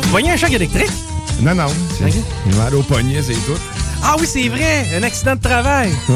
Tu 0.00 0.08
voyais 0.08 0.30
un 0.30 0.36
choc 0.36 0.50
électrique? 0.52 0.90
Non, 1.40 1.54
non. 1.54 1.66
c'est- 1.98 2.04
Ok. 2.04 2.12
Il 2.46 2.52
m'a 2.56 2.64
mal 2.64 2.74
au 2.74 2.82
poignet, 2.82 3.22
c'est 3.22 3.32
tout. 3.34 3.58
Ah 4.02 4.16
oui, 4.18 4.26
c'est 4.26 4.48
vrai! 4.48 4.86
Un 4.96 5.02
accident 5.02 5.36
de 5.36 5.40
travail! 5.40 5.92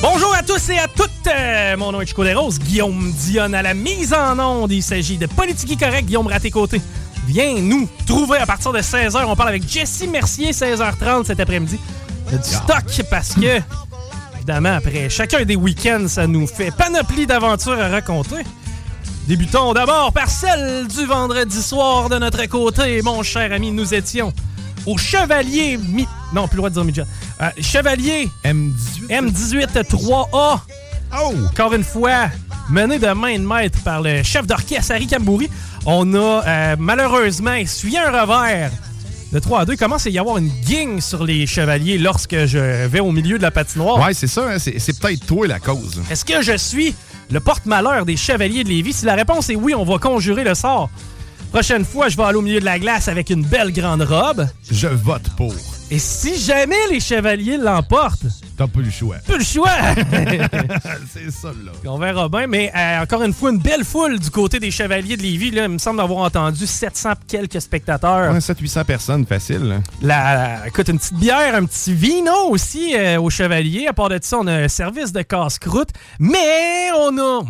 Bonjour 0.00 0.34
à 0.34 0.42
tous 0.42 0.68
et 0.70 0.78
à 0.78 0.86
toutes! 0.88 1.10
Euh, 1.28 1.76
mon 1.76 1.92
nom 1.92 2.00
est 2.00 2.06
Chico 2.06 2.24
Desroses, 2.24 2.58
Guillaume 2.58 3.12
Dionne 3.12 3.54
à 3.54 3.62
la 3.62 3.74
mise 3.74 4.12
en 4.12 4.38
onde. 4.38 4.72
Il 4.72 4.82
s'agit 4.82 5.16
de 5.18 5.26
Politique 5.26 5.78
Correct, 5.78 6.06
Guillaume 6.06 6.26
Raté-Côté. 6.26 6.80
Viens 7.26 7.54
nous 7.60 7.88
trouver 8.06 8.38
à 8.38 8.46
partir 8.46 8.72
de 8.72 8.80
16h. 8.80 9.24
On 9.26 9.36
parle 9.36 9.50
avec 9.50 9.68
Jessie 9.68 10.08
Mercier, 10.08 10.50
16h30 10.52 11.26
cet 11.26 11.38
après-midi. 11.40 11.78
Du 12.30 12.38
stock 12.42 12.84
parce 13.10 13.34
que, 13.34 13.60
évidemment, 14.36 14.74
après 14.76 15.08
chacun 15.08 15.44
des 15.44 15.54
week-ends, 15.56 16.06
ça 16.08 16.26
nous 16.26 16.46
fait 16.48 16.70
panoplie 16.72 17.26
d'aventures 17.26 17.78
à 17.80 17.88
raconter. 17.88 18.42
Débutons 19.28 19.72
d'abord 19.72 20.12
par 20.12 20.28
celle 20.28 20.86
du 20.88 21.06
vendredi 21.06 21.62
soir 21.62 22.08
de 22.08 22.18
notre 22.18 22.44
côté, 22.46 23.00
mon 23.02 23.22
cher 23.22 23.52
ami. 23.52 23.70
Nous 23.70 23.94
étions 23.94 24.32
au 24.84 24.98
Chevalier... 24.98 25.78
Mi... 25.78 26.08
Non, 26.34 26.48
plus 26.48 26.56
le 26.56 26.58
droit 26.58 26.70
de 26.70 26.74
dire 26.74 26.84
midget. 26.84 27.04
Euh, 27.40 27.50
Chevalier 27.60 28.28
M18. 28.44 29.08
M18 29.08 29.66
3A. 29.84 30.58
Oh! 31.14 31.34
Encore 31.50 31.72
une 31.74 31.84
fois, 31.84 32.30
mené 32.68 32.98
de 32.98 33.06
main 33.12 33.38
de 33.38 33.46
maître 33.46 33.78
par 33.84 34.00
le 34.02 34.22
chef 34.24 34.46
d'orchestre 34.46 34.92
Harry 34.92 35.06
Cambouri. 35.06 35.48
On 35.86 36.14
a 36.14 36.42
euh, 36.46 36.76
malheureusement 36.78 37.54
essuyé 37.54 37.98
un 38.00 38.10
revers 38.10 38.72
de 39.32 39.38
3 39.38 39.60
à 39.60 39.64
2. 39.64 39.74
Il 39.74 39.78
commence 39.78 40.04
à 40.06 40.10
y 40.10 40.18
avoir 40.18 40.38
une 40.38 40.50
gang 40.68 41.00
sur 41.00 41.22
les 41.24 41.46
chevaliers 41.46 41.96
lorsque 41.96 42.44
je 42.46 42.86
vais 42.86 43.00
au 43.00 43.12
milieu 43.12 43.38
de 43.38 43.42
la 43.42 43.52
patinoire. 43.52 44.04
Ouais, 44.04 44.14
c'est 44.14 44.26
ça. 44.26 44.48
hein, 44.50 44.58
c'est 44.58 44.98
peut-être 44.98 45.26
toi 45.26 45.46
la 45.46 45.60
cause. 45.60 46.02
Est-ce 46.10 46.24
que 46.24 46.42
je 46.42 46.56
suis 46.56 46.94
le 47.30 47.40
porte-malheur 47.40 48.04
des 48.04 48.16
Chevaliers 48.16 48.64
de 48.64 48.68
Lévis? 48.68 48.92
Si 48.92 49.04
la 49.06 49.14
réponse 49.14 49.50
est 49.50 49.56
oui, 49.56 49.74
on 49.74 49.84
va 49.84 49.98
conjurer 49.98 50.44
le 50.44 50.54
sort. 50.54 50.90
Prochaine 51.52 51.84
fois, 51.84 52.08
je 52.08 52.16
vais 52.16 52.22
aller 52.22 52.36
au 52.38 52.42
milieu 52.42 52.60
de 52.60 52.64
la 52.64 52.78
glace 52.78 53.08
avec 53.08 53.28
une 53.28 53.44
belle 53.44 53.72
grande 53.72 54.00
robe. 54.02 54.46
Je 54.70 54.88
vote 54.88 55.28
pour. 55.36 55.52
Et 55.90 55.98
si 55.98 56.40
jamais 56.40 56.88
les 56.90 56.98
Chevaliers 57.00 57.58
l'emportent, 57.58 58.24
T'as 58.56 58.66
pas 58.66 58.80
le 58.80 58.90
choix. 58.90 59.16
peu 59.26 59.36
le 59.36 59.44
choix! 59.44 59.68
c'est 61.12 61.30
ça, 61.30 61.48
là. 61.48 61.72
On 61.84 61.98
verra 61.98 62.30
bien, 62.30 62.46
mais 62.46 62.72
euh, 62.74 63.02
encore 63.02 63.22
une 63.22 63.34
fois, 63.34 63.50
une 63.50 63.58
belle 63.58 63.84
foule 63.84 64.18
du 64.18 64.30
côté 64.30 64.60
des 64.60 64.70
Chevaliers 64.70 65.18
de 65.18 65.22
Lévis. 65.22 65.50
Là, 65.50 65.64
il 65.64 65.68
me 65.72 65.78
semble 65.78 66.00
avoir 66.00 66.20
entendu 66.20 66.66
700 66.66 67.10
quelques 67.28 67.60
spectateurs. 67.60 68.32
Ouais, 68.32 68.38
700-800 68.38 68.84
personnes, 68.84 69.26
facile. 69.26 69.62
là. 69.68 69.76
La, 70.00 70.66
écoute, 70.68 70.88
une 70.88 70.98
petite 70.98 71.18
bière, 71.18 71.54
un 71.54 71.66
petit 71.66 71.92
vino 71.92 72.32
aussi 72.48 72.94
euh, 72.96 73.20
aux 73.20 73.28
Chevaliers. 73.30 73.88
À 73.88 73.92
part 73.92 74.08
de 74.08 74.18
ça, 74.22 74.38
on 74.38 74.46
a 74.46 74.52
un 74.54 74.68
service 74.68 75.12
de 75.12 75.20
casse-croûte. 75.20 75.90
Mais 76.18 76.88
on 76.98 77.18
a 77.18 77.40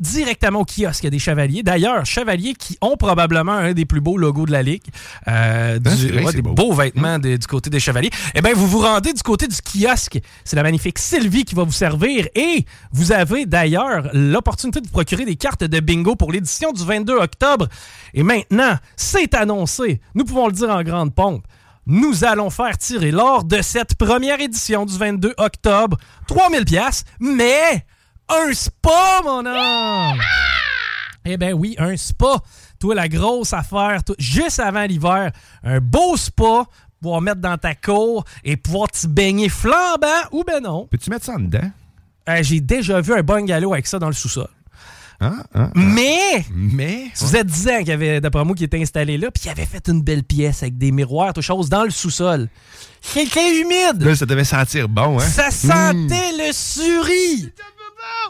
directement 0.00 0.60
au 0.60 0.64
kiosque 0.64 1.06
des 1.06 1.18
Chevaliers. 1.18 1.62
D'ailleurs, 1.62 2.04
Chevaliers 2.04 2.54
qui 2.54 2.76
ont 2.80 2.96
probablement 2.96 3.52
un 3.52 3.72
des 3.72 3.84
plus 3.86 4.00
beaux 4.00 4.16
logos 4.18 4.46
de 4.46 4.52
la 4.52 4.62
Ligue. 4.62 4.82
Euh, 5.28 5.78
du- 5.78 5.90
c'est 5.90 6.08
vrai, 6.08 6.18
ouais, 6.24 6.30
c'est 6.30 6.36
des 6.36 6.42
beau. 6.42 6.52
beaux 6.52 6.72
vêtements 6.72 7.18
de- 7.18 7.36
du 7.36 7.46
côté 7.46 7.70
des 7.70 7.80
Chevaliers. 7.80 8.10
Eh 8.34 8.40
bien, 8.42 8.52
vous 8.54 8.66
vous 8.66 8.80
rendez 8.80 9.12
du 9.12 9.22
côté 9.22 9.46
du 9.48 9.56
kiosque. 9.62 10.18
C'est 10.44 10.56
la 10.56 10.62
magnifique 10.62 10.98
Sylvie 10.98 11.44
qui 11.44 11.54
va 11.54 11.64
vous 11.64 11.72
servir. 11.72 12.26
Et 12.34 12.64
vous 12.92 13.12
avez 13.12 13.46
d'ailleurs 13.46 14.10
l'opportunité 14.12 14.80
de 14.80 14.86
vous 14.86 14.92
procurer 14.92 15.24
des 15.24 15.36
cartes 15.36 15.64
de 15.64 15.80
bingo 15.80 16.14
pour 16.16 16.32
l'édition 16.32 16.72
du 16.72 16.84
22 16.84 17.14
octobre. 17.16 17.66
Et 18.14 18.22
maintenant, 18.22 18.76
c'est 18.96 19.34
annoncé. 19.34 20.00
Nous 20.14 20.24
pouvons 20.24 20.46
le 20.46 20.52
dire 20.52 20.70
en 20.70 20.82
grande 20.82 21.14
pompe. 21.14 21.44
Nous 21.88 22.24
allons 22.24 22.50
faire 22.50 22.76
tirer 22.78 23.12
lors 23.12 23.44
de 23.44 23.62
cette 23.62 23.94
première 23.94 24.40
édition 24.40 24.84
du 24.86 24.98
22 24.98 25.34
octobre 25.38 25.96
3000 26.26 26.64
pièces, 26.64 27.04
mais 27.20 27.84
un 28.28 28.52
spa, 28.52 29.20
mon 29.24 29.44
homme! 29.46 30.20
Eh 31.24 31.36
ben 31.36 31.54
oui, 31.54 31.74
un 31.78 31.96
spa. 31.96 32.36
Toi, 32.78 32.94
la 32.94 33.08
grosse 33.08 33.52
affaire, 33.52 34.04
toi, 34.04 34.14
juste 34.18 34.60
avant 34.60 34.84
l'hiver, 34.84 35.32
un 35.64 35.80
beau 35.80 36.16
spa, 36.16 36.64
pouvoir 37.00 37.20
mettre 37.20 37.40
dans 37.40 37.56
ta 37.58 37.74
cour 37.74 38.24
et 38.44 38.56
pouvoir 38.56 38.88
t'y 38.90 39.08
baigner 39.08 39.48
flambant 39.48 40.06
ou 40.32 40.44
ben 40.44 40.60
non. 40.62 40.86
Peux-tu 40.90 41.10
mettre 41.10 41.24
ça 41.24 41.32
en 41.34 41.40
dedans? 41.40 41.70
Euh, 42.28 42.42
J'ai 42.42 42.60
déjà 42.60 43.00
vu 43.00 43.14
un 43.14 43.22
bungalow 43.22 43.72
avec 43.72 43.86
ça 43.86 43.98
dans 43.98 44.08
le 44.08 44.12
sous-sol. 44.12 44.48
Hein? 45.18 45.36
Hein? 45.54 45.70
Mais, 45.74 46.44
Mais. 46.52 47.06
ça 47.14 47.26
faisait 47.26 47.44
10 47.44 47.68
ans 47.68 47.78
qu'il 47.78 47.88
y 47.88 47.92
avait, 47.92 48.20
d'après 48.20 48.44
moi, 48.44 48.54
qui 48.54 48.64
était 48.64 48.80
installé 48.80 49.16
là, 49.16 49.30
puis 49.30 49.44
il 49.46 49.48
avait 49.50 49.64
fait 49.64 49.88
une 49.88 50.02
belle 50.02 50.22
pièce 50.22 50.62
avec 50.62 50.76
des 50.76 50.92
miroirs, 50.92 51.32
tout 51.32 51.40
chose, 51.40 51.70
dans 51.70 51.84
le 51.84 51.90
sous-sol. 51.90 52.48
C'était 53.00 53.60
humide! 53.60 54.02
Là, 54.02 54.14
ça 54.14 54.26
devait 54.26 54.44
sentir 54.44 54.88
bon, 54.90 55.18
hein? 55.18 55.22
Ça 55.22 55.50
sentait 55.50 56.32
le 56.36 56.52
suri! 56.52 57.50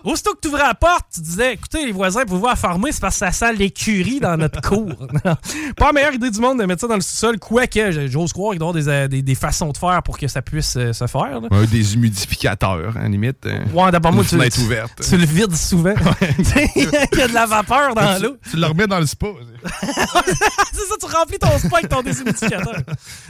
Aussitôt 0.04 0.34
que 0.34 0.40
tu 0.40 0.48
ouvrais 0.48 0.62
la 0.62 0.74
porte, 0.74 1.06
tu 1.14 1.20
disais 1.20 1.54
écoutez, 1.54 1.84
les 1.86 1.92
voisins, 1.92 2.22
vous 2.26 2.38
voir 2.38 2.56
farmer, 2.56 2.92
c'est 2.92 3.00
parce 3.00 3.14
que 3.18 3.26
ça 3.26 3.32
sent 3.32 3.52
l'écurie 3.54 4.20
dans 4.20 4.36
notre 4.36 4.60
cour. 4.60 4.88
pas 5.76 5.86
la 5.86 5.92
meilleure 5.92 6.14
idée 6.14 6.30
du 6.30 6.38
monde 6.38 6.60
de 6.60 6.64
mettre 6.64 6.82
ça 6.82 6.86
dans 6.86 6.94
le 6.94 7.00
sous-sol, 7.00 7.38
quoique 7.38 8.06
j'ose 8.08 8.32
croire 8.32 8.52
qu'il 8.52 8.60
doit 8.60 8.68
y 8.68 8.70
avoir 8.70 8.84
des, 8.84 8.88
euh, 8.88 9.08
des- 9.08 9.22
des 9.22 9.34
façons 9.34 9.70
de 9.72 9.76
faire 9.76 10.02
pour 10.04 10.18
que 10.18 10.28
ça 10.28 10.42
puisse 10.42 10.76
euh, 10.76 10.92
se 10.92 11.06
faire. 11.06 11.40
Ouais, 11.50 11.66
des 11.66 11.94
humidificateurs, 11.94 12.94
hein, 12.96 13.08
limite. 13.08 13.44
euh, 13.46 13.58
Ouais, 13.74 13.90
d'après 13.90 14.12
moi, 14.12 14.22
tu, 14.22 14.30
fenêtre 14.36 14.56
tu- 14.56 14.62
ouverte. 14.62 15.02
tu 15.08 15.16
le 15.16 15.24
vides 15.26 15.56
souvent. 15.56 15.94
Il 16.76 17.18
y 17.18 17.22
a 17.22 17.28
de 17.28 17.34
la 17.34 17.46
vapeur 17.46 17.94
dans 17.94 18.22
l'eau. 18.22 18.36
Tu, 18.44 18.50
tu 18.50 18.56
le 18.58 18.66
remets 18.66 18.86
dans 18.86 19.00
le 19.00 19.06
spa. 19.06 19.26
c'est 19.82 19.92
ça, 19.92 20.94
tu 21.00 21.06
remplis 21.06 21.38
ton 21.38 21.58
spa 21.58 21.78
avec 21.78 21.88
ton 21.90 22.02
déshumidificateur. 22.02 22.76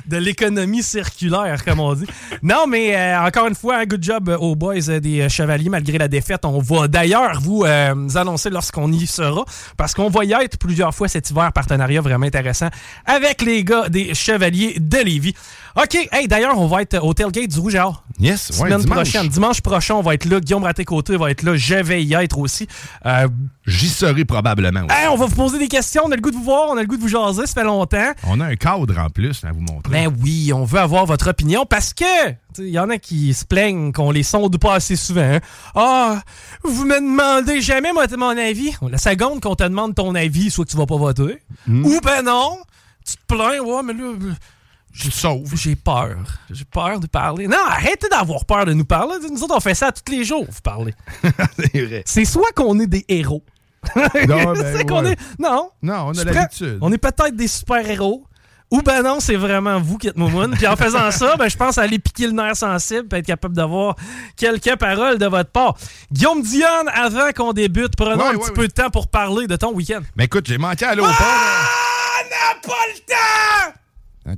De 0.07 0.17
l'économie 0.19 0.83
circulaire, 0.83 1.65
comme 1.65 1.81
on 1.81 1.95
dit. 1.95 2.07
Non, 2.43 2.67
mais 2.67 2.95
euh, 2.95 3.21
encore 3.27 3.47
une 3.47 3.55
fois, 3.55 3.77
un 3.79 3.85
good 3.87 4.03
job 4.03 4.29
aux 4.39 4.55
boys 4.55 4.81
des 5.01 5.29
Chevaliers, 5.31 5.71
malgré 5.71 5.97
la 5.97 6.09
défaite. 6.09 6.26
On 6.45 6.59
va 6.59 6.89
d'ailleurs 6.89 7.41
vous 7.41 7.65
euh, 7.65 8.09
annoncer 8.15 8.51
lorsqu'on 8.51 8.93
y 8.93 9.07
sera, 9.07 9.45
parce 9.77 9.95
qu'on 9.95 10.09
va 10.09 10.25
y 10.25 10.33
être 10.33 10.59
plusieurs 10.59 10.95
fois 10.95 11.09
cet 11.09 11.31
hiver, 11.31 11.53
partenariat 11.53 12.01
vraiment 12.01 12.27
intéressant 12.27 12.69
avec 13.05 13.43
les 13.43 13.65
gars 13.65 13.89
des 13.89 14.15
Chevaliers 14.15 14.77
de 14.79 14.99
Lévis. 14.99 15.35
OK, 15.77 16.09
hey, 16.11 16.27
d'ailleurs, 16.27 16.59
on 16.59 16.67
va 16.67 16.81
être 16.83 17.05
au 17.05 17.13
tailgate 17.13 17.49
du 17.51 17.59
Rouge 17.61 17.75
Or. 17.75 18.03
Yes, 18.19 18.49
ouais, 18.49 18.57
Semaine 18.57 18.81
dimanche. 18.81 18.97
prochaine. 18.97 19.29
Dimanche 19.29 19.61
prochain, 19.61 19.95
on 19.97 20.01
va 20.01 20.15
être 20.15 20.25
là. 20.25 20.41
Guillaume 20.41 20.65
Raté-Côté 20.65 21.17
va 21.19 21.31
être 21.31 21.43
là. 21.43 21.55
Je 21.55 21.75
vais 21.75 22.03
y 22.03 22.15
être 22.15 22.39
aussi. 22.39 22.67
Euh, 23.05 23.29
J'y 23.67 23.89
serai 23.89 24.25
probablement 24.25 24.87
hey, 24.89 25.09
on 25.09 25.17
va 25.17 25.27
vous 25.27 25.35
poser 25.35 25.59
des 25.59 25.69
questions. 25.69 26.03
On 26.07 26.13
a 26.13 26.17
le 26.17 26.23
goût 26.23 26.31
de 26.31 26.37
vous 26.37 26.45
voir. 26.45 26.69
On 26.71 26.77
a 26.79 26.81
le 26.81 26.87
goût 26.87 26.97
de 26.97 27.03
vous 27.03 27.09
jaser. 27.09 27.47
Ça 27.47 27.53
fait 27.53 27.65
longtemps. 27.65 28.13
On 28.27 28.41
a 28.41 28.47
un 28.47 28.57
cadre 28.57 28.99
en 28.99 29.11
plus 29.11 29.45
à 29.45 29.53
vous 29.53 29.61
montrer. 29.61 29.93
Ben 29.93 30.17
oui, 30.23 30.51
on 30.55 30.65
veut 30.65 30.79
avoir 30.81 31.05
votre 31.05 31.29
opinion 31.29 31.67
parce 31.67 31.93
que 31.93 32.05
il 32.59 32.69
y 32.71 32.79
en 32.79 32.89
a 32.89 32.97
qui 32.97 33.35
se 33.35 33.45
plaignent 33.45 33.93
qu'on 33.93 34.11
les 34.11 34.23
sonde 34.23 34.57
pas 34.59 34.77
assez 34.77 34.97
souvent. 34.97 35.21
hein. 35.21 35.41
Ah, 35.75 36.23
vous 36.65 36.87
me 36.87 36.95
demandez 37.01 37.61
jamais 37.61 37.93
moi, 37.93 38.07
mon 38.17 38.29
avis. 38.39 38.73
La 38.91 38.97
seconde 38.97 39.43
qu'on 39.43 39.55
te 39.57 39.65
demande 39.65 39.95
ton 39.95 40.15
avis, 40.15 40.51
soit 40.51 40.65
que 40.65 40.71
tu 40.71 40.77
vas 40.79 40.87
pas 40.87 40.97
voter, 40.97 41.43
ou 41.69 42.01
ben 42.03 42.23
non, 42.25 42.57
tu 43.07 43.17
te 43.17 43.27
plains, 43.35 43.59
ouais, 43.61 43.83
mais 43.85 43.93
là, 43.93 44.13
te 44.97 45.11
sauves. 45.13 45.53
j'ai 45.57 45.77
peur. 45.77 46.17
J'ai 46.51 46.65
peur 46.65 47.01
de 47.01 47.07
parler. 47.07 47.47
Non, 47.49 47.59
arrêtez 47.69 48.09
d'avoir 48.09 48.45
peur 48.45 48.65
de 48.67 48.73
nous 48.73 48.85
parler. 48.85 49.15
Nous 49.31 49.43
autres, 49.43 49.55
on 49.57 49.61
fait 49.61 49.75
ça 49.75 49.93
tous 49.93 50.11
les 50.13 50.25
jours, 50.25 50.47
vous 50.49 50.61
parlez. 50.63 50.95
C'est 51.59 51.81
vrai. 51.87 52.03
C'est 52.07 52.25
soit 52.25 52.53
qu'on 52.55 52.79
est 52.81 52.87
des 52.87 53.05
héros. 53.09 53.43
Non, 53.95 54.03
ben, 54.55 54.77
C'est 54.77 54.85
qu'on 54.89 55.05
ouais. 55.05 55.13
est. 55.13 55.19
Non. 55.39 55.71
Non, 55.83 56.07
on 56.09 56.13
Je 56.13 56.21
a 56.21 56.25
l'habitude. 56.25 56.79
On 56.81 56.93
est 56.93 56.99
peut-être 56.99 57.37
des 57.37 57.49
super-héros. 57.49 58.25
Ou 58.73 58.83
ben 58.83 59.01
non, 59.05 59.21
c'est 59.21 59.37
vraiment 59.37 59.79
vous 59.79 59.97
qui 59.97 60.09
êtes 60.09 60.17
moumoune. 60.17 60.51
Puis 60.57 60.67
en 60.67 60.75
faisant 60.75 61.13
ça, 61.13 61.37
ben, 61.37 61.49
je 61.49 61.57
pense 61.57 61.79
aller 61.79 62.01
piquer 62.01 62.27
le 62.27 62.33
nerf 62.33 62.57
sensible 62.57 63.07
et 63.15 63.19
être 63.19 63.27
capable 63.27 63.55
d'avoir 63.55 63.95
quelques 64.37 64.75
paroles 64.77 65.19
de 65.19 65.27
votre 65.27 65.51
part. 65.51 65.77
Guillaume 66.11 66.43
Dionne, 66.43 66.89
avant 66.93 67.31
qu'on 67.31 67.53
débute, 67.53 67.95
prenons 67.97 68.25
Ouais, 68.25 68.31
un 68.31 68.35
ouais, 68.35 68.39
petit 68.39 68.51
peu 68.53 68.67
de 68.67 68.73
temps 68.73 68.91
pour 68.91 69.07
parler 69.07 69.47
de 69.47 69.55
ton 69.55 69.73
week-end. 69.73 70.01
Mais 70.17 70.25
écoute, 70.25 70.47
j'ai 70.49 70.59
manqué 70.59 70.85
à 70.85 70.97
l'eau. 70.97 71.05
Ah, 71.07 72.23
n'a 72.29 72.61
pas 72.61 72.75
le 72.93 72.99
temps! 73.07 73.79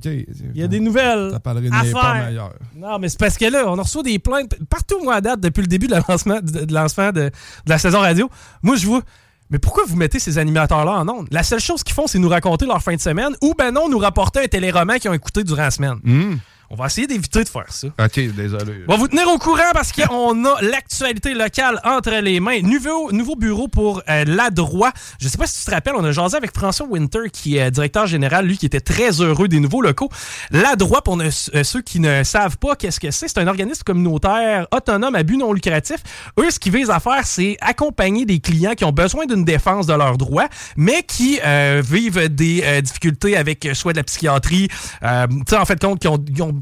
Il 0.04 0.60
y 0.60 0.62
a 0.62 0.68
des 0.68 0.80
nouvelles. 0.80 1.30
Ça 1.32 1.40
parlerait 1.40 1.70
de 1.70 1.74
à 1.74 1.84
faire. 1.84 2.50
Non, 2.76 2.98
mais 2.98 3.08
c'est 3.08 3.18
parce 3.18 3.36
que 3.36 3.46
là, 3.46 3.64
on 3.66 3.74
reçoit 3.74 4.02
des 4.02 4.18
plaintes 4.18 4.56
partout, 4.68 5.02
moi, 5.02 5.14
à 5.14 5.20
date, 5.20 5.40
depuis 5.40 5.62
le 5.62 5.66
début 5.66 5.86
de, 5.86 5.92
la 5.92 6.02
lancement, 6.08 6.40
de, 6.40 6.64
de 6.64 6.74
lancement 6.74 7.10
de, 7.10 7.20
de 7.22 7.30
la 7.66 7.78
saison 7.78 8.00
radio. 8.00 8.28
Moi, 8.62 8.76
je 8.76 8.86
vois. 8.86 9.02
Mais 9.50 9.58
pourquoi 9.58 9.84
vous 9.86 9.96
mettez 9.96 10.18
ces 10.18 10.36
animateurs-là 10.36 10.92
en 10.92 11.08
ondes? 11.08 11.28
La 11.30 11.42
seule 11.42 11.60
chose 11.60 11.82
qu'ils 11.82 11.94
font, 11.94 12.06
c'est 12.06 12.18
nous 12.18 12.28
raconter 12.28 12.66
leur 12.66 12.82
fin 12.82 12.94
de 12.94 13.00
semaine 13.00 13.34
ou, 13.42 13.54
ben 13.56 13.72
non, 13.72 13.88
nous 13.88 13.98
rapporter 13.98 14.40
un 14.40 14.46
téléroman 14.46 14.98
qu'ils 14.98 15.10
ont 15.10 15.14
écouté 15.14 15.42
durant 15.42 15.62
la 15.62 15.70
semaine. 15.70 15.98
Hum. 16.06 16.38
On 16.70 16.76
va 16.76 16.86
essayer 16.86 17.06
d'éviter 17.06 17.42
de 17.44 17.48
faire 17.48 17.64
ça. 17.72 17.86
OK, 17.88 18.20
désolé. 18.36 18.84
On 18.88 18.92
va 18.92 18.98
vous 18.98 19.08
tenir 19.08 19.26
au 19.28 19.38
courant 19.38 19.70
parce 19.72 19.90
qu'on 19.90 20.44
a 20.44 20.60
l'actualité 20.60 21.32
locale 21.32 21.80
entre 21.82 22.10
les 22.20 22.40
mains. 22.40 22.60
Nouveau, 22.60 23.10
nouveau 23.10 23.36
bureau 23.36 23.68
pour 23.68 24.02
euh, 24.08 24.24
l'Adroit. 24.26 24.92
Je 25.18 25.28
sais 25.28 25.38
pas 25.38 25.46
si 25.46 25.60
tu 25.60 25.64
te 25.64 25.70
rappelles, 25.70 25.94
on 25.96 26.04
a 26.04 26.12
jasé 26.12 26.36
avec 26.36 26.54
François 26.54 26.86
Winter, 26.86 27.30
qui 27.32 27.56
est 27.56 27.62
euh, 27.68 27.70
directeur 27.70 28.06
général, 28.06 28.44
lui, 28.46 28.58
qui 28.58 28.66
était 28.66 28.80
très 28.82 29.22
heureux 29.22 29.48
des 29.48 29.60
nouveaux 29.60 29.80
locaux. 29.80 30.10
L'Adroit, 30.50 31.02
pour 31.02 31.16
ne- 31.16 31.28
euh, 31.54 31.64
ceux 31.64 31.80
qui 31.80 32.00
ne 32.00 32.22
savent 32.22 32.58
pas 32.58 32.76
qu'est-ce 32.76 33.00
que 33.00 33.10
c'est, 33.10 33.28
c'est 33.28 33.38
un 33.38 33.46
organisme 33.46 33.82
communautaire 33.82 34.66
autonome 34.70 35.14
à 35.14 35.22
but 35.22 35.38
non 35.38 35.54
lucratif. 35.54 35.96
Eux, 36.38 36.50
ce 36.50 36.58
qu'ils 36.58 36.72
visent 36.76 36.90
à 36.90 37.00
faire, 37.00 37.26
c'est 37.26 37.56
accompagner 37.62 38.26
des 38.26 38.40
clients 38.40 38.74
qui 38.74 38.84
ont 38.84 38.92
besoin 38.92 39.24
d'une 39.24 39.44
défense 39.44 39.86
de 39.86 39.94
leurs 39.94 40.18
droits, 40.18 40.48
mais 40.76 41.02
qui 41.02 41.40
euh, 41.44 41.82
vivent 41.82 42.28
des 42.28 42.62
euh, 42.64 42.80
difficultés 42.82 43.38
avec 43.38 43.66
soit 43.72 43.92
de 43.92 43.98
la 43.98 44.04
psychiatrie, 44.04 44.68
tu 44.68 45.06
sais, 45.48 45.56
en 45.56 45.64
fait, 45.64 45.80
compte, 45.80 45.98
qui 46.00 46.08
ont- 46.08 46.18
qui 46.18 46.42
ont 46.42 46.57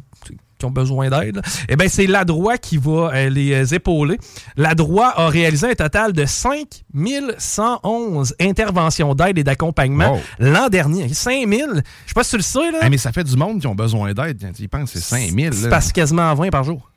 qui 0.58 0.64
ont 0.64 0.70
besoin 0.70 1.10
d'aide, 1.10 1.40
eh 1.68 1.76
bien, 1.76 1.88
c'est 1.88 2.06
l'Adroit 2.06 2.56
qui 2.58 2.76
va 2.78 3.10
euh, 3.14 3.28
les 3.28 3.52
euh, 3.52 3.74
épauler. 3.74 4.18
L'Adroit 4.56 5.12
a 5.16 5.28
réalisé 5.28 5.70
un 5.70 5.74
total 5.74 6.12
de 6.12 6.24
5111 6.24 8.34
interventions 8.40 9.14
d'aide 9.14 9.38
et 9.38 9.44
d'accompagnement 9.44 10.14
Wow. 10.14 10.20
l'an 10.38 10.68
dernier. 10.68 11.08
5000, 11.08 11.66
je 11.68 11.74
sais 11.76 11.82
pas 12.14 12.24
si 12.24 12.30
tu 12.30 12.36
le 12.36 12.42
sais, 12.42 12.70
là. 12.70 12.88
Mais 12.88 12.98
ça 12.98 13.12
fait 13.12 13.24
du 13.24 13.36
monde 13.36 13.60
qui 13.60 13.66
ont 13.66 13.74
besoin 13.74 14.12
d'aide. 14.12 14.42
Ils 14.58 14.68
pensent 14.68 14.92
que 14.92 14.98
c'est 14.98 15.16
5000. 15.28 15.52
c'est 15.54 15.68
parce 15.68 15.92
quasiment 15.92 16.34
20 16.34 16.50
par 16.50 16.64
jour. 16.64 16.90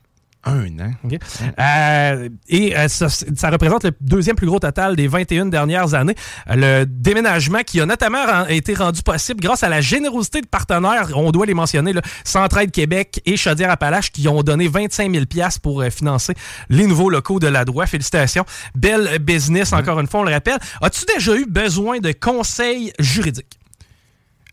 Un 0.44 0.66
an. 0.80 0.92
OK? 1.04 1.18
Euh, 1.58 2.28
et 2.48 2.74
euh, 2.76 2.88
ça, 2.88 3.08
ça 3.10 3.50
représente 3.50 3.84
le 3.84 3.92
deuxième 4.00 4.36
plus 4.36 4.46
gros 4.46 4.58
total 4.58 4.96
des 4.96 5.06
21 5.06 5.46
dernières 5.46 5.92
années. 5.92 6.14
Euh, 6.48 6.80
Le 6.80 6.86
déménagement 6.86 7.60
qui 7.60 7.78
a 7.80 7.84
notamment 7.86 8.24
ren- 8.24 8.46
été 8.48 8.72
rendu 8.74 9.02
possible 9.02 9.40
grâce 9.40 9.62
à 9.62 9.68
la 9.68 9.82
générosité 9.82 10.40
de 10.40 10.46
partenaires, 10.46 11.10
on 11.14 11.30
doit 11.30 11.44
les 11.44 11.52
mentionner, 11.54 11.92
là, 11.92 12.00
Centraide 12.24 12.70
Québec 12.70 13.20
et 13.26 13.36
Chaudière-Appalaches 13.36 14.10
qui 14.12 14.26
ont 14.28 14.42
donné 14.42 14.66
25 14.66 15.12
000 15.12 15.24
pour 15.62 15.82
euh, 15.82 15.90
financer 15.90 16.32
les 16.70 16.86
nouveaux 16.86 17.10
locaux 17.10 17.38
de 17.38 17.46
la 17.48 17.66
droite. 17.66 17.90
Félicitations. 17.90 18.46
Belle 18.74 19.18
business, 19.18 19.74
encore 19.74 20.00
une 20.00 20.06
fois, 20.06 20.20
on 20.20 20.24
le 20.24 20.32
rappelle. 20.32 20.58
As-tu 20.80 21.04
déjà 21.14 21.36
eu 21.36 21.44
besoin 21.46 21.98
de 21.98 22.12
conseils 22.12 22.92
juridiques? 22.98 23.59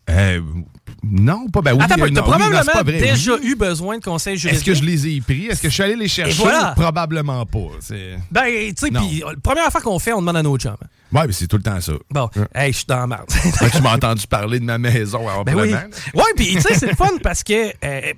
Euh, 0.08 0.40
non, 1.02 1.48
pas. 1.48 1.60
Ben 1.62 1.74
oui, 1.74 1.82
Attends, 1.84 1.94
euh, 2.02 2.06
tu 2.06 2.12
non, 2.12 2.22
as 2.22 2.24
oui, 2.24 2.30
non, 2.32 2.38
probablement 2.38 2.82
vrai. 2.82 2.98
déjà 2.98 3.34
Oui. 3.34 3.40
eu 3.44 3.54
besoin 3.54 3.98
de 3.98 4.04
conseils 4.04 4.36
juridiques. 4.36 4.66
Est-ce 4.66 4.78
que 4.80 4.84
je 4.84 4.90
les 4.90 5.06
ai 5.08 5.20
pris? 5.20 5.46
Est-ce 5.46 5.62
que 5.62 5.68
je 5.68 5.74
suis 5.74 5.82
allé 5.82 5.96
les 5.96 6.08
chercher? 6.08 6.32
voilà. 6.42 6.72
Probablement 6.76 7.44
pas? 7.46 7.58
Ben, 8.30 8.44
tu 8.46 8.74
sais, 8.76 8.90
puis 8.90 9.22
euh, 9.22 9.30
la 9.32 9.36
première 9.42 9.66
affaire 9.66 9.82
qu'on 9.82 9.98
fait, 9.98 10.12
on 10.12 10.20
demande 10.20 10.36
à 10.36 10.42
nos 10.42 10.56
chums. 10.58 10.76
Ouais, 11.12 11.26
mais 11.26 11.32
c'est 11.32 11.46
tout 11.46 11.56
le 11.56 11.62
temps 11.62 11.80
ça. 11.80 11.92
Bon, 12.10 12.28
hey, 12.54 12.72
je 12.72 12.78
suis 12.78 12.86
dans 12.86 12.98
la 13.00 13.06
merde. 13.06 13.26
Tu 13.72 13.82
m'as 13.82 13.94
entendu 13.94 14.26
parler 14.26 14.60
de 14.60 14.64
ma 14.64 14.78
maison 14.78 15.26
à 15.28 15.44
Ben 15.44 15.54
oui. 15.54 15.72
Ouais, 16.14 16.22
puis 16.36 16.54
tu 16.56 16.60
sais, 16.60 16.74
c'est 16.74 16.88
le 16.88 16.96
fun 16.96 17.10
parce 17.22 17.42
que, 17.42 17.68
euh, 17.84 18.12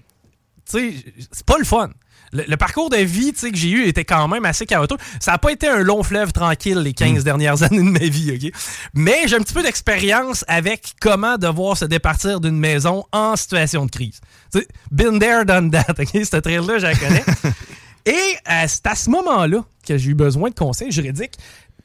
tu 0.70 0.92
sais, 0.92 0.94
c'est 1.30 1.46
pas 1.46 1.58
le 1.58 1.64
fun. 1.64 1.90
Le, 2.32 2.44
le 2.46 2.56
parcours 2.56 2.90
de 2.90 2.96
vie 2.96 3.32
que 3.32 3.56
j'ai 3.56 3.70
eu 3.70 3.86
était 3.86 4.04
quand 4.04 4.28
même 4.28 4.44
assez 4.44 4.66
chaotique. 4.66 4.98
Ça 5.20 5.32
n'a 5.32 5.38
pas 5.38 5.50
été 5.52 5.68
un 5.68 5.80
long 5.80 6.02
fleuve 6.02 6.32
tranquille 6.32 6.78
les 6.78 6.92
15 6.92 7.24
dernières 7.24 7.62
années 7.64 7.78
de 7.78 7.82
ma 7.82 7.98
vie, 7.98 8.32
OK? 8.32 8.52
Mais 8.94 9.26
j'ai 9.26 9.36
un 9.36 9.40
petit 9.40 9.54
peu 9.54 9.62
d'expérience 9.62 10.44
avec 10.48 10.94
comment 11.00 11.38
devoir 11.38 11.76
se 11.76 11.84
départir 11.84 12.40
d'une 12.40 12.58
maison 12.58 13.04
en 13.12 13.36
situation 13.36 13.86
de 13.86 13.90
crise. 13.90 14.20
Tu 14.52 14.60
sais, 14.60 14.68
been 14.90 15.18
there, 15.18 15.44
done 15.44 15.70
that, 15.70 15.94
OK? 15.98 16.24
Cette 16.24 16.42
trail-là, 16.42 16.78
je 16.78 16.86
la 16.86 16.94
connais. 16.94 17.24
Et 18.06 18.12
euh, 18.12 18.64
c'est 18.66 18.86
à 18.86 18.94
ce 18.94 19.10
moment-là 19.10 19.64
que 19.86 19.98
j'ai 19.98 20.10
eu 20.10 20.14
besoin 20.14 20.50
de 20.50 20.54
conseils 20.54 20.90
juridiques. 20.90 21.34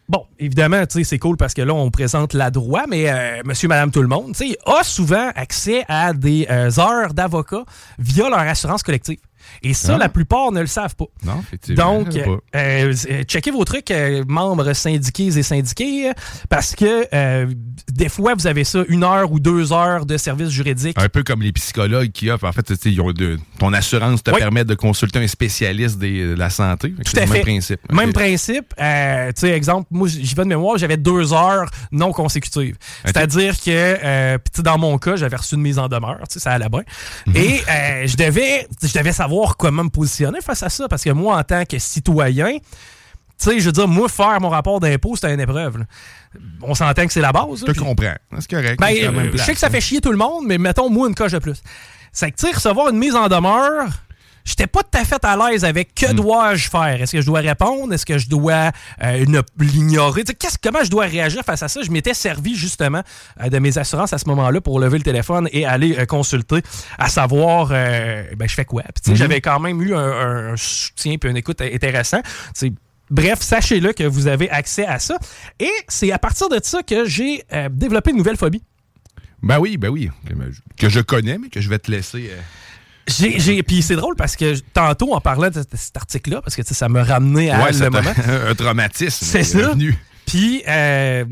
Bon, 0.08 0.24
évidemment, 0.38 0.84
c'est 0.88 1.18
cool 1.18 1.36
parce 1.36 1.56
que 1.56 1.64
là, 1.64 1.74
on 1.74 1.90
présente 1.90 2.34
la 2.34 2.52
droit, 2.52 2.84
mais 2.88 3.10
euh, 3.10 3.42
monsieur, 3.44 3.68
madame, 3.68 3.90
tout 3.90 4.04
le 4.04 4.08
monde, 4.08 4.34
a 4.66 4.84
souvent 4.84 5.32
accès 5.36 5.84
à 5.88 6.14
des 6.14 6.46
euh, 6.50 6.70
heures 6.80 7.14
d'avocat 7.14 7.64
via 7.98 8.30
leur 8.30 8.40
assurance 8.40 8.84
collective. 8.84 9.18
Et 9.64 9.74
ça, 9.74 9.98
la 9.98 10.10
plupart 10.10 10.52
ne 10.52 10.62
le 10.62 10.68
savent 10.68 10.96
pas. 10.96 11.06
Non, 11.24 11.40
effectivement. 11.42 12.00
Donc, 12.04 12.14
pas. 12.14 12.30
euh, 12.60 12.94
euh, 13.10 13.24
checkez 13.24 13.52
vos 13.52 13.64
trucs, 13.66 13.92
euh, 13.92 14.24
membres 14.28 14.74
syndiqués 14.74 15.38
et 15.38 15.44
syndiqués, 15.44 16.10
euh, 16.10 16.14
parce 16.50 16.76
que 16.76 17.08
euh, 17.14 17.48
des 17.92 18.10
fois, 18.10 18.34
vous 18.36 18.48
avez 18.48 18.64
ça 18.64 18.84
une 18.88 19.04
heure 19.04 19.32
ou 19.32 19.40
deux 19.40 19.74
heures 19.74 20.06
de 20.06 20.18
service 20.18 20.50
juridique. 20.50 20.98
Un 21.00 21.10
peu 21.10 21.24
comme 21.24 21.42
les 21.42 21.52
psychologues 21.52 22.12
qui 22.12 22.30
offrent. 22.30 22.46
En 22.46 22.52
fait, 22.52 22.64
tu 22.64 22.76
sais, 22.76 22.92
ils 22.92 23.02
ont 23.02 23.12
de, 23.12 23.38
ton 23.60 23.74
assurance 23.74 24.24
te 24.24 24.32
Oui. 24.32 24.38
permet 24.40 24.64
de 24.66 24.76
consulter 24.76 25.20
un 25.20 25.28
spécialiste 25.28 25.98
des- 26.00 26.26
de 26.28 26.36
la 26.36 26.50
santé. 26.50 26.92
Tout 26.92 27.02
c'est 27.06 27.20
à 27.20 27.26
le 27.26 27.28
fait. 27.28 27.34
Même 27.38 27.44
principe. 27.44 27.92
Même 27.92 28.14
principe. 28.14 28.74
euh, 28.82 29.28
tu 29.34 29.42
sais, 29.42 29.50
exemple, 29.50 29.88
moi, 29.92 30.08
j'y 30.08 30.34
vais 30.36 30.44
de 30.44 30.50
mémoire, 30.50 30.78
j'avais 30.78 30.98
deux 30.98 31.34
heures 31.34 31.70
non 31.92 32.12
consécutives. 32.12 32.76
C'est-à-dire 33.06 33.56
que, 33.60 33.70
euh, 33.70 34.38
puis 34.38 34.52
tu 34.54 34.58
sais, 34.58 34.64
dans 34.64 34.78
mon 34.78 34.98
cas, 34.98 35.16
j'avais 35.16 35.36
reçu 35.36 35.56
une 35.56 35.62
mise 35.62 35.80
en 35.80 35.88
demeure, 35.88 36.20
tu 36.30 36.34
sais, 36.36 36.40
ça 36.40 36.52
allait 36.52 36.70
bien. 36.70 36.84
Mhm. 37.28 37.36
Et 37.36 37.62
euh, 37.70 38.08
je 38.08 38.16
devais 38.18 38.68
je 38.82 38.94
devais 38.98 39.12
savoir 39.12 39.35
comment 39.58 39.84
me 39.84 39.90
positionner 39.90 40.42
face 40.42 40.64
à 40.64 40.70
ça, 40.70 40.88
parce 40.88 41.04
que 41.04 41.10
moi, 41.12 41.38
en 41.38 41.44
tant 41.44 41.64
que 41.66 41.80
citoyen, 41.80 42.58
tu 43.38 43.50
sais, 43.50 43.60
je 43.60 43.66
veux 43.66 43.72
dire, 43.72 43.88
moi, 43.88 44.08
faire 44.08 44.40
mon 44.40 44.50
rapport 44.50 44.80
d'impôt, 44.80 45.16
c'était 45.16 45.34
une 45.34 45.40
épreuve. 45.40 45.80
là. 45.80 45.86
On 46.62 46.74
s'entend 46.74 47.06
que 47.06 47.12
c'est 47.12 47.22
la 47.22 47.32
base. 47.32 47.64
Je 47.68 47.72
te 47.72 47.80
comprends. 47.80 48.16
C'est 48.40 48.50
correct. 48.50 48.80
ben, 48.80 48.94
C'est 48.94 49.38
je 49.38 49.44
sais 49.44 49.54
que 49.54 49.60
ça 49.60 49.68
hein. 49.68 49.70
fait 49.70 49.82
chier 49.82 50.02
tout 50.02 50.12
le 50.12 50.18
monde, 50.18 50.46
mais 50.46 50.58
mettons, 50.58 50.90
moi, 50.90 51.08
une 51.08 51.16
coche 51.16 51.34
de 51.34 51.40
plus. 51.40 51.62
C'est 52.12 52.32
que, 52.32 52.38
tu 52.38 52.48
sais, 52.48 52.54
recevoir 52.54 52.90
une 52.90 52.98
mise 52.98 53.16
en 53.16 53.28
demeure, 53.28 53.90
j'étais 54.46 54.68
pas 54.68 54.84
tout 54.84 54.98
à 54.98 55.04
fait 55.04 55.24
à 55.26 55.36
l'aise 55.36 55.66
avec 55.66 55.94
que 55.96 56.12
Hmm. 56.12 56.16
dois-je 56.16 56.70
faire? 56.70 57.02
Est-ce 57.02 57.12
que 57.14 57.22
je 57.22 57.26
dois 57.26 57.40
répondre? 57.42 57.94
Est-ce 57.94 58.06
que 58.06 58.18
je 58.18 58.30
dois 58.30 58.72
euh, 59.04 59.26
l'ignorer? 59.60 60.24
Comment 60.64 60.84
je 60.84 60.90
dois 60.90 61.06
réagir 61.06 61.42
face 61.44 61.64
à 61.64 61.68
ça? 61.68 61.82
Je 61.82 61.92
m'étais 61.92 62.14
servi, 62.14 62.56
justement, 62.56 63.02
euh, 63.42 63.50
de 63.50 63.60
mes 63.60 63.78
assurances 63.78 64.14
à 64.14 64.18
ce 64.18 64.28
moment-là 64.30 64.62
pour 64.62 64.80
lever 64.80 65.00
le 65.00 65.04
téléphone 65.04 65.50
et 65.52 65.66
aller 65.66 65.98
euh, 65.98 66.06
consulter, 66.06 66.62
à 66.98 67.10
savoir, 67.10 67.70
euh, 67.72 68.24
ben, 68.38 68.48
je 68.48 68.54
fais 68.54 68.66
quoi? 68.66 68.84
Mhm. 69.08 69.16
j'avais 69.16 69.42
quand 69.42 69.60
même 69.60 69.82
eu 69.82 69.94
un, 69.96 70.00
un- 70.00 70.54
un 70.54 70.58
soutien 70.58 71.18
puis 71.18 71.30
une 71.30 71.38
écoute 71.38 71.60
intéressant. 71.62 72.22
Bref, 73.12 73.42
sachez-le 73.42 73.94
que 73.94 74.04
vous 74.04 74.26
avez 74.28 74.50
accès 74.50 74.86
à 74.86 74.98
ça. 74.98 75.18
Et 75.60 75.70
c'est 75.88 76.12
à 76.12 76.18
partir 76.18 76.50
de 76.50 76.60
ça 76.64 76.82
que 76.82 77.06
j'ai 77.06 77.44
développé 77.72 78.12
une 78.12 78.18
nouvelle 78.18 78.38
phobie. 78.38 78.64
Ben 79.44 79.60
oui, 79.60 79.78
ben 79.78 79.90
oui. 79.90 80.10
Que 80.78 80.90
je 80.90 81.02
connais, 81.02 81.38
mais 81.38 81.50
que 81.50 81.62
je 81.62 81.70
vais 81.70 81.78
te 81.78 81.92
laisser. 81.92 82.32
euh, 82.32 82.40
J'ai, 83.08 83.40
j'ai- 83.40 83.64
puis 83.64 83.82
c'est 83.82 83.96
drôle 83.96 84.16
parce 84.16 84.36
que 84.36 84.60
tantôt, 84.74 85.14
en 85.14 85.22
parlant 85.22 85.50
de, 85.50 85.64
cet 85.74 85.98
article-là, 85.98 86.42
parce 86.42 86.56
que 86.56 86.64
ça 86.64 86.90
me 86.90 87.02
ramenait 87.02 87.52
à 87.52 87.64
ouais, 87.64 87.72
le 87.72 87.90
moment. 87.90 88.14
un 88.50 88.56
traumatisme. 88.56 89.26
C'est 89.26 89.42
est 89.42 89.44
ça. 89.44 89.74
Puis 90.26 90.64
euh, 90.68 91.26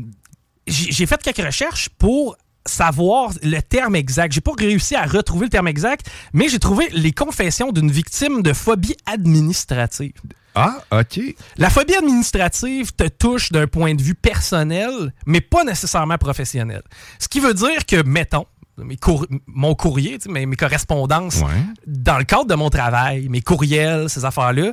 j'ai, 0.66 0.92
j'ai 0.92 1.06
fait 1.06 1.20
quelques 1.20 1.44
recherches 1.44 1.88
pour 1.88 2.36
savoir 2.66 3.32
le 3.42 3.60
terme 3.60 3.96
exact. 3.96 4.32
J'ai 4.32 4.40
pas 4.40 4.52
réussi 4.56 4.94
à 4.94 5.04
retrouver 5.04 5.46
le 5.46 5.50
terme 5.50 5.68
exact, 5.68 6.10
mais 6.32 6.48
j'ai 6.48 6.58
trouvé 6.58 6.88
les 6.92 7.12
confessions 7.12 7.72
d'une 7.72 7.90
victime 7.90 8.42
de 8.42 8.52
phobie 8.52 8.96
administrative. 9.06 10.12
Ah, 10.54 10.84
OK. 10.92 11.20
La 11.56 11.68
phobie 11.68 11.96
administrative 11.96 12.92
te 12.94 13.08
touche 13.08 13.50
d'un 13.50 13.66
point 13.66 13.94
de 13.94 14.02
vue 14.02 14.14
personnel, 14.14 15.12
mais 15.26 15.40
pas 15.40 15.64
nécessairement 15.64 16.16
professionnel. 16.16 16.82
Ce 17.18 17.26
qui 17.28 17.40
veut 17.40 17.54
dire 17.54 17.84
que, 17.86 18.02
mettons, 18.02 18.46
mes 18.78 18.96
cour- 18.96 19.26
mon 19.46 19.74
courrier, 19.74 20.18
mes, 20.28 20.46
mes 20.46 20.56
correspondances, 20.56 21.38
Ouais. 21.40 21.62
dans 21.86 22.18
le 22.18 22.24
cadre 22.24 22.46
de 22.46 22.54
mon 22.54 22.70
travail, 22.70 23.28
mes 23.28 23.40
courriels, 23.40 24.08
ces 24.10 24.24
affaires-là, 24.24 24.72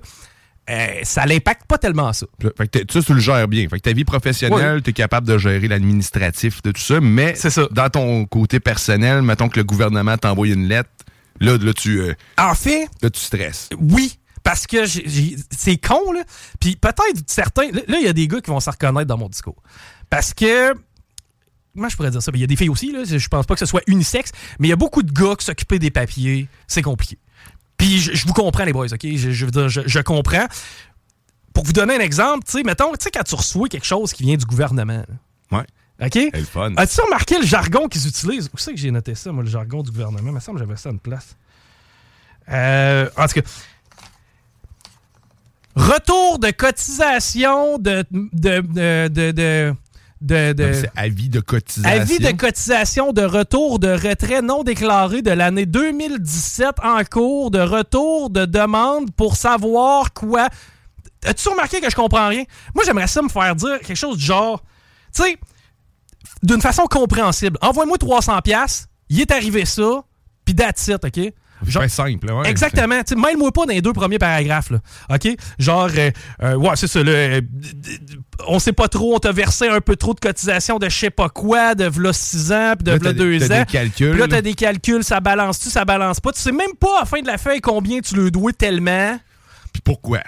euh, 0.70 0.88
ça 1.04 1.26
l'impacte 1.26 1.66
pas 1.68 1.78
tellement 1.78 2.14
ça. 2.14 2.26
Fait 2.58 2.68
que 2.68 2.80
ça, 2.94 3.02
tu 3.02 3.14
le 3.14 3.20
gères 3.20 3.48
bien. 3.48 3.68
Fait 3.70 3.78
que 3.78 3.84
ta 3.84 3.94
vie 3.94 4.06
professionnelle, 4.06 4.82
tu 4.82 4.92
es 4.92 4.94
capable 4.94 5.28
de 5.28 5.38
gérer 5.38 5.68
l'administratif 5.68 6.62
de 6.62 6.72
tout 6.72 6.82
ça, 6.82 7.00
mais 7.02 7.36
ça. 7.36 7.50
dans 7.72 7.90
ton 7.90 8.26
côté 8.26 8.60
personnel, 8.60 9.22
mettons 9.22 9.50
que 9.50 9.60
le 9.60 9.64
gouvernement 9.64 10.18
t'envoie 10.18 10.48
une 10.48 10.68
lettre, 10.68 10.90
là, 11.40 11.58
là, 11.58 11.74
tu, 11.74 12.00
euh, 12.00 12.14
En 12.38 12.54
fait, 12.56 12.88
là, 13.02 13.10
tu 13.10 13.20
stresses. 13.20 13.70
oui, 13.80 14.18
parce 14.44 14.66
que 14.68 14.86
c'est 14.86 15.78
con, 15.78 16.12
là. 16.12 16.24
Puis 16.60 16.76
peut-être 16.76 17.22
certains. 17.28 17.70
Là, 17.72 17.82
là, 17.88 17.98
il 18.00 18.06
y 18.06 18.10
a 18.10 18.14
des 18.14 18.28
gars 18.28 18.40
qui 18.42 18.50
vont 18.52 18.60
se 18.60 18.70
reconnaître 18.70 19.06
dans 19.08 19.18
mon 19.18 19.30
discours. 19.30 19.62
Parce 20.10 20.34
que. 20.34 20.74
Moi, 21.74 21.90
je 21.90 21.96
pourrais 21.96 22.12
dire 22.12 22.22
ça? 22.22 22.32
mais 22.32 22.38
Il 22.40 22.42
y 22.42 22.44
a 22.44 22.48
des 22.48 22.56
filles 22.56 22.70
aussi, 22.70 22.92
là. 22.92 23.04
Je 23.06 23.28
pense 23.28 23.46
pas 23.46 23.54
que 23.54 23.60
ce 23.60 23.66
soit 23.66 23.82
unisexe, 23.88 24.32
mais 24.60 24.68
il 24.68 24.72
y 24.72 24.74
a 24.74 24.78
beaucoup 24.78 25.04
de 25.04 25.12
gars 25.12 25.36
qui 25.38 25.46
s'occuper 25.46 25.80
des 25.80 25.92
papiers. 25.92 26.48
C'est 26.68 26.82
compliqué. 26.82 27.18
Puis 27.78 28.00
je, 28.00 28.14
je 28.14 28.28
vous 28.28 28.34
comprends, 28.34 28.64
les 28.66 28.74
boys, 28.74 28.92
OK? 28.94 29.00
Je, 29.04 29.32
je 29.32 29.46
veux 29.46 29.52
dire, 29.52 29.70
je, 29.70 29.82
je 29.86 30.00
comprends. 30.00 30.46
Pour 31.54 31.64
vous 31.64 31.74
donner 31.74 31.96
un 31.96 32.00
exemple, 32.00 32.44
tu 32.46 32.52
sais, 32.52 32.64
mettons, 32.64 32.92
tu 32.92 33.04
sais, 33.04 33.12
quand 33.12 33.24
tu 33.24 33.36
reçois 33.36 33.68
quelque 33.68 33.86
chose 33.86 34.14
qui 34.14 34.24
vient 34.24 34.38
du 34.38 34.46
gouvernement, 34.46 35.04
là, 35.08 35.58
Ouais. 35.60 35.66
OK? 36.06 36.14
C'est 36.14 36.32
le 36.40 36.44
fun. 36.46 36.74
As-tu 36.78 37.02
remarqué 37.02 37.38
le 37.40 37.46
jargon 37.46 37.88
qu'ils 37.88 38.08
utilisent? 38.08 38.50
Où 38.54 38.58
c'est 38.58 38.74
que 38.74 38.80
j'ai 38.80 38.90
noté 38.92 39.14
ça, 39.16 39.32
moi, 39.32 39.44
le 39.44 39.50
jargon 39.50 39.84
du 39.84 39.92
gouvernement? 39.92 40.30
Il 40.30 40.34
me 40.34 40.40
semble 40.40 40.60
que 40.60 40.66
j'avais 40.66 40.78
ça 40.78 40.90
à 40.90 40.92
une 40.92 41.00
place. 41.00 41.36
Euh, 42.50 43.08
en 43.18 43.28
tout 43.28 43.42
cas. 43.42 43.48
Retour 45.76 46.40
de 46.40 46.52
cotisation 46.52 47.78
de. 47.78 48.04
de. 48.12 48.62
de. 49.08 49.32
de. 49.32 49.74
De- 50.22 50.74
C'est 50.74 50.92
avis 50.96 51.30
de 51.30 51.40
cotisation. 51.40 52.00
avis 52.02 52.20
de 52.20 52.32
cotisation 52.32 53.12
de 53.14 53.24
retour 53.24 53.80
de 53.80 53.90
retrait 53.90 54.42
non 54.42 54.64
déclaré 54.64 55.22
de 55.22 55.32
l'année 55.32 55.66
2017 55.66 56.76
en 56.84 57.04
cours 57.04 57.50
de 57.52 57.60
retour 57.60 58.30
de 58.30 58.46
demande 58.46 59.12
pour 59.16 59.36
savoir 59.36 60.14
quoi. 60.14 60.48
As-tu 61.26 61.50
remarqué 61.50 61.82
que 61.82 61.90
je 61.90 61.96
comprends 61.96 62.28
rien? 62.28 62.44
Moi, 62.74 62.84
j'aimerais 62.86 63.08
ça 63.08 63.22
me 63.22 63.30
faire 63.30 63.56
dire 63.56 63.80
quelque 63.80 63.96
chose 63.96 64.18
du 64.18 64.24
genre, 64.26 64.64
tu 65.16 65.22
sais, 65.24 65.38
d'une 66.44 66.62
façon 66.62 66.84
compréhensible. 66.84 67.58
Envoie-moi 67.62 67.98
300 67.98 68.40
pièces, 68.42 68.88
il 69.10 69.22
est 69.22 69.32
arrivé 69.32 69.66
ça, 69.66 70.04
puis 70.46 70.56
that's 70.56 70.88
it, 70.88 71.04
OK? 71.06 71.34
Genre- 71.68 71.88
simple, 71.90 72.32
ouais. 72.32 72.50
Exactement. 72.50 73.02
Mêle-moi 73.16 73.52
pas 73.52 73.68
dans 73.68 73.74
les 73.74 73.82
deux 73.84 73.94
premiers 73.94 74.18
paragraphes. 74.18 74.72
Là. 74.72 74.80
OK? 75.14 75.28
Genre, 75.60 75.90
euh, 75.96 76.10
euh, 76.42 76.56
ouais, 76.56 76.76
c'est 76.76 76.88
ça. 76.88 77.04
Là, 77.04 77.12
euh, 77.12 77.42
on 78.48 78.60
sait 78.60 78.74
pas 78.74 78.88
trop, 78.88 79.16
on 79.16 79.20
t'a 79.20 79.32
versé 79.32 79.68
un 79.68 79.82
peu 79.82 79.96
trop 79.96 80.14
de 80.14 80.20
cotisation 80.20 80.78
de 80.80 80.88
je 80.90 80.98
sais 80.98 81.10
pas 81.10 81.30
quoi, 81.30 81.76
de 81.76 81.86
v'là 81.86 82.14
6 82.14 82.52
ans, 82.52 82.74
puis 82.78 82.84
de 82.86 82.92
Là, 82.92 82.98
v'là 82.98 83.10
t'as 83.10 83.14
des- 83.14 83.40
2 83.40 83.48
t'as 83.48 83.56
ans. 83.56 83.60
des 83.60 83.66
calculs. 83.72 84.12
Puis 84.12 84.20
là, 84.20 84.28
t'as 84.28 84.42
des 84.42 84.54
calculs, 84.54 85.04
ça 85.04 85.20
balance-tu, 85.20 85.70
ça 85.70 85.86
balance 85.86 86.20
pas? 86.20 86.32
Tu 86.32 86.40
sais 86.42 86.52
même 86.52 86.76
pas 86.80 86.98
à 86.98 87.00
la 87.02 87.06
fin 87.06 87.22
de 87.22 87.28
la 87.28 87.38
feuille 87.38 87.62
combien 87.62 88.00
tu 88.02 88.16
le 88.16 88.32
dois 88.32 88.54
tellement. 88.54 89.20
Puis 89.74 89.82
pourquoi? 89.84 90.20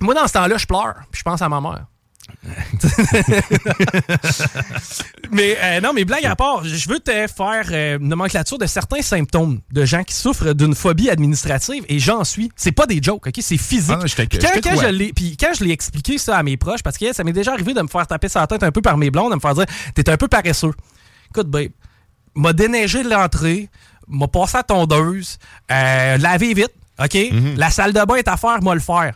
Moi, 0.00 0.14
dans 0.14 0.26
ce 0.26 0.32
temps-là, 0.34 0.56
je 0.58 0.66
pleure, 0.66 0.94
puis 1.10 1.18
je 1.18 1.22
pense 1.22 1.40
à 1.42 1.48
ma 1.48 1.60
mère. 1.60 1.84
mais 5.30 5.56
euh, 5.62 5.80
non, 5.80 5.92
mais 5.92 6.04
blague 6.04 6.24
à 6.26 6.36
part, 6.36 6.64
je 6.64 6.88
veux 6.88 7.00
te 7.00 7.10
faire 7.10 7.66
euh, 7.70 7.98
une 7.98 8.08
nomenclature 8.08 8.58
de 8.58 8.66
certains 8.66 9.02
symptômes 9.02 9.60
de 9.72 9.84
gens 9.84 10.04
qui 10.04 10.14
souffrent 10.14 10.52
d'une 10.54 10.74
phobie 10.74 11.10
administrative 11.10 11.84
et 11.88 11.98
j'en 11.98 12.24
suis. 12.24 12.50
C'est 12.56 12.72
pas 12.72 12.86
des 12.86 13.00
jokes, 13.02 13.26
ok? 13.26 13.34
C'est 13.40 13.56
physique. 13.56 13.90
Ah 13.94 14.00
non, 14.00 14.06
je 14.06 14.14
te- 14.16 14.22
Puis 14.22 14.38
je 14.40 14.46
quand, 14.46 14.60
quand 14.62 14.76
je 14.82 14.86
l'ai, 14.88 15.12
puis 15.12 15.36
quand 15.36 15.52
je 15.58 15.64
l'ai 15.64 15.72
expliqué 15.72 16.18
ça 16.18 16.36
à 16.38 16.42
mes 16.42 16.56
proches, 16.56 16.82
parce 16.82 16.98
que 16.98 17.12
ça 17.12 17.24
m'est 17.24 17.32
déjà 17.32 17.52
arrivé 17.52 17.74
de 17.74 17.82
me 17.82 17.88
faire 17.88 18.06
taper 18.06 18.28
sur 18.28 18.40
la 18.40 18.46
tête 18.46 18.62
un 18.62 18.72
peu 18.72 18.82
par 18.82 18.96
mes 18.96 19.10
blondes, 19.10 19.30
de 19.30 19.36
me 19.36 19.40
faire 19.40 19.54
dire 19.54 19.66
T'es 19.94 20.08
un 20.10 20.16
peu 20.16 20.28
paresseux. 20.28 20.72
Écoute, 21.30 21.48
babe, 21.48 21.70
m'a 22.34 22.52
déneigé 22.52 23.02
de 23.02 23.10
l'entrée, 23.10 23.68
m'a 24.08 24.28
passé 24.28 24.56
à 24.58 24.62
tondeuse, 24.62 25.38
euh, 25.70 26.16
laver 26.18 26.54
vite, 26.54 26.72
OK? 27.02 27.14
Mhm. 27.32 27.54
La 27.56 27.70
salle 27.70 27.92
de 27.92 28.04
bain 28.04 28.14
est 28.16 28.28
à 28.28 28.36
faire, 28.36 28.62
moi 28.62 28.74
le 28.74 28.80
faire. 28.80 29.14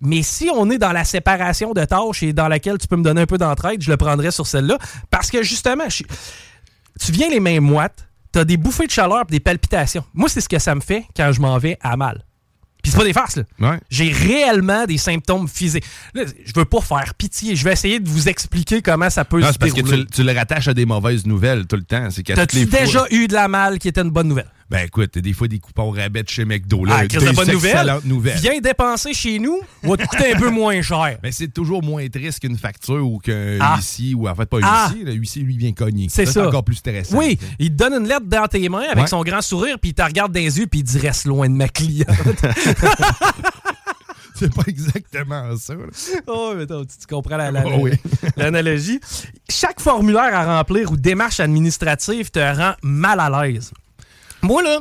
Mais 0.00 0.22
si 0.22 0.50
on 0.54 0.70
est 0.70 0.78
dans 0.78 0.92
la 0.92 1.04
séparation 1.04 1.72
de 1.72 1.84
tâches 1.84 2.22
et 2.22 2.32
dans 2.32 2.48
laquelle 2.48 2.78
tu 2.78 2.86
peux 2.86 2.96
me 2.96 3.04
donner 3.04 3.22
un 3.22 3.26
peu 3.26 3.38
d'entraide, 3.38 3.82
je 3.82 3.90
le 3.90 3.96
prendrais 3.96 4.30
sur 4.30 4.46
celle-là. 4.46 4.78
Parce 5.10 5.30
que 5.30 5.42
justement, 5.42 5.88
je 5.88 6.02
tu 7.00 7.12
viens 7.12 7.28
les 7.28 7.40
mains 7.40 7.60
moites, 7.60 8.08
tu 8.32 8.38
as 8.38 8.44
des 8.44 8.56
bouffées 8.56 8.86
de 8.86 8.90
chaleur 8.92 9.24
et 9.28 9.30
des 9.30 9.40
palpitations. 9.40 10.04
Moi, 10.14 10.28
c'est 10.28 10.40
ce 10.40 10.48
que 10.48 10.58
ça 10.58 10.74
me 10.74 10.80
fait 10.80 11.04
quand 11.16 11.32
je 11.32 11.40
m'en 11.40 11.58
vais 11.58 11.78
à 11.80 11.96
mal. 11.96 12.24
Puis 12.82 12.92
c'est 12.92 12.98
pas 12.98 13.04
des 13.04 13.12
farces, 13.12 13.36
là. 13.36 13.42
Ouais. 13.58 13.80
J'ai 13.90 14.12
réellement 14.12 14.84
des 14.84 14.96
symptômes 14.96 15.48
physiques. 15.48 15.84
Là, 16.14 16.22
je 16.44 16.52
veux 16.54 16.64
pas 16.64 16.80
faire 16.80 17.14
pitié. 17.14 17.56
Je 17.56 17.64
vais 17.64 17.72
essayer 17.72 17.98
de 17.98 18.08
vous 18.08 18.28
expliquer 18.28 18.80
comment 18.80 19.10
ça 19.10 19.24
peut 19.24 19.40
Non, 19.40 19.52
se 19.52 19.58
parce 19.58 19.72
que 19.72 19.80
tu, 19.80 20.06
tu 20.06 20.22
le 20.22 20.32
rattaches 20.32 20.68
à 20.68 20.74
des 20.74 20.86
mauvaises 20.86 21.26
nouvelles 21.26 21.66
tout 21.66 21.76
le 21.76 21.82
temps. 21.82 22.08
C'est 22.10 22.22
T'as-tu 22.22 22.64
déjà 22.66 23.04
eu 23.10 23.26
de 23.26 23.34
la 23.34 23.48
malle 23.48 23.80
qui 23.80 23.88
était 23.88 24.02
une 24.02 24.10
bonne 24.10 24.28
nouvelle? 24.28 24.50
Ben 24.68 24.84
écoute, 24.84 25.10
t'as 25.12 25.20
des 25.20 25.32
fois 25.32 25.46
des 25.46 25.60
coupons 25.60 25.90
rabais 25.90 26.24
de 26.24 26.28
chez 26.28 26.44
McDo. 26.44 26.84
Là, 26.84 26.96
Ah, 26.98 27.06
Chris, 27.06 27.24
de 27.24 27.30
bonne 27.30 27.50
nouvelle. 27.52 28.00
nouvelles. 28.04 28.38
Viens 28.38 28.58
dépenser 28.60 29.14
chez 29.14 29.38
nous, 29.38 29.60
va 29.84 29.96
te 29.96 30.04
coûter 30.06 30.32
un 30.34 30.38
peu 30.38 30.50
moins 30.50 30.82
cher. 30.82 31.18
Mais 31.22 31.30
c'est 31.32 31.46
toujours 31.52 31.84
moins 31.84 32.04
triste 32.08 32.40
qu'une 32.40 32.58
facture 32.58 33.06
ou 33.08 33.18
qu'un 33.18 33.58
Ah. 33.60 33.76
huissier, 33.76 34.14
ou 34.14 34.28
en 34.28 34.34
fait 34.34 34.46
pas 34.46 34.56
un 34.58 34.60
Ah. 34.64 34.88
huissier, 34.90 35.04
le 35.04 35.12
huissier 35.12 35.42
lui 35.42 35.56
vient 35.56 35.72
cogner. 35.72 36.08
C'est 36.10 36.26
ça. 36.26 36.48
encore 36.48 36.64
plus 36.64 36.74
stressant. 36.74 37.16
Oui, 37.16 37.38
il 37.60 37.70
te 37.70 37.74
donne 37.76 37.92
une 38.02 38.08
lettre 38.08 38.26
dans 38.26 38.48
tes 38.48 38.68
mains 38.68 38.86
avec 38.90 39.04
Ouais. 39.04 39.06
son 39.06 39.22
grand 39.22 39.40
sourire, 39.40 39.78
puis 39.78 39.90
il 39.90 39.94
te 39.94 40.02
regarde 40.02 40.32
dans 40.32 40.40
les 40.40 40.58
yeux, 40.58 40.66
puis 40.66 40.80
il 40.80 40.82
dit 40.82 40.98
Reste 40.98 41.26
loin 41.26 41.48
de 41.48 41.54
ma 41.54 41.68
cliente. 41.68 42.08
C'est 44.34 44.52
pas 44.54 44.64
exactement 44.66 45.56
ça. 45.56 45.74
là. 45.74 45.84
oh, 46.26 46.52
mais 46.56 46.64
attends, 46.64 46.84
tu, 46.84 46.98
tu 46.98 47.06
comprends 47.06 47.38
la- 47.38 47.50
la- 47.50 47.64
Oh, 47.66 47.78
oui. 47.80 47.92
l'analogie. 48.36 49.00
Chaque 49.48 49.80
formulaire 49.80 50.34
à 50.34 50.58
remplir 50.58 50.90
ou 50.92 50.96
démarche 50.98 51.40
administrative 51.40 52.30
te 52.30 52.38
rend 52.40 52.74
mal 52.82 53.18
à 53.20 53.30
l'aise. 53.46 53.72
Moi, 54.46 54.62
là, 54.62 54.78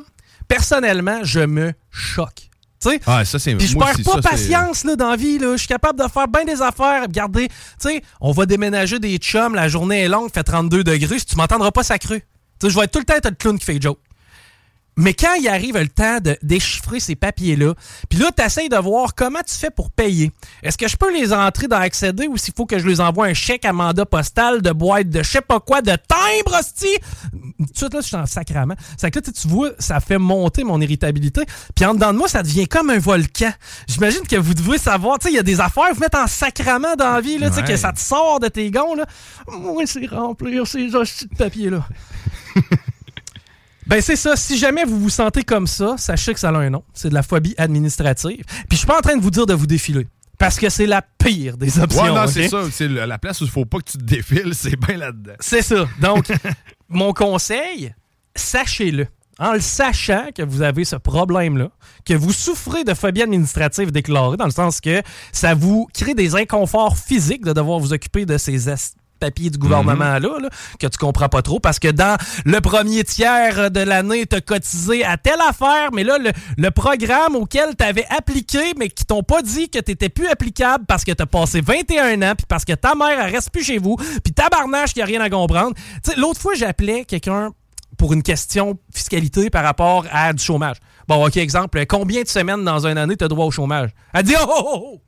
personnellement, 0.48 1.20
je 1.24 1.40
me 1.42 1.74
choque. 1.92 2.50
Tu 2.82 2.90
sais, 2.90 3.00
Ah, 3.08 3.26
ça, 3.26 3.40
c'est 3.40 3.56
Puis 3.56 3.68
je 3.68 3.78
perds 3.78 3.96
pas 4.06 4.22
ça, 4.22 4.30
patience 4.30 4.84
là, 4.84 4.96
dans 4.96 5.10
la 5.10 5.16
vie. 5.16 5.40
Je 5.40 5.58
suis 5.58 5.68
capable 5.68 6.00
de 6.04 6.08
faire 6.08 6.28
bien 6.28 6.44
des 6.46 6.62
affaires. 6.62 7.04
Regardez, 7.04 7.48
tu 7.48 7.54
sais, 7.80 8.02
on 8.22 8.32
va 8.32 8.46
déménager 8.46 9.00
des 9.00 9.18
chums, 9.18 9.56
la 9.56 9.68
journée 9.68 10.02
est 10.04 10.10
longue, 10.10 10.30
fait 10.34 10.44
32 10.44 10.84
degrés. 10.84 11.20
Si 11.20 11.26
tu 11.26 11.36
m'entendras 11.36 11.72
pas 11.72 11.84
sacré. 11.84 12.20
Tu 12.60 12.68
sais, 12.68 12.70
je 12.70 12.78
vais 12.78 12.86
être 12.86 12.92
tout 12.92 13.00
le 13.00 13.06
temps 13.06 13.16
être 13.16 13.30
le 13.30 13.36
clown 13.36 13.58
qui 13.58 13.66
fait 13.66 13.82
joke. 13.82 14.00
Mais 14.98 15.14
quand 15.14 15.34
il 15.34 15.48
arrive 15.48 15.78
le 15.78 15.88
temps 15.88 16.20
de 16.22 16.38
déchiffrer 16.42 17.00
ces 17.00 17.16
papiers-là, 17.16 17.74
puis 18.10 18.18
là, 18.20 18.30
tu 18.36 18.44
essaies 18.44 18.70
de 18.70 18.78
voir 18.78 19.14
comment 19.14 19.42
tu 19.46 19.54
fais 19.56 19.70
pour 19.70 19.92
payer. 19.92 20.32
Est-ce 20.64 20.78
que 20.78 20.88
je 20.88 20.96
peux 20.96 21.14
les 21.14 21.34
entrer 21.34 21.68
dans 21.68 21.78
Accéder 21.78 22.28
ou 22.28 22.38
s'il 22.38 22.54
faut 22.56 22.66
que 22.66 22.80
je 22.80 22.88
les 22.88 23.02
envoie 23.02 23.26
un 23.28 23.34
chèque 23.34 23.66
à 23.66 23.74
mandat 23.74 24.06
postal 24.06 24.62
de 24.62 24.72
boîte 24.72 25.10
de 25.10 25.22
je 25.22 25.30
sais 25.30 25.42
pas 25.42 25.60
quoi, 25.60 25.82
de 25.82 25.92
timbre, 25.92 26.58
hostie? 26.60 26.88
Tout 27.32 27.66
de 27.74 27.78
suite, 27.78 27.94
là, 27.94 28.00
je 28.02 28.08
suis 28.08 28.16
en 28.16 28.26
sacrament. 28.26 28.76
C'est 28.98 29.12
que 29.12 29.20
là, 29.20 29.26
tu 29.40 29.48
vois, 29.48 29.72
ça 29.80 30.00
fait 30.00 30.18
monter 30.18 30.64
mon 30.64 30.80
irritabilité. 30.80 31.42
Puis 31.76 31.86
en 31.86 31.94
dedans 31.94 32.14
de 32.14 32.18
moi, 32.18 32.28
ça 32.30 32.42
devient 32.44 32.68
comme 32.68 32.90
un 32.90 33.00
volcan. 33.00 33.52
J'imagine 33.88 34.26
que 34.26 34.38
vous 34.38 34.54
devez 34.54 34.78
savoir, 34.78 35.20
tu 35.20 35.26
sais, 35.28 35.34
il 35.34 35.36
y 35.36 35.40
a 35.40 35.44
des 35.44 35.60
affaires, 35.60 35.94
vous 35.94 36.00
mettez 36.00 36.18
en 36.18 36.28
sacrament 36.28 36.96
dans 36.98 37.12
la 37.12 37.22
vie, 37.22 37.38
là, 37.38 37.50
tu 37.50 37.56
sais, 37.56 37.62
Ouais. 37.62 37.68
que 37.68 37.76
ça 37.78 37.92
te 37.92 38.00
sort 38.00 38.40
de 38.40 38.48
tes 38.48 38.72
gonds, 38.72 38.96
là. 38.96 39.06
Moi, 39.48 39.84
c'est 39.86 40.06
remplir 40.08 40.66
ces 40.66 40.96
hosties 40.96 41.28
de 41.28 41.36
papier-là. 41.36 41.86
Ben 43.88 44.02
c'est 44.02 44.16
ça. 44.16 44.36
Si 44.36 44.58
jamais 44.58 44.84
vous 44.84 45.00
vous 45.00 45.10
sentez 45.10 45.44
comme 45.44 45.68
ça, 45.68 45.96
sachez 45.98 46.34
que 46.34 46.40
ça 46.40 46.50
a 46.50 46.54
un 46.54 46.70
nom. 46.70 46.84
C'est 46.94 47.10
de 47.10 47.14
la 47.14 47.24
phobie 47.24 47.54
administrative. 47.58 48.44
Puis 48.46 48.66
je 48.72 48.78
suis 48.78 48.88
pas 48.88 48.98
en 48.98 49.02
train 49.02 49.16
de 49.16 49.22
vous 49.22 49.32
dire 49.32 49.46
de 49.46 49.54
vous 49.54 49.68
défiler. 49.68 50.08
Parce 50.38 50.58
que 50.58 50.70
c'est 50.70 50.86
la 50.86 51.02
pire 51.02 51.58
des 51.58 51.80
options. 51.80 52.04
Ouais, 52.04 52.10
non, 52.10 52.28
c'est 52.28 52.50
ça. 52.50 52.64
C'est 52.72 52.88
la 52.88 53.18
place 53.18 53.42
où 53.42 53.46
il 53.46 53.50
faut 53.50 53.66
pas 53.66 53.78
que 53.80 53.92
tu 53.92 53.98
te 53.98 54.04
défiles, 54.04 54.54
c'est 54.54 54.76
bien 54.76 54.98
là-dedans. 54.98 55.34
C'est 55.40 55.62
ça. 55.62 55.88
Donc, 56.02 56.32
mon 56.90 57.14
conseil, 57.14 57.94
sachez-le. 58.36 59.08
En 59.38 59.52
le 59.52 59.60
sachant 59.60 60.30
que 60.34 60.42
vous 60.42 60.62
avez 60.62 60.86
ce 60.86 60.96
problème-là, 60.96 61.70
que 62.06 62.14
vous 62.14 62.32
souffrez 62.32 62.86
de 62.86 62.94
phobie 62.94 63.22
administrative 63.22 63.92
déclarée, 63.92 64.38
dans 64.38 64.46
le 64.46 64.52
sens 64.52 64.80
que 64.80 65.02
ça 65.34 65.54
vous 65.54 65.90
crée 65.94 66.14
des 66.14 66.36
inconforts 66.36 66.98
physiques 66.98 67.44
de 67.44 67.52
devoir 67.52 67.80
vous 67.80 67.92
occuper 67.92 68.26
de 68.26 68.38
ces 68.38 68.70
papiers 69.20 69.50
du 69.50 69.58
gouvernement-là, 69.58 70.40
là, 70.40 70.50
que 70.80 70.88
tu 70.88 70.98
comprends 70.98 71.30
pas 71.30 71.42
trop, 71.42 71.60
parce 71.60 71.80
que 71.80 71.88
dans 71.88 72.18
le 72.46 72.62
premier 72.62 73.04
tiers 73.04 73.72
de 73.72 73.80
l'année, 73.80 74.26
tu 74.26 74.36
as 74.36 74.42
cotisé 74.42 75.04
à 75.04 75.18
telle 75.18 75.42
affaire, 75.48 75.90
mais 75.94 76.04
là, 76.04 76.18
le, 76.18 76.32
le 76.58 76.72
programme 76.72 77.36
auquel 77.36 77.76
tu 77.78 77.84
avais 77.84 78.06
appliqué, 78.10 78.74
mais 78.78 78.90
qui 78.90 79.06
t'ont 79.06 79.24
pas 79.24 79.42
dit 79.42 79.70
que 79.70 79.80
tu 79.80 79.96
plus 80.10 80.28
applicable 80.28 80.86
parce 80.88 81.04
que 81.04 81.12
tu 81.12 81.22
as 81.24 81.26
passé 81.26 81.62
21 81.62 82.22
ans, 82.22 82.34
puis 82.38 82.46
parce 82.48 82.66
que 82.66 82.74
ta 82.74 82.96
mère, 82.96 83.20
elle 83.20 83.34
reste 83.34 83.52
plus 83.52 83.64
chez 83.64 83.78
vous, 83.78 83.98
puis 84.24 84.34
tabarnache, 84.34 84.94
qu'il 84.94 85.04
n'y 85.04 85.04
a 85.04 85.18
rien 85.18 85.22
à 85.22 85.30
comprendre. 85.30 85.76
L'autre 86.18 86.40
fois, 86.40 86.54
j'appelais 86.56 87.06
quelqu'un 87.06 87.52
pour 87.98 88.14
une 88.14 88.24
question 88.24 88.78
fiscalité 88.94 89.50
par 89.50 89.64
rapport 89.64 90.06
à 90.12 90.34
du 90.34 90.44
chômage. 90.44 90.78
Bon, 91.08 91.26
OK, 91.26 91.38
exemple, 91.38 91.86
combien 91.86 92.24
de 92.24 92.28
semaines 92.28 92.64
dans 92.64 92.86
une 92.86 92.98
année 92.98 93.16
tu 93.16 93.24
as 93.24 93.28
droit 93.28 93.46
au 93.46 93.52
chômage? 93.52 93.92
Elle 94.14 94.24
dit, 94.24 94.36
oh, 94.40 94.46
oh, 94.48 94.72
oh, 94.74 95.02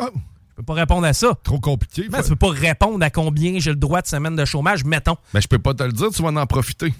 Oh, 0.00 0.08
je 0.54 0.62
peux 0.62 0.66
pas 0.66 0.74
répondre 0.74 1.04
à 1.04 1.12
ça. 1.12 1.36
trop 1.42 1.58
compliqué. 1.58 2.06
Mais 2.12 2.22
tu 2.22 2.28
peux 2.28 2.36
pas 2.36 2.50
répondre 2.50 3.04
à 3.04 3.10
combien 3.10 3.58
j'ai 3.58 3.70
le 3.70 3.76
droit 3.76 4.00
de 4.02 4.06
semaines 4.06 4.36
de 4.36 4.44
chômage, 4.44 4.84
mettons. 4.84 5.16
Ben, 5.32 5.40
je 5.40 5.48
peux 5.48 5.58
pas 5.58 5.74
te 5.74 5.82
le 5.82 5.90
dire, 5.92 6.10
tu 6.10 6.22
vas 6.22 6.28
en 6.28 6.46
profiter. 6.46 6.94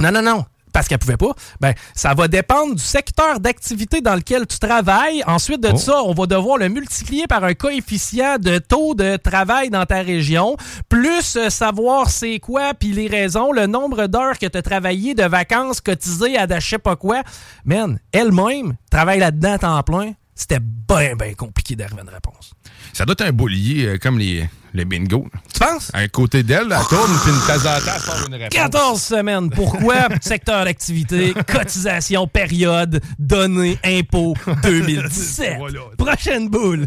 Non, 0.00 0.10
non, 0.10 0.22
non. 0.22 0.44
parce 0.72 0.88
qu'elle 0.88 0.98
pouvait 0.98 1.16
pas, 1.16 1.32
ben, 1.60 1.72
ça 1.94 2.12
va 2.12 2.28
dépendre 2.28 2.74
du 2.74 2.82
secteur 2.82 3.38
d'activité 3.40 4.00
dans 4.02 4.14
lequel 4.16 4.46
tu 4.46 4.58
travailles. 4.58 5.22
Ensuite 5.26 5.62
de 5.62 5.70
Oh. 5.72 5.76
ça, 5.76 6.02
on 6.02 6.12
va 6.12 6.26
devoir 6.26 6.58
le 6.58 6.68
multiplier 6.68 7.26
par 7.26 7.44
un 7.44 7.54
coefficient 7.54 8.38
de 8.38 8.58
taux 8.58 8.94
de 8.94 9.16
travail 9.16 9.70
dans 9.70 9.86
ta 9.86 10.02
région, 10.02 10.56
plus 10.90 11.38
savoir 11.48 12.10
c'est 12.10 12.40
quoi, 12.40 12.74
puis 12.74 12.92
les 12.92 13.06
raisons, 13.06 13.52
le 13.52 13.66
nombre 13.66 14.06
d'heures 14.06 14.38
que 14.38 14.46
tu 14.46 14.58
as 14.58 14.62
travaillé, 14.62 15.14
de 15.14 15.22
vacances 15.24 15.80
cotisées 15.80 16.36
à 16.36 16.46
je 16.58 16.68
sais 16.68 16.78
pas 16.78 16.96
quoi. 16.96 17.22
Man, 17.64 17.98
elle-même 18.12 18.74
travaille 18.90 19.20
là-dedans 19.20 19.52
à 19.52 19.58
temps 19.58 19.82
plein. 19.82 20.12
C'était 20.36 20.60
bien, 20.60 21.16
bien 21.16 21.34
compliqué 21.34 21.74
d'arriver 21.74 22.00
à 22.00 22.04
une 22.04 22.10
réponse. 22.10 22.52
Ça 22.92 23.04
doit 23.06 23.14
être 23.14 23.22
un 23.26 23.32
boulier 23.32 23.86
euh, 23.86 23.98
comme 23.98 24.18
les, 24.18 24.48
les 24.76 24.84
bingo. 24.84 25.26
Tu 25.52 25.58
penses? 25.58 25.90
À 25.92 26.00
un 26.00 26.08
côté 26.08 26.42
d'elle, 26.42 26.66
elle 26.70 26.86
tourne, 26.88 27.18
puis 27.22 27.32
une 27.32 27.46
tasse 27.46 27.62
sort 28.04 28.24
une 28.28 28.34
réponse. 28.34 28.48
14 28.50 29.02
semaines. 29.02 29.50
Pourquoi? 29.50 30.08
Secteur 30.20 30.64
d'activité, 30.64 31.34
cotisation, 31.50 32.26
période, 32.28 33.00
données, 33.18 33.78
impôts, 33.84 34.34
2017. 34.62 35.56
Voilà. 35.58 35.80
Prochaine 35.96 36.48
boule. 36.48 36.86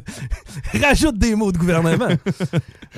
Rajoute 0.80 1.18
des 1.18 1.36
mots 1.36 1.52
de 1.52 1.58
gouvernement. 1.58 2.08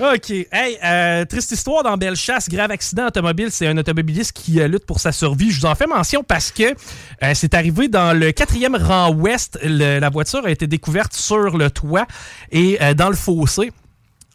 OK. 0.00 0.30
Hey, 0.30 0.78
euh, 0.84 1.24
triste 1.24 1.50
histoire 1.52 1.82
dans 1.82 1.96
Bellechasse. 1.96 2.48
Grave 2.48 2.70
accident 2.70 3.06
automobile. 3.06 3.48
C'est 3.50 3.66
un 3.66 3.76
automobiliste 3.78 4.32
qui 4.32 4.60
euh, 4.60 4.68
lutte 4.68 4.86
pour 4.86 5.00
sa 5.00 5.12
survie. 5.12 5.50
Je 5.50 5.60
vous 5.60 5.66
en 5.66 5.74
fais 5.74 5.86
mention 5.86 6.22
parce 6.22 6.50
que 6.50 6.62
euh, 7.22 7.32
c'est 7.34 7.54
arrivé 7.54 7.88
dans 7.88 8.16
le 8.16 8.32
quatrième 8.32 8.76
rang 8.76 9.10
ouest. 9.14 9.58
Le- 9.64 9.98
la 9.98 10.10
voiture 10.10 10.44
a 10.44 10.50
été 10.50 10.66
découverte 10.66 11.14
sur 11.14 11.56
le 11.56 11.70
toit 11.70 12.06
et 12.50 12.78
euh, 12.82 12.94
dans 12.94 13.08
le 13.08 13.16
fossé. 13.16 13.72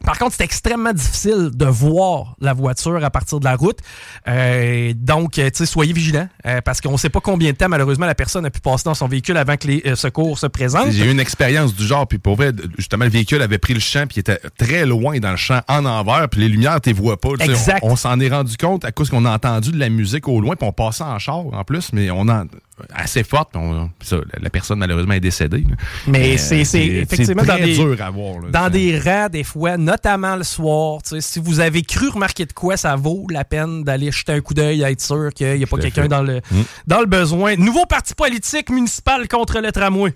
Par 0.05 0.17
contre, 0.17 0.35
c'est 0.35 0.43
extrêmement 0.43 0.93
difficile 0.93 1.49
de 1.53 1.65
voir 1.65 2.35
la 2.39 2.53
voiture 2.53 3.03
à 3.03 3.09
partir 3.09 3.39
de 3.39 3.45
la 3.45 3.55
route. 3.55 3.79
Euh, 4.27 4.93
donc, 4.95 5.37
euh, 5.37 5.49
tu 5.49 5.57
sais, 5.57 5.65
soyez 5.65 5.93
vigilants 5.93 6.29
euh, 6.45 6.61
parce 6.61 6.81
qu'on 6.81 6.93
ne 6.93 6.97
sait 6.97 7.09
pas 7.09 7.19
combien 7.19 7.51
de 7.51 7.57
temps, 7.57 7.67
malheureusement, 7.69 8.05
la 8.05 8.15
personne 8.15 8.45
a 8.45 8.49
pu 8.49 8.59
passer 8.59 8.83
dans 8.85 8.93
son 8.93 9.07
véhicule 9.07 9.37
avant 9.37 9.57
que 9.57 9.67
les 9.67 9.81
euh, 9.85 9.95
secours 9.95 10.37
se 10.39 10.47
présentent. 10.47 10.91
J'ai 10.91 11.05
eu 11.05 11.11
une 11.11 11.19
expérience 11.19 11.75
du 11.75 11.85
genre, 11.85 12.07
puis 12.07 12.19
pour 12.19 12.35
vrai, 12.35 12.51
justement, 12.77 13.05
le 13.05 13.11
véhicule 13.11 13.41
avait 13.41 13.57
pris 13.57 13.73
le 13.73 13.79
champ, 13.79 14.05
puis 14.07 14.17
il 14.17 14.19
était 14.19 14.39
très 14.57 14.85
loin 14.85 15.19
dans 15.19 15.31
le 15.31 15.37
champ, 15.37 15.61
en 15.67 15.85
envers, 15.85 16.29
puis 16.29 16.41
les 16.41 16.49
lumières, 16.49 16.79
tu 16.79 16.89
les 16.89 16.93
vois 16.93 17.19
pas. 17.19 17.29
Exact. 17.39 17.79
On, 17.81 17.91
on 17.91 17.95
s'en 17.95 18.19
est 18.19 18.29
rendu 18.29 18.55
compte 18.55 18.85
à 18.85 18.91
cause 18.91 19.09
qu'on 19.09 19.25
a 19.25 19.31
entendu 19.31 19.71
de 19.71 19.79
la 19.79 19.89
musique 19.89 20.27
au 20.27 20.39
loin, 20.39 20.55
puis 20.55 20.67
on 20.67 20.73
passait 20.73 21.03
en 21.03 21.19
char 21.19 21.37
en 21.37 21.63
plus, 21.63 21.91
mais 21.93 22.11
on 22.11 22.27
en 22.29 22.45
assez 22.93 23.23
forte, 23.23 23.55
on- 23.55 23.89
ça, 24.01 24.17
la, 24.39 24.49
personne 24.49 24.79
malheureusement 24.79 25.13
est 25.13 25.19
décédée. 25.19 25.65
là. 25.69 25.75
Mais 26.07 26.35
Euh, 26.35 26.37
c'est 26.37 26.85
effectivement 26.85 27.43
dans 27.43 27.55
des, 27.57 27.73
dur 27.75 27.95
à 28.01 28.09
voir. 28.09 28.39
là. 28.41 28.49
dans 28.51 28.69
des 28.69 28.99
rangs, 28.99 29.29
des 29.29 29.43
fois, 29.43 29.77
notamment 29.77 30.35
le 30.35 30.43
soir. 30.43 30.99
Si 31.19 31.39
vous 31.39 31.59
avez 31.59 31.81
cru 31.81 32.09
remarquer 32.09 32.45
de 32.45 32.53
quoi, 32.53 32.77
ça 32.77 32.95
vaut 32.95 33.25
la 33.31 33.43
peine 33.43 33.83
d'aller 33.83 34.11
jeter 34.11 34.33
un 34.33 34.41
coup 34.41 34.53
d'œil, 34.53 34.83
être 34.83 35.01
sûr 35.01 35.29
qu'il 35.33 35.55
n'y 35.57 35.63
a 35.63 35.67
pas 35.67 35.77
à 35.77 35.81
quelqu'un 35.81 36.07
dans 36.07 36.21
le, 36.21 36.37
Mm. 36.51 36.61
dans 36.87 36.99
le 36.99 37.05
besoin. 37.07 37.55
Nouveau 37.55 37.85
parti 37.85 38.13
politique 38.13 38.69
municipal 38.69 39.27
contre 39.27 39.59
le 39.59 39.71
tramway. 39.71 40.13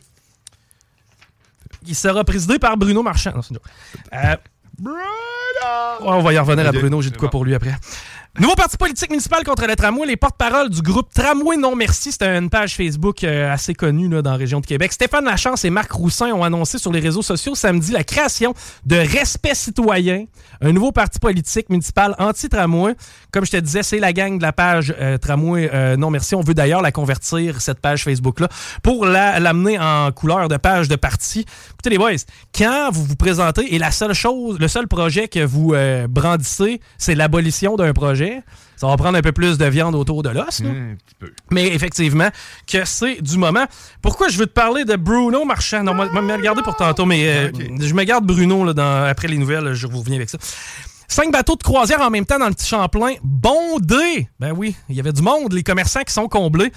Il 1.88 1.96
sera 1.96 2.24
présidé 2.24 2.60
par 2.60 2.78
Bruno 2.78 3.02
Marchand. 3.02 3.34
Non. 3.52 3.60
Euh, 4.14 4.36
Ouais, 4.84 4.92
on 6.02 6.22
va 6.22 6.34
y 6.34 6.38
revenir 6.40 6.66
à 6.68 6.72
Bruno, 6.72 7.02
j'ai 7.02 7.12
de 7.12 7.18
quoi 7.18 7.30
pour 7.30 7.46
lui 7.46 7.54
après. 7.54 7.76
Nouveau 8.40 8.56
parti 8.56 8.78
politique 8.78 9.10
municipal 9.10 9.44
contre 9.44 9.68
le 9.68 9.76
tramway, 9.76 10.08
les 10.08 10.16
porte-parole 10.16 10.70
du 10.70 10.82
groupe 10.82 11.10
Tramway 11.14 11.58
Non 11.58 11.76
Merci, 11.76 12.14
c'est 12.14 12.24
une 12.26 12.50
page 12.50 12.78
Facebook 12.78 13.26
euh, 13.26 13.52
assez 13.52 13.74
connue 13.74 14.08
là, 14.08 14.22
dans 14.22 14.32
la 14.32 14.38
région 14.38 14.62
de 14.62 14.66
Québec. 14.66 14.94
Stéphane 14.94 15.26
Lachance 15.26 15.66
et 15.66 15.70
Marc 15.70 15.92
Roussin 15.92 16.32
ont 16.32 16.42
annoncé 16.42 16.78
sur 16.78 16.94
les 16.94 17.02
réseaux 17.02 17.22
sociaux 17.22 17.56
samedi 17.56 17.92
la 17.92 18.06
création 18.06 18.54
de 18.86 18.96
Respect 18.96 19.54
Citoyen, 19.54 20.28
un 20.62 20.72
nouveau 20.72 20.94
parti 20.94 21.20
politique 21.20 21.70
municipal 21.70 22.16
anti-tramway. 22.20 22.96
Comme 23.34 23.46
je 23.46 23.52
te 23.52 23.58
disais, 23.58 23.84
c'est 23.84 24.00
la 24.00 24.14
gang 24.14 24.38
de 24.38 24.44
la 24.44 24.54
page 24.54 24.96
euh, 24.98 25.18
Tramway 25.18 25.70
euh, 25.74 25.98
Non 25.98 26.10
Merci. 26.10 26.34
On 26.34 26.42
veut 26.42 26.54
d'ailleurs 26.54 26.82
la 26.82 26.94
convertir, 26.94 27.60
cette 27.60 27.82
page 27.82 28.06
Facebook-là, 28.06 28.48
pour 28.82 29.06
la- 29.06 29.42
l'amener 29.42 29.78
en 29.78 30.10
couleur 30.14 30.48
de 30.48 30.56
page 30.56 30.88
de 30.88 30.96
parti. 30.96 31.46
Écoutez 31.74 31.90
les 31.90 31.98
boys, 31.98 32.12
quand 32.58 32.92
vous 32.94 33.04
vous 33.04 33.18
présentez 33.18 33.76
et 33.76 33.78
la 33.78 33.92
seule 33.92 34.14
chose, 34.14 34.58
le 34.58 34.70
seul 34.70 34.88
projet 34.88 35.28
que 35.28 35.44
vous 35.44 35.76
brandissez, 36.08 36.80
c'est 36.98 37.14
l'abolition 37.16 37.76
d'un 37.76 37.92
projet, 37.92 38.21
ça 38.76 38.88
va 38.88 38.98
prendre 38.98 39.18
un 39.18 39.22
peu 39.22 39.32
plus 39.32 39.58
de 39.58 39.66
viande 39.66 39.96
autour 39.96 40.24
de 40.24 40.30
l'os. 40.30 40.62
Mais 41.52 41.68
effectivement, 41.68 42.30
que 42.68 42.84
c'est 42.86 43.22
du 43.22 43.38
moment. 43.38 43.66
Pourquoi 44.02 44.28
je 44.30 44.38
veux 44.38 44.48
te 44.48 44.54
parler 44.54 44.86
de 44.86 44.96
Bruno 44.96 45.46
Marchand? 45.46 45.84
Non, 45.84 45.94
moi, 45.94 46.10
moi, 46.12 46.22
me 46.22 46.34
regarder 46.34 46.62
pour 46.62 46.76
tantôt, 46.76 47.06
mais 47.06 47.28
euh, 47.28 47.50
Ok. 47.54 47.62
je 47.82 47.94
me 47.94 48.04
garde 48.04 48.26
Bruno 48.26 48.66
là, 48.66 48.74
dans- 48.74 49.04
après 49.10 49.28
les 49.28 49.38
nouvelles, 49.38 49.74
je 49.74 49.88
vous 49.88 50.00
reviens 50.00 50.16
avec 50.16 50.30
ça. 50.30 50.38
Cinq 51.08 51.32
bateaux 51.32 51.56
de 51.58 51.64
croisière 51.64 52.00
en 52.02 52.10
même 52.10 52.26
temps 52.26 52.40
dans 52.40 52.48
le 52.48 52.54
petit 52.54 52.68
Champlain, 52.68 53.16
bondés. 53.22 54.30
Ben 54.40 54.54
oui, 54.56 54.76
il 54.90 54.96
y 54.96 55.00
avait 55.00 55.12
du 55.14 55.22
monde, 55.22 55.52
les 55.54 55.64
commerçants 55.64 56.04
qui 56.04 56.14
sont 56.14 56.28
comblés. 56.30 56.72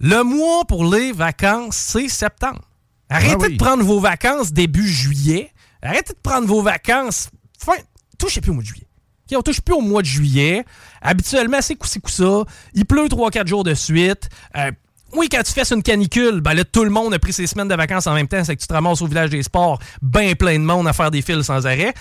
Le 0.00 0.22
mois 0.22 0.64
pour 0.66 0.84
les 0.92 1.12
vacances, 1.12 1.76
c'est 1.76 2.08
septembre. 2.08 2.62
Arrêtez 3.10 3.34
Ah 3.34 3.42
oui. 3.42 3.52
de 3.52 3.62
prendre 3.62 3.82
vos 3.84 4.00
vacances 4.00 4.52
début 4.52 4.88
juillet. 4.88 5.52
Arrêtez 5.82 6.14
de 6.14 6.18
prendre 6.22 6.46
vos 6.46 6.62
vacances. 6.62 7.28
Fin, 7.58 7.72
touchez 8.18 8.40
plus 8.40 8.50
au 8.50 8.54
mois 8.54 8.62
de 8.62 8.68
juillet. 8.68 8.86
OK, 9.30 9.38
on 9.38 9.42
touche 9.42 9.60
plus 9.60 9.74
au 9.74 9.80
mois 9.80 10.02
de 10.02 10.06
juillet. 10.06 10.64
Habituellement, 11.02 11.60
c'est 11.60 11.76
coup-ci, 11.76 12.00
coup-ça. 12.00 12.44
Il 12.74 12.84
pleut 12.84 13.06
3-4 13.06 13.46
jours 13.46 13.64
de 13.64 13.74
suite. 13.74 14.28
Euh, 14.56 14.70
oui, 15.12 15.28
quand 15.28 15.42
tu 15.42 15.52
fais 15.52 15.62
une 15.72 15.82
canicule, 15.82 16.40
ben 16.40 16.54
là, 16.54 16.64
tout 16.64 16.84
le 16.84 16.90
monde 16.90 17.12
a 17.14 17.18
pris 17.18 17.32
ses 17.32 17.46
semaines 17.46 17.68
de 17.68 17.74
vacances 17.74 18.06
en 18.06 18.14
même 18.14 18.28
temps. 18.28 18.44
C'est 18.44 18.54
que 18.54 18.60
tu 18.60 18.66
te 18.66 18.72
ramasses 18.72 19.02
au 19.02 19.06
village 19.06 19.30
des 19.30 19.42
sports, 19.42 19.80
ben 20.02 20.34
plein 20.36 20.58
de 20.58 20.64
monde 20.64 20.86
à 20.86 20.92
faire 20.92 21.10
des 21.10 21.22
fils 21.22 21.46
sans 21.46 21.66
arrêt. 21.66 21.94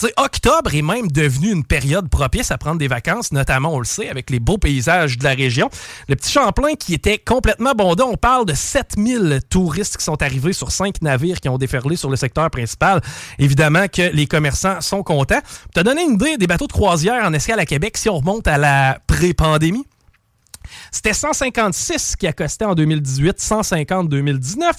Tu 0.00 0.06
octobre 0.16 0.74
est 0.74 0.80
même 0.80 1.08
devenu 1.08 1.52
une 1.52 1.62
période 1.62 2.08
propice 2.08 2.50
à 2.50 2.56
prendre 2.56 2.78
des 2.78 2.88
vacances, 2.88 3.32
notamment, 3.32 3.74
on 3.74 3.80
le 3.80 3.84
sait, 3.84 4.08
avec 4.08 4.30
les 4.30 4.40
beaux 4.40 4.56
paysages 4.56 5.18
de 5.18 5.24
la 5.24 5.34
région. 5.34 5.68
Le 6.08 6.16
petit 6.16 6.32
Champlain 6.32 6.72
qui 6.74 6.94
était 6.94 7.18
complètement 7.18 7.72
abondant, 7.72 8.08
on 8.10 8.16
parle 8.16 8.46
de 8.46 8.54
7000 8.54 9.40
touristes 9.50 9.98
qui 9.98 10.04
sont 10.04 10.22
arrivés 10.22 10.54
sur 10.54 10.72
cinq 10.72 11.02
navires 11.02 11.38
qui 11.38 11.50
ont 11.50 11.58
déferlé 11.58 11.96
sur 11.96 12.08
le 12.08 12.16
secteur 12.16 12.48
principal. 12.48 13.02
Évidemment 13.38 13.88
que 13.88 14.10
les 14.14 14.26
commerçants 14.26 14.80
sont 14.80 15.02
contents. 15.02 15.42
Pour 15.64 15.72
te 15.74 15.80
donner 15.80 16.02
une 16.02 16.14
idée 16.14 16.38
des 16.38 16.46
bateaux 16.46 16.66
de 16.66 16.72
croisière 16.72 17.22
en 17.22 17.34
escale 17.34 17.60
à 17.60 17.66
Québec, 17.66 17.98
si 17.98 18.08
on 18.08 18.16
remonte 18.16 18.48
à 18.48 18.56
la 18.56 19.00
pré-pandémie, 19.06 19.84
c'était 20.90 21.12
156 21.12 22.16
qui 22.16 22.26
accostaient 22.26 22.64
en 22.64 22.74
2018, 22.74 23.40
150 23.40 23.90
en 24.00 24.04
2019 24.04 24.76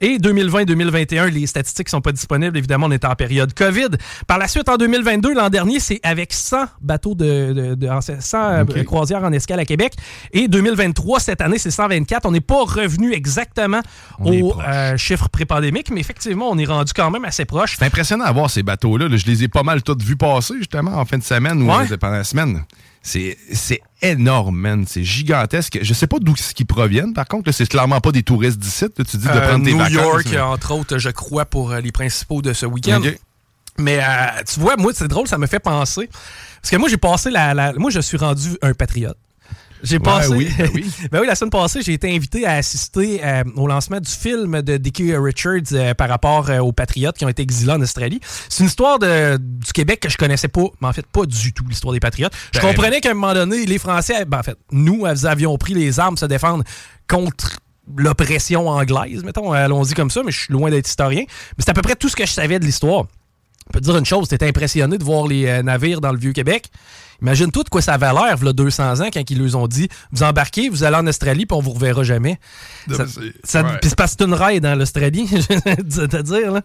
et 0.00 0.18
2020-2021. 0.18 1.26
Les 1.30 1.46
statistiques 1.46 1.88
sont 1.88 2.00
pas 2.00 2.12
disponibles, 2.12 2.56
évidemment, 2.56 2.86
on 2.86 2.90
est 2.90 3.04
en 3.04 3.14
période 3.14 3.52
COVID. 3.54 3.88
Par 4.26 4.38
la 4.38 4.48
suite, 4.48 4.68
en 4.68 4.76
2022, 4.76 5.34
l'an 5.34 5.48
dernier, 5.48 5.80
c'est 5.80 6.00
avec 6.02 6.32
100 6.32 6.66
bateaux 6.80 7.14
de, 7.14 7.52
de- 7.52 7.74
de- 7.74 7.88
100 8.20 8.38
euh, 8.38 8.64
croisières 8.84 9.24
en 9.24 9.32
escale 9.32 9.60
à 9.60 9.64
Québec. 9.64 9.94
Et 10.32 10.48
2023, 10.48 11.20
cette 11.20 11.40
année, 11.40 11.58
c'est 11.58 11.70
124. 11.70 12.26
On 12.26 12.30
n'est 12.32 12.40
pas 12.40 12.62
revenu 12.64 13.12
exactement 13.12 13.80
On 14.18 14.32
au 14.32 14.50
proche. 14.50 14.64
euh, 14.68 14.96
chiffre 14.96 15.28
pré-pandémique, 15.28 15.90
mais 15.90 16.00
effectivement, 16.00 16.48
on 16.50 16.58
est 16.58 16.64
rendu 16.64 16.92
quand 16.94 17.10
même 17.10 17.24
assez 17.24 17.44
proche. 17.44 17.76
C'est 17.78 17.84
impressionnant 17.84 18.24
à 18.24 18.32
voir 18.32 18.50
ces 18.50 18.62
bateaux-là. 18.62 19.08
là. 19.08 19.16
Je 19.16 19.26
les 19.26 19.44
ai 19.44 19.48
pas 19.48 19.62
mal 19.62 19.82
tous 19.82 19.96
vus 20.04 20.16
passer, 20.16 20.54
justement, 20.58 20.92
en 20.98 21.04
fin 21.04 21.18
de 21.18 21.22
semaine 21.24 21.62
ou 21.62 21.66
Ouais. 21.72 21.90
euh, 21.90 21.96
pendant 21.96 22.14
la 22.16 22.24
semaine. 22.24 22.62
C'est 23.02 23.36
c'est 23.52 23.80
énorme, 24.00 24.56
man. 24.56 24.84
C'est 24.86 25.02
gigantesque. 25.02 25.78
Je 25.82 25.92
sais 25.94 26.06
pas 26.06 26.18
d'où 26.20 26.34
ils 26.58 26.66
proviennent, 26.66 27.12
par 27.14 27.26
contre. 27.26 27.50
C'est 27.50 27.66
clairement 27.68 28.00
pas 28.00 28.12
des 28.12 28.22
touristes 28.22 28.58
d'ici. 28.58 28.86
Tu 28.96 29.16
dis 29.16 29.24
de 29.26 29.28
Euh, 29.30 29.48
prendre 29.48 29.64
des 29.64 29.72
New 29.72 29.78
vacances. 29.78 29.92
York, 29.94 30.26
mais- 30.30 30.38
entre 30.40 30.70
autres, 30.72 30.98
je 30.98 31.10
crois, 31.10 31.44
pour 31.44 31.72
euh, 31.72 31.80
les 31.80 31.90
principaux 31.92 32.42
de 32.42 32.52
ce 32.52 32.64
week-end. 32.66 33.00
Mais 33.78 33.98
euh, 34.00 34.42
tu 34.46 34.60
vois, 34.60 34.76
moi, 34.76 34.92
c'est 34.94 35.08
drôle, 35.08 35.26
ça 35.26 35.38
me 35.38 35.46
fait 35.46 35.58
penser. 35.58 36.08
Parce 36.60 36.70
que 36.70 36.76
moi, 36.76 36.88
j'ai 36.88 36.96
passé 36.98 37.30
la, 37.30 37.54
la- 37.54 37.72
Moi, 37.72 37.90
je 37.90 38.00
suis 38.00 38.16
rendu 38.18 38.50
un 38.62 38.74
patriote. 38.74 39.16
J'ai 39.82 39.98
passé. 39.98 40.28
oui, 40.34 40.48
ben 40.56 40.70
oui. 40.74 40.90
Ben 41.10 41.20
oui, 41.20 41.26
la 41.26 41.34
semaine 41.34 41.50
passée, 41.50 41.82
j'ai 41.82 41.92
été 41.94 42.14
invité 42.14 42.46
à 42.46 42.52
assister 42.52 43.20
euh, 43.24 43.42
au 43.56 43.66
lancement 43.66 43.98
du 44.00 44.10
film 44.10 44.62
de 44.62 44.76
Dickie 44.76 45.14
Richards 45.16 45.72
euh, 45.72 45.94
par 45.94 46.08
rapport 46.08 46.48
euh, 46.50 46.58
aux 46.60 46.72
Patriotes 46.72 47.16
qui 47.16 47.24
ont 47.24 47.28
été 47.28 47.42
exilés 47.42 47.72
en 47.72 47.80
Australie. 47.80 48.20
C'est 48.48 48.60
une 48.60 48.68
histoire 48.68 48.98
de, 48.98 49.36
du 49.38 49.72
Québec 49.72 50.00
que 50.00 50.08
je 50.08 50.16
connaissais 50.16 50.48
pas, 50.48 50.64
mais 50.80 50.88
en 50.88 50.92
fait, 50.92 51.06
pas 51.06 51.26
du 51.26 51.52
tout, 51.52 51.64
l'histoire 51.68 51.92
des 51.92 52.00
Patriotes. 52.00 52.32
Je 52.52 52.60
Ben, 52.60 52.68
comprenais 52.68 53.00
qu'à 53.00 53.10
un 53.10 53.14
moment 53.14 53.34
donné, 53.34 53.66
les 53.66 53.78
Français, 53.78 54.24
ben, 54.24 54.38
en 54.38 54.42
fait, 54.42 54.56
nous 54.70 55.04
avions 55.24 55.56
pris 55.58 55.74
les 55.74 55.98
armes 55.98 56.14
pour 56.14 56.20
se 56.20 56.26
défendre 56.26 56.62
contre 57.08 57.58
l'oppression 57.96 58.68
anglaise, 58.68 59.24
mettons, 59.24 59.52
allons-y 59.52 59.94
comme 59.94 60.10
ça, 60.10 60.22
mais 60.24 60.30
je 60.30 60.42
suis 60.42 60.52
loin 60.52 60.70
d'être 60.70 60.88
historien. 60.88 61.24
Mais 61.26 61.64
c'est 61.64 61.70
à 61.70 61.74
peu 61.74 61.82
près 61.82 61.96
tout 61.96 62.08
ce 62.08 62.14
que 62.14 62.24
je 62.24 62.32
savais 62.32 62.60
de 62.60 62.64
l'histoire. 62.64 63.06
Je 63.66 63.72
peux 63.72 63.80
te 63.80 63.84
dire 63.84 63.96
une 63.96 64.04
chose, 64.06 64.28
t'étais 64.28 64.46
impressionné 64.46 64.98
de 64.98 65.04
voir 65.04 65.26
les 65.26 65.62
navires 65.62 66.00
dans 66.00 66.12
le 66.12 66.18
Vieux-Québec. 66.18 66.68
Imagine-toi 67.22 67.62
de 67.64 67.68
quoi 67.68 67.80
ça 67.80 67.94
avait 67.94 68.12
l'air, 68.12 68.42
là, 68.42 68.52
200 68.52 69.00
ans, 69.00 69.08
quand 69.12 69.30
ils 69.30 69.42
leur 69.42 69.56
ont 69.56 69.68
dit 69.68 69.88
Vous 70.10 70.22
embarquez, 70.22 70.68
vous 70.68 70.82
allez 70.84 70.96
en 70.96 71.06
Australie, 71.06 71.46
puis 71.46 71.56
on 71.56 71.60
vous 71.62 71.70
reverra 71.72 72.02
jamais. 72.02 72.38
C'est- 72.88 72.98
ouais. 73.62 73.78
Puis 73.80 73.88
c'est 73.90 73.94
parce 73.96 74.12
que 74.14 74.16
c'est 74.20 74.24
une 74.26 74.34
raid 74.34 74.62
dans 74.62 74.74
l'Australie, 74.74 75.26
je 75.30 75.36
vais 75.64 75.76
te 76.08 76.22
dire. 76.22 76.52
Là. 76.52 76.60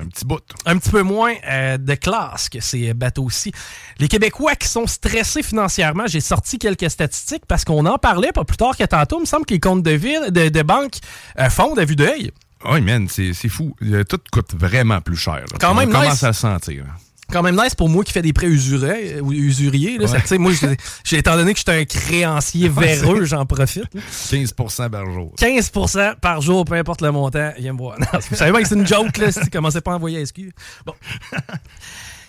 Un 0.00 0.06
petit 0.06 0.24
bout. 0.24 0.40
Un 0.66 0.76
petit 0.78 0.90
peu 0.90 1.02
moins 1.02 1.34
euh, 1.48 1.78
de 1.78 1.94
classe 1.94 2.48
que 2.48 2.60
ces 2.60 2.92
bateaux-ci. 2.92 3.52
Les 3.98 4.08
Québécois 4.08 4.56
qui 4.56 4.68
sont 4.68 4.86
stressés 4.86 5.42
financièrement, 5.42 6.04
j'ai 6.06 6.20
sorti 6.20 6.58
quelques 6.58 6.90
statistiques 6.90 7.46
parce 7.46 7.64
qu'on 7.64 7.86
en 7.86 7.96
parlait 7.98 8.32
pas 8.32 8.44
plus 8.44 8.56
tard 8.56 8.76
que 8.76 8.84
tantôt. 8.84 9.18
Il 9.18 9.22
me 9.22 9.26
semble 9.26 9.46
que 9.46 9.54
les 9.54 9.60
comptes 9.60 9.82
de, 9.82 9.92
ville, 9.92 10.30
de, 10.30 10.48
de 10.48 10.62
banque 10.62 10.94
euh, 11.38 11.48
fondent 11.50 11.78
à 11.78 11.84
vue 11.84 11.96
d'œil. 11.96 12.32
Oui, 12.70 12.80
man, 12.82 13.06
c'est 13.08 13.32
c'est 13.32 13.48
fou. 13.48 13.74
Euh, 13.82 14.04
Tout 14.04 14.18
coûte 14.30 14.54
vraiment 14.54 15.00
plus 15.00 15.16
cher. 15.16 15.36
là. 15.36 15.56
Quand 15.60 15.72
On 15.72 15.74
même 15.76 15.90
commence 15.90 16.12
nice. 16.14 16.24
à 16.24 16.28
le 16.28 16.32
sentir. 16.34 16.84
Quand 17.30 17.42
même 17.42 17.60
nice 17.60 17.74
pour 17.74 17.88
moi 17.88 18.04
qui 18.04 18.12
fais 18.12 18.22
des 18.22 18.32
prêts 18.32 18.46
usuriers. 18.46 19.20
ou 19.20 19.32
usuriers 19.32 19.98
là, 19.98 20.06
ça, 20.06 20.38
moi, 20.38 20.52
étant 21.12 21.36
donné 21.36 21.52
que 21.54 21.60
je 21.60 21.70
suis 21.70 21.80
un 21.80 21.84
créancier 21.84 22.68
véreux, 22.68 23.24
j'en 23.24 23.46
profite. 23.46 23.92
là. 23.94 24.00
15% 24.30 24.90
par 24.90 25.06
jour. 25.06 25.34
15% 25.38 26.16
par 26.20 26.40
jour, 26.40 26.64
peu 26.64 26.74
importe 26.74 27.00
le 27.02 27.10
montant, 27.12 27.52
viens 27.58 27.72
me 27.72 27.78
voir. 27.78 27.96
Non, 28.00 28.18
vous 28.28 28.36
savez 28.36 28.50
bien 28.50 28.62
que 28.62 28.68
c'est 28.68 28.74
une 28.74 28.86
joke, 28.86 29.18
là, 29.18 29.30
si 29.30 29.40
tu 29.40 29.50
commençais 29.50 29.80
pas 29.80 29.92
à 29.92 29.96
envoyer 29.96 30.20
à 30.20 30.26
SQ. 30.26 30.52
Bon. 30.84 30.94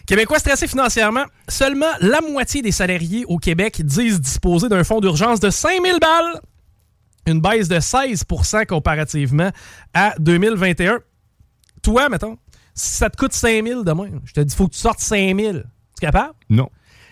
Québécois 0.05 0.39
stressés 0.39 0.67
financièrement, 0.67 1.23
seulement 1.47 1.91
la 2.01 2.21
moitié 2.21 2.61
des 2.61 2.71
salariés 2.71 3.23
au 3.27 3.37
Québec 3.37 3.81
disent 3.85 4.19
disposer 4.19 4.67
d'un 4.67 4.83
fonds 4.83 4.99
d'urgence 4.99 5.39
de 5.39 5.49
5000 5.49 5.99
balles. 5.99 6.41
Une 7.27 7.39
baisse 7.39 7.67
de 7.67 7.77
16% 7.77 8.65
comparativement 8.65 9.51
à 9.93 10.13
2021. 10.19 10.99
Toi, 11.81 12.09
mettons, 12.09 12.37
si 12.73 12.95
ça 12.95 13.10
te 13.10 13.17
coûte 13.17 13.34
5000 13.34 13.84
demain, 13.86 14.10
je 14.25 14.34
te 14.34 14.39
dis, 14.41 14.53
il 14.53 14.57
faut 14.57 14.67
que 14.67 14.73
tu 14.73 14.79
sortes 14.79 14.99
5000. 14.99 15.53
Tu 15.53 15.60
es 15.60 16.07
capable? 16.07 16.34
Non. 16.49 16.69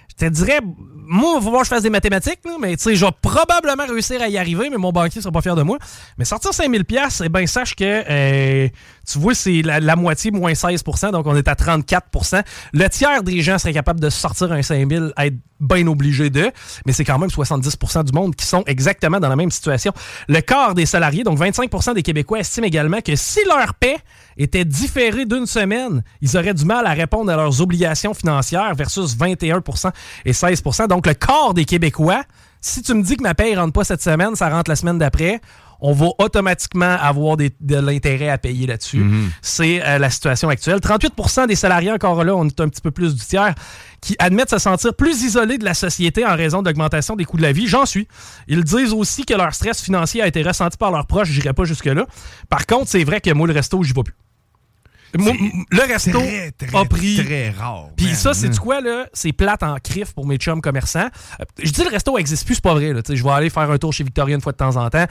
Je 0.10 0.26
te 0.26 0.32
dirais, 0.32 0.60
moi, 0.64 1.32
il 1.34 1.36
va 1.36 1.42
falloir 1.42 1.62
que 1.62 1.66
je 1.66 1.70
fasse 1.70 1.84
des 1.84 1.90
mathématiques, 1.90 2.40
là, 2.46 2.58
mais 2.60 2.76
tu 2.76 2.84
sais, 2.84 2.96
je 2.96 3.06
vais 3.06 3.12
probablement 3.22 3.86
réussir 3.86 4.22
à 4.22 4.28
y 4.28 4.38
arriver, 4.38 4.70
mais 4.70 4.78
mon 4.78 4.92
banquier 4.92 5.22
sera 5.22 5.32
pas 5.32 5.42
fier 5.42 5.56
de 5.56 5.62
moi. 5.64 5.78
Mais 6.18 6.26
sortir 6.26 6.54
5000 6.54 6.84
pièces, 6.86 7.22
eh 7.24 7.30
ben 7.30 7.48
sache 7.48 7.76
que, 7.76 7.84
euh, 8.10 8.68
tu 9.12 9.20
vois, 9.20 9.34
c'est 9.34 9.62
la, 9.62 9.96
moitié 9.96 10.32
moins 10.32 10.54
16% 10.54 11.12
donc 11.12 11.26
on 11.26 11.36
est 11.36 11.48
à 11.48 11.54
34% 11.54 12.44
Le 12.74 12.88
tiers 12.90 13.24
des 13.24 13.42
gens 13.42 13.58
seraient 13.58 13.74
capables 13.74 14.00
de 14.00 14.10
sortir 14.10 14.52
un 14.52 14.62
5000, 14.62 15.14
être 15.18 15.36
bien 15.60 15.88
obligés 15.88 16.30
de, 16.30 16.52
mais 16.86 16.94
c'est 16.94 17.04
quand 17.04 17.20
même 17.20 17.30
70% 17.30 18.04
du 18.06 18.14
monde 18.14 18.36
qui 18.36 18.46
sont 18.46 18.64
exactement 18.66 19.20
dans 19.20 19.28
la 19.28 19.36
même 19.36 19.52
situation. 19.52 19.92
Le 20.28 20.40
quart 20.42 20.74
des 20.74 20.86
salariés, 20.86 21.24
donc 21.24 21.40
25% 21.40 21.96
des 21.96 22.04
Québécois, 22.04 22.40
estiment 22.40 22.68
également 22.68 23.02
que 23.02 23.16
si 23.16 23.40
leur 23.46 23.74
paie 23.74 23.98
était 24.38 24.64
différée 24.64 25.26
d'une 25.26 25.46
semaine, 25.46 26.04
ils 26.22 26.38
auraient 26.38 26.54
du 26.54 26.66
mal 26.66 26.86
à 26.86 26.94
répondre 26.94 27.32
à 27.32 27.36
leurs 27.36 27.62
obligations 27.62 28.14
financières 28.14 28.74
versus 28.76 29.18
21% 29.18 29.92
et 30.26 30.32
16% 30.32 30.88
Donc, 30.88 31.08
le 31.08 31.14
quart 31.14 31.54
des 31.54 31.66
Québécois, 31.66 32.24
si 32.62 32.82
tu 32.82 32.94
me 32.94 33.04
dis 33.04 33.18
que 33.18 33.24
ma 33.24 33.36
paie 33.36 33.54
ne 33.54 33.60
rentre 33.60 33.74
pas 33.74 33.84
cette 33.84 34.02
semaine, 34.02 34.36
ça 34.36 34.50
rentre 34.50 34.70
la 34.70 34.76
semaine 34.76 34.98
d'après, 34.98 35.42
on 35.82 35.94
va 35.94 36.08
automatiquement 36.20 36.98
avoir 37.00 37.38
des- 37.38 37.52
de 37.62 37.76
l'intérêt 37.78 38.30
à 38.30 38.38
payer 38.38 38.68
là-dessus. 38.68 39.04
C'est 39.42 39.82
euh, 39.86 39.98
la 39.98 40.10
situation 40.10 40.50
actuelle. 40.50 40.80
38% 40.80 41.48
des 41.48 41.56
salariés, 41.56 41.92
encore 41.92 42.24
là, 42.24 42.36
on 42.36 42.46
est 42.46 42.60
un 42.60 42.68
petit 42.70 42.82
peu 42.82 42.92
plus 42.92 43.16
du 43.16 43.26
tiers, 43.26 43.56
qui 44.02 44.16
admettent 44.20 44.50
se 44.50 44.58
sentir 44.60 44.94
plus 44.94 45.24
isolés 45.24 45.58
de 45.58 45.66
la 45.66 45.74
société 45.74 46.26
en 46.26 46.36
raison 46.36 46.62
de 46.62 46.70
l'augmentation 46.70 47.16
des 47.16 47.26
coûts 47.26 47.38
de 47.38 47.42
la 47.42 47.52
vie. 47.52 47.68
J'en 47.68 47.86
suis. 47.86 48.08
Ils 48.48 48.64
disent 48.64 48.94
aussi 48.94 49.26
que 49.26 49.34
leur 49.34 49.54
stress 49.54 49.82
financier 49.82 50.22
a 50.22 50.28
été 50.28 50.42
ressenti 50.42 50.78
par 50.78 50.92
leurs 50.92 51.06
proches. 51.08 51.30
J'irai 51.30 51.54
pas 51.54 51.64
jusque-là. 51.66 52.06
Par 52.50 52.66
contre, 52.66 52.90
c'est 52.90 53.04
vrai 53.04 53.22
que 53.22 53.32
moi, 53.32 53.48
le 53.48 53.54
resto, 53.54 53.82
j'y 53.84 53.94
vais 53.94 54.04
plus. 54.04 54.16
Moi, 55.18 55.34
le 55.72 55.82
resto 55.92 56.20
Très, 56.20 56.52
très, 56.52 56.78
a 56.78 56.86
pris 56.86 57.16
très 57.26 57.50
rare. 57.50 57.88
puis 57.98 58.14
ça, 58.14 58.36
c'est 58.36 58.56
quoi, 58.60 58.80
là? 58.80 59.08
C'est 59.12 59.32
plate 59.34 59.64
en 59.64 59.76
crif 59.84 60.14
pour 60.14 60.28
mes 60.28 60.38
chums 60.38 60.62
commerçants. 60.62 61.08
Euh, 61.42 61.46
je 61.64 61.72
dis 61.72 61.84
le 61.84 61.90
resto 61.90 62.16
existe 62.20 62.46
plus, 62.46 62.56
c'est 62.56 62.64
pas 62.64 62.76
vrai. 62.76 62.94
Je 63.10 63.24
vais 63.24 63.30
aller 63.32 63.50
faire 63.50 63.72
un 63.72 63.78
tour 63.80 63.92
chez 63.92 64.04
Victoria 64.04 64.36
une 64.36 64.42
fois 64.42 64.52
de 64.52 64.58
temps 64.58 64.76
en 64.76 64.88
temps. 64.92 65.06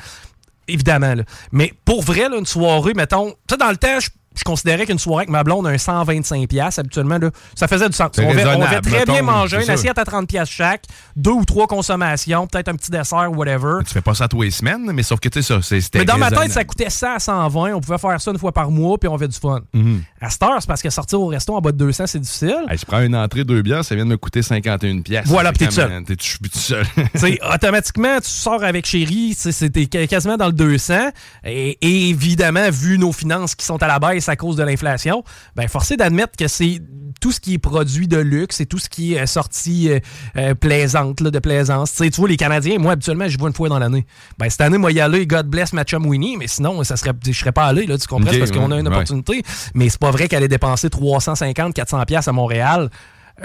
Évidemment, 0.68 1.14
là. 1.14 1.22
Mais 1.52 1.72
pour 1.84 2.02
vrai, 2.02 2.28
là, 2.28 2.36
une 2.38 2.46
soirée, 2.46 2.94
mettons... 2.94 3.30
Tu 3.30 3.36
sais, 3.50 3.56
dans 3.56 3.70
le 3.70 3.76
temps, 3.76 4.00
je, 4.00 4.10
je 4.38 4.44
considérais 4.44 4.86
qu'une 4.86 4.98
soirée 4.98 5.22
avec 5.22 5.30
ma 5.30 5.42
blonde, 5.42 5.66
un 5.66 5.74
125$ 5.74 6.46
piastres, 6.46 6.80
habituellement, 6.80 7.18
là, 7.18 7.30
ça 7.54 7.66
faisait 7.66 7.88
du 7.88 7.94
sens. 7.94 8.10
On 8.18 8.32
va 8.32 8.80
très 8.80 8.90
mettons, 8.90 9.12
bien 9.12 9.22
manger, 9.22 9.62
une 9.62 9.70
assiette 9.70 9.98
à 9.98 10.04
30$ 10.04 10.26
piastres 10.26 10.54
chaque, 10.54 10.84
deux 11.16 11.32
ou 11.32 11.44
trois 11.44 11.66
consommations, 11.66 12.46
peut-être 12.46 12.68
un 12.68 12.76
petit 12.76 12.90
dessert, 12.90 13.30
whatever. 13.32 13.82
Tu 13.86 13.92
fais 13.92 14.00
pas 14.00 14.14
ça 14.14 14.28
tous 14.28 14.42
les 14.42 14.50
semaines, 14.50 14.90
mais 14.92 15.02
sauf 15.02 15.18
que 15.20 15.28
tu 15.28 15.42
sais 15.42 15.62
c'était 15.62 15.98
Mais 15.98 16.04
dans 16.04 16.18
ma 16.18 16.30
tête, 16.30 16.52
ça 16.52 16.64
coûtait 16.64 16.90
100 16.90 17.14
à 17.14 17.18
120. 17.18 17.74
On 17.74 17.80
pouvait 17.80 17.98
faire 17.98 18.20
ça 18.20 18.30
une 18.30 18.38
fois 18.38 18.52
par 18.52 18.70
mois, 18.70 18.98
puis 18.98 19.08
on 19.08 19.14
avait 19.14 19.28
du 19.28 19.38
fun. 19.38 19.60
Mhm. 19.72 20.02
À 20.20 20.30
cette 20.30 20.42
heure, 20.42 20.56
c'est 20.60 20.66
parce 20.66 20.82
que 20.82 20.90
sortir 20.90 21.20
au 21.20 21.28
resto 21.28 21.54
en 21.54 21.60
bas 21.60 21.70
de 21.72 21.76
200, 21.76 22.06
c'est 22.08 22.18
difficile. 22.18 22.56
Hey, 22.68 22.76
je 22.78 22.84
prends 22.84 23.00
une 23.00 23.14
entrée, 23.14 23.44
deux 23.44 23.62
bières, 23.62 23.84
ça 23.84 23.94
vient 23.94 24.04
de 24.04 24.10
me 24.10 24.16
coûter 24.16 24.42
51 24.42 25.00
pièces. 25.02 25.26
Voilà, 25.26 25.52
puis 25.52 25.60
t'es 25.60 25.66
tout 25.66 25.72
seul. 25.74 26.04
T'es 26.04 26.16
tout 26.16 26.26
seul. 26.58 26.84
Tu 27.14 27.18
sais, 27.18 27.38
automatiquement, 27.54 28.16
tu 28.20 28.28
sors 28.28 28.62
avec 28.64 28.84
chérie, 28.86 29.34
c'était 29.38 29.86
qu- 29.86 30.06
quasiment 30.08 30.36
dans 30.36 30.46
le 30.46 30.52
200. 30.52 31.10
Et, 31.44 31.78
et 31.80 32.08
évidemment, 32.08 32.68
vu 32.70 32.98
nos 32.98 33.12
finances 33.12 33.54
qui 33.54 33.64
sont 33.64 33.82
à 33.82 33.86
la 33.86 33.98
baisse 33.98 34.28
à 34.28 34.36
cause 34.36 34.56
de 34.56 34.62
l'inflation, 34.64 35.22
ben 35.54 35.68
forcé 35.68 35.96
d'admettre 35.96 36.36
que 36.36 36.48
c'est 36.48 36.80
tout 37.20 37.32
ce 37.32 37.40
qui 37.40 37.54
est 37.54 37.58
produit 37.58 38.06
de 38.06 38.18
luxe 38.18 38.60
et 38.60 38.66
tout 38.66 38.78
ce 38.78 38.88
qui 38.88 39.14
est 39.14 39.20
euh, 39.22 39.26
sorti 39.26 39.90
euh, 39.90 39.98
euh, 40.36 40.54
plaisante, 40.54 41.20
là, 41.20 41.30
de 41.32 41.38
plaisance. 41.40 41.90
Tu 41.92 42.04
sais, 42.04 42.10
tu 42.10 42.20
vois, 42.20 42.28
les 42.28 42.36
Canadiens, 42.36 42.78
moi, 42.78 42.92
habituellement, 42.92 43.26
je 43.28 43.36
vois 43.36 43.48
une 43.48 43.54
fois 43.54 43.68
dans 43.68 43.78
l'année. 43.80 44.06
Ben, 44.38 44.48
cette 44.48 44.60
année, 44.60 44.78
moi, 44.78 44.92
y 44.92 45.00
aller, 45.00 45.26
God 45.26 45.46
bless 45.48 45.72
ma 45.72 45.82
chum 45.84 46.06
Winnie, 46.06 46.36
mais 46.36 46.46
sinon, 46.46 46.82
ça 46.84 46.96
serait, 46.96 47.12
je 47.26 47.32
serais 47.32 47.50
pas 47.50 47.66
allé, 47.66 47.86
là, 47.86 47.98
tu 47.98 48.06
comprends, 48.06 48.26
Ok, 48.28 48.32
C'est 48.34 48.38
parce 48.38 48.52
qu'on 48.52 48.70
a 48.70 48.78
une 48.78 48.86
ouais. 48.86 48.94
opportunité. 48.94 49.42
Mais 49.74 49.88
c'est 49.88 49.98
pas 49.98 50.07
vrai 50.10 50.28
qu'aller 50.28 50.48
dépenser 50.48 50.90
350, 50.90 51.74
400 51.74 52.04
pièces 52.04 52.28
à 52.28 52.32
Montréal, 52.32 52.90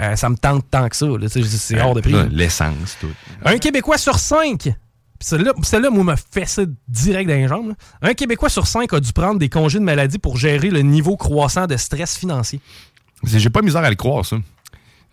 euh, 0.00 0.16
ça 0.16 0.28
me 0.28 0.36
tente 0.36 0.64
tant 0.70 0.88
que 0.88 0.96
ça, 0.96 1.06
c'est 1.28 1.80
hors 1.80 1.94
de 1.94 2.00
prix. 2.00 2.12
L'essence, 2.30 2.96
tout. 3.00 3.10
Un 3.44 3.58
Québécois 3.58 3.98
sur 3.98 4.18
cinq. 4.18 4.68
Celle-là, 5.20 5.52
celle-là, 5.62 5.90
moi, 5.90 6.04
me 6.04 6.14
fait 6.16 6.44
ça 6.46 6.62
direct 6.88 7.28
dans 7.30 7.36
les 7.36 7.48
jambes. 7.48 7.68
là. 7.68 7.74
Un 8.10 8.14
Québécois 8.14 8.48
sur 8.48 8.66
cinq 8.66 8.92
a 8.92 9.00
dû 9.00 9.12
prendre 9.12 9.38
des 9.38 9.48
congés 9.48 9.78
de 9.78 9.84
maladie 9.84 10.18
pour 10.18 10.36
gérer 10.36 10.68
le 10.70 10.80
niveau 10.82 11.16
croissant 11.16 11.66
de 11.66 11.76
stress 11.76 12.16
financier. 12.16 12.60
J'ai 13.24 13.48
pas 13.48 13.62
misère 13.62 13.82
à 13.84 13.88
le 13.88 13.96
croire, 13.96 14.26
ça. 14.26 14.36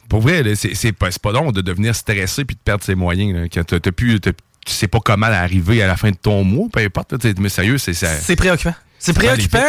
Pour 0.09 0.19
vrai, 0.19 0.43
là, 0.43 0.55
c'est 0.55 0.75
c'est 0.75 0.91
pas, 0.91 1.11
c'est 1.11 1.21
pas 1.21 1.31
long 1.31 1.51
de 1.53 1.61
devenir 1.61 1.95
stressé 1.95 2.43
puis 2.43 2.55
de 2.57 2.61
perdre 2.61 2.83
ses 2.83 2.95
moyens. 2.95 3.33
Là, 3.33 3.47
quand 3.47 3.63
t'as- 3.63 3.79
t'as 3.79 3.91
plus- 3.93 4.19
t'as- 4.19 4.33
tu 4.65 4.73
sais 4.73 4.87
pas 4.89 4.99
comment 4.99 5.27
arriver 5.27 5.81
à 5.81 5.87
la 5.87 5.95
fin 5.95 6.09
de 6.11 6.17
ton 6.17 6.43
mois, 6.43 6.67
peu 6.73 6.81
importe. 6.81 7.13
mais 7.39 7.47
sérieux, 7.49 7.77
c'est 7.77 7.93
ça. 7.93 8.07
C'est 8.07 8.35
préoccupant. 8.35 8.75
C'est 8.99 9.13
préoccupant. 9.13 9.59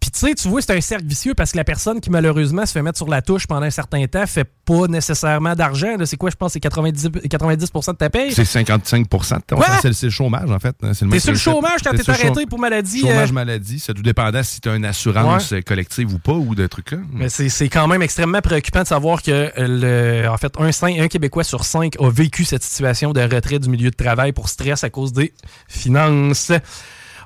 Puis 0.00 0.10
tu 0.10 0.18
sais, 0.18 0.34
tu 0.34 0.48
vois, 0.48 0.62
c'est 0.62 0.74
un 0.74 0.80
cercle 0.80 1.04
vicieux 1.04 1.34
parce 1.34 1.52
que 1.52 1.58
la 1.58 1.64
personne 1.64 2.00
qui 2.00 2.08
malheureusement 2.10 2.64
se 2.64 2.72
fait 2.72 2.80
mettre 2.80 2.96
sur 2.96 3.08
la 3.08 3.20
touche 3.20 3.46
pendant 3.46 3.66
un 3.66 3.70
certain 3.70 4.06
temps 4.06 4.26
fait 4.26 4.48
pas 4.64 4.86
nécessairement 4.88 5.54
d'argent. 5.54 5.94
C'est 6.04 6.16
quoi, 6.16 6.30
je 6.30 6.36
pense, 6.36 6.52
c'est 6.54 6.60
90, 6.60 7.10
90 7.28 7.70
de 7.70 7.92
ta 7.92 8.08
paye? 8.08 8.32
C'est 8.32 8.46
55 8.46 9.02
de 9.10 9.54
Quoi? 9.54 9.66
c'est 9.82 10.02
le 10.02 10.10
chômage, 10.10 10.50
en 10.50 10.58
fait. 10.58 10.74
hein, 10.82 10.94
C'est 10.94 11.04
le 11.04 11.10
T'es 11.10 11.20
sur 11.20 11.32
le 11.32 11.38
chômage 11.38 11.82
quand 11.84 11.90
T'es 11.90 12.10
arrêté 12.10 12.46
pour 12.46 12.58
maladie. 12.58 13.00
Chômage 13.00 13.30
euh, 13.30 13.34
maladie, 13.34 13.78
c'est 13.78 13.92
tout 13.92 14.02
dépendant 14.02 14.42
si 14.42 14.60
tu 14.60 14.70
as 14.70 14.74
une 14.74 14.86
assurance 14.86 15.52
euh, 15.52 15.60
collective 15.60 16.14
ou 16.14 16.18
pas 16.18 16.32
ou 16.32 16.54
de 16.54 16.66
trucs 16.66 16.92
là. 16.92 16.98
Mais 17.12 17.28
c'est 17.28 17.68
quand 17.68 17.86
même 17.86 18.00
extrêmement 18.02 18.40
préoccupant 18.40 18.82
de 18.82 18.88
savoir 18.88 19.22
que, 19.22 19.30
euh, 19.30 20.22
le, 20.22 20.28
en 20.30 20.36
fait, 20.38 20.54
un, 20.58 20.70
un 21.02 21.08
Québécois 21.08 21.44
sur 21.44 21.64
cinq 21.64 22.00
a 22.00 22.10
vécu 22.10 22.44
cette 22.44 22.62
situation 22.62 23.12
de 23.12 23.20
retrait 23.20 23.58
du 23.58 23.68
milieu 23.68 23.90
de 23.90 23.96
travail 23.96 24.32
pour 24.32 24.48
stress 24.48 24.82
à 24.82 24.88
cause 24.88 25.12
des 25.12 25.32
finances. 25.68 26.52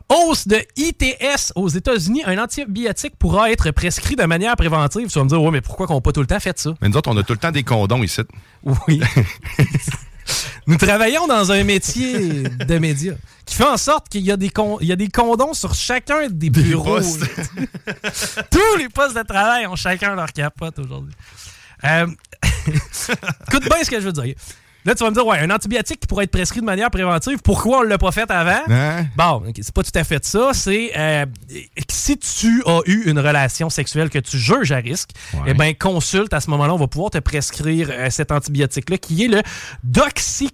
Hausse 0.08 0.46
de 0.46 0.62
ITS 0.76 1.52
aux 1.54 1.68
États-Unis. 1.68 2.22
Un 2.26 2.38
antibiotique 2.38 3.16
pourra 3.18 3.50
être 3.50 3.70
prescrit 3.70 4.16
de 4.16 4.24
manière 4.24 4.54
préventive. 4.56 5.08
Tu 5.08 5.18
vas 5.18 5.24
me 5.24 5.28
dire, 5.28 5.42
ouais, 5.42 5.50
mais 5.50 5.60
pourquoi 5.60 5.86
qu'on 5.86 5.94
n'a 5.94 6.00
pas 6.00 6.12
tout 6.12 6.20
le 6.20 6.26
temps 6.26 6.40
fait 6.40 6.58
ça? 6.58 6.74
Mais 6.80 6.88
nous 6.88 6.96
autres, 6.96 7.10
on 7.10 7.16
a 7.16 7.22
tout 7.22 7.32
le 7.32 7.38
temps 7.38 7.50
des 7.50 7.62
condoms 7.62 8.02
ici. 8.02 8.20
Oui. 8.64 9.00
Nous 10.66 10.76
travaillons 10.78 11.26
dans 11.26 11.52
un 11.52 11.62
métier 11.64 12.44
de 12.44 12.78
médias 12.78 13.14
qui 13.44 13.54
fait 13.56 13.66
en 13.66 13.76
sorte 13.76 14.08
qu'il 14.08 14.22
y, 14.22 14.32
a 14.32 14.38
des 14.38 14.48
con- 14.48 14.78
il 14.80 14.86
y 14.86 14.92
a 14.92 14.96
des 14.96 15.08
condoms 15.08 15.52
sur 15.52 15.74
chacun 15.74 16.28
des 16.30 16.48
bureaux. 16.48 17.00
Tous 18.50 18.76
les 18.78 18.88
postes 18.88 19.16
de 19.16 19.22
travail 19.22 19.66
ont 19.66 19.76
chacun 19.76 20.14
leur 20.14 20.32
capote 20.32 20.78
aujourd'hui. 20.78 21.12
Euh, 21.84 22.06
écoute 22.66 23.64
bien 23.64 23.84
ce 23.84 23.90
que 23.90 24.00
je 24.00 24.06
veux 24.06 24.12
dire. 24.12 24.34
Là, 24.84 24.94
tu 24.94 25.02
vas 25.02 25.10
me 25.10 25.14
dire, 25.14 25.26
ouais, 25.26 25.38
un 25.38 25.50
antibiotique 25.50 26.00
qui 26.00 26.06
pourrait 26.06 26.24
être 26.24 26.30
prescrit 26.30 26.60
de 26.60 26.64
manière 26.66 26.90
préventive, 26.90 27.38
pourquoi 27.42 27.78
on 27.80 27.82
ne 27.84 27.88
l'a 27.88 27.96
pas 27.98 28.12
fait 28.12 28.30
avant? 28.30 28.60
Hein? 28.68 29.06
Bon, 29.16 29.42
c'est 29.56 29.72
pas 29.74 29.82
tout 29.82 29.90
à 29.98 30.04
fait 30.04 30.24
ça. 30.24 30.50
C'est 30.52 30.92
euh, 30.96 31.24
si 31.90 32.18
tu 32.18 32.62
as 32.66 32.80
eu 32.86 33.04
une 33.10 33.18
relation 33.18 33.70
sexuelle 33.70 34.10
que 34.10 34.18
tu 34.18 34.38
juges 34.38 34.72
à 34.72 34.76
risque, 34.76 35.10
Ouais. 35.34 35.40
eh 35.48 35.54
ben 35.54 35.74
consulte 35.74 36.32
à 36.34 36.40
ce 36.40 36.50
moment-là, 36.50 36.74
on 36.74 36.78
va 36.78 36.86
pouvoir 36.86 37.10
te 37.10 37.18
prescrire 37.18 37.88
euh, 37.90 38.10
cet 38.10 38.30
antibiotique-là 38.30 38.98
qui 38.98 39.24
est 39.24 39.28
le 39.28 39.42
doxy 39.82 40.50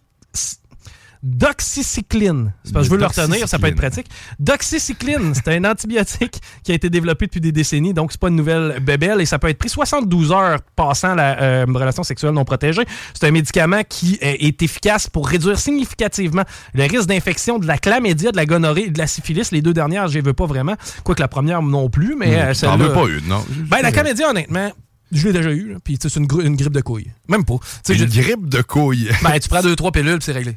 doxycycline. 1.23 2.53
C'est 2.65 2.73
parce 2.73 2.85
que 2.85 2.87
je 2.87 2.91
veux 2.95 3.01
le 3.01 3.07
retenir, 3.07 3.49
ça 3.49 3.59
peut 3.59 3.67
être 3.67 3.77
pratique. 3.77 4.07
Doxycycline, 4.39 5.35
c'est 5.35 5.49
un 5.49 5.65
antibiotique 5.65 6.41
qui 6.65 6.73
a 6.73 6.75
été 6.75 6.91
développé 6.91 7.27
depuis 7.27 7.41
des 7.41 7.53
décennies, 7.53 7.95
donc 7.95 8.13
c'est 8.13 8.21
pas 8.21 8.29
une 8.29 8.37
nouvelle 8.37 8.81
bébelle 8.81 9.21
et 9.21 9.27
ça 9.27 9.39
peut 9.39 9.49
être 9.49 9.59
pris 9.59 9.69
72 9.69 10.33
heures 10.33 10.61
passant 10.77 11.15
la 11.15 11.41
euh, 11.41 11.67
relation 11.69 12.03
sexuelle 12.03 12.33
non 12.33 12.45
protégée. 12.45 12.83
C'est 13.15 13.27
un 13.27 13.31
médicament 13.31 13.83
qui 13.89 14.19
euh, 14.23 14.35
est 14.39 14.63
efficace 14.63 15.09
pour 15.09 15.29
réduire 15.29 15.59
significativement 15.59 16.45
le 16.75 16.83
risque 16.85 17.07
d'infection 17.07 17.59
de 17.59 17.67
la 17.67 17.79
chlamydia, 17.79 18.33
de 18.33 18.37
la 18.37 18.47
gonorrhée 18.47 18.87
et 18.87 18.91
de 18.91 18.99
la 18.99 19.07
syphilis. 19.07 19.51
Les 19.53 19.63
deux 19.63 19.75
dernières, 19.75 20.09
je 20.09 20.21
veux 20.21 20.33
pas 20.33 20.47
vraiment, 20.47 20.75
quoique 21.05 21.21
la 21.21 21.29
première 21.29 21.63
non 21.63 21.89
plus, 21.91 22.17
mais 22.17 22.37
euh, 22.41 22.47
T'en 22.49 22.55
celle-là- 22.55 22.77
veux 22.77 22.93
pas 22.93 23.07
une, 23.07 23.29
non? 23.29 23.45
Ben, 23.69 23.79
la 23.83 23.93
chlamydia, 23.93 24.31
honnêtement, 24.31 24.71
je 25.13 25.27
l'ai 25.27 25.33
déjà 25.33 25.51
eu, 25.53 25.77
puis 25.83 25.99
tu 25.99 26.09
sais, 26.09 26.15
c'est 26.15 26.21
une, 26.21 26.27
gr- 26.27 26.45
une 26.45 26.57
grippe 26.57 26.73
de 26.73 26.81
couilles. 26.81 27.11
Même 27.29 27.45
pas. 27.45 27.57
Je- 27.95 28.05
une 28.05 28.11
grippe 28.23 28.49
de 28.49 28.63
couilles. 28.63 29.09
ben, 29.23 29.39
tu 29.39 29.49
prends 29.49 29.63
deux, 29.63 29.77
trois 29.77 29.93
pilules, 29.93 30.19
c'est 30.23 30.33
réglé. 30.33 30.57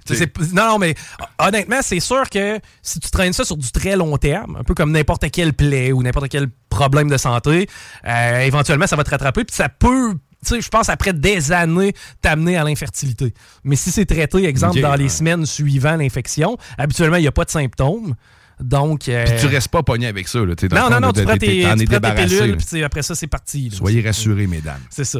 Non, 0.53 0.67
non, 0.67 0.77
mais 0.79 0.95
honnêtement, 1.39 1.79
c'est 1.81 1.99
sûr 1.99 2.29
que 2.29 2.59
si 2.81 2.99
tu 2.99 3.09
traînes 3.09 3.33
ça 3.33 3.43
sur 3.45 3.57
du 3.57 3.71
très 3.71 3.95
long 3.95 4.17
terme, 4.17 4.55
un 4.59 4.63
peu 4.63 4.73
comme 4.73 4.91
n'importe 4.91 5.29
quelle 5.31 5.53
plaie 5.53 5.91
ou 5.91 6.03
n'importe 6.03 6.29
quel 6.29 6.47
problème 6.69 7.09
de 7.09 7.17
santé, 7.17 7.67
euh, 8.07 8.39
éventuellement, 8.41 8.87
ça 8.87 8.95
va 8.95 9.03
te 9.03 9.09
rattraper, 9.09 9.43
puis 9.43 9.55
ça 9.55 9.69
peut. 9.69 10.13
Tu 10.45 10.55
sais, 10.55 10.61
je 10.61 10.67
pense 10.69 10.89
après 10.89 11.13
des 11.13 11.53
années 11.53 11.93
t'amener 12.21 12.57
à 12.57 12.65
l'infertilité. 12.65 13.33
Mais 13.63 13.77
si 13.77 13.91
c'est 13.91 14.05
traité, 14.05 14.43
exemple, 14.45 14.75
dans 14.81 14.95
les 14.95 15.07
semaines 15.09 15.45
suivant 15.45 15.95
l'infection, 15.95 16.57
habituellement, 16.77 17.15
il 17.15 17.21
n'y 17.21 17.27
a 17.27 17.31
pas 17.31 17.45
de 17.45 17.49
symptômes. 17.49 18.15
Donc. 18.59 19.09
euh, 19.09 19.25
Puis 19.25 19.39
tu 19.41 19.47
restes 19.47 19.67
pas 19.69 19.83
pogné 19.83 20.07
avec 20.07 20.27
ça. 20.27 20.39
Là, 20.39 20.45
non, 20.89 20.99
non, 20.99 21.11
tu 21.11 21.23
prends 21.23 21.37
t'es- 21.37 21.47
tu 21.47 21.85
prends 21.85 21.99
tes 21.99 22.25
pilules, 22.25 22.57
puis 22.57 22.83
après 22.83 23.01
ça, 23.01 23.15
c'est 23.15 23.27
parti. 23.27 23.69
là. 23.69 23.77
Soyez 23.77 24.01
rassurés, 24.01 24.47
mesdames. 24.47 24.81
C'est 24.89 25.05
ça. 25.05 25.19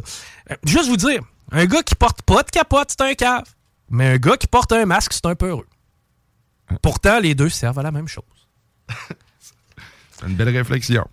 Euh, 0.52 0.56
juste 0.66 0.88
vous 0.88 0.98
dire, 0.98 1.22
un 1.52 1.66
gars 1.66 1.84
qui 1.84 1.96
porte 1.96 2.22
pas 2.22 2.44
de 2.44 2.50
capote, 2.52 2.90
c'est 2.92 3.02
un 3.02 3.14
cave. 3.14 3.46
Mais 3.90 4.08
un 4.14 4.18
gars 4.18 4.38
qui 4.38 4.48
porte 4.48 4.72
un 4.72 4.86
masque, 4.86 5.14
c'est 5.14 5.26
un 5.26 5.36
peu 5.36 5.48
heureux. 5.50 5.68
Pourtant, 6.82 7.20
les 7.20 7.36
deux 7.36 7.50
servent 7.50 7.80
à 7.80 7.84
la 7.84 7.92
même 7.92 8.08
chose. 8.08 8.24
C'est 10.20 10.28
une 10.30 10.36
belle 10.36 10.50
réflexion. 10.56 11.06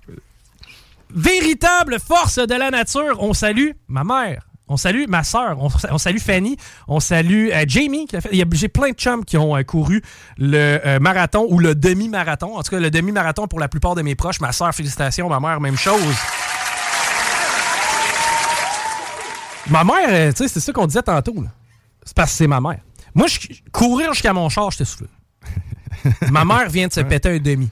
Véritable 1.10 1.98
force 1.98 2.36
de 2.38 2.54
la 2.54 2.70
nature. 2.70 3.16
On 3.20 3.32
salue 3.34 3.70
ma 3.88 4.04
mère. 4.04 4.46
On 4.72 4.76
salue 4.76 5.04
ma 5.08 5.24
soeur. 5.24 5.56
On, 5.60 5.68
on 5.90 5.98
salue 5.98 6.18
Fanny. 6.18 6.56
On 6.88 7.00
salue 7.00 7.48
euh, 7.52 7.64
Jamie. 7.66 8.06
qui 8.06 8.14
l'a 8.14 8.20
fait. 8.20 8.28
Il 8.32 8.38
y 8.38 8.42
a- 8.42 8.46
J'ai 8.52 8.68
plein 8.68 8.90
de 8.90 8.94
chums 8.94 9.24
qui 9.24 9.36
ont 9.36 9.56
euh, 9.56 9.62
couru 9.64 10.00
le 10.38 10.78
euh, 10.86 10.98
marathon 11.00 11.46
ou 11.50 11.58
le 11.58 11.74
demi-marathon. 11.74 12.56
En 12.56 12.62
tout 12.62 12.70
cas, 12.70 12.78
le 12.80 12.90
demi-marathon 12.90 13.48
pour 13.48 13.58
la 13.60 13.66
plupart 13.68 13.96
de 13.96 14.02
mes 14.02 14.14
proches. 14.14 14.40
Ma 14.40 14.52
soeur, 14.52 14.72
félicitations. 14.74 15.28
Ma 15.28 15.40
mère, 15.40 15.60
même 15.60 15.76
chose. 15.76 16.00
Ma 19.68 19.84
mère, 19.84 20.32
tu 20.34 20.38
sais, 20.42 20.48
c'est 20.48 20.60
ça 20.60 20.72
qu'on 20.72 20.86
disait 20.86 21.02
tantôt. 21.02 21.34
C'est 22.04 22.14
parce 22.16 22.30
que 22.30 22.36
c'est 22.38 22.46
ma 22.46 22.60
mère. 22.60 22.78
Moi, 23.14 23.26
je, 23.26 23.38
courir 23.72 24.12
jusqu'à 24.14 24.32
mon 24.32 24.48
char, 24.48 24.70
j'étais 24.70 24.84
soufflé. 24.84 25.08
ma 26.30 26.44
mère 26.44 26.68
vient 26.68 26.86
de 26.88 26.92
se 26.92 27.00
péter 27.00 27.28
un 27.28 27.38
demi. 27.38 27.68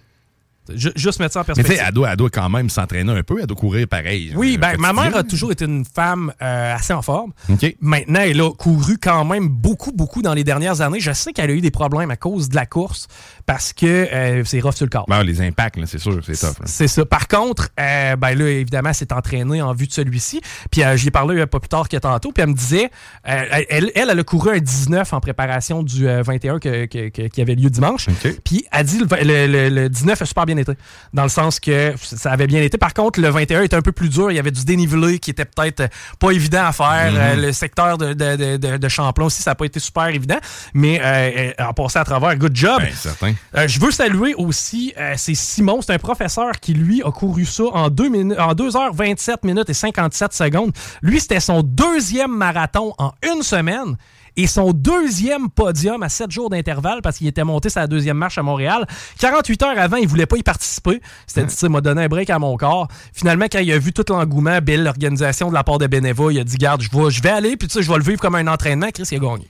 Ju- 0.74 0.92
Juste 0.96 1.20
mettre 1.20 1.32
ça 1.34 1.40
en 1.40 1.42
Mais 1.42 1.54
tu 1.54 1.62
perspective. 1.62 1.76
sais, 1.76 1.84
elle 1.88 1.94
doit, 1.94 2.10
elle 2.10 2.16
doit 2.16 2.30
quand 2.30 2.48
même 2.48 2.68
s'entraîner 2.70 3.12
un 3.12 3.22
peu. 3.22 3.36
Elle 3.40 3.46
doit 3.46 3.56
courir 3.56 3.86
pareil. 3.88 4.32
Oui, 4.36 4.54
Euh, 4.56 4.58
ben, 4.60 4.76
ma 4.78 4.92
mère 4.92 5.16
a 5.16 5.22
toujours 5.22 5.52
été 5.52 5.64
une 5.64 5.84
femme 5.84 6.32
euh, 6.42 6.74
assez 6.74 6.92
en 6.92 7.02
forme. 7.02 7.32
OK. 7.50 7.76
Maintenant, 7.80 8.20
elle 8.20 8.40
a 8.40 8.50
couru 8.52 8.98
quand 8.98 9.24
même 9.24 9.48
beaucoup, 9.48 9.92
beaucoup 9.92 10.22
dans 10.22 10.34
les 10.34 10.44
dernières 10.44 10.80
années. 10.80 11.00
Je 11.00 11.12
sais 11.12 11.32
qu'elle 11.32 11.50
a 11.50 11.54
eu 11.54 11.60
des 11.60 11.70
problèmes 11.70 12.10
à 12.10 12.16
cause 12.16 12.48
de 12.48 12.56
la 12.56 12.66
course 12.66 13.06
parce 13.48 13.72
que 13.72 13.86
euh, 13.86 14.42
c'est 14.44 14.60
rough 14.60 14.74
sur 14.74 14.84
le 14.84 14.90
corps. 14.90 15.06
Ben, 15.08 15.22
les 15.22 15.40
impacts, 15.40 15.78
là, 15.78 15.86
c'est 15.86 15.98
sûr, 15.98 16.20
c'est 16.22 16.38
tough. 16.38 16.54
C'est 16.66 16.86
ça. 16.86 17.06
Par 17.06 17.26
contre, 17.28 17.70
euh, 17.80 18.14
ben 18.14 18.38
là, 18.38 18.46
évidemment, 18.46 18.90
elle 18.90 18.94
s'est 18.94 19.10
entraînée 19.10 19.62
en 19.62 19.72
vue 19.72 19.86
de 19.86 19.92
celui-ci. 19.92 20.42
Puis 20.70 20.84
euh, 20.84 20.98
j'y 20.98 21.08
ai 21.08 21.10
parlé 21.10 21.40
euh, 21.40 21.46
pas 21.46 21.58
plus 21.58 21.70
tard 21.70 21.88
que 21.88 21.96
tantôt. 21.96 22.30
Puis 22.30 22.42
elle 22.42 22.50
me 22.50 22.54
disait, 22.54 22.90
euh, 23.26 23.42
elle, 23.70 23.90
elle, 23.94 24.10
elle 24.10 24.20
a 24.20 24.22
couru 24.22 24.50
un 24.54 24.58
19 24.58 25.14
en 25.14 25.20
préparation 25.20 25.82
du 25.82 26.06
euh, 26.06 26.22
21 26.22 26.58
que- 26.58 26.84
que- 26.84 27.08
que- 27.08 27.28
qui 27.28 27.40
avait 27.40 27.54
lieu 27.54 27.70
dimanche. 27.70 28.06
OK. 28.08 28.34
Puis 28.44 28.66
elle 28.70 28.84
dit, 28.84 28.98
le, 28.98 29.06
le- 29.24 29.46
le- 29.46 29.68
le 29.70 29.88
19 29.88 30.20
a 30.20 30.26
super 30.26 30.44
bien 30.44 30.58
été. 30.58 30.72
Dans 31.14 31.22
le 31.22 31.30
sens 31.30 31.58
que 31.58 31.94
ça 32.02 32.30
avait 32.30 32.46
bien 32.46 32.60
été. 32.60 32.76
Par 32.76 32.92
contre, 32.92 33.18
le 33.18 33.28
21 33.30 33.62
était 33.62 33.76
un 33.76 33.80
peu 33.82 33.92
plus 33.92 34.10
dur. 34.10 34.30
Il 34.30 34.34
y 34.34 34.38
avait 34.38 34.50
du 34.50 34.66
dénivelé 34.66 35.18
qui 35.18 35.30
était 35.30 35.46
peut-être 35.46 35.80
euh, 35.80 35.88
pas 36.20 36.32
évident 36.32 36.66
à 36.66 36.72
faire. 36.72 37.12
Euh, 37.14 37.34
le 37.36 37.52
secteur 37.52 37.96
de, 37.96 38.12
de, 38.12 38.36
de, 38.36 38.56
de- 38.58 38.76
de 38.76 38.88
Champlain 38.88 39.24
aussi, 39.24 39.42
ça 39.42 39.52
n'a 39.52 39.54
pas 39.54 39.64
été 39.64 39.80
super 39.80 40.08
évident. 40.08 40.38
Mais 40.74 41.00
euh, 41.02 41.52
en 41.58 41.72
passant 41.72 42.00
à 42.00 42.04
travers, 42.04 42.36
good 42.36 42.54
job. 42.54 42.78
Ben, 42.80 42.92
certain. 42.92 43.32
Euh, 43.54 43.66
je 43.66 43.80
veux 43.80 43.90
saluer 43.90 44.34
aussi, 44.34 44.92
euh, 44.98 45.14
c'est 45.16 45.34
Simon, 45.34 45.80
c'est 45.80 45.92
un 45.92 45.98
professeur 45.98 46.52
qui, 46.60 46.74
lui, 46.74 47.02
a 47.02 47.10
couru 47.10 47.44
ça 47.44 47.64
en 47.72 47.88
2 47.88 48.08
minutes, 48.08 48.38
en 48.38 48.52
2h27 48.52 49.36
minutes 49.44 49.70
et 49.70 49.74
57 49.74 50.32
secondes. 50.32 50.72
Lui, 51.02 51.20
c'était 51.20 51.40
son 51.40 51.62
deuxième 51.62 52.36
marathon 52.36 52.94
en 52.98 53.12
une 53.22 53.42
semaine. 53.42 53.96
Et 54.38 54.46
son 54.46 54.70
deuxième 54.72 55.50
podium 55.50 56.00
à 56.04 56.08
7 56.08 56.30
jours 56.30 56.48
d'intervalle 56.48 57.02
parce 57.02 57.18
qu'il 57.18 57.26
était 57.26 57.42
monté 57.42 57.70
sa 57.70 57.88
deuxième 57.88 58.16
marche 58.16 58.38
à 58.38 58.44
Montréal. 58.44 58.86
48 59.18 59.62
heures 59.64 59.78
avant, 59.78 59.96
il 59.96 60.06
voulait 60.06 60.26
pas 60.26 60.36
y 60.36 60.44
participer. 60.44 61.02
C'était 61.26 61.44
dit, 61.44 61.52
sais, 61.52 61.68
m'a 61.68 61.80
donné 61.80 62.04
un 62.04 62.06
break 62.06 62.30
à 62.30 62.38
mon 62.38 62.56
corps. 62.56 62.86
Finalement, 63.12 63.46
quand 63.50 63.58
il 63.58 63.72
a 63.72 63.78
vu 63.80 63.92
tout 63.92 64.04
l'engouement, 64.08 64.60
belle 64.62 64.84
l'organisation 64.84 65.48
de 65.48 65.54
la 65.54 65.64
part 65.64 65.78
de 65.78 65.88
Beneva, 65.88 66.30
il 66.30 66.38
a 66.38 66.44
dit, 66.44 66.56
garde, 66.56 66.82
je 66.82 66.88
vais, 66.96 67.10
je 67.10 67.20
vais 67.20 67.30
aller, 67.30 67.56
puis 67.56 67.66
tu 67.66 67.74
sais, 67.74 67.82
je 67.82 67.90
vais 67.90 67.98
le 67.98 68.04
vivre 68.04 68.20
comme 68.20 68.36
un 68.36 68.46
entraînement. 68.46 68.90
Chris, 68.94 69.08
il 69.10 69.16
a 69.16 69.18
gagné. 69.18 69.48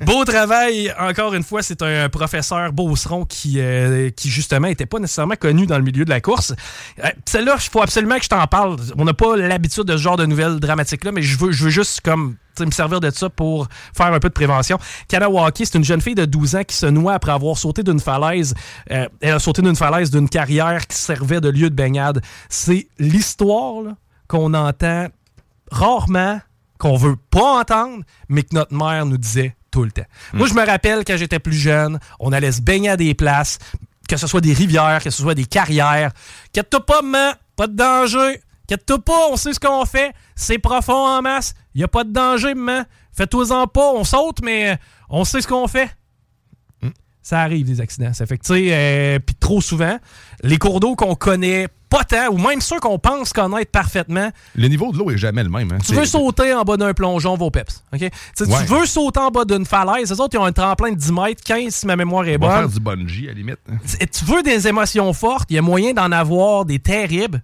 Beau 0.04 0.24
travail, 0.24 0.92
encore 0.98 1.32
une 1.34 1.44
fois, 1.44 1.62
c'est 1.62 1.80
un 1.80 2.08
professeur 2.08 2.72
Beauceron 2.72 3.24
qui, 3.24 3.60
euh, 3.60 4.10
qui 4.10 4.30
justement, 4.30 4.66
était 4.66 4.86
pas 4.86 4.98
nécessairement 4.98 5.36
connu 5.36 5.66
dans 5.66 5.78
le 5.78 5.84
milieu 5.84 6.04
de 6.04 6.10
la 6.10 6.20
course. 6.20 6.54
Euh, 7.04 7.08
Celle-là, 7.24 7.54
il 7.56 7.70
faut 7.70 7.82
absolument 7.82 8.16
que 8.16 8.24
je 8.24 8.30
t'en 8.30 8.44
parle. 8.48 8.78
On 8.98 9.04
n'a 9.04 9.14
pas 9.14 9.36
l'habitude 9.36 9.84
de 9.84 9.96
ce 9.96 10.02
genre 10.02 10.16
de 10.16 10.26
nouvelles 10.26 10.58
dramatiques-là, 10.58 11.12
mais 11.12 11.22
je 11.22 11.38
veux, 11.38 11.52
je 11.52 11.62
veux 11.62 11.70
juste 11.70 12.00
comme 12.00 12.34
me 12.60 12.70
servir 12.70 13.00
de 13.00 13.10
ça 13.10 13.28
pour 13.28 13.68
faire 13.96 14.12
un 14.12 14.20
peu 14.20 14.28
de 14.28 14.34
prévention. 14.34 14.78
Kanawaki, 15.08 15.66
c'est 15.66 15.78
une 15.78 15.84
jeune 15.84 16.00
fille 16.00 16.14
de 16.14 16.24
12 16.24 16.56
ans 16.56 16.64
qui 16.64 16.76
se 16.76 16.86
noie 16.86 17.14
après 17.14 17.32
avoir 17.32 17.56
sauté 17.58 17.82
d'une 17.82 18.00
falaise. 18.00 18.54
Euh, 18.90 19.08
elle 19.20 19.34
a 19.34 19.38
sauté 19.38 19.62
d'une 19.62 19.76
falaise 19.76 20.10
d'une 20.10 20.28
carrière 20.28 20.86
qui 20.86 20.96
servait 20.96 21.40
de 21.40 21.48
lieu 21.48 21.70
de 21.70 21.74
baignade. 21.74 22.22
C'est 22.48 22.86
l'histoire 22.98 23.84
qu'on 24.28 24.54
entend 24.54 25.08
rarement, 25.70 26.40
qu'on 26.78 26.96
veut 26.96 27.16
pas 27.30 27.60
entendre, 27.60 28.04
mais 28.28 28.42
que 28.42 28.54
notre 28.54 28.74
mère 28.74 29.06
nous 29.06 29.18
disait 29.18 29.56
tout 29.70 29.82
le 29.82 29.90
temps. 29.90 30.06
Moi, 30.32 30.46
je 30.46 30.54
me 30.54 30.64
rappelle 30.64 31.04
quand 31.04 31.16
j'étais 31.16 31.40
plus 31.40 31.56
jeune, 31.56 31.98
on 32.20 32.32
allait 32.32 32.52
se 32.52 32.60
baigner 32.60 32.90
à 32.90 32.96
des 32.96 33.14
places, 33.14 33.58
que 34.08 34.16
ce 34.16 34.26
soit 34.26 34.40
des 34.40 34.52
rivières, 34.52 35.02
que 35.02 35.10
ce 35.10 35.22
soit 35.22 35.34
des 35.34 35.46
carrières. 35.46 36.12
Quête-toi 36.52 36.84
pas, 36.86 37.02
maman, 37.02 37.32
pas 37.56 37.66
de 37.66 37.74
danger. 37.74 38.40
Quête-toi 38.66 38.98
pas, 38.98 39.28
on 39.30 39.36
sait 39.36 39.52
ce 39.52 39.60
qu'on 39.60 39.84
fait. 39.84 40.12
C'est 40.34 40.58
profond 40.58 41.06
en 41.06 41.20
masse. 41.22 41.54
Il 41.74 41.82
a 41.84 41.88
pas 41.88 42.04
de 42.04 42.12
danger, 42.12 42.54
maman. 42.54 42.82
Fais-toi-en 43.12 43.66
pas, 43.66 43.92
on 43.94 44.04
saute, 44.04 44.38
mais 44.42 44.70
euh, 44.72 44.76
on 45.10 45.24
sait 45.24 45.40
ce 45.40 45.46
qu'on 45.48 45.68
fait. 45.68 45.90
Ça 47.22 47.40
arrive, 47.40 47.64
des 47.66 47.80
accidents. 47.80 48.12
Ça 48.12 48.26
fait 48.26 48.36
que, 48.36 48.42
tu 48.44 48.52
sais, 48.52 48.68
euh, 48.70 49.18
puis 49.18 49.34
trop 49.34 49.62
souvent, 49.62 49.96
les 50.42 50.58
cours 50.58 50.78
d'eau 50.78 50.94
qu'on 50.94 51.14
connaît 51.14 51.68
pas 51.88 52.04
tant, 52.04 52.28
ou 52.30 52.36
même 52.36 52.60
ceux 52.60 52.78
qu'on 52.80 52.98
pense 52.98 53.32
connaître 53.32 53.70
parfaitement, 53.70 54.28
Le 54.54 54.68
niveau 54.68 54.92
de 54.92 54.98
l'eau 54.98 55.10
est 55.10 55.16
jamais 55.16 55.42
le 55.42 55.48
même. 55.48 55.72
Hein. 55.72 55.78
tu 55.86 55.94
veux 55.94 56.04
sauter 56.04 56.52
en 56.52 56.64
bas 56.64 56.76
d'un 56.76 56.92
plongeon, 56.92 57.34
vos 57.36 57.50
peps. 57.50 57.82
Tu 57.92 57.98
sais, 57.98 58.10
Ouais. 58.46 58.66
Tu 58.66 58.74
veux 58.74 58.84
sauter 58.84 59.20
en 59.20 59.30
bas 59.30 59.46
d'une 59.46 59.64
falaise. 59.64 60.10
Les 60.10 60.20
autres, 60.20 60.34
ils 60.34 60.38
ont 60.38 60.44
un 60.44 60.52
tremplin 60.52 60.90
de 60.90 60.96
10 60.96 61.12
mètres, 61.12 61.42
15 61.42 61.72
si 61.74 61.86
ma 61.86 61.96
mémoire 61.96 62.26
est 62.28 62.36
On 62.36 62.46
va 62.46 62.58
faire 62.58 62.62
bonne. 62.80 63.04
du 63.06 63.06
bungee, 63.06 63.24
à 63.24 63.28
la 63.28 63.34
limite. 63.38 63.58
hein. 63.72 63.76
Tu 64.12 64.24
veux 64.26 64.42
des 64.42 64.68
émotions 64.68 65.10
fortes, 65.14 65.46
il 65.50 65.56
y 65.56 65.58
a 65.58 65.62
moyen 65.62 65.94
d'en 65.94 66.12
avoir 66.12 66.66
des 66.66 66.78
terribles 66.78 67.42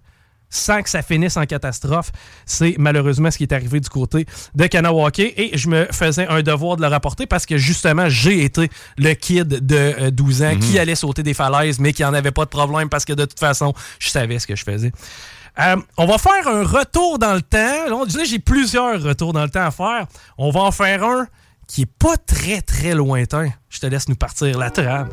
sans 0.51 0.83
que 0.83 0.89
ça 0.89 1.01
finisse 1.01 1.37
en 1.37 1.45
catastrophe. 1.45 2.11
C'est 2.45 2.75
malheureusement 2.77 3.31
ce 3.31 3.37
qui 3.37 3.43
est 3.43 3.53
arrivé 3.53 3.79
du 3.79 3.89
côté 3.89 4.27
de 4.53 4.67
Kanawake 4.67 5.19
et 5.19 5.57
je 5.57 5.67
me 5.69 5.85
faisais 5.91 6.27
un 6.27 6.43
devoir 6.43 6.75
de 6.75 6.81
le 6.81 6.87
rapporter 6.87 7.25
parce 7.25 7.47
que 7.47 7.57
justement, 7.57 8.07
j'ai 8.09 8.43
été 8.43 8.69
le 8.97 9.13
kid 9.13 9.47
de 9.47 9.75
euh, 9.75 10.11
12 10.11 10.43
ans 10.43 10.57
qui 10.59 10.77
allait 10.77 10.95
sauter 10.95 11.23
des 11.23 11.33
falaises 11.33 11.79
mais 11.79 11.93
qui 11.93 12.05
en 12.05 12.13
avait 12.13 12.31
pas 12.31 12.45
de 12.45 12.49
problème 12.49 12.89
parce 12.89 13.05
que 13.05 13.13
de 13.13 13.25
toute 13.25 13.39
façon, 13.39 13.73
je 13.97 14.09
savais 14.09 14.37
ce 14.37 14.45
que 14.45 14.55
je 14.55 14.63
faisais. 14.63 14.91
Euh, 15.59 15.75
on 15.97 16.05
va 16.05 16.17
faire 16.17 16.47
un 16.47 16.63
retour 16.63 17.19
dans 17.19 17.33
le 17.33 17.41
temps. 17.41 17.87
Là, 17.87 17.93
on 17.93 18.05
disait 18.05 18.25
j'ai 18.25 18.39
plusieurs 18.39 19.01
retours 19.01 19.33
dans 19.33 19.43
le 19.43 19.49
temps 19.49 19.65
à 19.65 19.71
faire. 19.71 20.07
On 20.37 20.51
va 20.51 20.61
en 20.61 20.71
faire 20.71 21.03
un 21.03 21.27
qui 21.67 21.83
est 21.83 21.85
pas 21.99 22.17
très 22.17 22.61
très 22.61 22.93
lointain. 22.93 23.49
Je 23.69 23.79
te 23.79 23.85
laisse 23.85 24.09
nous 24.09 24.15
partir 24.15 24.57
la 24.57 24.69
trame. 24.69 25.09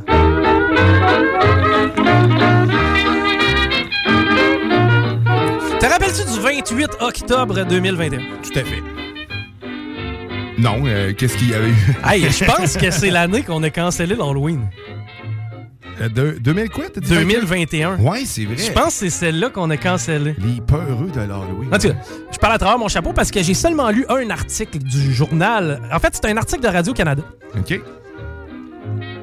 Te 5.88 5.92
rappelles-tu 5.94 6.30
du 6.34 6.40
28 6.40 6.90
octobre 7.00 7.64
2021? 7.64 8.18
Tout 8.42 8.58
à 8.58 8.62
fait. 8.62 8.82
Non, 10.58 10.82
euh, 10.84 11.14
qu'est-ce 11.16 11.38
qu'il 11.38 11.48
y 11.48 11.54
avait 11.54 11.70
eu? 11.70 11.74
Hey, 12.04 12.30
je 12.30 12.44
pense 12.44 12.76
que 12.76 12.90
c'est 12.90 13.08
l'année 13.10 13.42
qu'on 13.42 13.62
a 13.62 13.70
cancellé 13.70 14.14
l'Halloween. 14.14 14.68
Euh, 16.02 16.10
de- 16.10 16.36
2000 16.40 16.68
quoi? 16.68 16.84
t'as 16.92 17.00
dit 17.00 17.08
2021. 17.08 17.96
Ouais, 18.00 18.24
c'est 18.26 18.44
vrai. 18.44 18.58
Je 18.58 18.70
pense 18.70 18.84
que 18.86 18.92
c'est 18.92 19.10
celle-là 19.10 19.48
qu'on 19.48 19.70
a 19.70 19.78
cancellé. 19.78 20.36
Les 20.38 20.60
peureux 20.60 21.10
de 21.10 21.20
l'Halloween. 21.20 21.72
En 21.72 21.78
tout 21.78 21.88
cas, 21.88 21.94
je 22.32 22.36
parle 22.38 22.52
à 22.52 22.58
travers 22.58 22.78
mon 22.78 22.88
chapeau 22.88 23.14
parce 23.14 23.30
que 23.30 23.42
j'ai 23.42 23.54
seulement 23.54 23.88
lu 23.88 24.04
un 24.10 24.28
article 24.28 24.78
du 24.80 25.14
journal. 25.14 25.80
En 25.90 25.98
fait, 26.00 26.10
c'est 26.12 26.26
un 26.26 26.36
article 26.36 26.62
de 26.64 26.68
Radio-Canada. 26.68 27.22
OK. 27.56 27.80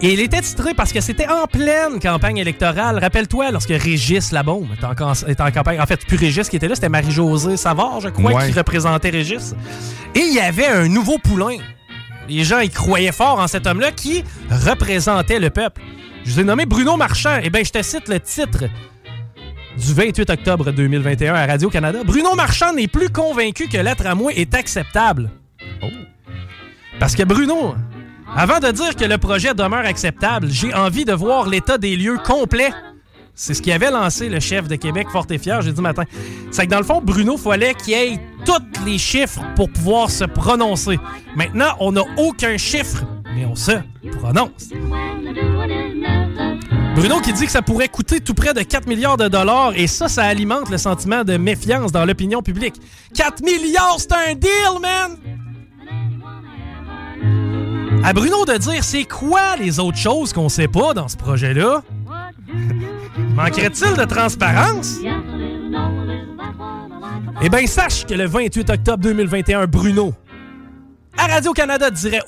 Et 0.07 0.13
il 0.13 0.19
était 0.19 0.39
titré 0.41 0.75
parce 0.75 0.93
que 0.93 1.01
c'était 1.01 1.27
en 1.27 1.47
pleine 1.47 1.99
campagne 1.99 2.37
électorale. 2.37 2.99
Rappelle-toi, 2.99 3.49
lorsque 3.49 3.69
Régis 3.71 4.31
Labaume 4.31 4.67
était 4.75 4.85
en, 4.85 4.93
can- 4.93 5.13
était 5.27 5.41
en 5.41 5.49
campagne. 5.49 5.81
En 5.81 5.85
fait, 5.87 6.05
plus 6.05 6.15
Régis 6.17 6.47
qui 6.47 6.57
était 6.57 6.67
là, 6.67 6.75
c'était 6.75 6.89
Marie-Josée 6.89 7.57
Savard, 7.57 8.01
je 8.01 8.09
crois, 8.09 8.33
Ouais. 8.33 8.45
qui 8.45 8.51
représentait 8.55 9.09
Régis. 9.09 9.55
Et 10.13 10.19
il 10.19 10.33
y 10.35 10.39
avait 10.39 10.67
un 10.67 10.87
nouveau 10.87 11.17
poulain. 11.17 11.57
Les 12.29 12.43
gens 12.43 12.59
y 12.59 12.69
croyaient 12.69 13.11
fort 13.11 13.39
en 13.39 13.47
cet 13.47 13.65
homme-là 13.65 13.91
qui 13.91 14.23
représentait 14.51 15.39
le 15.39 15.49
peuple. 15.49 15.81
Je 16.23 16.33
vous 16.33 16.39
ai 16.39 16.43
nommé 16.43 16.67
Bruno 16.67 16.97
Marchand. 16.97 17.39
Eh 17.41 17.49
bien, 17.49 17.63
je 17.63 17.71
te 17.71 17.81
cite 17.81 18.07
le 18.07 18.19
titre 18.19 18.65
du 19.75 19.91
28 19.93 20.29
octobre 20.29 20.71
2021 20.71 21.33
à 21.33 21.47
Radio-Canada. 21.47 21.99
Bruno 22.05 22.35
Marchand 22.35 22.73
n'est 22.73 22.87
plus 22.87 23.09
convaincu 23.09 23.67
que 23.69 23.77
la 23.77 23.95
tramway 23.95 24.33
est 24.39 24.53
acceptable. 24.53 25.31
Oh. 25.81 25.87
Parce 26.99 27.15
que 27.15 27.23
Bruno, 27.23 27.73
avant 28.35 28.59
de 28.59 28.69
dire 28.71 28.95
que 28.95 29.05
le 29.05 29.17
projet 29.17 29.53
demeure 29.53 29.85
acceptable, 29.85 30.47
j'ai 30.49 30.73
envie 30.73 31.05
de 31.05 31.13
voir 31.13 31.47
l'état 31.47 31.77
des 31.77 31.95
lieux 31.95 32.17
complet. 32.17 32.71
C'est 33.33 33.53
ce 33.53 33.61
qui 33.61 33.71
avait 33.71 33.91
lancé 33.91 34.27
le 34.27 34.39
chef 34.39 34.67
de 34.67 34.75
Québec 34.75 35.07
fort 35.09 35.25
et 35.29 35.37
fier 35.37 35.61
jeudi 35.61 35.81
matin. 35.81 36.03
C'est 36.51 36.65
que 36.65 36.71
dans 36.71 36.79
le 36.79 36.83
fond, 36.83 37.01
Bruno 37.01 37.37
fallait 37.37 37.73
qu'il 37.73 37.93
ait 37.93 38.19
tous 38.45 38.85
les 38.85 38.97
chiffres 38.97 39.41
pour 39.55 39.69
pouvoir 39.69 40.09
se 40.09 40.25
prononcer. 40.25 40.99
Maintenant, 41.35 41.75
on 41.79 41.93
n'a 41.93 42.03
aucun 42.17 42.57
chiffre, 42.57 43.03
mais 43.35 43.45
on 43.45 43.55
se 43.55 43.71
prononce. 44.19 44.69
Bruno 46.95 47.19
qui 47.19 47.33
dit 47.33 47.45
que 47.45 47.51
ça 47.51 47.61
pourrait 47.61 47.89
coûter 47.89 48.19
tout 48.21 48.33
près 48.33 48.53
de 48.53 48.61
4 48.61 48.87
milliards 48.87 49.17
de 49.17 49.27
dollars 49.27 49.73
et 49.75 49.87
ça, 49.87 50.07
ça 50.07 50.23
alimente 50.23 50.69
le 50.69 50.77
sentiment 50.77 51.23
de 51.23 51.37
méfiance 51.37 51.91
dans 51.91 52.05
l'opinion 52.05 52.41
publique. 52.41 52.75
4 53.13 53.43
milliards, 53.43 53.97
c'est 53.99 54.13
un 54.13 54.33
deal, 54.35 54.81
man! 54.81 55.44
À 58.05 58.13
Bruno 58.13 58.45
de 58.45 58.55
dire 58.57 58.83
c'est 58.83 59.05
quoi 59.05 59.55
les 59.55 59.79
autres 59.79 59.97
choses 59.97 60.31
qu'on 60.31 60.47
sait 60.47 60.67
pas 60.67 60.93
dans 60.93 61.07
ce 61.07 61.17
projet-là? 61.17 61.81
Manquerait-il 63.33 63.97
de 63.97 64.05
transparence? 64.05 64.97
Eh 67.41 67.49
bien, 67.49 67.65
sache 67.65 68.05
que 68.05 68.13
le 68.13 68.27
28 68.27 68.69
octobre 68.69 69.01
2021, 69.01 69.65
Bruno, 69.65 70.13
à 71.17 71.25
Radio-Canada 71.25 71.89
disait 71.89 72.21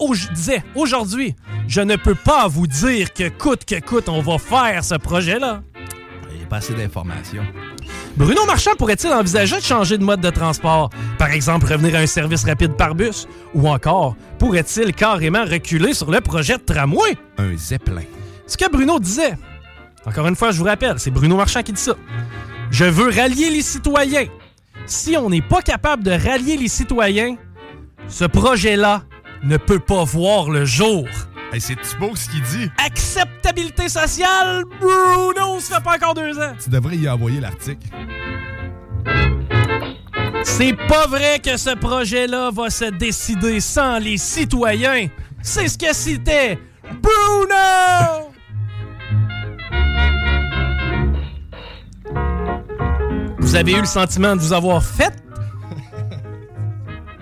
aujourd'hui, 0.73 1.35
je 1.67 1.81
ne 1.81 1.95
peux 1.95 2.15
pas 2.15 2.47
vous 2.47 2.65
dire 2.65 3.13
que 3.13 3.29
coûte 3.29 3.63
que 3.63 3.79
coûte, 3.79 4.09
on 4.09 4.21
va 4.21 4.39
faire 4.39 4.83
ce 4.83 4.95
projet-là. 4.95 5.61
Il 6.31 6.37
n'y 6.37 6.43
a 6.43 6.47
pas 6.47 6.57
assez 6.57 6.73
d'informations. 6.73 7.43
Bruno 8.17 8.45
Marchand 8.47 8.71
pourrait-il 8.75 9.13
envisager 9.13 9.57
de 9.57 9.61
changer 9.61 9.95
de 9.99 10.03
mode 10.03 10.21
de 10.21 10.31
transport? 10.31 10.89
Par 11.19 11.29
exemple, 11.29 11.71
revenir 11.71 11.93
à 11.93 11.99
un 11.99 12.07
service 12.07 12.43
rapide 12.45 12.73
par 12.73 12.95
bus? 12.95 13.27
Ou 13.53 13.69
encore, 13.69 14.15
pourrait-il 14.39 14.91
carrément 14.95 15.45
reculer 15.45 15.93
sur 15.93 16.09
le 16.09 16.19
projet 16.19 16.57
de 16.57 16.63
tramway? 16.63 17.15
Un 17.37 17.55
zeppelin. 17.55 18.01
Ce 18.47 18.57
que 18.57 18.67
Bruno 18.71 18.99
disait, 18.99 19.37
encore 20.03 20.27
une 20.27 20.35
fois, 20.35 20.49
je 20.49 20.57
vous 20.57 20.65
rappelle, 20.65 20.97
c'est 20.97 21.11
Bruno 21.11 21.37
Marchand 21.37 21.61
qui 21.61 21.73
dit 21.73 21.81
ça. 21.81 21.93
Je 22.71 22.85
veux 22.85 23.11
rallier 23.11 23.51
les 23.51 23.61
citoyens. 23.61 24.25
Si 24.87 25.15
on 25.15 25.29
n'est 25.29 25.43
pas 25.43 25.61
capable 25.61 26.01
de 26.01 26.11
rallier 26.11 26.57
les 26.57 26.69
citoyens, 26.69 27.35
ce 28.07 28.25
projet-là 28.25 29.03
ne 29.43 29.57
peut 29.57 29.79
pas 29.79 30.03
voir 30.03 30.49
le 30.49 30.65
jour. 30.65 31.07
Hey, 31.53 31.61
c'est 31.61 31.77
beau 31.97 32.13
ce 32.15 32.29
qu'il 32.29 32.41
dit. 32.41 32.69
Acceptabilité 32.85 33.87
sociale, 33.87 34.63
Bruno, 34.81 35.59
ça 35.59 35.77
fait 35.77 35.83
pas 35.83 35.95
encore 35.95 36.13
deux 36.13 36.37
ans. 36.37 36.53
Tu 36.61 36.69
devrais 36.69 36.97
y 36.97 37.07
envoyer 37.09 37.39
l'article. 37.39 37.87
C'est 40.43 40.73
pas 40.87 41.07
vrai 41.07 41.39
que 41.39 41.55
ce 41.55 41.75
projet-là 41.75 42.51
va 42.51 42.69
se 42.69 42.85
décider 42.85 43.59
sans 43.59 43.97
les 43.99 44.17
citoyens. 44.17 45.07
C'est 45.41 45.67
ce 45.67 45.77
que 45.77 45.93
c'était 45.93 46.59
Bruno! 47.01 48.31
Vous 53.39 53.55
avez 53.55 53.71
eu 53.71 53.79
le 53.79 53.85
sentiment 53.85 54.35
de 54.35 54.41
vous 54.41 54.53
avoir 54.53 54.83
fait 54.83 55.13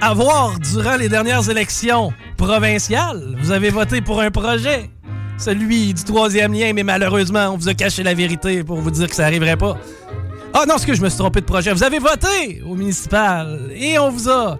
avoir 0.01 0.59
durant 0.59 0.97
les 0.97 1.09
dernières 1.09 1.49
élections 1.49 2.13
provinciales. 2.35 3.35
Vous 3.39 3.51
avez 3.51 3.69
voté 3.69 4.01
pour 4.01 4.21
un 4.21 4.31
projet, 4.31 4.89
celui 5.37 5.93
du 5.93 6.03
troisième 6.03 6.53
lien, 6.53 6.73
mais 6.73 6.83
malheureusement, 6.83 7.49
on 7.51 7.57
vous 7.57 7.69
a 7.69 7.73
caché 7.73 8.03
la 8.03 8.13
vérité 8.13 8.63
pour 8.63 8.79
vous 8.81 8.91
dire 8.91 9.09
que 9.09 9.15
ça 9.15 9.25
arriverait 9.25 9.57
pas. 9.57 9.77
Ah 10.53 10.63
non, 10.67 10.77
ce 10.77 10.85
que 10.85 10.93
je 10.93 11.01
me 11.01 11.09
suis 11.09 11.17
trompé 11.17 11.41
de 11.41 11.45
projet. 11.45 11.73
Vous 11.73 11.83
avez 11.83 11.99
voté 11.99 12.61
au 12.65 12.75
municipal 12.75 13.71
et 13.75 13.99
on 13.99 14.09
vous 14.09 14.29
a 14.29 14.57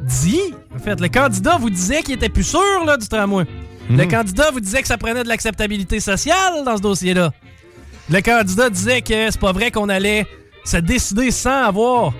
dit, 0.00 0.40
en 0.74 0.78
fait, 0.78 1.00
le 1.00 1.08
candidat 1.08 1.56
vous 1.58 1.70
disait 1.70 2.02
qu'il 2.02 2.14
était 2.14 2.28
plus 2.28 2.44
sûr 2.44 2.84
là, 2.84 2.96
du 2.96 3.06
tramway. 3.06 3.44
Le 3.90 4.04
candidat 4.04 4.50
vous 4.50 4.60
disait 4.60 4.82
que 4.82 4.88
ça 4.88 4.98
prenait 4.98 5.22
de 5.22 5.28
l'acceptabilité 5.28 6.00
sociale 6.00 6.64
dans 6.64 6.76
ce 6.76 6.82
dossier-là. 6.82 7.32
Le 8.10 8.20
candidat 8.20 8.70
disait 8.70 9.00
que 9.00 9.30
c'est 9.30 9.40
pas 9.40 9.52
vrai 9.52 9.70
qu'on 9.70 9.88
allait 9.88 10.26
se 10.64 10.76
décider 10.76 11.30
sans 11.30 11.64
avoir 11.64 12.12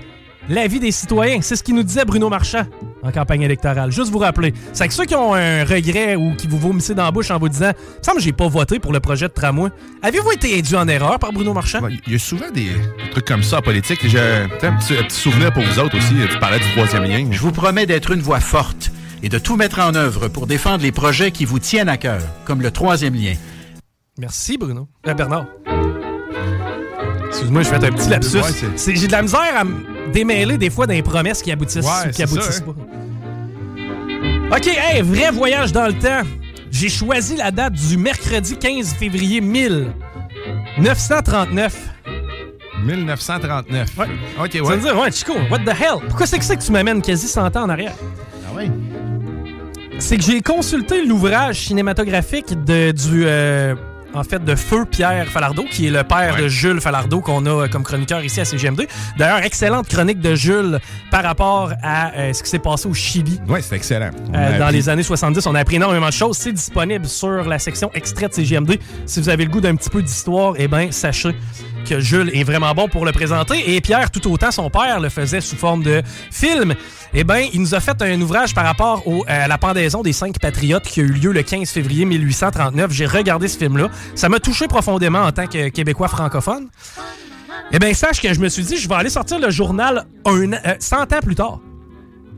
l'avis 0.48 0.80
des 0.80 0.92
citoyens. 0.92 1.40
C'est 1.42 1.56
ce 1.56 1.62
qu'il 1.62 1.74
nous 1.74 1.82
disait 1.82 2.04
Bruno 2.04 2.28
Marchand 2.28 2.66
en 3.02 3.12
campagne 3.12 3.42
électorale. 3.42 3.92
Juste 3.92 4.11
vous 4.11 4.18
rappeler. 4.18 4.52
C'est 4.72 4.88
que 4.88 4.94
ceux 4.94 5.04
qui 5.04 5.14
ont 5.14 5.34
un 5.34 5.64
regret 5.64 6.16
ou 6.16 6.34
qui 6.34 6.46
vous 6.46 6.58
vomissez 6.58 6.94
dans 6.94 7.04
la 7.04 7.11
bouche 7.11 7.30
en 7.30 7.38
vous 7.38 7.48
disant 7.48 7.70
«Il 7.88 7.98
me 7.98 8.02
semble 8.02 8.18
que 8.18 8.24
j'ai 8.24 8.32
pas 8.32 8.48
voté 8.48 8.78
pour 8.78 8.92
le 8.92 9.00
projet 9.00 9.28
de 9.28 9.32
tramway», 9.32 9.70
avez-vous 10.02 10.32
été 10.32 10.58
induit 10.58 10.76
en 10.76 10.88
erreur 10.88 11.18
par 11.18 11.32
Bruno 11.32 11.52
Marchand? 11.52 11.80
Il 12.06 12.12
y 12.12 12.16
a 12.16 12.18
souvent 12.18 12.50
des, 12.50 12.64
des 12.64 13.11
trucs 13.12 13.26
comme 13.26 13.42
ça 13.42 13.58
en 13.58 13.62
politique. 13.62 14.00
J'ai 14.02 14.18
petit, 14.58 14.96
un 14.96 15.02
petit 15.04 15.16
souvenir 15.16 15.52
pour 15.52 15.62
vous 15.62 15.78
autres 15.78 15.96
aussi. 15.96 16.14
Tu 16.30 16.38
parlais 16.38 16.58
du 16.58 16.70
troisième 16.72 17.04
lien. 17.04 17.28
Je 17.30 17.40
vous 17.40 17.52
promets 17.52 17.87
d'être 17.87 18.11
une 18.11 18.20
voix 18.20 18.40
forte 18.40 18.90
et 19.22 19.28
de 19.28 19.38
tout 19.38 19.56
mettre 19.56 19.80
en 19.80 19.94
œuvre 19.94 20.28
pour 20.28 20.46
défendre 20.46 20.82
les 20.82 20.92
projets 20.92 21.30
qui 21.30 21.44
vous 21.44 21.58
tiennent 21.58 21.88
à 21.88 21.96
cœur, 21.96 22.20
comme 22.44 22.62
le 22.62 22.70
troisième 22.70 23.14
lien. 23.14 23.34
Merci, 24.18 24.58
Bruno. 24.58 24.88
Euh, 25.06 25.14
Bernard. 25.14 25.46
Excuse-moi, 27.38 27.62
je 27.62 27.68
fais 27.68 27.77
un 27.77 27.92
petit 27.92 28.09
lapsus. 28.09 28.38
Ouais, 28.38 28.51
J'ai 28.96 29.07
de 29.07 29.12
la 29.12 29.22
misère 29.22 29.57
à 29.57 29.62
me 29.62 30.11
démêler 30.12 30.59
des 30.59 30.70
fois 30.70 30.88
des 30.88 31.01
promesses 31.03 31.40
qui 31.40 31.53
aboutissent 31.53 31.87
Ouais, 31.87 32.09
ou 32.09 32.11
qui 32.11 32.24
aboutissent 32.24 32.59
ça, 32.59 32.64
pas. 32.64 32.74
OK, 34.57 34.66
hey, 34.66 35.03
vrai 35.03 35.31
voyage 35.31 35.70
dans 35.70 35.87
le 35.87 35.92
temps. 35.92 36.22
J'ai 36.72 36.88
choisi 36.88 37.37
la 37.37 37.53
date 37.53 37.74
du 37.74 37.96
mercredi 37.96 38.57
15 38.57 38.94
février 38.94 39.40
1939. 39.40 41.77
1939. 42.85 43.88
Ouais. 43.98 44.07
OK, 44.44 44.55
ouais. 44.55 44.61
me 44.77 44.83
dire, 44.83 44.98
ouais, 44.98 45.12
Chico, 45.12 45.35
what 45.48 45.61
the 45.61 45.68
hell? 45.68 46.01
Pourquoi 46.09 46.27
c'est 46.27 46.40
que 46.40 46.44
c'est 46.44 46.57
que 46.57 46.64
tu 46.64 46.72
m'amènes 46.72 47.03
quasi 47.03 47.29
100 47.29 47.57
ans 47.57 47.62
en 47.62 47.68
arrière? 47.68 47.94
Ah 48.51 48.55
ouais? 48.57 48.68
c'est 50.01 50.16
que 50.16 50.22
j'ai 50.22 50.40
consulté 50.40 51.05
l'ouvrage 51.05 51.66
cinématographique 51.66 52.55
de, 52.64 52.92
du, 52.92 53.24
euh, 53.27 53.74
en 54.14 54.25
fait, 54.25 54.44
de 54.44 54.55
Feu 54.55 54.85
Pierre 54.90 55.27
Falardeau, 55.29 55.64
qui 55.71 55.87
est 55.87 55.90
le 55.90 56.03
père 56.03 56.35
Ouais. 56.37 56.42
de 56.42 56.49
Jules 56.49 56.81
Falardeau 56.81 57.21
qu'on 57.21 57.44
a 57.47 57.51
euh, 57.51 57.68
comme 57.68 57.83
chroniqueur 57.83 58.23
ici 58.25 58.40
à 58.40 58.44
CGMD. 58.44 58.88
D'ailleurs, 59.18 59.38
excellente 59.44 59.88
chronique 59.88 60.21
de 60.21 60.35
Jules 60.35 60.79
par 61.11 61.23
rapport 61.23 61.73
à 61.83 62.12
euh, 62.14 62.33
ce 62.33 62.42
qui 62.42 62.51
s'est 62.51 62.59
passé 62.59 62.88
au 62.88 62.94
Chili. 62.94 63.38
Ouais, 63.49 63.61
c'est 63.62 63.77
excellent. 63.77 64.11
Euh, 64.35 64.59
dans 64.59 64.64
appris. 64.66 64.77
les 64.77 64.88
années 64.88 65.03
70, 65.03 65.47
on 65.47 65.55
a 65.55 65.61
appris 65.61 65.77
énormément 65.77 66.07
de 66.09 66.12
choses. 66.12 66.37
C'est 66.38 66.53
disponible 66.53 67.07
sur 67.07 67.44
la 67.44 67.59
section 67.59 67.90
extrait 67.94 68.29
de 68.29 68.35
CGMD. 68.35 68.79
Si 69.07 69.21
vous 69.21 69.29
avez 69.29 69.44
le 69.44 69.51
goût 69.51 69.61
d'un 69.61 69.77
petit 69.77 69.90
peu 69.90 70.03
d'histoire, 70.03 70.55
eh 70.57 70.68
bien, 70.68 70.90
sachez 70.90 71.35
Jules 71.98 72.31
est 72.35 72.44
vraiment 72.44 72.74
bon 72.74 72.88
pour 72.88 73.05
le 73.05 73.12
présenter. 73.12 73.74
Et 73.74 73.81
Pierre, 73.81 74.11
tout 74.11 74.31
autant, 74.31 74.51
son 74.51 74.70
père 74.70 75.01
le 75.01 75.09
faisait 75.09 75.40
sous 75.40 75.57
forme 75.57 75.83
de 75.83 76.03
film. 76.31 76.74
Eh 77.14 77.24
bien, 77.24 77.46
il 77.53 77.61
nous 77.61 77.74
a 77.74 77.81
fait 77.81 78.01
un 78.03 78.20
ouvrage 78.20 78.55
par 78.55 78.64
rapport 78.64 79.07
au- 79.07 79.24
à 79.27 79.48
la 79.48 79.59
pendaison 79.59 80.03
des 80.03 80.12
cinq 80.12 80.38
patriotes 80.38 80.85
qui 80.85 81.01
a 81.01 81.05
eu 81.05 81.12
lieu 81.12 81.33
le 81.33 81.42
15 81.42 81.70
février 81.70 82.05
1839. 82.05 82.90
J'ai 82.92 83.07
regardé 83.07 83.48
ce 83.48 83.57
film-là. 83.59 83.88
Ça 84.14 84.29
m'a 84.29 84.38
touché 84.40 84.68
profondément 84.68 85.20
en 85.20 85.33
tant 85.33 85.46
que 85.46 85.68
Québécois 85.68 86.09
francophone. 86.09 86.68
Eh 87.72 87.79
bien, 87.79 87.92
sache 87.94 88.20
que 88.20 88.33
je 88.33 88.40
me 88.40 88.48
suis 88.48 88.62
dit, 88.64 88.77
je 88.79 88.88
vais 88.88 88.94
aller 88.94 89.11
sortir 89.11 89.38
le 89.38 89.51
journal 89.51 90.07
un, 90.24 90.53
euh, 90.53 90.59
100 90.79 91.12
ans 91.12 91.20
plus 91.22 91.35
tard 91.35 91.61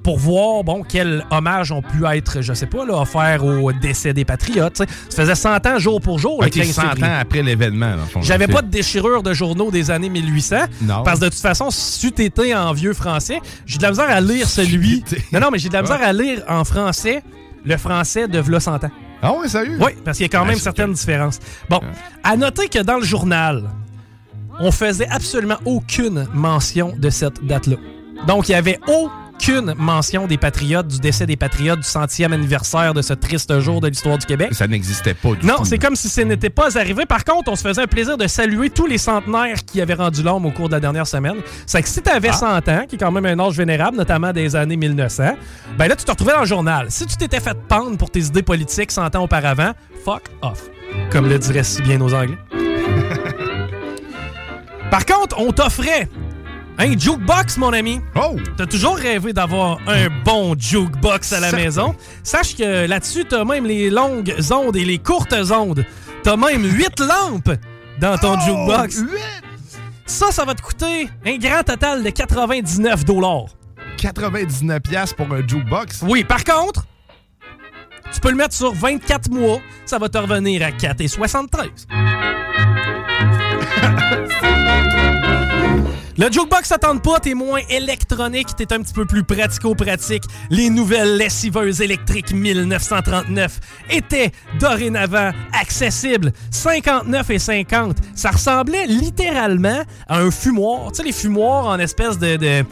pour 0.02 0.18
voir, 0.18 0.64
bon, 0.64 0.82
quel 0.88 1.24
hommage 1.30 1.72
ont 1.72 1.82
pu 1.82 2.06
être, 2.06 2.40
je 2.40 2.52
sais 2.54 2.66
pas, 2.66 2.86
là, 2.86 2.94
offert 3.00 3.44
au 3.44 3.70
décès 3.72 4.12
des 4.14 4.24
patriotes. 4.24 4.78
Ça 4.78 4.86
faisait 5.22 5.34
100 5.34 5.66
ans 5.66 5.78
jour 5.78 6.00
pour 6.00 6.18
jour, 6.18 6.40
le 6.40 6.46
OK, 6.48 6.52
15 6.54 6.66
100 6.70 6.82
février. 6.82 7.04
ans 7.04 7.16
après 7.20 7.42
l'événement. 7.42 7.94
J'avais 8.22 8.46
pas 8.48 8.62
de 8.62 8.68
déchirure 8.70 9.22
de 9.22 9.32
journaux 9.34 9.70
des 9.70 9.90
années 9.90 10.08
1800. 10.08 10.56
Non. 10.82 11.02
Parce 11.02 11.18
que 11.20 11.24
de 11.26 11.30
toute 11.30 11.38
façon, 11.40 11.70
si 11.70 12.12
tu 12.12 12.22
étais 12.24 12.54
en 12.54 12.72
vieux 12.72 12.94
français, 12.94 13.40
j'ai 13.66 13.76
de 13.78 13.82
la 13.82 13.90
misère 13.90 14.10
à 14.10 14.20
lire 14.20 14.48
celui. 14.48 15.04
Non, 15.32 15.40
non, 15.40 15.50
mais 15.52 15.58
j'ai 15.58 15.68
de 15.68 15.74
la 15.74 15.82
misère 15.82 16.02
à 16.02 16.12
lire 16.12 16.42
en 16.48 16.64
français 16.64 17.22
le 17.64 17.76
français 17.76 18.26
de 18.26 18.38
v'là 18.38 18.58
100 18.60 18.84
ans. 18.84 18.90
Ah 19.22 19.34
ouais, 19.34 19.48
sérieux? 19.48 19.76
Oui, 19.80 19.90
parce 20.02 20.16
qu'il 20.16 20.24
y 20.24 20.30
a 20.30 20.32
quand 20.32 20.44
Ah, 20.44 20.48
même 20.48 20.58
certaines 20.58 20.94
différences. 20.94 21.40
Bon, 21.68 21.80
à 22.24 22.36
noter 22.38 22.68
que 22.68 22.78
dans 22.78 22.96
le 22.96 23.04
journal, 23.04 23.68
on 24.60 24.70
faisait 24.72 25.08
absolument 25.08 25.58
aucune 25.66 26.26
mention 26.32 26.94
de 26.96 27.10
cette 27.10 27.44
date-là. 27.46 27.76
Donc, 28.26 28.48
il 28.48 28.52
y 28.52 28.54
avait 28.54 28.78
aucune 29.40 29.74
mention 29.79 30.26
des 30.26 30.37
Patriotes, 30.37 30.87
du 30.87 30.98
décès 30.98 31.24
des 31.24 31.37
Patriotes, 31.37 31.79
du 31.81 31.87
centième 31.88 32.35
anniversaire 32.35 32.92
de 32.92 33.00
ce 33.00 33.14
triste 33.14 33.59
jour 33.61 33.81
de 33.81 33.88
l'histoire 33.88 34.18
du 34.18 34.26
Québec. 34.26 34.50
Ça 34.53 34.66
n'existait 34.66 35.14
pas 35.14 35.31
du 35.35 35.46
Non, 35.46 35.57
tout. 35.57 35.64
c'est 35.64 35.79
comme 35.79 35.96
si 35.96 36.11
ce 36.11 36.20
n'était 36.20 36.50
pas 36.50 36.76
arrivé. 36.76 37.07
Par 37.07 37.24
contre, 37.24 37.50
on 37.50 37.57
se 37.57 37.66
faisait 37.66 37.81
un 37.83 37.87
plaisir 37.87 38.18
de 38.18 38.26
saluer 38.26 38.68
tous 38.68 38.87
les 38.87 38.98
centenaires 38.98 39.64
qui 39.64 39.81
avaient 39.81 39.94
rendu 39.94 40.22
l'homme 40.22 40.44
au 40.44 40.50
cours 40.50 40.68
de 40.68 40.74
la 40.74 40.81
dernière 40.81 41.07
semaine. 41.07 41.37
C'est 41.64 41.83
que 41.83 41.88
si 41.88 42.03
tu 42.03 42.11
avais 42.11 42.33
100 42.33 42.68
ans, 42.68 42.85
qui 42.87 42.96
est 42.96 42.98
quand 42.98 43.11
même 43.11 43.24
un 43.24 43.38
âge 43.42 43.57
vénérable, 43.57 43.96
notamment 43.96 44.33
des 44.33 44.55
années 44.57 44.76
1900, 44.76 45.37
ben 45.79 45.88
là, 45.88 45.96
tu 45.96 46.05
te 46.05 46.11
retrouvais 46.11 46.33
dans 46.35 46.40
le 46.40 46.46
journal. 46.46 46.87
Si 46.90 47.07
tu 47.07 47.16
t'étais 47.16 47.40
fait 47.40 47.57
pendre 47.66 47.96
pour 47.96 48.11
tes 48.11 48.20
idées 48.20 48.42
politiques 48.42 48.90
100 48.90 49.16
ans 49.16 49.22
auparavant, 49.24 49.72
fuck 50.05 50.24
off. 50.42 50.64
Comme 51.11 51.29
le 51.29 51.38
diraient 51.38 51.64
si 51.64 51.81
bien 51.81 51.96
nos 51.96 52.12
Anglais. 52.12 52.37
Par 54.90 55.07
contre, 55.07 55.37
on 55.38 55.53
t'offrait 55.53 56.09
un 56.80 56.98
jukebox, 56.98 57.58
mon 57.58 57.72
ami. 57.72 58.00
Oh! 58.16 58.36
T'as 58.56 58.66
toujours 58.66 58.96
rêvé 58.96 59.34
d'avoir 59.34 59.78
un 59.86 60.08
bon 60.24 60.54
jukebox 60.58 61.32
à 61.34 61.40
la 61.40 61.52
maison. 61.52 61.94
Sache 62.22 62.56
que 62.56 62.86
là-dessus, 62.86 63.26
t'as 63.26 63.44
même 63.44 63.66
les 63.66 63.90
longues 63.90 64.34
ondes 64.50 64.76
et 64.76 64.84
les 64.84 64.98
courtes 64.98 65.34
ondes. 65.52 65.84
T'as 66.22 66.36
même 66.36 66.64
8 66.64 67.00
lampes 67.00 67.58
dans 68.00 68.16
ton 68.16 68.34
Oh, 68.34 68.40
jukebox. 68.46 69.02
Ça, 70.06 70.32
ça 70.32 70.44
va 70.46 70.54
te 70.54 70.62
coûter 70.62 71.08
un 71.26 71.36
grand 71.36 71.62
total 71.62 72.02
de 72.02 72.10
99 72.10 73.04
99 73.98 74.80
pièces 74.80 75.12
pour 75.12 75.30
un 75.32 75.46
jukebox? 75.46 76.02
Oui, 76.02 76.24
par 76.24 76.44
contre, 76.44 76.86
tu 78.10 78.20
peux 78.20 78.30
le 78.30 78.36
mettre 78.36 78.54
sur 78.54 78.72
24 78.72 79.30
mois. 79.30 79.60
Ça 79.84 79.98
va 79.98 80.08
te 80.08 80.16
revenir 80.16 80.62
à 80.64 80.70
4,73. 80.70 81.86
Le 86.20 86.30
jukebox 86.30 86.68
tente 86.83 87.02
pas, 87.02 87.18
t'es 87.18 87.33
moins 87.33 87.61
électronique, 87.70 88.48
t'es 88.54 88.70
un 88.74 88.83
petit 88.83 88.92
peu 88.92 89.06
plus 89.06 89.24
pratico-pratique. 89.24 90.24
Les 90.50 90.68
nouvelles 90.68 91.16
lessiveuses 91.16 91.80
électriques 91.80 92.35
1939 92.35 93.59
étaient 93.88 94.30
dorénavant 94.59 95.30
accessibles. 95.59 96.35
59 96.50 97.30
et 97.30 97.38
50. 97.38 97.96
Ça 98.14 98.33
ressemblait 98.33 98.87
littéralement 98.87 99.83
à 100.09 100.18
un 100.18 100.30
fumoir. 100.30 100.92
Tu 100.92 100.96
sais, 100.96 101.04
les 101.04 101.12
fumoirs 101.12 101.68
en 101.68 101.78
espèce 101.78 102.18
de, 102.18 102.66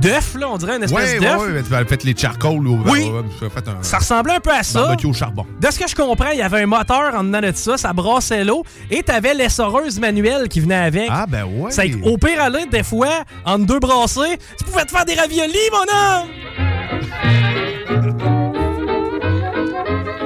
d'œuf, 0.00 0.34
là, 0.38 0.48
on 0.50 0.56
dirait 0.56 0.76
une 0.76 0.82
espèce 0.84 1.12
Ouais, 1.14 1.18
d'œuf. 1.20 1.40
ouais, 1.40 1.62
tu 1.62 1.74
as 1.74 1.84
fait 1.84 2.04
les 2.04 2.16
charcoals 2.16 2.66
ou 2.66 2.80
Oui. 2.86 3.10
fait 3.40 3.68
un 3.68 3.82
Ça 3.82 3.98
ressemblait 3.98 4.34
un 4.34 4.40
peu 4.40 4.50
à 4.50 4.62
ça. 4.62 4.94
au 5.04 5.12
charbon. 5.12 5.46
De 5.60 5.70
ce 5.70 5.78
que 5.78 5.88
je 5.88 5.94
comprends, 5.94 6.30
il 6.32 6.38
y 6.38 6.42
avait 6.42 6.62
un 6.62 6.66
moteur 6.66 7.14
en 7.14 7.24
dedans 7.24 7.40
de 7.40 7.52
ça, 7.54 7.76
ça 7.76 7.92
brassait 7.92 8.44
l'eau, 8.44 8.64
et 8.90 9.02
t'avais 9.02 9.34
l'essoreuse 9.34 9.98
manuelle 10.00 10.48
qui 10.48 10.60
venait 10.60 10.74
avec. 10.76 11.08
Ah, 11.10 11.26
ben 11.28 11.44
ouais. 11.44 11.70
C'est 11.70 11.92
au 12.02 12.16
pire 12.18 12.40
à 12.42 12.48
l'aide, 12.50 12.70
des 12.70 12.82
fois, 12.82 13.24
entre 13.44 13.66
deux 13.66 13.78
brassées, 13.78 14.38
tu 14.58 14.64
pouvais 14.64 14.84
te 14.84 14.90
faire 14.90 15.04
des 15.04 15.14
raviolis, 15.14 15.52
mon 15.72 15.78
homme! 15.80 16.28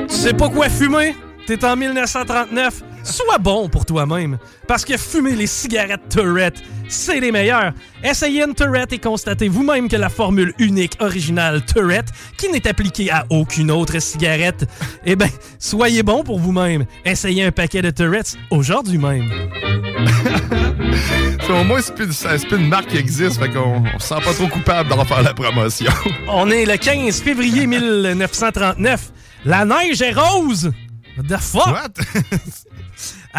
tu 0.09 0.15
sais 0.15 0.33
pas 0.35 0.49
quoi 0.49 0.69
fumer? 0.69 1.15
T'es 1.47 1.65
en 1.65 1.77
1939. 1.77 2.83
Sois 3.07 3.39
bon 3.39 3.69
pour 3.69 3.87
toi-même. 3.87 4.37
Parce 4.67 4.85
que 4.85 4.97
fumer 4.97 5.37
les 5.37 5.47
cigarettes 5.47 6.09
Tourette, 6.11 6.61
c'est 6.89 7.21
les 7.21 7.31
meilleurs. 7.31 7.73
Essayez 8.03 8.43
une 8.43 8.55
Tourette 8.55 8.93
et 8.93 8.99
constatez 8.99 9.47
vous-même 9.49 9.89
que 9.89 9.97
la 9.97 10.09
formule 10.09 10.53
unique 10.59 10.97
originale 10.99 11.65
Tourette, 11.65 12.09
qui 12.37 12.51
n'est 12.51 12.67
appliquée 12.67 13.13
à 13.13 13.25
aucune 13.31 13.71
autre 13.71 14.01
cigarette, 14.01 14.69
eh 15.07 15.15
ben, 15.15 15.31
soyez 15.61 16.03
bon 16.03 16.25
pour 16.25 16.41
vous-même. 16.41 16.85
Essayez 17.05 17.45
un 17.45 17.53
paquet 17.53 17.81
de 17.81 17.91
Tourettes 17.91 18.37
aujourd'hui 18.51 18.99
même. 18.99 19.31
Au 21.49 21.63
moins, 21.63 21.81
c'est 21.81 21.95
plus, 21.95 22.27
une 22.51 22.69
marque 22.69 22.89
qui 22.89 22.97
existe, 22.97 23.39
fait 23.39 23.51
qu'on 23.51 23.85
on 23.95 23.99
se 24.01 24.09
sent 24.09 24.21
pas 24.25 24.35
trop 24.35 24.49
coupable 24.49 24.89
d'en 24.89 25.05
faire 25.05 25.23
la 25.23 25.33
promotion. 25.33 25.93
On 26.29 26.51
est 26.51 26.67
le 26.67 26.77
15 26.77 27.23
février 27.23 27.69
1939. 27.69 29.13
La 29.45 29.65
neige 29.65 30.03
est 30.03 30.13
rose. 30.13 30.73
What 31.17 31.29
the 31.29 31.41
fuck? 31.41 31.67
What? 31.67 31.93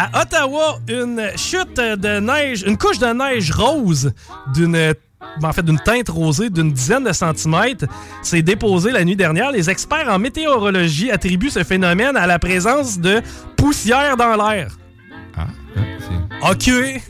À 0.00 0.22
Ottawa, 0.22 0.78
une 0.88 1.28
chute 1.36 1.74
de 1.76 2.20
neige, 2.20 2.62
une 2.64 2.78
couche 2.78 3.00
de 3.00 3.06
neige 3.08 3.50
rose 3.50 4.12
d'une 4.54 4.94
en 5.42 5.52
fait 5.52 5.64
d'une 5.64 5.80
teinte 5.80 6.08
rosée 6.08 6.50
d'une 6.50 6.72
dizaine 6.72 7.02
de 7.02 7.12
centimètres 7.12 7.86
s'est 8.22 8.42
déposée 8.42 8.92
la 8.92 9.04
nuit 9.04 9.16
dernière. 9.16 9.50
Les 9.50 9.68
experts 9.68 10.08
en 10.08 10.20
météorologie 10.20 11.10
attribuent 11.10 11.50
ce 11.50 11.64
phénomène 11.64 12.16
à 12.16 12.28
la 12.28 12.38
présence 12.38 13.00
de 13.00 13.20
poussière 13.56 14.16
dans 14.16 14.36
l'air. 14.36 14.70
Ah, 15.36 15.48
c'est- 15.74 16.48
OK. 16.48 17.02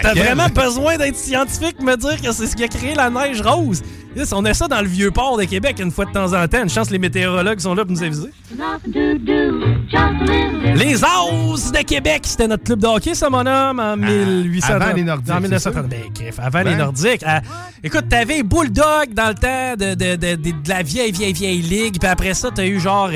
T'as 0.00 0.14
vraiment 0.14 0.48
besoin 0.48 0.96
d'être 0.96 1.16
scientifique 1.16 1.82
me 1.82 1.94
dire 1.96 2.18
que 2.22 2.32
c'est 2.32 2.46
ce 2.46 2.56
qui 2.56 2.64
a 2.64 2.68
créé 2.68 2.94
la 2.94 3.10
neige 3.10 3.42
rose. 3.42 3.82
On 4.32 4.44
a 4.44 4.54
ça 4.54 4.68
dans 4.68 4.80
le 4.80 4.88
vieux 4.88 5.10
port 5.10 5.36
de 5.38 5.44
Québec 5.44 5.76
une 5.80 5.90
fois 5.90 6.04
de 6.04 6.12
temps 6.12 6.32
en 6.34 6.46
temps. 6.46 6.62
Une 6.62 6.68
chance, 6.68 6.90
les 6.90 6.98
météorologues 6.98 7.60
sont 7.60 7.74
là 7.74 7.84
pour 7.84 7.92
nous 7.92 8.02
aviser. 8.02 8.30
Les 10.74 11.04
As 11.04 11.72
de 11.72 11.82
Québec, 11.84 12.22
c'était 12.24 12.46
notre 12.48 12.64
club 12.64 12.80
de 12.80 12.86
hockey, 12.86 13.14
ça, 13.14 13.30
mon 13.30 13.46
homme, 13.46 13.78
en 13.80 13.96
1830. 13.96 14.62
Ah, 14.62 14.74
avant 14.86 14.94
les 14.96 15.02
Nordiques, 15.04 15.30
En 15.30 15.34
c'est 15.34 15.40
1930. 15.40 15.88
Ben, 15.88 16.12
crif, 16.14 16.34
avant 16.38 16.62
les. 16.62 16.74
Nordiques. 16.76 17.22
Ah, 17.26 17.40
écoute, 17.82 18.08
t'avais 18.08 18.42
Bulldog 18.42 19.12
dans 19.14 19.28
le 19.28 19.34
temps 19.34 19.74
de, 19.78 19.94
de, 19.94 20.16
de, 20.16 20.34
de- 20.36 20.68
la 20.68 20.82
vieille, 20.82 21.12
vieille, 21.12 21.32
vieille 21.32 21.62
ligue. 21.62 21.98
Puis 21.98 22.08
après 22.08 22.34
ça, 22.34 22.50
t'as 22.54 22.66
eu 22.66 22.80
genre 22.80 23.10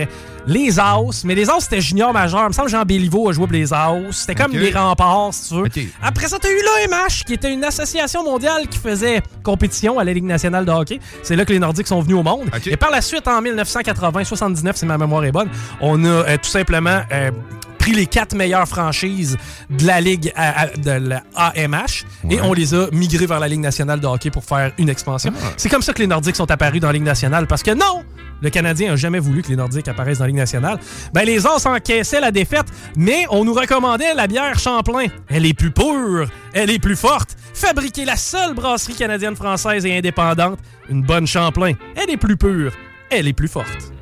les 0.46 0.78
As. 0.78 1.24
Mais 1.24 1.34
les 1.34 1.50
As, 1.50 1.60
c'était 1.60 1.80
junior 1.80 2.12
majeur. 2.12 2.42
Il 2.44 2.48
me 2.48 2.52
semble 2.52 2.66
que 2.68 2.72
Jean 2.72 2.84
Béliveau 2.84 3.28
a 3.28 3.32
joué 3.32 3.46
pour 3.46 3.52
les 3.54 3.72
As. 3.72 3.94
C'était 4.12 4.34
comme 4.34 4.52
les 4.52 4.70
remparts, 4.72 5.30
si 5.34 5.48
tu 5.48 5.54
veux. 5.54 5.68
Après 6.02 6.28
ça, 6.28 6.38
t'as 6.40 6.48
eu 6.50 6.60
l'AMH, 6.90 7.24
qui 7.26 7.34
était 7.34 7.52
une 7.52 7.64
association 7.64 8.22
mondiale 8.24 8.68
qui 8.68 8.78
faisait 8.78 9.22
compétition 9.42 9.98
à 9.98 10.04
la 10.04 10.12
Ligue 10.12 10.24
nationale 10.24 10.64
de 10.64 10.70
hockey. 10.70 10.85
C'est 11.22 11.36
là 11.36 11.44
que 11.44 11.52
les 11.52 11.58
Nordiques 11.58 11.86
sont 11.86 12.00
venus 12.00 12.16
au 12.16 12.22
monde. 12.22 12.48
Et 12.72 12.76
par 12.76 12.90
la 12.90 13.00
suite, 13.00 13.26
en 13.28 13.40
1980-79, 13.42 14.76
si 14.76 14.86
ma 14.86 14.98
mémoire 14.98 15.24
est 15.24 15.32
bonne, 15.32 15.48
on 15.80 16.04
a 16.04 16.08
euh, 16.08 16.36
tout 16.42 16.48
simplement 16.50 17.00
euh, 17.12 17.30
pris 17.78 17.92
les 17.92 18.06
quatre 18.06 18.34
meilleures 18.34 18.66
franchises 18.66 19.36
de 19.70 19.86
la 19.86 20.00
Ligue 20.00 20.32
à- 20.34 20.62
à- 20.62 20.66
de 20.68 20.90
la 20.90 21.22
AMH 21.36 22.04
et 22.30 22.40
on 22.40 22.52
les 22.52 22.74
a 22.74 22.86
migrées 22.92 23.26
vers 23.26 23.40
la 23.40 23.48
Ligue 23.48 23.60
nationale 23.60 24.00
de 24.00 24.06
hockey 24.06 24.30
pour 24.30 24.44
faire 24.44 24.72
une 24.78 24.88
expansion. 24.88 25.32
Ah. 25.36 25.48
C'est 25.56 25.68
comme 25.68 25.82
ça 25.82 25.92
que 25.92 26.00
les 26.00 26.06
Nordiques 26.06 26.36
sont 26.36 26.50
apparus 26.50 26.80
dans 26.80 26.88
la 26.88 26.94
Ligue 26.94 27.02
nationale 27.04 27.46
parce 27.46 27.62
que 27.62 27.72
non! 27.72 28.04
Le 28.42 28.50
Canadien 28.50 28.90
n'a 28.90 28.96
jamais 28.96 29.18
voulu 29.18 29.40
que 29.42 29.48
les 29.48 29.56
Nordiques 29.56 29.88
apparaissent 29.88 30.18
dans 30.18 30.24
la 30.24 30.28
Ligue 30.28 30.36
nationale. 30.36 30.78
Ben, 31.14 31.24
les 31.24 31.46
As 31.46 31.64
encaissaient 31.64 32.20
la 32.20 32.30
défaite, 32.30 32.66
mais 32.94 33.24
on 33.30 33.46
nous 33.46 33.54
recommandait 33.54 34.12
la 34.12 34.26
bière 34.26 34.58
Champlain. 34.58 35.06
Elle 35.28 35.46
est 35.46 35.54
plus 35.54 35.70
pure, 35.70 36.28
elle 36.52 36.68
est 36.70 36.78
plus 36.78 36.96
forte. 36.96 37.34
Fabriquée 37.60 38.04
la 38.04 38.16
seule 38.16 38.52
brasserie 38.54 38.94
canadienne 38.94 39.34
française 39.34 39.86
et 39.86 39.96
indépendante, 39.96 40.58
une 40.90 41.00
bonne 41.02 41.26
Champlain. 41.26 41.72
Elle 41.96 42.10
est 42.10 42.18
plus 42.18 42.36
pure, 42.36 42.72
elle 43.10 43.26
est 43.26 43.32
plus 43.32 43.48
forte. 43.48 43.92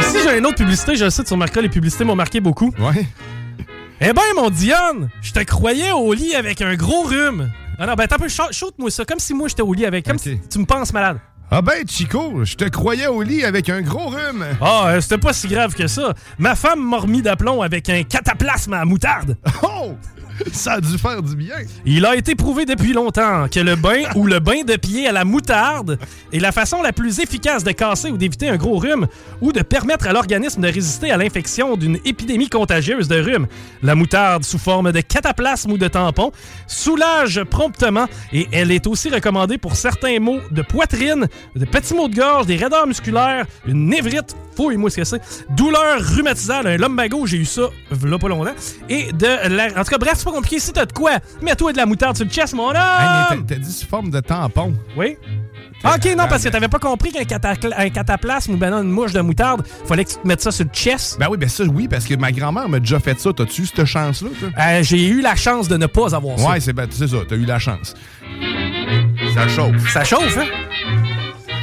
Ici, 0.00 0.16
j'ai 0.24 0.38
une 0.38 0.46
autre 0.46 0.56
publicité, 0.56 0.96
je 0.96 1.04
le 1.04 1.10
sais, 1.10 1.22
tu 1.22 1.34
remarqueras, 1.34 1.60
les 1.60 1.68
publicités 1.68 2.04
m'ont 2.04 2.16
marqué 2.16 2.40
beaucoup. 2.40 2.72
Ouais. 2.78 3.06
Eh 4.00 4.12
ben, 4.14 4.22
mon 4.34 4.48
Dion, 4.48 5.10
je 5.20 5.32
te 5.32 5.40
croyais 5.40 5.92
au 5.92 6.14
lit 6.14 6.34
avec 6.34 6.62
un 6.62 6.74
gros 6.76 7.02
rhume. 7.02 7.52
Ah 7.78 7.86
non, 7.86 7.94
ben, 7.94 8.06
t'as 8.06 8.16
un 8.16 8.18
peu, 8.18 8.28
shoot- 8.28 8.52
shoot-moi 8.52 8.90
ça, 8.90 9.04
comme 9.04 9.18
si 9.18 9.34
moi 9.34 9.48
j'étais 9.48 9.62
au 9.62 9.74
lit 9.74 9.84
avec, 9.84 10.06
comme 10.06 10.18
si 10.18 10.40
tu 10.50 10.58
me 10.58 10.64
penses 10.64 10.94
malade. 10.94 11.18
Ah 11.54 11.60
ben, 11.60 11.86
Chico, 11.86 12.46
je 12.46 12.54
te 12.54 12.64
croyais 12.64 13.08
au 13.08 13.20
lit 13.20 13.44
avec 13.44 13.68
un 13.68 13.82
gros 13.82 14.08
rhume. 14.08 14.42
Ah, 14.58 14.84
euh, 14.86 15.02
c'était 15.02 15.18
pas 15.18 15.34
si 15.34 15.48
grave 15.48 15.74
que 15.74 15.86
ça. 15.86 16.14
Ma 16.38 16.54
femme 16.54 16.82
m'a 16.82 16.96
remis 16.96 17.20
d'aplomb 17.20 17.60
avec 17.60 17.90
un 17.90 18.04
cataplasme 18.04 18.72
à 18.72 18.86
moutarde. 18.86 19.36
Oh! 19.62 19.94
Ça 20.52 20.74
a 20.74 20.80
dû 20.80 20.98
faire 20.98 21.22
du 21.22 21.36
bien. 21.36 21.54
Il 21.84 22.06
a 22.06 22.16
été 22.16 22.34
prouvé 22.34 22.64
depuis 22.64 22.92
longtemps 22.92 23.46
que 23.48 23.60
le 23.60 23.76
bain 23.76 24.02
ou 24.16 24.26
le 24.26 24.38
bain 24.38 24.62
de 24.66 24.76
pied 24.76 25.06
à 25.06 25.12
la 25.12 25.24
moutarde 25.24 25.98
est 26.32 26.38
la 26.38 26.52
façon 26.52 26.82
la 26.82 26.92
plus 26.92 27.20
efficace 27.20 27.64
de 27.64 27.72
casser 27.72 28.10
ou 28.10 28.16
d'éviter 28.16 28.48
un 28.48 28.56
gros 28.56 28.78
rhume 28.78 29.06
ou 29.40 29.52
de 29.52 29.62
permettre 29.62 30.06
à 30.06 30.12
l'organisme 30.12 30.60
de 30.60 30.68
résister 30.68 31.10
à 31.10 31.16
l'infection 31.16 31.76
d'une 31.76 31.98
épidémie 32.04 32.48
contagieuse 32.48 33.08
de 33.08 33.20
rhume. 33.20 33.46
La 33.82 33.94
moutarde 33.94 34.44
sous 34.44 34.58
forme 34.58 34.92
de 34.92 35.00
cataplasme 35.00 35.72
ou 35.72 35.78
de 35.78 35.88
tampon 35.88 36.32
soulage 36.66 37.42
promptement 37.44 38.06
et 38.32 38.48
elle 38.52 38.70
est 38.70 38.86
aussi 38.86 39.10
recommandée 39.10 39.58
pour 39.58 39.76
certains 39.76 40.18
maux 40.20 40.40
de 40.50 40.62
poitrine, 40.62 41.28
de 41.56 41.64
petits 41.64 41.94
maux 41.94 42.08
de 42.08 42.16
gorge, 42.16 42.46
des 42.46 42.56
raideurs 42.56 42.86
musculaires, 42.86 43.46
une 43.66 43.86
névrite, 43.86 44.34
fouille-moi 44.56 44.90
ce 44.90 44.96
que 44.96 45.04
c'est, 45.04 45.22
douleur 45.50 46.00
rhumatisale, 46.00 46.66
un 46.66 46.76
lumbago, 46.76 47.26
j'ai 47.26 47.38
eu 47.38 47.44
ça 47.44 47.62
là 48.04 48.18
pas 48.18 48.28
longtemps, 48.28 48.54
et 48.88 49.12
de 49.12 49.48
la... 49.48 49.66
En 49.78 49.84
tout 49.84 49.90
cas, 49.90 49.98
bref, 49.98 50.18
pas 50.32 50.36
compliqué. 50.36 50.58
Si 50.58 50.72
t'as 50.72 50.86
de 50.86 50.92
quoi, 50.92 51.12
mets-toi 51.40 51.72
de 51.72 51.76
la 51.76 51.86
moutarde 51.86 52.16
sur 52.16 52.24
le 52.24 52.30
chest, 52.30 52.54
mon 52.54 52.68
homme! 52.70 52.76
Hey, 52.76 53.44
t'as- 53.46 53.56
dit 53.56 53.72
sous 53.72 53.86
forme 53.86 54.10
de 54.10 54.20
tampon. 54.20 54.74
Oui? 54.96 55.16
Ah, 55.84 55.96
ok, 55.96 56.14
non, 56.16 56.26
parce 56.28 56.44
que 56.44 56.48
t'avais 56.48 56.68
pas 56.68 56.78
compris 56.78 57.10
qu'un 57.10 57.24
cataplasme 57.90 58.54
ou 58.54 58.56
ben 58.56 58.70
non, 58.70 58.82
une 58.82 58.90
mouche 58.92 59.12
de 59.12 59.20
moutarde, 59.20 59.66
fallait 59.84 60.04
que 60.04 60.10
tu 60.10 60.16
te 60.16 60.26
mettes 60.28 60.40
ça 60.40 60.52
sur 60.52 60.64
le 60.64 60.70
chest. 60.72 61.18
Ben 61.18 61.26
oui, 61.28 61.36
ben 61.36 61.48
ça, 61.48 61.64
oui, 61.64 61.88
parce 61.88 62.04
que 62.04 62.14
ma 62.14 62.30
grand-mère 62.30 62.68
m'a 62.68 62.78
déjà 62.78 63.00
fait 63.00 63.18
ça. 63.18 63.32
T'as-tu 63.32 63.62
eu 63.62 63.66
cette 63.66 63.84
chance-là? 63.84 64.28
Euh, 64.58 64.82
j'ai 64.84 65.04
eu 65.08 65.20
la 65.22 65.34
chance 65.34 65.66
de 65.66 65.76
ne 65.76 65.86
pas 65.86 66.14
avoir 66.14 66.38
ça. 66.38 66.48
Ouais, 66.50 66.60
c'est 66.60 66.72
ben, 66.72 66.86
c'est 66.88 67.08
ça, 67.08 67.16
t'as 67.28 67.34
eu 67.34 67.44
la 67.44 67.58
chance. 67.58 67.94
Ça 69.34 69.48
chauffe. 69.48 69.92
Ça 69.92 70.04
chauffe, 70.04 70.38
hein? 70.38 70.46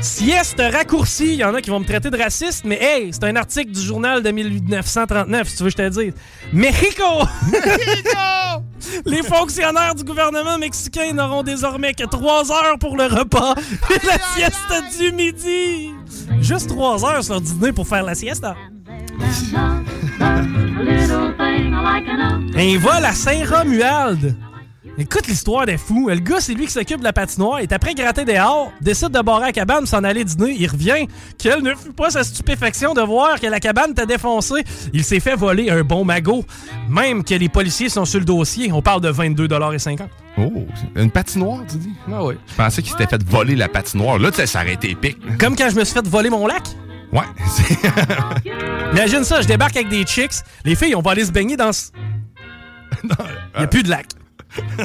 Sieste 0.01 0.61
raccourcie, 0.71 1.33
il 1.33 1.39
y 1.39 1.43
en 1.43 1.53
a 1.53 1.61
qui 1.61 1.69
vont 1.69 1.79
me 1.79 1.85
traiter 1.85 2.09
de 2.09 2.17
raciste, 2.17 2.63
mais 2.63 2.79
hey, 2.81 3.09
c'est 3.11 3.25
un 3.25 3.35
article 3.35 3.71
du 3.71 3.81
journal 3.81 4.23
de 4.23 4.31
1939, 4.31 5.47
si 5.47 5.57
tu 5.57 5.63
veux 5.63 5.69
que 5.69 5.77
je 5.77 5.89
te 5.89 5.89
dise. 5.89 6.13
Mexico! 6.53 7.03
Les 9.05 9.21
fonctionnaires 9.23 9.95
du 9.95 10.03
gouvernement 10.03 10.57
mexicain 10.57 11.13
n'auront 11.13 11.43
désormais 11.43 11.93
que 11.93 12.05
trois 12.05 12.49
heures 12.51 12.79
pour 12.79 12.95
le 12.95 13.05
repas 13.05 13.55
et 13.89 14.05
la 14.05 14.17
sieste 14.35 14.99
du 14.99 15.11
midi. 15.11 15.91
Juste 16.41 16.69
trois 16.69 17.05
heures 17.05 17.23
sur 17.23 17.33
leur 17.33 17.41
dîner 17.41 17.71
pour 17.73 17.87
faire 17.87 18.03
la 18.03 18.15
siesta. 18.15 18.55
Un 22.55 22.77
vol 22.77 23.05
à 23.05 23.13
Saint-Romuald. 23.13 24.35
Écoute 24.97 25.27
l'histoire 25.27 25.65
des 25.65 25.77
fous. 25.77 26.09
Le 26.09 26.15
gars, 26.19 26.39
c'est 26.41 26.53
lui 26.53 26.65
qui 26.65 26.73
s'occupe 26.73 26.99
de 26.99 27.03
la 27.05 27.13
patinoire. 27.13 27.61
Il 27.61 27.63
est 27.63 27.71
après 27.73 27.93
gratter 27.95 28.25
dehors, 28.25 28.71
décide 28.81 29.09
de 29.11 29.21
barrer 29.21 29.45
la 29.47 29.51
cabane, 29.53 29.85
s'en 29.85 30.03
aller 30.03 30.25
dîner. 30.25 30.55
Il 30.59 30.67
revient. 30.67 31.07
Quelle 31.37 31.61
ne 31.63 31.73
fut 31.73 31.93
pas 31.93 32.09
sa 32.09 32.23
stupéfaction 32.25 32.93
de 32.93 33.01
voir 33.01 33.39
que 33.39 33.47
la 33.47 33.61
cabane 33.61 33.91
était 33.91 34.05
défoncée. 34.05 34.63
Il 34.91 35.05
s'est 35.05 35.21
fait 35.21 35.35
voler 35.35 35.69
un 35.69 35.83
bon 35.83 36.03
magot. 36.03 36.43
Même 36.89 37.23
que 37.23 37.33
les 37.33 37.47
policiers 37.47 37.87
sont 37.87 38.03
sur 38.03 38.19
le 38.19 38.25
dossier. 38.25 38.71
On 38.73 38.81
parle 38.81 38.99
de 39.01 39.11
22,50 39.11 39.99
Oh, 40.37 40.51
une 40.95 41.11
patinoire, 41.11 41.61
tu 41.69 41.77
dis? 41.77 41.93
Ah 42.11 42.23
oui. 42.23 42.35
Je 42.47 42.55
pensais 42.55 42.81
qu'il 42.81 42.91
s'était 42.91 43.07
fait 43.07 43.23
voler 43.23 43.55
la 43.55 43.67
patinoire. 43.69 44.19
Là, 44.19 44.31
tu 44.31 44.37
sais, 44.37 44.47
ça 44.47 44.61
aurait 44.61 44.73
été 44.73 44.91
épique. 44.91 45.17
Comme 45.37 45.55
quand 45.55 45.69
je 45.69 45.75
me 45.75 45.83
suis 45.85 45.93
fait 45.93 46.05
voler 46.07 46.29
mon 46.29 46.45
lac. 46.45 46.63
Ouais. 47.13 47.23
Imagine 48.93 49.23
ça, 49.23 49.41
je 49.41 49.47
débarque 49.47 49.75
avec 49.75 49.89
des 49.89 50.03
chicks. 50.03 50.31
Les 50.65 50.75
filles, 50.75 50.95
on 50.95 51.01
va 51.01 51.11
aller 51.11 51.25
se 51.25 51.31
baigner 51.31 51.55
dans... 51.57 51.71
ce- 51.73 51.89
Il 53.03 53.09
n'y 53.57 53.63
a 53.63 53.67
plus 53.67 53.83
de 53.83 53.89
lac. 53.89 54.05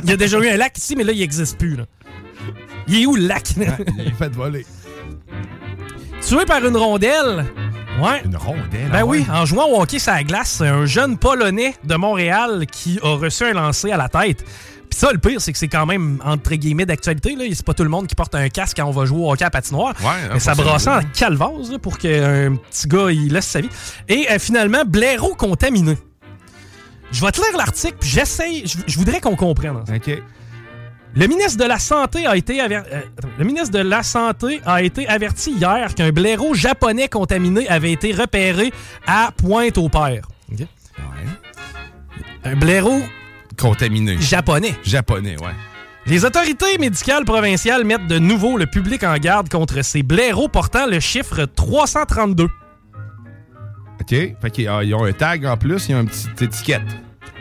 Il 0.02 0.10
y 0.10 0.12
a 0.12 0.16
déjà 0.16 0.38
eu 0.38 0.48
un 0.48 0.56
lac 0.56 0.76
ici, 0.76 0.94
mais 0.96 1.04
là, 1.04 1.12
il 1.12 1.20
n'existe 1.20 1.58
plus. 1.58 1.76
Là. 1.76 1.84
Il 2.86 3.02
est 3.02 3.06
où 3.06 3.16
le 3.16 3.26
lac? 3.26 3.50
Il 3.56 3.62
est 3.62 4.10
fait 4.18 4.32
voler. 4.32 4.66
Tué 6.26 6.44
par 6.46 6.64
une 6.64 6.76
rondelle? 6.76 7.44
Ouais. 8.02 8.22
Une 8.24 8.36
rondelle. 8.36 8.88
Ben 8.90 9.00
ah 9.00 9.06
oui, 9.06 9.24
en 9.30 9.44
jouant 9.46 9.66
au 9.68 9.80
hockey 9.80 9.98
sur 9.98 10.12
la 10.12 10.24
glace, 10.24 10.56
c'est 10.58 10.66
un 10.68 10.84
jeune 10.84 11.16
Polonais 11.16 11.74
de 11.84 11.94
Montréal 11.94 12.66
qui 12.70 12.98
a 13.02 13.16
reçu 13.16 13.44
un 13.44 13.52
lancer 13.52 13.92
à 13.92 13.96
la 13.96 14.08
tête. 14.08 14.44
Puis 14.90 14.98
ça, 14.98 15.12
le 15.12 15.18
pire, 15.18 15.40
c'est 15.40 15.52
que 15.52 15.58
c'est 15.58 15.68
quand 15.68 15.86
même, 15.86 16.20
entre 16.24 16.54
guillemets, 16.54 16.86
d'actualité. 16.86 17.36
là. 17.36 17.44
C'est 17.52 17.64
pas 17.64 17.74
tout 17.74 17.84
le 17.84 17.88
monde 17.88 18.06
qui 18.06 18.14
porte 18.14 18.34
un 18.34 18.48
casque 18.48 18.76
quand 18.76 18.86
on 18.86 18.90
va 18.90 19.04
jouer 19.06 19.20
au 19.20 19.32
hockey 19.32 19.44
à 19.44 19.50
patinoire. 19.50 19.94
Ouais, 20.00 20.28
Mais 20.32 20.40
ça 20.40 20.54
brassait 20.54 20.90
en 20.90 21.00
calvase 21.12 21.70
là, 21.70 21.78
pour 21.78 21.98
qu'un 21.98 22.56
petit 22.70 22.88
gars 22.88 23.10
il 23.10 23.32
laisse 23.32 23.46
sa 23.46 23.60
vie. 23.60 23.70
Et 24.08 24.26
euh, 24.30 24.38
finalement, 24.38 24.84
blaireau 24.86 25.34
contaminé. 25.34 25.96
Je 27.14 27.24
vais 27.24 27.30
te 27.30 27.40
lire 27.40 27.56
l'article, 27.56 27.96
puis 28.00 28.08
j'essaye, 28.10 28.66
je, 28.66 28.76
je 28.86 28.98
voudrais 28.98 29.20
qu'on 29.20 29.36
comprenne. 29.36 29.76
OK. 29.76 30.22
Le 31.16 31.26
ministre 31.28 31.62
de 31.62 31.68
la 31.68 31.78
Santé 31.78 32.26
a 32.26 32.36
été 32.36 32.60
aver- 32.60 32.82
euh, 32.92 33.02
le 33.38 33.44
ministre 33.44 33.70
de 33.70 33.78
la 33.78 34.02
Santé 34.02 34.60
a 34.66 34.82
été 34.82 35.06
averti 35.06 35.52
hier 35.52 35.94
qu'un 35.94 36.10
blaireau 36.10 36.54
japonais 36.54 37.06
contaminé 37.08 37.68
avait 37.68 37.92
été 37.92 38.12
repéré 38.12 38.72
à 39.06 39.30
Pointe-au-Père. 39.36 40.26
OK? 40.52 40.66
Un 42.44 42.56
blaireau 42.56 43.00
Contaminé. 43.56 44.20
japonais. 44.20 44.74
Japonais, 44.82 45.36
ouais. 45.40 45.52
Les 46.06 46.24
autorités 46.24 46.76
médicales 46.78 47.24
provinciales 47.24 47.84
mettent 47.84 48.08
de 48.08 48.18
nouveau 48.18 48.58
le 48.58 48.66
public 48.66 49.04
en 49.04 49.16
garde 49.16 49.48
contre 49.48 49.82
ces 49.82 50.02
blaireaux 50.02 50.48
portant 50.48 50.86
le 50.86 50.98
chiffre 50.98 51.44
332. 51.46 52.48
OK. 54.00 54.08
Fait 54.08 54.36
qu'ils 54.52 54.68
ah, 54.68 54.82
ils 54.82 54.94
ont 54.94 55.04
un 55.04 55.12
tag 55.12 55.46
en 55.46 55.56
plus, 55.56 55.88
ils 55.88 55.94
ont 55.94 56.00
une 56.00 56.08
petite 56.08 56.42
étiquette. 56.42 56.82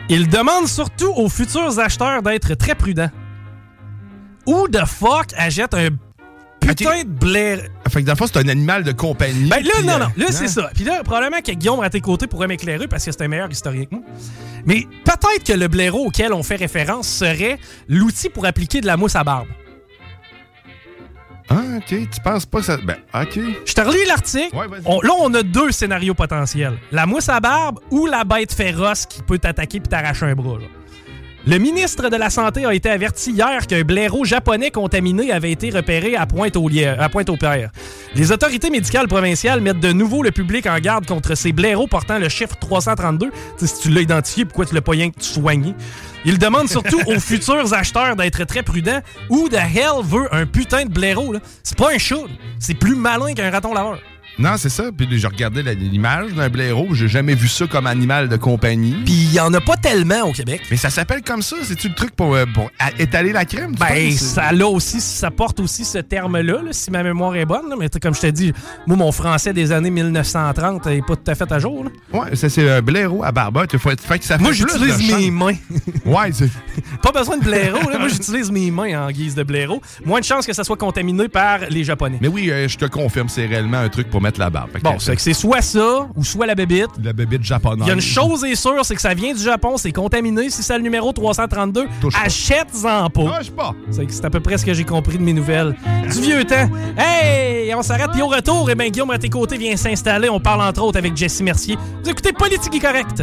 Ils 0.08 0.28
demandent 0.28 0.68
surtout 0.68 1.12
aux 1.16 1.28
futurs 1.28 1.78
acheteurs 1.78 2.22
d'être 2.22 2.54
très 2.54 2.74
prudents. 2.74 3.10
Who 4.46 4.68
the 4.68 4.84
fuck 4.84 5.28
achète 5.36 5.72
un 5.72 5.88
putain 6.60 7.04
de 7.04 7.08
blaireau? 7.08 7.62
Fait 7.88 8.02
que 8.02 8.06
dans 8.06 8.12
le 8.12 8.16
fond, 8.18 8.26
c'est 8.26 8.38
un 8.38 8.48
animal 8.48 8.84
de 8.84 8.92
compagnie. 8.92 9.48
Ben 9.48 9.62
là, 9.64 9.72
puis, 9.78 9.86
non, 9.86 9.94
euh, 9.94 9.98
non, 9.98 10.06
là, 10.16 10.26
hein? 10.28 10.32
c'est 10.32 10.48
ça. 10.48 10.70
Puis 10.74 10.84
là, 10.84 11.02
probablement 11.02 11.40
que 11.40 11.52
Guillaume 11.52 11.80
à 11.80 11.88
tes 11.88 12.00
côtés 12.00 12.26
pourrait 12.26 12.48
m'éclairer 12.48 12.86
parce 12.86 13.04
que 13.04 13.12
c'est 13.12 13.22
un 13.22 13.28
meilleur 13.28 13.50
historien 13.50 13.84
que 13.86 13.94
moi. 13.94 14.04
Mais 14.66 14.86
peut-être 15.04 15.44
que 15.44 15.52
le 15.54 15.68
blaireau 15.68 16.06
auquel 16.06 16.34
on 16.34 16.42
fait 16.42 16.56
référence 16.56 17.08
serait 17.08 17.58
l'outil 17.88 18.28
pour 18.28 18.44
appliquer 18.44 18.82
de 18.82 18.86
la 18.86 18.98
mousse 18.98 19.16
à 19.16 19.24
barbe. 19.24 19.48
Ah, 21.48 21.60
OK. 21.76 21.86
Tu 21.88 22.20
penses 22.22 22.46
pas 22.46 22.58
que 22.60 22.64
ça. 22.64 22.76
Ben, 22.78 22.96
OK. 23.14 23.38
Je 23.66 23.72
te 23.74 23.80
relis 23.80 24.06
l'article. 24.06 24.56
Ouais, 24.56 24.66
vas-y. 24.66 24.82
On- 24.86 25.00
là, 25.02 25.10
on 25.20 25.32
a 25.34 25.42
deux 25.42 25.70
scénarios 25.72 26.14
potentiels. 26.14 26.78
La 26.90 27.04
mousse 27.06 27.28
à 27.28 27.38
barbe 27.40 27.80
ou 27.90 28.06
la 28.06 28.24
bête 28.24 28.52
féroce 28.54 29.04
qui 29.06 29.22
peut 29.22 29.38
t'attaquer 29.38 29.80
puis 29.80 29.88
t'arracher 29.88 30.26
un 30.26 30.34
bras. 30.34 30.58
là. 30.58 30.66
Le 31.46 31.58
ministre 31.58 32.08
de 32.08 32.16
la 32.16 32.30
Santé 32.30 32.64
a 32.64 32.72
été 32.72 32.88
averti 32.88 33.32
hier 33.32 33.66
qu'un 33.66 33.82
blaireau 33.82 34.24
japonais 34.24 34.70
contaminé 34.70 35.30
avait 35.30 35.52
été 35.52 35.68
repéré 35.68 36.16
à 36.16 36.24
Pointe-au-Père. 36.26 37.70
Les 38.14 38.32
autorités 38.32 38.70
médicales 38.70 39.08
provinciales 39.08 39.60
mettent 39.60 39.78
de 39.78 39.92
nouveau 39.92 40.22
le 40.22 40.30
public 40.30 40.64
en 40.64 40.78
garde 40.78 41.04
contre 41.04 41.34
ces 41.34 41.52
blaireaux 41.52 41.86
portant 41.86 42.18
le 42.18 42.30
chiffre 42.30 42.56
332. 42.58 43.28
Tu 43.28 43.34
sais, 43.58 43.66
si 43.66 43.82
tu 43.82 43.90
l'as 43.90 44.00
identifié, 44.00 44.46
pourquoi 44.46 44.64
tu 44.64 44.74
l'as 44.74 44.80
pas 44.80 44.92
rien 44.92 45.10
que 45.10 45.20
tu 45.20 45.26
soigné? 45.26 45.74
Ils 46.24 46.38
demandent 46.38 46.70
surtout 46.70 47.00
aux 47.06 47.20
futurs 47.20 47.74
acheteurs 47.74 48.16
d'être 48.16 48.44
très 48.44 48.62
prudents. 48.62 49.02
Who 49.28 49.50
the 49.50 49.56
hell 49.56 50.02
veut 50.02 50.34
un 50.34 50.46
putain 50.46 50.84
de 50.86 50.90
blaireau? 50.90 51.34
là? 51.34 51.40
C'est 51.62 51.76
pas 51.76 51.92
un 51.92 51.98
chat. 51.98 52.24
C'est 52.58 52.72
plus 52.72 52.96
malin 52.96 53.34
qu'un 53.34 53.50
raton 53.50 53.74
laveur. 53.74 53.98
Non, 54.38 54.54
c'est 54.56 54.68
ça. 54.68 54.84
Puis 54.96 55.06
je 55.18 55.26
regardais 55.26 55.62
la- 55.62 55.74
l'image 55.74 56.32
d'un 56.34 56.48
blaireau. 56.48 56.88
J'ai 56.92 57.08
jamais 57.08 57.34
vu 57.34 57.48
ça 57.48 57.66
comme 57.66 57.86
animal 57.86 58.28
de 58.28 58.36
compagnie. 58.36 58.96
Puis 59.04 59.12
il 59.14 59.32
y 59.32 59.40
en 59.40 59.52
a 59.54 59.60
pas 59.60 59.76
tellement 59.76 60.22
au 60.22 60.32
Québec. 60.32 60.60
Mais 60.70 60.76
ça 60.76 60.90
s'appelle 60.90 61.22
comme 61.22 61.42
ça. 61.42 61.56
C'est-tu 61.62 61.88
le 61.88 61.94
truc 61.94 62.14
pour, 62.16 62.34
euh, 62.34 62.44
pour 62.52 62.70
étaler 62.98 63.32
la 63.32 63.44
crème? 63.44 63.74
Ben, 63.78 64.10
ça 64.12 64.52
là 64.52 64.66
aussi, 64.66 65.00
ça 65.00 65.30
porte 65.30 65.60
aussi 65.60 65.84
ce 65.84 65.98
terme-là, 65.98 66.62
là, 66.62 66.72
si 66.72 66.90
ma 66.90 67.02
mémoire 67.02 67.36
est 67.36 67.44
bonne. 67.46 67.68
là. 67.70 67.76
Mais 67.78 67.88
comme 68.02 68.14
je 68.14 68.20
t'ai 68.20 68.32
dit, 68.32 68.52
moi, 68.86 68.96
mon 68.96 69.12
français 69.12 69.52
des 69.52 69.70
années 69.72 69.90
1930 69.90 70.86
est 70.88 71.06
pas 71.06 71.16
tout 71.16 71.30
à 71.30 71.34
fait 71.34 71.50
à 71.52 71.58
jour. 71.58 71.84
là. 71.84 71.90
Ouais, 72.20 72.34
ça, 72.36 72.48
c'est 72.48 72.68
un 72.70 72.82
blaireau 72.82 73.22
à 73.24 73.32
barbotte. 73.32 73.70
Il 73.72 73.78
faut 73.78 73.90
être- 73.90 74.02
fait 74.02 74.18
que 74.18 74.24
ça 74.24 74.38
Moi, 74.38 74.52
j'utilise 74.52 74.98
mes 75.12 75.30
mains. 75.30 75.52
Ouais, 76.04 76.30
c'est. 76.32 76.48
pas 77.02 77.12
besoin 77.12 77.38
de 77.38 77.44
blaireau. 77.44 77.88
là. 77.90 77.98
Moi, 77.98 78.08
j'utilise 78.08 78.50
mes 78.50 78.70
mains 78.70 79.06
en 79.06 79.10
guise 79.10 79.34
de 79.34 79.42
blaireau. 79.42 79.80
Moins 80.04 80.20
de 80.20 80.24
chances 80.24 80.46
que 80.46 80.52
ça 80.52 80.64
soit 80.64 80.76
contaminé 80.76 81.28
par 81.28 81.60
les 81.70 81.84
Japonais. 81.84 82.18
Mais 82.20 82.28
oui, 82.28 82.50
euh, 82.50 82.68
je 82.68 82.76
te 82.76 82.84
confirme, 82.86 83.28
c'est 83.28 83.46
réellement 83.46 83.78
un 83.78 83.88
truc 83.88 84.10
pour 84.10 84.20
mettre 84.24 84.40
la 84.40 84.50
barbe. 84.50 84.70
Bon, 84.82 84.98
c'est 84.98 85.14
que 85.14 85.22
c'est 85.22 85.34
soit 85.34 85.60
ça 85.60 86.08
ou 86.16 86.24
soit 86.24 86.46
la 86.46 86.54
bébite. 86.54 86.88
la 87.02 87.12
bébite 87.12 87.44
japonaise. 87.44 87.84
Il 87.84 87.88
y 87.88 87.90
a 87.90 87.94
une 87.94 88.00
chose 88.00 88.42
est 88.44 88.54
sûre, 88.54 88.84
c'est 88.84 88.94
que 88.94 89.00
ça 89.00 89.14
vient 89.14 89.34
du 89.34 89.42
Japon, 89.42 89.76
c'est 89.76 89.92
contaminé. 89.92 90.50
Si 90.50 90.62
c'est 90.62 90.76
le 90.76 90.82
numéro 90.82 91.12
332, 91.12 91.86
Touche 92.00 92.14
pas. 92.14 92.20
achète-en 92.20 93.10
pas. 93.10 93.38
Touche 93.38 93.50
pas. 93.50 93.74
C'est 93.90 94.10
c'est 94.10 94.24
à 94.24 94.30
peu 94.30 94.40
près 94.40 94.58
ce 94.58 94.64
que 94.64 94.72
j'ai 94.74 94.84
compris 94.84 95.18
de 95.18 95.22
mes 95.22 95.32
nouvelles. 95.34 95.76
Du 96.10 96.20
vieux 96.20 96.44
temps. 96.44 96.68
Hey, 96.96 97.72
on 97.74 97.82
s'arrête. 97.82 98.10
Puis 98.12 98.22
au 98.22 98.28
retour, 98.28 98.68
eh 98.70 98.74
ben, 98.74 98.90
Guillaume 98.90 99.10
à 99.10 99.18
tes 99.18 99.28
côtés 99.28 99.58
vient 99.58 99.76
s'installer. 99.76 100.28
On 100.30 100.40
parle 100.40 100.62
entre 100.62 100.82
autres 100.82 100.98
avec 100.98 101.16
Jesse 101.16 101.42
Mercier. 101.42 101.76
Vous 102.02 102.10
écoutez 102.10 102.32
Politique 102.32 102.80
Correct. 102.80 103.22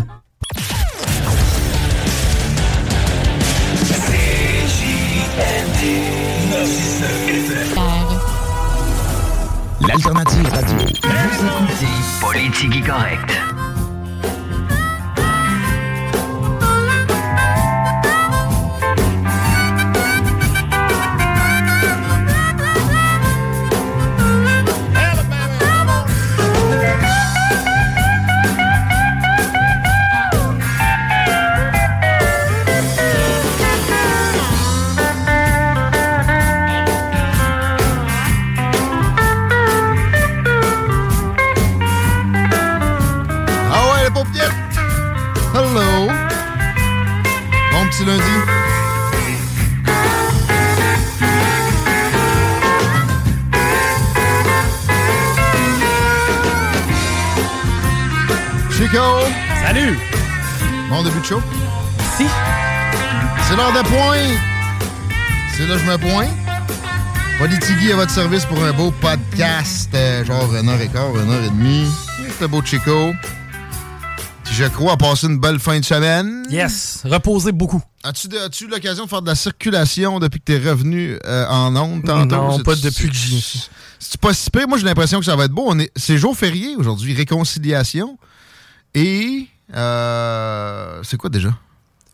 L'alternative 9.88 10.48
radio. 10.50 10.78
Vous 10.78 11.46
écoutez 11.46 11.88
Politique 12.22 12.86
correcte. 12.86 13.81
Bon 60.92 61.04
début 61.04 61.22
de 61.22 61.26
show? 61.26 61.42
Si. 62.18 62.26
C'est 63.48 63.56
l'heure 63.56 63.72
de 63.72 63.88
point! 63.88 64.38
C'est 65.56 65.66
là 65.66 65.76
que 65.76 65.80
je 65.80 65.86
me 65.86 65.98
pointe. 65.98 66.30
Politigui 67.40 67.94
à 67.94 67.96
votre 67.96 68.12
service 68.12 68.44
pour 68.44 68.62
un 68.62 68.74
beau 68.74 68.92
podcast, 68.92 69.90
euh, 69.94 70.26
genre 70.26 70.54
une 70.54 70.68
heure 70.68 70.82
et 70.82 70.90
quart, 70.90 71.18
une 71.18 71.32
heure 71.32 71.44
et 71.46 71.50
demie. 71.50 71.88
C'est 72.38 72.50
beau 72.50 72.62
Chico. 72.62 73.14
Qui, 74.44 74.54
je 74.54 74.66
crois, 74.66 74.92
a 74.92 74.98
passé 74.98 75.28
une 75.28 75.40
belle 75.40 75.60
fin 75.60 75.80
de 75.80 75.86
semaine. 75.86 76.46
Yes. 76.50 77.04
Reposez 77.06 77.54
beaucoup. 77.54 77.82
As-tu 78.04 78.28
as-tu 78.38 78.66
eu 78.66 78.68
l'occasion 78.68 79.06
de 79.06 79.10
faire 79.10 79.22
de 79.22 79.28
la 79.28 79.36
circulation 79.36 80.20
depuis 80.20 80.42
que 80.42 80.52
tu 80.52 80.56
es 80.58 80.70
revenu 80.70 81.18
euh, 81.26 81.48
en 81.48 81.74
ondes 81.78 82.04
tantôt? 82.04 82.36
Non, 82.36 82.60
pas 82.60 82.76
depuis 82.76 83.08
que 83.08 83.16
j'y 83.16 83.40
suis. 83.40 83.70
C'est 83.98 84.20
pas 84.20 84.34
si 84.34 84.50
pire? 84.50 84.68
Moi, 84.68 84.78
j'ai 84.78 84.84
l'impression 84.84 85.20
que 85.20 85.26
ça 85.26 85.38
va 85.38 85.46
être 85.46 85.54
beau. 85.54 85.74
C'est 85.96 86.18
jour 86.18 86.38
férié 86.38 86.76
aujourd'hui, 86.76 87.14
réconciliation. 87.14 88.18
Et 88.94 89.48
euh, 89.74 91.02
c'est 91.04 91.18
quoi 91.18 91.30
déjà? 91.30 91.50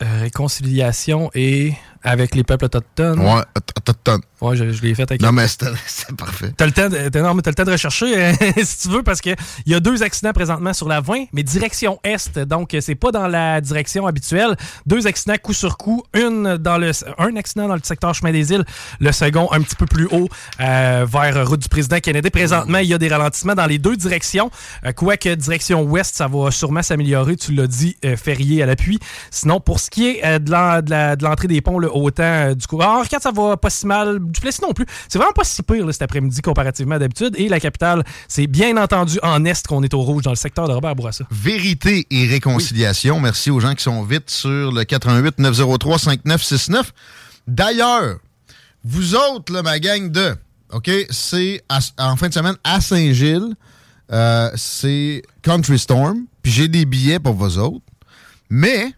Euh, 0.04 0.20
réconciliation 0.20 1.32
et 1.34 1.74
avec 2.08 2.36
les 2.36 2.44
peuples 2.44 2.66
autochtones. 2.66 3.20
Ouais, 3.20 3.42
autochtone. 3.78 4.22
Ouais, 4.40 4.56
je, 4.56 4.72
je 4.72 4.82
l'ai 4.84 4.94
fait 4.94 5.04
avec 5.04 5.22
Non, 5.22 5.32
mais 5.32 5.48
c'est 5.48 6.16
parfait. 6.18 6.54
T'as 6.56 6.66
le 6.66 6.72
temps 6.72 6.90
de, 6.90 7.20
non, 7.20 7.34
mais 7.34 7.42
le 7.46 7.54
temps 7.54 7.64
de 7.64 7.72
rechercher 7.72 8.18
euh, 8.18 8.34
si 8.64 8.80
tu 8.80 8.90
veux 8.90 9.04
parce 9.04 9.20
que 9.20 9.32
il 9.66 9.72
y 9.72 9.76
a 9.76 9.80
deux 9.80 10.04
accidents 10.04 10.34
présentement 10.34 10.74
sur 10.74 10.88
la 10.88 11.02
20, 11.02 11.26
mais 11.34 11.44
direction 11.44 12.00
est, 12.04 12.38
donc 12.40 12.74
euh, 12.74 12.82
c'est 12.82 12.96
pas 12.96 13.12
dans 13.12 13.28
la 13.28 13.62
direction 13.62 14.06
habituelle. 14.06 14.56
Deux 14.86 15.08
accidents 15.08 15.36
coup 15.42 15.54
sur 15.54 15.78
coup, 15.78 16.04
une 16.14 16.58
dans 16.58 16.78
le 16.78 16.92
un 17.18 17.36
accident 17.36 17.68
dans 17.68 17.76
le 17.76 17.82
secteur 17.84 18.14
chemin 18.14 18.32
des 18.32 18.52
îles, 18.52 18.64
le 19.00 19.12
second 19.12 19.50
un 19.52 19.62
petit 19.62 19.76
peu 19.76 19.86
plus 19.86 20.08
haut 20.12 20.30
euh, 20.60 21.06
vers 21.08 21.48
route 21.48 21.62
du 21.62 21.70
président 21.70 22.00
Kennedy. 22.00 22.30
Présentement, 22.30 22.80
il 22.80 22.88
y 22.88 22.94
a 22.94 22.98
des 22.98 23.08
ralentissements 23.08 23.56
dans 23.56 23.66
les 23.66 23.78
deux 23.80 23.96
directions. 23.96 24.52
Euh, 24.86 24.92
quoique 24.92 25.34
direction 25.36 25.84
ouest, 25.84 26.16
ça 26.16 26.28
va 26.28 26.52
sûrement 26.52 26.82
s'améliorer. 26.82 27.36
Tu 27.36 27.54
l'as 27.54 27.68
dit, 27.68 27.96
euh, 28.06 28.16
férié 28.16 28.64
à 28.64 28.66
l'appui. 28.66 29.00
Sinon, 29.32 29.60
pour 29.60 29.80
ce 29.80 29.90
qui 29.90 30.08
est 30.08 30.40
de 30.40 31.24
l'entrée 31.24 31.48
des 31.48 31.62
ponts, 31.62 31.80
là, 31.80 31.90
autant 32.02 32.24
euh, 32.24 32.56
du 32.56 32.68
coup, 32.68 32.80
Henri 32.80 33.08
IV, 33.12 33.20
ça 33.22 33.32
va 33.32 33.58
pas 33.58 33.70
si 33.70 33.86
mal. 33.86 34.20
Duplessis 34.20 34.62
non 34.62 34.74
plus. 34.74 34.86
C'est 35.10 35.18
vraiment 35.18 35.34
pas 35.34 35.44
si 35.44 35.62
pire 35.64 35.86
là, 35.86 35.92
cet 35.92 36.02
après-midi 36.02 36.42
comparativement 36.42 36.96
à 36.96 37.00
d'habitude. 37.00 37.36
Et 37.38 37.50
la 37.50 37.60
capitale, 37.60 38.04
c'est 38.28 38.48
bien 38.48 38.78
entendu 38.78 39.20
en 39.24 39.44
est 39.46 39.66
qu'on 39.68 39.84
est 39.84 39.94
au 39.94 40.02
rouge 40.02 40.24
dans 40.24 40.32
le 40.32 40.36
secteur 40.36 40.68
de 40.68 40.74
Robert 40.74 40.96
Bourassa. 40.96 41.26
Vérité 41.32 42.08
et 42.10 42.28
réconciliation. 42.28 43.20
Merci 43.20 43.52
aux 43.52 43.60
gens 43.60 43.74
qui 43.74 43.84
sont 43.84 44.04
vite 44.04 44.30
sur 44.30 44.72
le 44.72 44.84
88 44.84 45.40
903 45.40 46.00
5969. 46.00 46.94
D'ailleurs, 47.48 48.18
vous 48.84 49.16
autres, 49.16 49.54
là, 49.54 49.64
ma 49.64 49.80
gang 49.80 50.12
de, 50.12 50.36
OK, 50.72 50.90
c'est 51.10 51.62
en 51.98 52.16
fin 52.16 52.30
de 52.30 52.34
semaine 52.34 52.56
à 52.64 52.82
Saint-Gilles. 52.82 53.56
Euh, 54.12 54.50
c'est 54.56 55.22
Country 55.42 55.80
Storm. 55.80 56.26
Puis 56.42 56.52
j'ai 56.52 56.68
des 56.68 56.86
billets 56.86 57.20
pour 57.20 57.34
vous 57.34 57.58
autres. 57.58 57.84
Mais, 58.50 58.94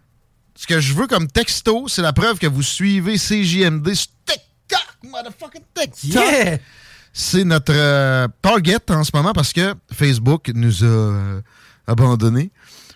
ce 0.60 0.66
que 0.66 0.78
je 0.78 0.92
veux 0.92 1.06
comme 1.06 1.26
texto, 1.26 1.88
c'est 1.88 2.02
la 2.02 2.12
preuve 2.12 2.38
que 2.38 2.46
vous 2.46 2.62
suivez 2.62 3.16
CJMD 3.16 3.94
sur 3.94 4.08
TikTok, 4.26 5.10
motherfucking 5.10 5.62
TikTok. 5.74 6.22
Yeah! 6.22 6.58
C'est 7.14 7.44
notre 7.44 7.72
euh, 7.74 8.28
target 8.42 8.76
en 8.90 9.02
ce 9.02 9.10
moment 9.14 9.32
parce 9.32 9.54
que 9.54 9.74
Facebook 9.90 10.50
nous 10.54 10.84
a 10.84 10.86
euh, 10.86 11.40
abandonnés. 11.86 12.50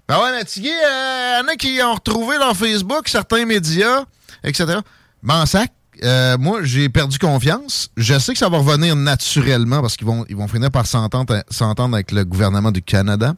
Ben 0.07 0.21
ouais, 0.21 0.33
mais 0.33 0.43
il 0.57 0.67
y 0.67 1.41
en 1.43 1.49
a 1.49 1.57
qui 1.57 1.81
ont 1.83 1.95
retrouvé 1.95 2.37
dans 2.39 2.53
Facebook 2.53 3.09
certains 3.09 3.47
médias, 3.47 4.05
etc. 4.45 4.81
Ben, 5.23 5.41
en 5.41 5.47
sac, 5.47 5.73
Euh, 6.03 6.37
moi, 6.37 6.59
j'ai 6.65 6.89
perdu 6.91 7.19
confiance. 7.19 7.89
Je 7.97 8.19
sais 8.19 8.33
que 8.35 8.39
ça 8.39 8.49
va 8.51 8.59
revenir 8.59 8.95
naturellement 8.95 9.81
parce 9.81 9.97
qu'ils 9.97 10.07
vont, 10.07 10.27
ils 10.29 10.37
vont 10.37 10.49
finir 10.49 10.71
par 10.71 10.87
s'entendre 10.87 11.43
s'entendre 11.49 11.95
avec 11.95 12.11
le 12.13 12.25
gouvernement 12.25 12.73
du 12.73 12.83
Canada. 12.83 13.35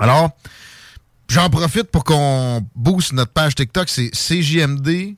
Alors, 0.00 0.32
j'en 1.32 1.48
profite 1.50 1.84
pour 1.90 2.04
qu'on 2.04 2.66
booste 2.74 3.12
notre 3.12 3.32
page 3.32 3.54
TikTok. 3.54 3.88
C'est 3.88 4.10
CJMD 4.10 5.14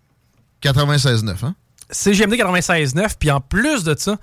96.9. 0.62 1.44
Hein? 1.44 1.54
CGMD 1.90 2.34
96.9. 2.34 3.14
Puis 3.18 3.30
en 3.30 3.40
plus 3.40 3.84
de 3.84 3.94
ça, 3.98 4.16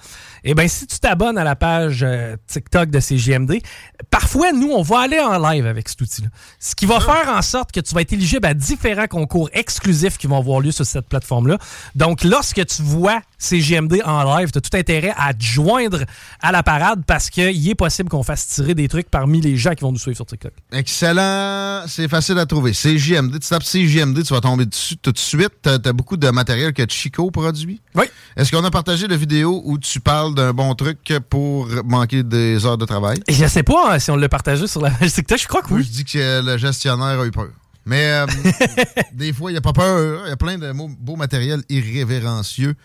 eh 0.44 0.54
ben, 0.56 0.68
si 0.68 0.88
tu 0.88 1.00
t'abonnes 1.00 1.38
à 1.38 1.44
la 1.44 1.56
page 1.56 2.02
euh, 2.04 2.36
TikTok 2.48 2.90
de 2.90 3.00
CGMD, 3.00 3.62
parfois, 4.10 4.52
nous, 4.52 4.70
on 4.72 4.82
va 4.82 5.02
aller 5.02 5.20
en 5.20 5.38
live 5.52 5.68
avec 5.68 5.88
cet 5.88 6.02
outil-là. 6.02 6.30
Ce 6.60 6.74
qui 6.76 6.86
va 6.86 6.98
Ah. 6.98 7.02
faire 7.02 7.30
en 7.34 7.42
sorte 7.42 7.72
que 7.72 7.80
tu 7.80 7.94
vas 7.94 8.02
être 8.02 8.14
éligible 8.14 8.46
à 8.48 8.54
différents 8.54 9.08
concours 9.08 9.50
exclusifs 9.54 10.18
qui 10.18 10.28
vont 10.28 10.38
avoir 10.38 10.60
lieu 10.60 10.72
sur 10.72 10.86
cette 10.86 11.08
plateforme-là. 11.08 11.60
Donc, 11.96 12.24
lorsque 12.24 12.66
tu 12.66 12.82
vois 12.82 13.22
CGMD 13.42 14.02
en 14.06 14.38
live, 14.38 14.52
tu 14.52 14.58
as 14.60 14.62
tout 14.62 14.78
intérêt 14.78 15.14
à 15.18 15.34
te 15.34 15.44
joindre 15.44 16.04
à 16.42 16.52
la 16.52 16.64
parade 16.64 17.04
parce 17.06 17.30
qu'il 17.30 17.70
est 17.70 17.76
possible 17.76 18.10
qu'on 18.10 18.24
fasse 18.24 18.48
tirer 18.48 18.76
des 18.76 18.88
trucs 18.88 19.10
parmi 19.10 19.42
les 19.42 19.58
gens 19.58 19.74
qui 19.74 19.82
vont 19.82 19.92
nous 19.92 20.00
suivre 20.00 20.16
sur 20.16 20.26
TikTok. 20.26 20.54
Excellent. 20.72 21.84
C'est 21.88 22.08
facile 22.08 22.38
à 22.38 22.46
trouver. 22.46 22.72
CJMD. 22.72 23.34
Tu 23.34 23.50
tapes 23.50 23.64
CJMD, 23.64 24.24
tu 24.24 24.34
vas 24.34 24.42
tomber 24.42 24.66
dessus 24.66 24.98
tout 24.98 25.12
de 25.12 25.18
suite. 25.18 25.54
Tu 25.64 25.70
as, 25.70 25.94
beaucoup 25.94 26.18
de 26.18 26.30
matériel 26.30 26.74
que 26.74 26.84
Chico 26.88 27.32
produit. 27.32 27.82
Oui. 27.96 28.06
Est-ce 28.38 28.52
qu'on 28.52 28.64
a 28.64 28.72
partagé 28.72 29.08
la 29.08 29.18
vidéo 29.18 29.62
où 29.66 29.78
tu 29.78 30.00
parles 30.00 30.36
d'un 30.36 30.54
bon 30.54 30.74
truc 30.76 31.14
pour 31.30 31.68
manquer 31.84 32.24
des 32.24 32.66
heures 32.66 32.78
de 32.78 32.86
travail? 32.86 33.20
Et 33.28 33.34
je 33.34 33.46
sais 33.48 33.64
pas 33.64 33.94
hein, 33.96 34.00
si 34.00 34.12
on 34.12 34.16
l'a 34.16 34.30
partagé 34.30 34.68
sur 34.68 34.82
la 34.82 34.92
TikTok. 35.08 35.40
Je 35.40 35.48
crois 35.48 35.62
que 35.62 35.70
Moi, 35.70 35.80
oui. 35.80 35.86
je 35.86 35.92
dis 35.92 36.06
que 36.06 36.46
le 36.46 36.58
gestionnaire 36.58 37.20
a 37.20 37.26
eu 37.26 37.32
peur. 37.32 37.50
Mais 37.86 38.06
euh, 38.12 38.28
des 39.14 39.34
fois, 39.34 39.50
il 39.52 39.56
n'y 39.56 39.58
a 39.58 39.62
pas 39.62 39.74
peur. 39.74 40.22
Il 40.26 40.30
y 40.30 40.34
a 40.34 40.38
plein 40.38 40.58
de 40.58 40.72
beau, 40.72 40.90
beau 41.00 41.16
matériel 41.16 41.64
irrévérencieux, 41.70 42.76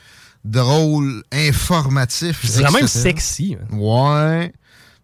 drôle, 0.47 1.23
informatif. 1.33 2.41
C'est 2.45 2.63
quand 2.63 2.73
même 2.73 2.89
sexy. 2.89 3.57
hein. 3.61 3.77
Ouais. 3.77 4.53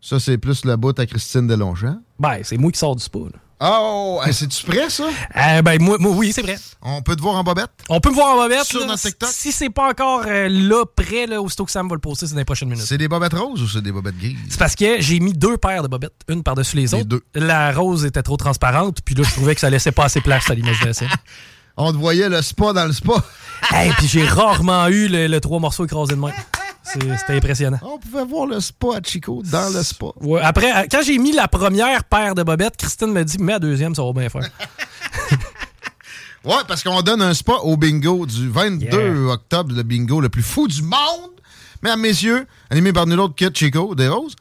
Ça, 0.00 0.18
c'est 0.18 0.38
plus 0.38 0.64
le 0.64 0.76
bout 0.76 0.98
à 0.98 1.06
Christine 1.06 1.46
Delonchamp. 1.46 1.98
Ben, 2.18 2.38
c'est 2.42 2.56
moi 2.56 2.72
qui 2.72 2.78
sors 2.78 2.96
du 2.96 3.02
spa. 3.04 3.18
là. 3.20 3.38
Oh, 3.64 4.20
c'est-tu 4.32 4.66
prêt, 4.66 4.90
ça? 4.90 5.04
Euh, 5.36 5.62
ben, 5.62 5.80
moi, 5.80 5.96
moi, 6.00 6.10
oui, 6.10 6.32
c'est 6.32 6.42
vrai. 6.42 6.56
On 6.82 7.00
peut 7.00 7.14
te 7.14 7.22
voir 7.22 7.36
en 7.36 7.44
bobette? 7.44 7.70
On 7.88 8.00
peut 8.00 8.10
me 8.10 8.16
voir 8.16 8.34
en 8.34 8.42
bobette. 8.42 8.64
Sur 8.64 8.80
là. 8.80 8.86
notre 8.86 9.02
TikTok? 9.02 9.28
Si 9.30 9.52
c'est 9.52 9.70
pas 9.70 9.88
encore 9.90 10.24
euh, 10.26 10.48
là, 10.48 10.84
prêt, 10.96 11.28
là, 11.28 11.40
aussitôt 11.40 11.64
que 11.64 11.70
Sam 11.70 11.88
va 11.88 11.94
le 11.94 12.00
poster, 12.00 12.26
c'est 12.26 12.32
dans 12.32 12.40
les 12.40 12.44
prochaines 12.44 12.70
minutes. 12.70 12.84
C'est 12.84 12.98
des 12.98 13.06
bobettes 13.06 13.34
roses 13.34 13.62
ou 13.62 13.68
c'est 13.68 13.80
des 13.80 13.92
bobettes 13.92 14.18
grises? 14.18 14.36
C'est 14.50 14.58
parce 14.58 14.74
que 14.74 15.00
j'ai 15.00 15.20
mis 15.20 15.32
deux 15.32 15.56
paires 15.58 15.84
de 15.84 15.88
bobettes, 15.88 16.14
une 16.28 16.42
par-dessus 16.42 16.74
les 16.74 16.82
Les 16.82 16.94
autres. 16.94 17.04
deux. 17.04 17.22
La 17.36 17.70
rose 17.72 18.04
était 18.04 18.22
trop 18.24 18.36
transparente, 18.36 18.98
puis 19.04 19.14
là, 19.14 19.22
je 19.22 19.30
trouvais 19.30 19.54
que 19.54 19.60
ça 19.60 19.70
laissait 19.70 19.92
pas 19.92 20.06
assez 20.06 20.20
place 20.20 20.50
à 20.50 20.54
l'imagination. 20.56 21.06
On 21.76 21.92
te 21.92 21.96
voyait 21.96 22.28
le 22.28 22.42
spa 22.42 22.72
dans 22.72 22.84
le 22.86 22.92
spa. 22.92 23.14
hey, 23.72 23.90
puis 23.98 24.06
j'ai 24.08 24.24
rarement 24.24 24.86
eu 24.88 25.08
le, 25.08 25.26
le 25.26 25.40
trois 25.40 25.58
morceaux 25.60 25.84
écrasés 25.84 26.14
de 26.14 26.20
main. 26.20 26.32
C'était 26.84 27.34
impressionnant. 27.36 27.78
On 27.82 27.98
pouvait 27.98 28.24
voir 28.24 28.46
le 28.46 28.60
spa 28.60 28.96
à 28.96 29.00
Chico 29.02 29.42
dans 29.50 29.72
le 29.72 29.82
spa. 29.82 30.06
Ouais, 30.20 30.40
après, 30.42 30.88
quand 30.90 31.00
j'ai 31.04 31.16
mis 31.18 31.32
la 31.32 31.48
première 31.48 32.04
paire 32.04 32.34
de 32.34 32.42
bobettes, 32.42 32.76
Christine 32.76 33.12
me 33.12 33.24
dit, 33.24 33.38
mets 33.38 33.52
la 33.52 33.58
deuxième, 33.60 33.94
ça 33.94 34.02
va 34.02 34.12
bien 34.12 34.28
faire. 34.28 34.42
Ouais, 36.44 36.56
parce 36.66 36.82
qu'on 36.82 37.02
donne 37.02 37.22
un 37.22 37.34
spa 37.34 37.52
au 37.62 37.76
bingo 37.76 38.26
du 38.26 38.48
22 38.50 38.86
Yeah. 38.86 39.32
octobre, 39.32 39.72
le 39.76 39.84
bingo 39.84 40.20
le 40.20 40.28
plus 40.28 40.42
fou 40.42 40.66
du 40.66 40.82
monde. 40.82 41.30
Mesdames, 41.84 42.00
messieurs, 42.00 42.46
animé 42.68 42.92
par 42.92 43.06
nul 43.06 43.20
autre 43.20 43.36
que 43.36 43.44
Chico 43.54 43.94
des 43.94 44.08
Roses. 44.08 44.34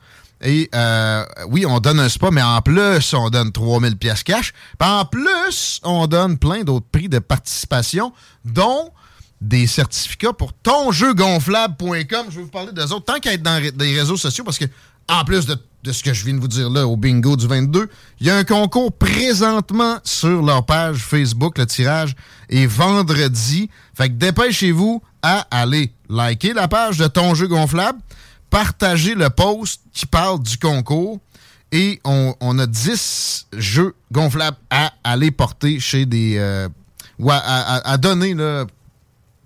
Et 0.44 0.70
euh, 0.74 1.24
oui, 1.50 1.66
on 1.68 1.80
donne 1.80 2.00
un 2.00 2.10
spa, 2.10 2.32
mais 2.32 2.42
en 2.42 2.62
plus, 2.62 3.14
on 3.14 3.30
donne 3.30 3.52
3000 3.52 3.98
pièces 3.98 4.24
cash. 4.24 4.54
En 4.80 5.06
plus, 5.06 5.80
on 5.84 6.08
donne 6.08 6.38
plein 6.38 6.64
d'autres 6.64 6.88
prix 6.92 7.10
de 7.10 7.20
participation, 7.20 8.12
dont 8.44 8.92
des 9.40 9.68
certificats 9.68 10.34
pour 10.34 10.54
tonjeugonflable.com. 10.54 12.26
Je 12.30 12.38
vais 12.38 12.44
vous 12.44 12.48
parler 12.48 12.72
d'eux 12.72 12.92
autres, 12.92 13.06
tant 13.06 13.20
qu'à 13.20 13.34
être 13.34 13.44
dans 13.44 13.62
les 13.78 14.00
réseaux 14.00 14.18
sociaux, 14.18 14.44
parce 14.44 14.58
que 14.58 14.66
en 15.08 15.26
plus 15.26 15.46
de, 15.46 15.58
ce 15.92 16.04
que 16.04 16.14
je 16.14 16.24
viens 16.24 16.36
de 16.36 16.40
vous 16.40 16.48
dire 16.48 16.70
là 16.70 16.88
au 16.88 16.96
bingo 16.96 17.36
du 17.36 17.48
22, 17.48 17.90
il 18.20 18.28
y 18.28 18.30
a 18.30 18.38
un 18.38 18.44
concours 18.44 18.94
présentement 18.94 19.98
sur 20.04 20.42
leur 20.42 20.66
page 20.66 21.00
Facebook. 21.00 21.58
Le 21.58 21.66
tirage 21.66 22.16
est 22.50 22.68
vendredi. 22.68 23.70
Fait 23.94 24.10
que 24.10 24.14
dépêchez-vous 24.14 25.02
à 25.22 25.48
aller 25.52 25.92
liker 26.10 26.54
la 26.54 26.68
page 26.68 26.98
de 26.98 27.08
Ton 27.08 27.34
partager 28.52 29.16
le 29.16 29.30
post 29.32 29.82
qui 29.94 30.06
parle 30.06 30.44
du 30.44 30.58
concours 30.60 31.20
et 31.72 32.00
on, 32.04 32.36
on 32.42 32.60
a 32.60 32.68
10 32.68 33.48
jeux 33.58 33.96
gonflables 34.12 34.58
à 34.70 34.92
aller 35.04 35.32
porter 35.32 35.80
chez 35.80 36.06
des... 36.06 36.36
euh, 36.38 36.70
ou 37.18 37.32
à, 37.32 37.38
à- 37.38 37.92
à 37.94 37.98
donner 37.98 38.34
là, 38.36 38.66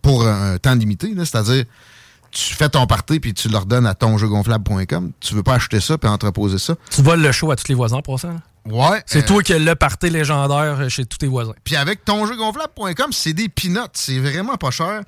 pour 0.02 0.28
un 0.28 0.58
temps 0.58 0.76
limité, 0.76 1.14
c'est-à-dire 1.20 1.66
tu 2.32 2.54
fais 2.54 2.68
ton 2.68 2.86
party 2.86 3.20
puis 3.22 3.34
tu 3.34 3.48
leur 3.48 3.66
donnes 3.66 3.86
à 3.86 3.94
tonjeugonflable.com. 3.94 5.12
Tu 5.22 5.36
veux 5.36 5.44
pas 5.44 5.54
acheter 5.56 5.80
ça 5.80 5.98
puis 5.98 6.10
entreposer 6.10 6.58
ça. 6.58 6.76
tu 6.90 7.02
voles 7.02 7.22
le 7.22 7.32
show 7.32 7.50
à 7.52 7.56
tous 7.56 7.68
les 7.70 7.76
voisins 7.76 8.02
pour 8.02 8.20
ça. 8.20 8.28
là. 8.30 8.42
Ouais. 8.66 9.02
C'est 9.06 9.20
euh, 9.24 9.28
toi 9.28 9.44
qui 9.44 9.54
as 9.54 9.60
le 9.60 9.76
party 9.76 10.10
légendaire 10.10 10.90
chez 10.90 11.06
tous 11.06 11.18
tes 11.20 11.28
voisins. 11.28 11.54
Puis 11.64 11.76
avec 11.76 12.04
tonjeugonflable.com, 12.04 13.12
c'est 13.14 13.34
des 13.34 13.48
peanuts. 13.48 13.80
C'est 13.94 14.18
vraiment 14.20 14.56
pas 14.58 14.72
cher. 14.72 15.02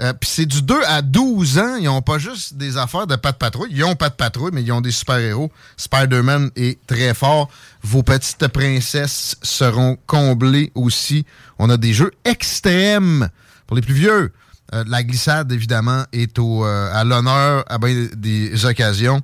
Euh, 0.00 0.12
puis 0.14 0.30
c'est 0.30 0.46
du 0.46 0.62
2 0.62 0.74
à 0.86 1.02
12 1.02 1.58
ans. 1.58 1.76
Ils 1.76 1.88
ont 1.88 2.02
pas 2.02 2.18
juste 2.18 2.54
des 2.54 2.76
affaires 2.76 3.06
de 3.06 3.16
pas 3.16 3.32
de 3.32 3.36
patrouille. 3.36 3.70
Ils 3.72 3.84
ont 3.84 3.96
pas 3.96 4.08
de 4.08 4.14
patrouille, 4.14 4.50
mais 4.52 4.62
ils 4.62 4.72
ont 4.72 4.80
des 4.80 4.90
super-héros. 4.90 5.50
Spider-Man 5.76 6.50
est 6.56 6.78
très 6.86 7.12
fort. 7.12 7.50
Vos 7.82 8.02
petites 8.02 8.48
princesses 8.48 9.36
seront 9.42 9.98
comblées 10.06 10.72
aussi. 10.74 11.26
On 11.58 11.68
a 11.68 11.76
des 11.76 11.92
jeux 11.92 12.12
extrêmes 12.24 13.28
pour 13.66 13.76
les 13.76 13.82
plus 13.82 13.94
vieux. 13.94 14.32
Euh, 14.72 14.84
la 14.86 15.02
glissade, 15.02 15.52
évidemment, 15.52 16.04
est 16.12 16.38
au, 16.38 16.64
euh, 16.64 16.90
à 16.94 17.04
l'honneur 17.04 17.64
à 17.68 17.78
bien 17.78 18.08
des 18.16 18.64
occasions. 18.64 19.20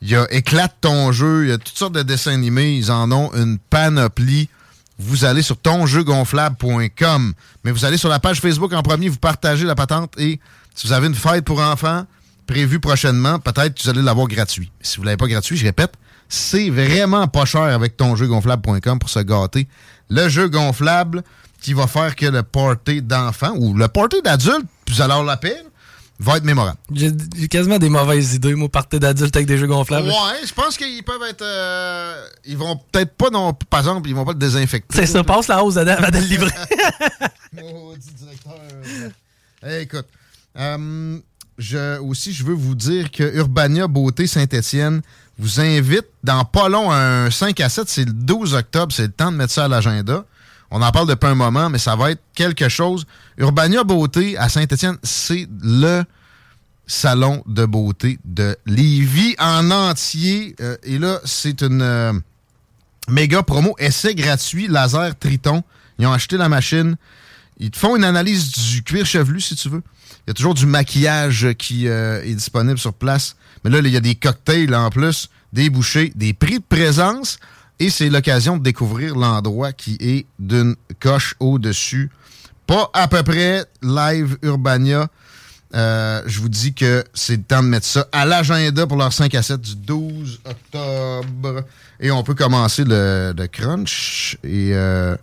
Il 0.00 0.10
y 0.10 0.16
a 0.16 0.26
Éclate 0.30 0.76
ton 0.80 1.10
jeu, 1.10 1.44
il 1.44 1.48
y 1.50 1.52
a 1.52 1.58
toutes 1.58 1.76
sortes 1.76 1.94
de 1.94 2.02
dessins 2.02 2.32
animés, 2.32 2.76
ils 2.76 2.92
en 2.92 3.10
ont 3.12 3.32
une 3.34 3.58
panoplie. 3.58 4.48
Vous 4.98 5.24
allez 5.24 5.42
sur 5.42 5.56
tonjeugonflable.com, 5.58 7.34
mais 7.64 7.70
vous 7.70 7.84
allez 7.84 7.96
sur 7.96 8.08
la 8.08 8.18
page 8.18 8.40
Facebook 8.40 8.72
en 8.72 8.82
premier, 8.82 9.08
vous 9.08 9.18
partagez 9.18 9.64
la 9.64 9.74
patente 9.74 10.14
et 10.18 10.40
si 10.74 10.86
vous 10.86 10.92
avez 10.92 11.06
une 11.06 11.14
fête 11.14 11.44
pour 11.44 11.60
enfants 11.60 12.06
prévue 12.46 12.80
prochainement, 12.80 13.38
peut-être 13.38 13.74
que 13.74 13.82
vous 13.82 13.90
allez 13.90 14.02
l'avoir 14.02 14.28
gratuit. 14.28 14.70
Si 14.80 14.96
vous 14.96 15.02
ne 15.02 15.06
l'avez 15.06 15.16
pas 15.16 15.26
gratuit, 15.26 15.56
je 15.56 15.64
répète, 15.64 15.92
c'est 16.28 16.70
vraiment 16.70 17.28
pas 17.28 17.44
cher 17.44 17.62
avec 17.62 17.96
tonjeugonflable.com 17.96 18.98
pour 18.98 19.08
se 19.10 19.20
gâter. 19.20 19.68
Le 20.08 20.28
jeu 20.28 20.48
gonflable 20.48 21.22
qui 21.60 21.72
va 21.72 21.86
faire 21.86 22.14
que 22.14 22.26
le 22.26 22.42
party 22.42 23.02
d'enfants 23.02 23.54
ou 23.56 23.74
le 23.74 23.88
party 23.88 24.22
d'adultes, 24.22 24.66
vous 24.88 25.02
allez 25.02 25.12
avoir 25.12 25.26
la 25.26 25.36
va 26.18 26.36
être 26.38 26.44
mémorable. 26.44 26.78
J'ai 26.94 27.12
quasiment 27.48 27.78
des 27.78 27.88
mauvaises 27.88 28.34
idées, 28.34 28.54
moi, 28.54 28.68
partir 28.68 29.00
d'adulte 29.00 29.34
avec 29.36 29.46
des 29.46 29.58
jeux 29.58 29.66
gonflables. 29.66 30.08
Ouais, 30.08 30.46
je 30.46 30.52
pense 30.52 30.76
qu'ils 30.76 31.02
peuvent 31.04 31.22
être. 31.28 31.42
euh, 31.42 32.26
ils 32.44 32.56
vont 32.56 32.76
peut-être 32.90 33.14
pas, 33.16 33.30
non, 33.30 33.52
par 33.52 33.80
exemple, 33.80 34.08
ils 34.08 34.14
vont 34.14 34.24
pas 34.24 34.32
le 34.32 34.38
désinfecter. 34.38 34.96
C'est 34.96 35.06
ça, 35.06 35.22
passe 35.24 35.48
la 35.48 35.62
hausse 35.62 35.76
avant 35.76 36.08
de 36.08 36.16
le 36.18 36.24
livrer. 36.26 36.50
Maudit 37.52 38.10
directeur. 38.14 38.54
Hey, 39.62 39.82
écoute, 39.82 40.06
euh, 40.58 41.18
je, 41.58 41.98
aussi, 41.98 42.32
je 42.32 42.44
veux 42.44 42.54
vous 42.54 42.74
dire 42.74 43.10
que 43.10 43.22
Urbania 43.36 43.86
Beauté 43.88 44.26
Saint-Étienne 44.26 45.02
vous 45.38 45.60
invite 45.60 46.06
dans 46.24 46.44
pas 46.44 46.68
long 46.68 46.90
à 46.90 46.96
un 46.96 47.30
5 47.30 47.60
à 47.60 47.68
7, 47.68 47.88
c'est 47.88 48.04
le 48.04 48.12
12 48.12 48.54
octobre, 48.54 48.92
c'est 48.92 49.02
le 49.02 49.12
temps 49.12 49.30
de 49.32 49.36
mettre 49.36 49.52
ça 49.52 49.64
à 49.64 49.68
l'agenda. 49.68 50.24
On 50.70 50.82
en 50.82 50.90
parle 50.90 51.08
depuis 51.08 51.28
un 51.28 51.34
moment, 51.34 51.70
mais 51.70 51.78
ça 51.78 51.96
va 51.96 52.10
être 52.10 52.22
quelque 52.34 52.68
chose. 52.68 53.06
Urbania 53.38 53.84
Beauté 53.84 54.36
à 54.36 54.48
Saint-Étienne, 54.48 54.96
c'est 55.02 55.48
le 55.62 56.04
salon 56.86 57.42
de 57.46 57.64
beauté 57.66 58.18
de 58.24 58.56
Lévis 58.66 59.34
en 59.38 59.70
entier. 59.70 60.54
Euh, 60.60 60.76
et 60.82 60.98
là, 60.98 61.20
c'est 61.24 61.62
une 61.62 61.82
euh, 61.82 62.12
méga 63.08 63.42
promo 63.42 63.74
essai 63.78 64.14
gratuit 64.14 64.68
laser 64.68 65.18
Triton. 65.18 65.62
Ils 65.98 66.06
ont 66.06 66.12
acheté 66.12 66.36
la 66.36 66.48
machine. 66.48 66.96
Ils 67.58 67.70
te 67.70 67.78
font 67.78 67.96
une 67.96 68.04
analyse 68.04 68.52
du 68.52 68.82
cuir 68.82 69.06
chevelu, 69.06 69.40
si 69.40 69.56
tu 69.56 69.68
veux. 69.68 69.82
Il 70.26 70.30
y 70.30 70.30
a 70.30 70.34
toujours 70.34 70.54
du 70.54 70.66
maquillage 70.66 71.54
qui 71.58 71.88
euh, 71.88 72.22
est 72.22 72.34
disponible 72.34 72.78
sur 72.78 72.92
place. 72.92 73.36
Mais 73.64 73.70
là, 73.70 73.78
il 73.78 73.88
y 73.88 73.96
a 73.96 74.00
des 74.00 74.14
cocktails 74.14 74.74
en 74.74 74.90
plus, 74.90 75.30
des 75.52 75.70
bouchées, 75.70 76.12
des 76.14 76.34
prix 76.34 76.58
de 76.58 76.64
présence. 76.68 77.38
Et 77.78 77.90
c'est 77.90 78.08
l'occasion 78.08 78.56
de 78.56 78.62
découvrir 78.62 79.14
l'endroit 79.14 79.72
qui 79.72 79.96
est 80.00 80.26
d'une 80.38 80.76
coche 81.00 81.34
au-dessus. 81.40 82.10
Pas 82.66 82.90
à 82.94 83.06
peu 83.08 83.22
près 83.22 83.64
live 83.82 84.38
Urbania. 84.42 85.08
Euh, 85.74 86.22
je 86.26 86.40
vous 86.40 86.48
dis 86.48 86.72
que 86.74 87.04
c'est 87.12 87.36
le 87.36 87.42
temps 87.42 87.62
de 87.62 87.68
mettre 87.68 87.86
ça 87.86 88.06
à 88.12 88.24
l'agenda 88.24 88.86
pour 88.86 88.96
leur 88.96 89.12
5 89.12 89.34
à 89.34 89.42
7 89.42 89.60
du 89.60 89.76
12 89.76 90.40
octobre. 90.44 91.64
Et 92.00 92.10
on 92.10 92.22
peut 92.22 92.34
commencer 92.34 92.84
le, 92.84 93.34
le 93.36 93.46
crunch. 93.46 94.38
Et 94.42 94.70
euh, 94.72 95.16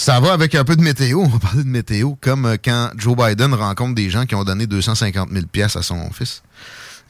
ça 0.00 0.18
va 0.18 0.32
avec 0.32 0.54
un 0.54 0.64
peu 0.64 0.76
de 0.76 0.82
météo. 0.82 1.20
On 1.20 1.28
va 1.28 1.38
parler 1.38 1.62
de 1.62 1.68
météo, 1.68 2.14
comme 2.22 2.46
euh, 2.46 2.56
quand 2.62 2.90
Joe 2.96 3.14
Biden 3.14 3.52
rencontre 3.52 3.94
des 3.94 4.08
gens 4.08 4.24
qui 4.24 4.34
ont 4.34 4.44
donné 4.44 4.66
250 4.66 5.28
000 5.30 5.46
pièces 5.46 5.76
à 5.76 5.82
son 5.82 6.10
fils. 6.10 6.42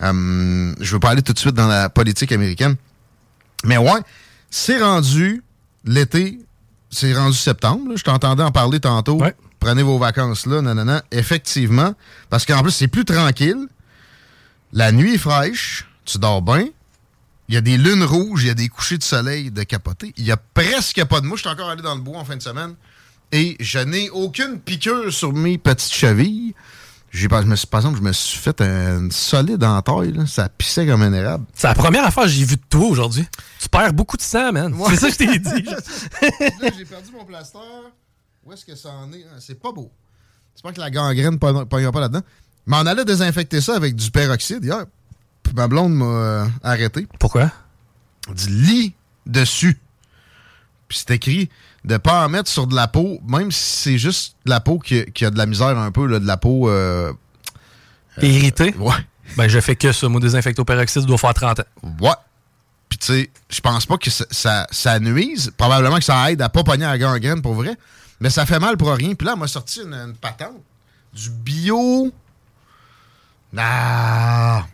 Euh, 0.02 0.74
je 0.80 0.92
veux 0.92 0.98
pas 0.98 1.10
aller 1.10 1.22
tout 1.22 1.32
de 1.32 1.38
suite 1.38 1.54
dans 1.54 1.68
la 1.68 1.88
politique 1.88 2.32
américaine. 2.32 2.74
Mais 3.64 3.76
ouais, 3.76 4.00
c'est 4.50 4.82
rendu 4.82 5.42
l'été, 5.84 6.38
c'est 6.90 7.14
rendu 7.14 7.36
septembre. 7.36 7.88
là. 7.90 7.94
Je 7.96 8.02
t'entendais 8.04 8.42
en 8.42 8.50
parler 8.50 8.80
tantôt. 8.80 9.18
Ouais. 9.20 9.34
prenez 9.58 9.82
vos 9.82 9.98
vacances 9.98 10.46
là, 10.46 10.60
nanana. 10.62 11.02
Effectivement, 11.10 11.94
parce 12.28 12.44
qu'en 12.46 12.62
plus, 12.62 12.72
c'est 12.72 12.88
plus 12.88 13.04
tranquille. 13.04 13.66
La 14.72 14.92
nuit 14.92 15.14
est 15.14 15.18
fraîche, 15.18 15.86
tu 16.04 16.18
dors 16.18 16.42
bien. 16.42 16.66
Il 17.48 17.54
y 17.54 17.56
a 17.56 17.60
des 17.60 17.76
lunes 17.76 18.04
rouges, 18.04 18.44
il 18.44 18.46
y 18.46 18.50
a 18.50 18.54
des 18.54 18.68
couchers 18.68 18.98
de 18.98 19.02
soleil 19.02 19.50
de 19.50 19.62
capoter. 19.64 20.12
Il 20.16 20.24
y 20.24 20.30
a 20.30 20.36
presque 20.36 21.04
pas 21.06 21.20
de 21.20 21.26
mouche. 21.26 21.40
Je 21.42 21.48
suis 21.48 21.54
encore 21.54 21.70
allé 21.70 21.82
dans 21.82 21.96
le 21.96 22.00
bois 22.00 22.18
en 22.18 22.24
fin 22.24 22.36
de 22.36 22.42
semaine 22.42 22.74
et 23.32 23.56
je 23.58 23.78
n'ai 23.80 24.08
aucune 24.10 24.60
piqûre 24.60 25.12
sur 25.12 25.32
mes 25.32 25.58
petites 25.58 25.92
chevilles. 25.92 26.54
J'ai 27.10 27.28
je 27.28 27.46
me 27.46 27.56
suis, 27.56 27.66
par 27.66 27.80
exemple, 27.80 27.98
je 27.98 28.02
me 28.02 28.12
suis 28.12 28.38
fait 28.38 28.60
un 28.60 29.10
solide 29.10 29.64
en 29.64 29.82
taille. 29.82 30.12
là. 30.12 30.26
Ça 30.26 30.48
pissait 30.48 30.86
comme 30.86 31.02
un 31.02 31.12
érable. 31.12 31.44
C'est 31.54 31.66
la 31.66 31.74
première 31.74 32.04
affaire 32.04 32.24
que 32.24 32.28
j'ai 32.30 32.44
vue 32.44 32.56
de 32.56 32.62
toi 32.68 32.86
aujourd'hui. 32.86 33.26
Tu 33.58 33.68
perds 33.68 33.92
beaucoup 33.92 34.16
de 34.16 34.22
sang, 34.22 34.52
man. 34.52 34.74
C'est 34.90 34.96
ça 34.96 35.06
que 35.08 35.12
je 35.14 35.18
t'ai 35.18 35.38
dit. 35.38 35.62
là, 36.60 36.70
j'ai 36.76 36.84
perdu 36.84 37.10
mon 37.12 37.24
plaster. 37.24 37.58
Où 38.44 38.52
est-ce 38.52 38.64
que 38.64 38.76
ça 38.76 38.90
en 38.90 39.12
est? 39.12 39.24
Ah, 39.28 39.38
C'est 39.40 39.60
pas 39.60 39.72
beau. 39.72 39.90
J'espère 40.54 40.72
que 40.72 40.80
la 40.80 40.90
gangrène 40.90 41.34
ne 41.34 41.64
pognera 41.64 41.92
pas 41.92 42.00
là-dedans. 42.00 42.22
Mais 42.66 42.76
on 42.76 42.86
allait 42.86 43.04
désinfecter 43.04 43.60
ça 43.60 43.74
avec 43.74 43.96
du 43.96 44.10
peroxyde 44.10 44.64
hier. 44.64 44.84
Puis 45.42 45.52
ma 45.54 45.66
blonde 45.66 45.94
m'a 45.94 46.04
euh, 46.04 46.46
arrêté. 46.62 47.08
Pourquoi? 47.18 47.50
Du 48.32 48.48
lit 48.50 48.94
dessus. 49.26 49.78
Puis 50.86 50.98
c'est 50.98 51.14
écrit 51.14 51.50
de 51.84 51.96
pas 51.96 52.24
en 52.24 52.28
mettre 52.28 52.48
sur 52.50 52.66
de 52.66 52.74
la 52.74 52.88
peau, 52.88 53.20
même 53.26 53.50
si 53.50 53.76
c'est 53.82 53.98
juste 53.98 54.36
de 54.44 54.50
la 54.50 54.60
peau 54.60 54.78
qui, 54.78 55.04
qui 55.12 55.24
a 55.24 55.30
de 55.30 55.38
la 55.38 55.46
misère 55.46 55.78
un 55.78 55.90
peu, 55.90 56.06
là, 56.06 56.18
de 56.18 56.26
la 56.26 56.36
peau... 56.36 56.68
euh, 56.68 57.12
Irrité? 58.20 58.74
ouais. 58.78 58.94
Ben, 59.36 59.48
je 59.48 59.60
fais 59.60 59.76
que 59.76 59.92
ça. 59.92 60.08
Mon 60.08 60.18
désinfecto 60.18 60.64
peroxyde 60.64 61.04
doit 61.06 61.16
faire 61.16 61.32
30 61.34 61.60
ans. 61.60 61.64
Ouais. 62.00 62.10
Puis 62.88 62.98
tu 62.98 63.06
sais, 63.06 63.30
je 63.48 63.60
pense 63.60 63.86
pas 63.86 63.96
que 63.96 64.10
ça, 64.10 64.24
ça, 64.30 64.66
ça 64.72 64.98
nuise. 64.98 65.52
Probablement 65.56 65.96
que 65.98 66.04
ça 66.04 66.30
aide 66.32 66.42
à 66.42 66.48
pas 66.48 66.64
pogner 66.64 66.84
la 66.84 66.98
gangrène 66.98 67.40
pour 67.40 67.54
vrai. 67.54 67.76
Mais 68.18 68.28
ça 68.28 68.44
fait 68.44 68.58
mal 68.58 68.76
pour 68.76 68.92
rien. 68.92 69.14
Puis 69.14 69.24
là, 69.26 69.32
elle 69.34 69.40
m'a 69.40 69.46
sorti 69.46 69.80
une, 69.82 69.94
une 69.94 70.16
patente. 70.16 70.56
Du 71.14 71.30
bio. 71.30 72.12
Ah. 73.56 74.66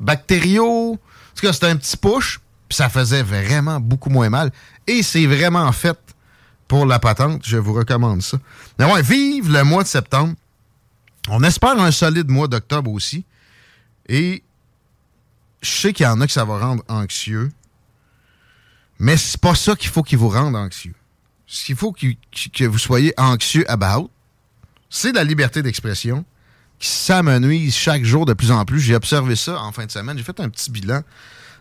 Bactério. 0.00 0.92
En 0.92 0.98
tout 1.34 1.46
cas, 1.46 1.52
c'était 1.52 1.66
un 1.66 1.76
petit 1.76 1.96
push. 1.96 2.40
Puis 2.68 2.76
ça 2.76 2.88
faisait 2.88 3.22
vraiment 3.22 3.80
beaucoup 3.80 4.10
moins 4.10 4.30
mal. 4.30 4.52
Et 4.86 5.02
c'est 5.02 5.26
vraiment 5.26 5.70
fait 5.72 5.98
pour 6.68 6.86
la 6.86 6.98
patente. 6.98 7.42
Je 7.44 7.56
vous 7.56 7.72
recommande 7.72 8.22
ça. 8.22 8.38
Mais 8.78 8.84
ouais, 8.84 9.02
vive 9.02 9.50
le 9.50 9.64
mois 9.64 9.82
de 9.82 9.88
septembre. 9.88 10.34
On 11.28 11.42
espère 11.42 11.78
un 11.80 11.90
solide 11.90 12.28
mois 12.28 12.48
d'octobre 12.48 12.92
aussi. 12.92 13.24
Et 14.08 14.42
je 15.60 15.70
sais 15.70 15.92
qu'il 15.92 16.04
y 16.04 16.08
en 16.08 16.20
a 16.20 16.26
que 16.26 16.32
ça 16.32 16.44
va 16.44 16.58
rendre 16.58 16.82
anxieux, 16.88 17.50
mais 18.98 19.16
c'est 19.16 19.40
pas 19.40 19.54
ça 19.54 19.74
qu'il 19.76 19.90
faut 19.90 20.02
qu'il 20.02 20.18
vous 20.18 20.28
rende 20.28 20.56
anxieux. 20.56 20.94
Ce 21.46 21.64
qu'il 21.64 21.76
faut 21.76 21.92
que 21.92 22.64
vous 22.64 22.78
soyez 22.78 23.12
anxieux 23.16 23.68
about, 23.70 24.10
c'est 24.90 25.12
la 25.12 25.24
liberté 25.24 25.62
d'expression 25.62 26.24
qui 26.78 26.88
s'amenuise 26.88 27.74
chaque 27.74 28.04
jour 28.04 28.24
de 28.24 28.34
plus 28.34 28.50
en 28.50 28.64
plus. 28.64 28.80
J'ai 28.80 28.94
observé 28.94 29.34
ça 29.36 29.60
en 29.60 29.72
fin 29.72 29.86
de 29.86 29.90
semaine. 29.90 30.16
J'ai 30.16 30.24
fait 30.24 30.40
un 30.40 30.48
petit 30.48 30.70
bilan 30.70 31.02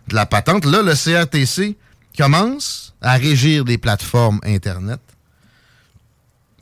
de 0.08 0.16
la 0.16 0.26
patente. 0.26 0.66
Là, 0.66 0.82
le 0.82 0.93
CRTC 0.93 1.78
commence 2.18 2.86
à 3.01 3.13
régir 3.13 3.65
des 3.65 3.77
plateformes 3.77 4.39
Internet. 4.43 4.99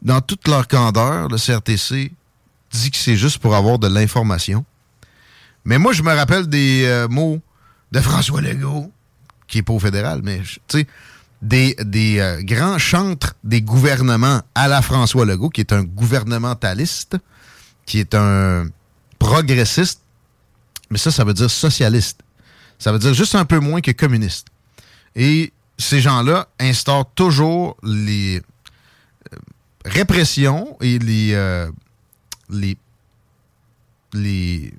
Dans 0.01 0.21
toute 0.21 0.47
leur 0.47 0.67
candeur, 0.67 1.29
le 1.29 1.37
CRTC 1.37 2.11
dit 2.71 2.91
que 2.91 2.97
c'est 2.97 3.15
juste 3.15 3.39
pour 3.39 3.55
avoir 3.55 3.79
de 3.79 3.87
l'information. 3.87 4.65
Mais 5.63 5.79
moi, 5.79 5.93
je 5.93 6.03
me 6.03 6.13
rappelle 6.13 6.47
des 6.47 6.83
euh, 6.85 7.07
mots 7.07 7.41
de 7.91 7.99
François 7.99 8.41
Legault, 8.41 8.91
qui 9.47 9.59
est 9.59 9.63
pas 9.63 9.73
au 9.73 9.79
fédéral, 9.79 10.21
mais 10.23 10.41
tu 10.67 10.79
sais, 10.79 10.87
des, 11.41 11.75
des 11.79 12.19
euh, 12.19 12.41
grands 12.43 12.77
chantres 12.77 13.35
des 13.43 13.61
gouvernements 13.61 14.41
à 14.53 14.67
la 14.67 14.81
François 14.81 15.25
Legault, 15.25 15.49
qui 15.49 15.61
est 15.61 15.73
un 15.73 15.83
gouvernementaliste, 15.83 17.17
qui 17.85 17.99
est 17.99 18.15
un 18.15 18.67
progressiste, 19.19 20.01
mais 20.89 20.97
ça, 20.97 21.11
ça 21.11 21.23
veut 21.23 21.33
dire 21.33 21.49
socialiste. 21.49 22.21
Ça 22.77 22.91
veut 22.91 22.99
dire 22.99 23.13
juste 23.13 23.35
un 23.35 23.45
peu 23.45 23.59
moins 23.59 23.81
que 23.81 23.91
communiste. 23.91 24.47
Et 25.15 25.53
ces 25.77 26.01
gens-là 26.01 26.47
instaurent 26.59 27.09
toujours 27.13 27.77
les 27.83 28.37
euh, 29.33 29.37
répressions 29.85 30.77
et 30.81 30.99
les, 30.99 31.33
euh, 31.33 31.69
les, 32.49 32.77
les 34.13 34.73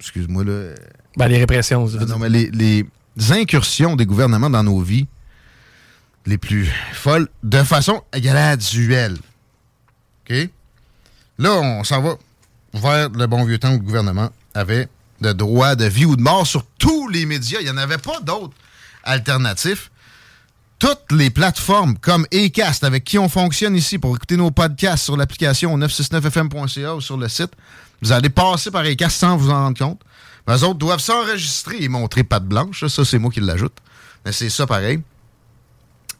excuse-moi 0.00 0.44
là. 0.44 0.74
Ben, 1.16 1.28
les 1.28 1.38
répressions. 1.38 1.86
Non, 1.86 2.06
non, 2.06 2.18
mais 2.18 2.28
les, 2.28 2.50
les 2.50 2.86
incursions 3.30 3.96
des 3.96 4.06
gouvernements 4.06 4.50
dans 4.50 4.62
nos 4.62 4.80
vies 4.80 5.06
les 6.26 6.38
plus 6.38 6.70
folles 6.92 7.28
de 7.42 7.62
façon 7.62 8.02
graduelle. 8.12 9.16
OK? 10.28 10.50
Là, 11.38 11.52
on 11.52 11.84
s'en 11.84 12.02
va 12.02 12.16
vers 12.74 13.08
le 13.10 13.26
bon 13.26 13.44
vieux 13.44 13.58
temps 13.58 13.70
où 13.70 13.78
le 13.78 13.84
gouvernement 13.84 14.30
avait 14.54 14.88
le 15.20 15.34
droit 15.34 15.74
de 15.74 15.84
vie 15.84 16.04
ou 16.04 16.16
de 16.16 16.22
mort 16.22 16.46
sur 16.46 16.64
tous 16.78 17.08
les 17.08 17.26
médias. 17.26 17.58
Il 17.60 17.64
n'y 17.64 17.70
en 17.70 17.76
avait 17.76 17.98
pas 17.98 18.20
d'autres 18.20 18.54
alternatifs. 19.04 19.90
Toutes 20.78 21.10
les 21.10 21.30
plateformes 21.30 21.96
comme 21.98 22.26
Acast, 22.32 22.84
avec 22.84 23.04
qui 23.04 23.18
on 23.18 23.28
fonctionne 23.28 23.74
ici 23.74 23.98
pour 23.98 24.14
écouter 24.14 24.36
nos 24.36 24.50
podcasts 24.50 25.04
sur 25.04 25.16
l'application 25.16 25.76
969fm.ca 25.78 26.94
ou 26.94 27.00
sur 27.00 27.16
le 27.16 27.28
site, 27.28 27.52
vous 28.02 28.12
allez 28.12 28.28
passer 28.28 28.70
par 28.70 28.84
Acast 28.84 29.16
sans 29.16 29.36
vous 29.38 29.50
en 29.50 29.54
rendre 29.54 29.78
compte. 29.78 30.00
Les 30.46 30.62
autres 30.62 30.78
doivent 30.78 31.00
s'enregistrer 31.00 31.82
et 31.82 31.88
montrer 31.88 32.24
patte 32.24 32.44
blanche. 32.44 32.86
Ça, 32.86 33.04
c'est 33.04 33.18
moi 33.18 33.30
qui 33.30 33.40
l'ajoute. 33.40 33.76
Mais 34.24 34.32
c'est 34.32 34.50
ça 34.50 34.66
pareil. 34.66 35.00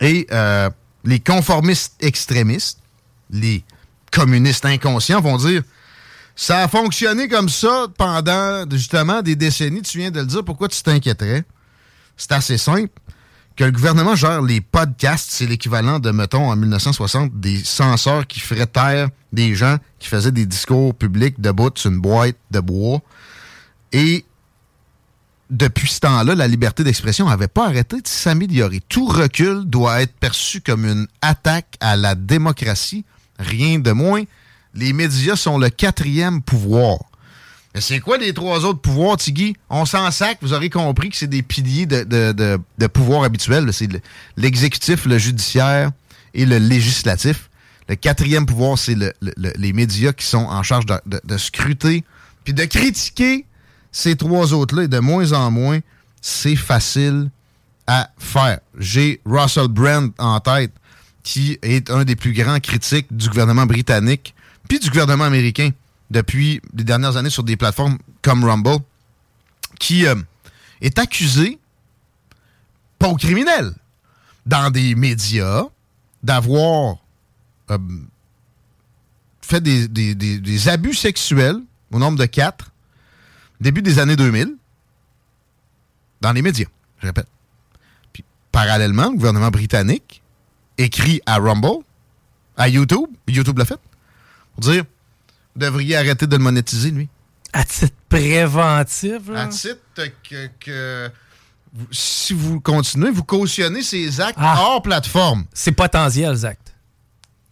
Et 0.00 0.26
euh, 0.32 0.70
les 1.04 1.20
conformistes 1.20 1.94
extrémistes, 2.00 2.80
les 3.30 3.62
communistes 4.10 4.64
inconscients 4.64 5.20
vont 5.20 5.36
dire 5.36 5.62
ça 6.36 6.62
a 6.62 6.68
fonctionné 6.68 7.28
comme 7.28 7.48
ça 7.48 7.86
pendant 7.96 8.68
justement 8.70 9.22
des 9.22 9.34
décennies. 9.34 9.80
Tu 9.80 9.98
viens 9.98 10.10
de 10.10 10.20
le 10.20 10.26
dire. 10.26 10.44
Pourquoi 10.44 10.68
tu 10.68 10.82
t'inquiéterais? 10.82 11.44
C'est 12.16 12.32
assez 12.32 12.58
simple. 12.58 12.92
Que 13.56 13.64
le 13.64 13.72
gouvernement 13.72 14.14
gère 14.14 14.42
les 14.42 14.60
podcasts, 14.60 15.30
c'est 15.30 15.46
l'équivalent 15.46 15.98
de, 15.98 16.10
mettons, 16.10 16.50
en 16.50 16.56
1960, 16.56 17.40
des 17.40 17.64
censeurs 17.64 18.26
qui 18.26 18.40
feraient 18.40 18.66
taire 18.66 19.08
des 19.32 19.54
gens 19.54 19.78
qui 19.98 20.08
faisaient 20.08 20.30
des 20.30 20.44
discours 20.44 20.94
publics 20.94 21.40
debout 21.40 21.70
sur 21.74 21.90
une 21.90 22.00
boîte 22.00 22.36
de 22.50 22.60
bois. 22.60 23.00
Et 23.92 24.26
depuis 25.48 25.88
ce 25.88 26.00
temps-là, 26.00 26.34
la 26.34 26.48
liberté 26.48 26.84
d'expression 26.84 27.30
n'avait 27.30 27.48
pas 27.48 27.66
arrêté 27.66 28.02
de 28.02 28.06
s'améliorer. 28.06 28.82
Tout 28.86 29.06
recul 29.06 29.64
doit 29.64 30.02
être 30.02 30.12
perçu 30.12 30.60
comme 30.60 30.84
une 30.84 31.06
attaque 31.22 31.76
à 31.80 31.96
la 31.96 32.14
démocratie, 32.14 33.06
rien 33.38 33.78
de 33.78 33.92
moins. 33.92 34.24
Les 34.76 34.92
médias 34.92 35.36
sont 35.36 35.58
le 35.58 35.70
quatrième 35.70 36.42
pouvoir. 36.42 36.98
Mais 37.74 37.80
c'est 37.80 38.00
quoi 38.00 38.16
les 38.18 38.32
trois 38.32 38.64
autres 38.64 38.80
pouvoirs, 38.80 39.16
Tigui? 39.16 39.54
On 39.68 39.84
s'en 39.84 40.10
sac, 40.10 40.38
vous 40.40 40.52
aurez 40.52 40.70
compris 40.70 41.10
que 41.10 41.16
c'est 41.16 41.26
des 41.26 41.42
piliers 41.42 41.86
de, 41.86 42.04
de, 42.04 42.58
de, 42.78 42.86
pouvoir 42.86 43.24
habituel. 43.24 43.70
C'est 43.72 43.90
le- 43.90 44.00
l'exécutif, 44.36 45.04
le 45.06 45.18
judiciaire 45.18 45.90
et 46.34 46.46
le 46.46 46.58
législatif. 46.58 47.50
Le 47.88 47.94
quatrième 47.96 48.46
pouvoir, 48.46 48.78
c'est 48.78 48.94
le- 48.94 49.12
le- 49.20 49.34
le- 49.36 49.52
les 49.56 49.72
médias 49.72 50.12
qui 50.12 50.24
sont 50.24 50.38
en 50.46 50.62
charge 50.62 50.86
de, 50.86 50.94
de- 51.06 51.20
de 51.24 51.36
scruter 51.38 52.04
puis 52.44 52.54
de 52.54 52.64
critiquer 52.64 53.44
ces 53.92 54.16
trois 54.16 54.52
autres-là. 54.54 54.84
Et 54.84 54.88
de 54.88 54.98
moins 54.98 55.32
en 55.32 55.50
moins, 55.50 55.80
c'est 56.22 56.56
facile 56.56 57.30
à 57.86 58.10
faire. 58.18 58.60
J'ai 58.78 59.20
Russell 59.26 59.68
Brand 59.68 60.12
en 60.18 60.40
tête, 60.40 60.72
qui 61.22 61.58
est 61.62 61.90
un 61.90 62.04
des 62.04 62.16
plus 62.16 62.32
grands 62.32 62.58
critiques 62.60 63.06
du 63.10 63.28
gouvernement 63.28 63.66
britannique 63.66 64.34
puis 64.68 64.78
du 64.78 64.88
gouvernement 64.90 65.24
américain 65.24 65.70
depuis 66.10 66.60
les 66.74 66.84
dernières 66.84 67.16
années 67.16 67.30
sur 67.30 67.42
des 67.44 67.56
plateformes 67.56 67.98
comme 68.22 68.44
Rumble, 68.44 68.78
qui 69.78 70.06
euh, 70.06 70.14
est 70.80 70.98
accusé, 70.98 71.58
pas 72.98 73.08
au 73.08 73.16
criminel, 73.16 73.72
dans 74.46 74.70
des 74.70 74.94
médias, 74.94 75.64
d'avoir 76.22 76.96
euh, 77.70 77.78
fait 79.42 79.60
des, 79.60 79.88
des- 79.88 80.14
des- 80.14 80.38
des 80.38 80.68
abus 80.68 80.94
sexuels 80.94 81.58
au 81.92 81.98
nombre 81.98 82.18
de 82.18 82.26
quatre, 82.26 82.70
début 83.60 83.82
des 83.82 83.98
années 83.98 84.16
2000, 84.16 84.54
dans 86.20 86.32
les 86.32 86.42
médias, 86.42 86.66
je 87.00 87.06
répète. 87.06 87.28
Puis, 88.12 88.24
parallèlement, 88.52 89.10
le 89.10 89.16
gouvernement 89.16 89.50
britannique 89.50 90.22
écrit 90.78 91.20
à 91.26 91.36
Rumble, 91.38 91.84
à 92.56 92.68
YouTube, 92.68 93.06
YouTube 93.28 93.58
l'a 93.58 93.64
fait, 93.64 93.78
pour 94.56 94.70
dire 94.70 94.84
vous 95.54 95.60
devriez 95.60 95.96
arrêter 95.96 96.26
de 96.26 96.36
le 96.36 96.42
monétiser, 96.42 96.90
lui. 96.90 97.08
À 97.52 97.64
titre 97.64 97.94
préventif, 98.08 99.28
là. 99.28 99.42
À 99.42 99.46
titre 99.46 99.78
que, 100.28 100.48
que 100.60 101.10
vous- 101.72 101.86
si 101.90 102.34
vous 102.34 102.60
continuez, 102.60 103.10
vous 103.10 103.24
cautionnez 103.24 103.82
ces 103.82 104.20
actes 104.20 104.38
Ah. 104.40 104.56
hors 104.60 104.82
plateforme. 104.82 105.44
C'est 105.54 105.72
potentiel, 105.72 106.34
Zach. 106.34 106.58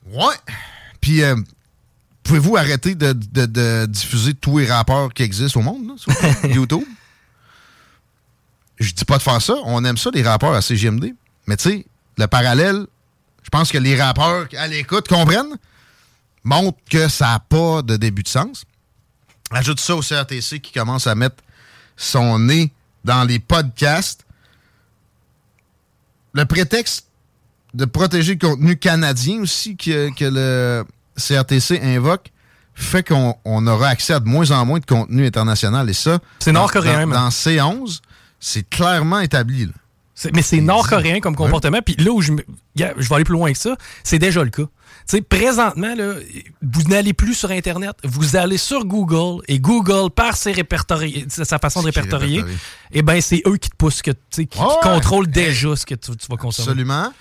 Ouais. 0.06 0.34
Puis, 1.00 1.22
euh, 1.22 1.36
pouvez-vous 2.22 2.56
arrêter 2.56 2.94
de, 2.94 3.12
de- 3.14 3.46
de 3.46 3.86
diffuser 3.86 4.34
tous 4.34 4.58
les 4.58 4.66
rapports 4.66 5.12
qui 5.14 5.22
existent 5.22 5.60
au 5.60 5.62
monde, 5.62 5.86
là, 5.86 5.94
sur 5.96 6.12
YouTube? 6.54 6.84
Je 8.78 8.92
dis 8.92 9.04
pas 9.04 9.18
de 9.18 9.22
faire 9.22 9.40
ça. 9.40 9.54
On 9.64 9.84
aime 9.84 9.96
ça, 9.96 10.10
les 10.12 10.22
rapports 10.22 10.54
à 10.54 10.60
CGMD. 10.60 11.14
Mais 11.46 11.56
tu 11.56 11.70
sais, 11.70 11.86
le 12.18 12.26
parallèle 12.26 12.86
je 13.42 13.50
pense 13.50 13.70
que 13.70 13.76
les 13.76 14.00
rappeurs 14.00 14.46
à 14.56 14.66
l'écoute 14.68 15.06
comprennent, 15.06 15.58
montrent 16.44 16.78
que 16.90 17.08
ça 17.08 17.26
n'a 17.32 17.38
pas 17.40 17.82
de 17.82 17.96
début 17.96 18.22
de 18.22 18.28
sens. 18.28 18.64
Ajoute 19.50 19.80
ça 19.80 19.96
au 19.96 20.00
CRTC 20.00 20.60
qui 20.60 20.72
commence 20.72 21.06
à 21.06 21.14
mettre 21.14 21.36
son 21.96 22.38
nez 22.38 22.72
dans 23.04 23.24
les 23.24 23.38
podcasts. 23.38 24.24
Le 26.32 26.44
prétexte 26.44 27.06
de 27.74 27.84
protéger 27.84 28.34
le 28.34 28.38
contenu 28.48 28.76
canadien 28.76 29.40
aussi 29.40 29.76
que, 29.76 30.12
que 30.14 30.24
le 30.24 30.84
CRTC 31.16 31.80
invoque 31.82 32.30
fait 32.76 33.06
qu'on 33.06 33.36
on 33.44 33.66
aura 33.68 33.88
accès 33.88 34.14
à 34.14 34.20
de 34.20 34.26
moins 34.28 34.50
en 34.50 34.64
moins 34.66 34.80
de 34.80 34.84
contenu 34.86 35.24
international. 35.26 35.88
Et 35.88 35.92
ça, 35.92 36.18
C'est 36.40 36.50
dans- 36.52 36.60
nord-coréen, 36.60 37.02
Dans, 37.02 37.06
man. 37.06 37.18
dans 37.24 37.28
C11, 37.28 38.00
c'est 38.40 38.68
clairement 38.68 39.20
établi. 39.20 39.66
là. 39.66 39.72
Mais 40.32 40.42
c'est 40.42 40.60
nord-coréen 40.60 41.20
comme 41.20 41.36
comportement. 41.36 41.80
Puis 41.84 41.94
là 41.96 42.10
où 42.10 42.20
je 42.20 42.32
vais 42.32 42.44
aller 43.14 43.24
plus 43.24 43.32
loin 43.32 43.52
que 43.52 43.58
ça, 43.58 43.76
c'est 44.02 44.18
déjà 44.18 44.42
le 44.42 44.50
cas. 44.50 44.64
Sais, 45.06 45.20
présentement, 45.20 45.94
là, 45.94 46.14
vous 46.62 46.82
n'allez 46.84 47.12
plus 47.12 47.34
sur 47.34 47.50
Internet, 47.50 47.94
vous 48.04 48.36
allez 48.36 48.56
sur 48.56 48.86
Google 48.86 49.42
et 49.48 49.60
Google, 49.60 50.10
par 50.10 50.34
ses 50.34 50.52
répertoriés, 50.52 51.26
sa 51.28 51.58
façon 51.58 51.80
de 51.80 51.86
répertorier, 51.86 52.38
répertorie. 52.38 52.58
eh 52.92 53.02
ben 53.02 53.20
c'est 53.20 53.42
eux 53.46 53.58
qui 53.58 53.68
te 53.68 53.76
poussent, 53.76 54.00
que, 54.00 54.12
qui, 54.30 54.46
qui 54.46 54.58
contrôlent 54.82 55.26
déjà 55.26 55.76
ce 55.76 55.84
que 55.84 55.94
tu, 55.94 56.16
tu 56.16 56.26
vas 56.30 56.36
consommer. 56.36 56.68
Absolument. 56.70 57.12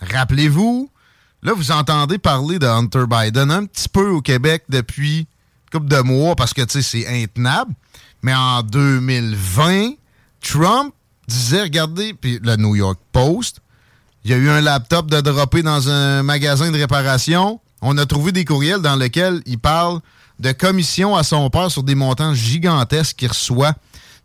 Rappelez-vous, 0.00 0.90
là, 1.42 1.52
vous 1.54 1.70
entendez 1.72 2.18
parler 2.18 2.58
de 2.58 2.66
Hunter 2.66 3.04
Biden 3.08 3.50
un 3.50 3.64
petit 3.64 3.88
peu 3.88 4.08
au 4.10 4.20
Québec 4.20 4.64
depuis 4.68 5.20
une 5.20 5.26
couple 5.80 5.88
de 5.88 6.00
mois 6.00 6.36
parce 6.36 6.52
que, 6.52 6.62
tu 6.62 6.82
sais, 6.82 6.82
c'est 6.82 7.22
intenable. 7.22 7.72
Mais 8.22 8.34
en 8.34 8.62
2020, 8.62 9.92
Trump 10.42 10.92
disait, 11.26 11.62
regardez, 11.62 12.12
puis 12.12 12.38
le 12.42 12.56
New 12.56 12.76
York 12.76 12.98
Post, 13.12 13.60
il 14.24 14.30
y 14.30 14.34
a 14.34 14.36
eu 14.36 14.50
un 14.50 14.60
laptop 14.60 15.10
de 15.10 15.20
droppé 15.20 15.62
dans 15.62 15.88
un 15.88 16.22
magasin 16.22 16.70
de 16.70 16.76
réparation. 16.76 17.60
On 17.80 17.96
a 17.96 18.04
trouvé 18.04 18.32
des 18.32 18.44
courriels 18.44 18.80
dans 18.80 18.96
lesquels 18.96 19.42
il 19.46 19.58
parle 19.58 20.00
de 20.38 20.52
commissions 20.52 21.16
à 21.16 21.22
son 21.22 21.48
père 21.50 21.70
sur 21.70 21.82
des 21.82 21.94
montants 21.94 22.34
gigantesques 22.34 23.16
qu'il 23.16 23.28
reçoit 23.28 23.74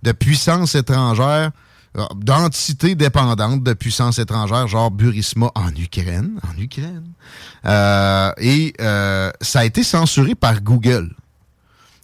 de 0.03 0.11
puissances 0.11 0.75
étrangères, 0.75 1.51
d'entités 2.15 2.95
dépendantes 2.95 3.63
de 3.63 3.73
puissances 3.73 4.19
étrangères, 4.19 4.67
genre 4.67 4.91
Burisma 4.91 5.51
en 5.55 5.73
Ukraine. 5.75 6.39
En 6.43 6.61
Ukraine. 6.61 7.05
Euh, 7.65 8.31
et 8.37 8.73
euh, 8.81 9.31
ça 9.39 9.59
a 9.59 9.65
été 9.65 9.83
censuré 9.83 10.35
par 10.35 10.61
Google. 10.61 11.15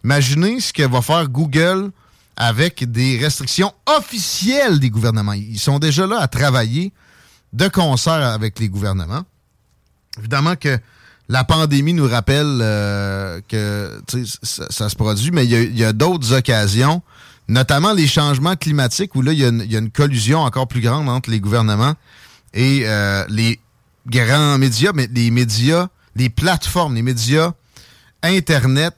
Imaginez 0.04 0.62
ce 0.62 0.72
que 0.72 0.84
va 0.84 1.02
faire 1.02 1.28
Google 1.28 1.92
avec 2.38 2.90
des 2.90 3.18
restrictions 3.18 3.74
officielles 3.86 4.80
des 4.80 4.90
gouvernements. 4.90 5.34
Ils 5.34 5.60
sont 5.60 5.78
déjà 5.78 6.08
là 6.08 6.20
à 6.20 6.28
travailler 6.28 6.92
de 7.54 7.68
concert 7.68 8.14
avec 8.14 8.60
les 8.60 8.70
gouvernements. 8.70 9.24
Évidemment 10.18 10.56
que 10.56 10.80
la 11.30 11.44
pandémie 11.44 11.94
nous 11.94 12.08
rappelle 12.08 12.60
euh, 12.62 13.40
que 13.48 14.02
ça, 14.44 14.66
ça 14.70 14.90
se 14.90 14.96
produit, 14.96 15.32
mais 15.32 15.46
il 15.46 15.78
y 15.78 15.84
a, 15.84 15.94
d'autres 15.94 16.34
occasions, 16.34 17.02
notamment 17.48 17.94
les 17.94 18.08
changements 18.08 18.56
climatiques, 18.56 19.16
où 19.16 19.22
là, 19.22 19.32
il 19.32 19.40
y, 19.40 19.46
a 19.46 19.48
une, 19.48 19.62
il 19.62 19.72
y 19.72 19.76
a 19.76 19.80
une 19.80 19.92
collusion 19.92 20.40
encore 20.42 20.68
plus 20.68 20.82
grande 20.82 21.08
entre 21.08 21.30
les 21.30 21.40
gouvernements 21.40 21.94
et 22.54 22.82
euh, 22.86 23.26
les 23.30 23.60
grands 24.08 24.58
médias, 24.58 24.92
mais 24.94 25.08
les 25.14 25.32
médias, 25.32 25.88
les 26.16 26.30
plateformes, 26.30 26.96
les 26.96 27.02
médias 27.02 27.54
Internet, 28.24 28.96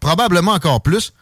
probablement 0.00 0.52
encore 0.52 0.82
plus. 0.82 1.12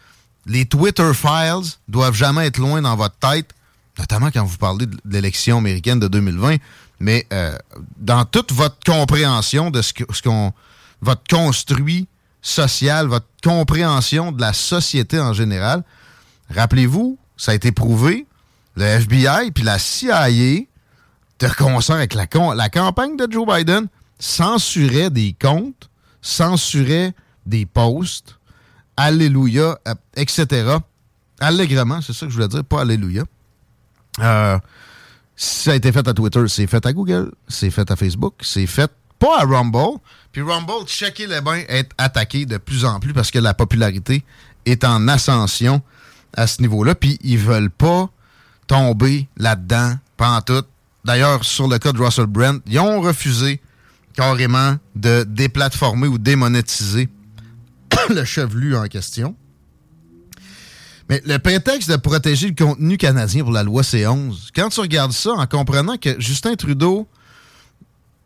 Les 0.47 0.65
Twitter 0.65 1.13
Files 1.15 1.77
doivent 1.89 2.15
jamais 2.15 2.47
être 2.47 2.59
loin 2.59 2.81
dans 2.83 2.97
votre 2.97 3.17
tête, 3.17 3.53
notamment 4.01 4.31
quand 4.31 4.45
vous 4.45 4.57
parlez 4.57 4.87
de 4.87 4.97
l'élection 5.05 5.59
américaine 5.59 6.01
de 6.01 6.09
2020, 6.09 6.57
mais 6.99 7.27
euh, 7.33 7.57
dans 7.99 8.25
toute 8.25 8.53
votre 8.53 8.77
compréhension 8.85 9.71
de 9.71 9.83
ce 9.83 9.93
qu'on 10.23 10.53
votre 11.03 11.23
construit 11.31 12.09
social, 12.43 13.07
votre 13.07 13.27
compréhension 13.43 14.33
de 14.33 14.41
la 14.41 14.53
société 14.53 15.19
en 15.19 15.33
général. 15.33 15.83
Rappelez-vous, 16.51 17.19
ça 17.37 17.53
a 17.53 17.55
été 17.55 17.73
prouvé, 17.73 18.27
le 18.77 18.85
FBI 18.85 19.51
puis 19.55 19.65
la 19.65 19.79
CIA, 19.79 20.29
de 21.39 21.49
concert 21.57 21.97
avec 21.97 22.15
la 22.15 22.27
campagne 22.69 23.17
de 23.17 23.27
Joe 23.31 23.47
Biden, 23.47 23.89
censurait 24.19 25.11
des 25.11 25.35
comptes, 25.41 25.91
censurait 26.21 27.15
des 27.47 27.67
posts, 27.67 28.37
Alléluia, 28.97 29.79
euh, 29.89 29.95
etc. 30.15 30.77
Allègrement, 31.41 32.03
c'est 32.03 32.13
ça 32.13 32.27
que 32.27 32.33
je 32.33 32.37
voulais 32.37 32.49
dire, 32.49 32.65
pas 32.65 32.83
Alléluia. 32.83 33.25
Euh, 34.19 34.59
ça 35.37 35.73
a 35.73 35.75
été 35.75 35.93
fait 35.93 36.07
à 36.07 36.13
Twitter, 36.13 36.43
c'est 36.49 36.67
fait 36.67 36.85
à 36.85 36.93
Google, 36.93 37.31
c'est 37.49 37.71
fait 37.71 37.91
à 37.91 37.97
Facebook, 37.97 38.35
c'est 38.43 38.67
fait 38.67 38.91
pas 39.19 39.41
à 39.41 39.45
Rumble. 39.45 40.01
Puis 40.33 40.43
Rumble, 40.43 40.87
checker 40.87 41.27
les 41.27 41.41
bains, 41.41 41.63
est 41.69 41.89
attaqué 41.99 42.47
de 42.47 42.57
plus 42.57 42.85
en 42.85 43.01
plus 43.01 43.13
parce 43.13 43.31
que 43.31 43.39
la 43.39 43.55
popularité 43.55 44.25
est 44.67 44.85
en 44.85 45.09
ascension 45.09 45.83
à 46.37 46.47
ce 46.47 46.63
niveau-là. 46.63 46.95
Puis 46.95 47.19
ils 47.23 47.39
veulent 47.39 47.71
pas 47.71 48.11
tomber 48.67 49.29
là-dedans, 49.37 49.97
tout. 50.47 50.65
D'ailleurs, 51.05 51.45
sur 51.45 51.67
le 51.69 51.79
cas 51.79 51.93
de 51.93 51.99
Russell 51.99 52.27
Brand, 52.27 52.61
ils 52.67 52.79
ont 52.79 53.01
refusé 53.01 53.61
carrément 54.15 54.77
de 54.97 55.25
déplatformer 55.27 56.09
ou 56.09 56.19
démonétiser 56.19 57.09
le 58.11 58.25
chevelu 58.25 58.77
en 58.77 58.87
question. 58.87 59.35
Mais 61.11 61.21
le 61.27 61.41
prétexte 61.41 61.91
de 61.91 61.97
protéger 61.97 62.47
le 62.47 62.55
contenu 62.55 62.97
canadien 62.97 63.43
pour 63.43 63.51
la 63.51 63.65
loi 63.65 63.83
C11, 63.83 64.51
quand 64.55 64.69
tu 64.69 64.79
regardes 64.79 65.11
ça 65.11 65.33
en 65.33 65.45
comprenant 65.49 65.97
que 65.97 66.21
Justin 66.21 66.55
Trudeau 66.55 67.09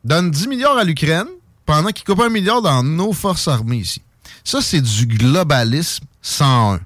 donne 0.05 0.30
10 0.30 0.49
milliards 0.49 0.76
à 0.76 0.85
l'Ukraine 0.85 1.26
pendant 1.64 1.89
qu'il 1.89 2.05
coupe 2.05 2.20
un 2.20 2.28
milliard 2.28 2.61
dans 2.61 2.82
nos 2.82 3.14
forces 3.14 3.49
armées 3.49 3.78
ici. 3.78 4.03
Ça, 4.45 4.61
c'est 4.61 4.82
du 4.82 5.07
globalisme 5.07 6.05
101. 6.20 6.80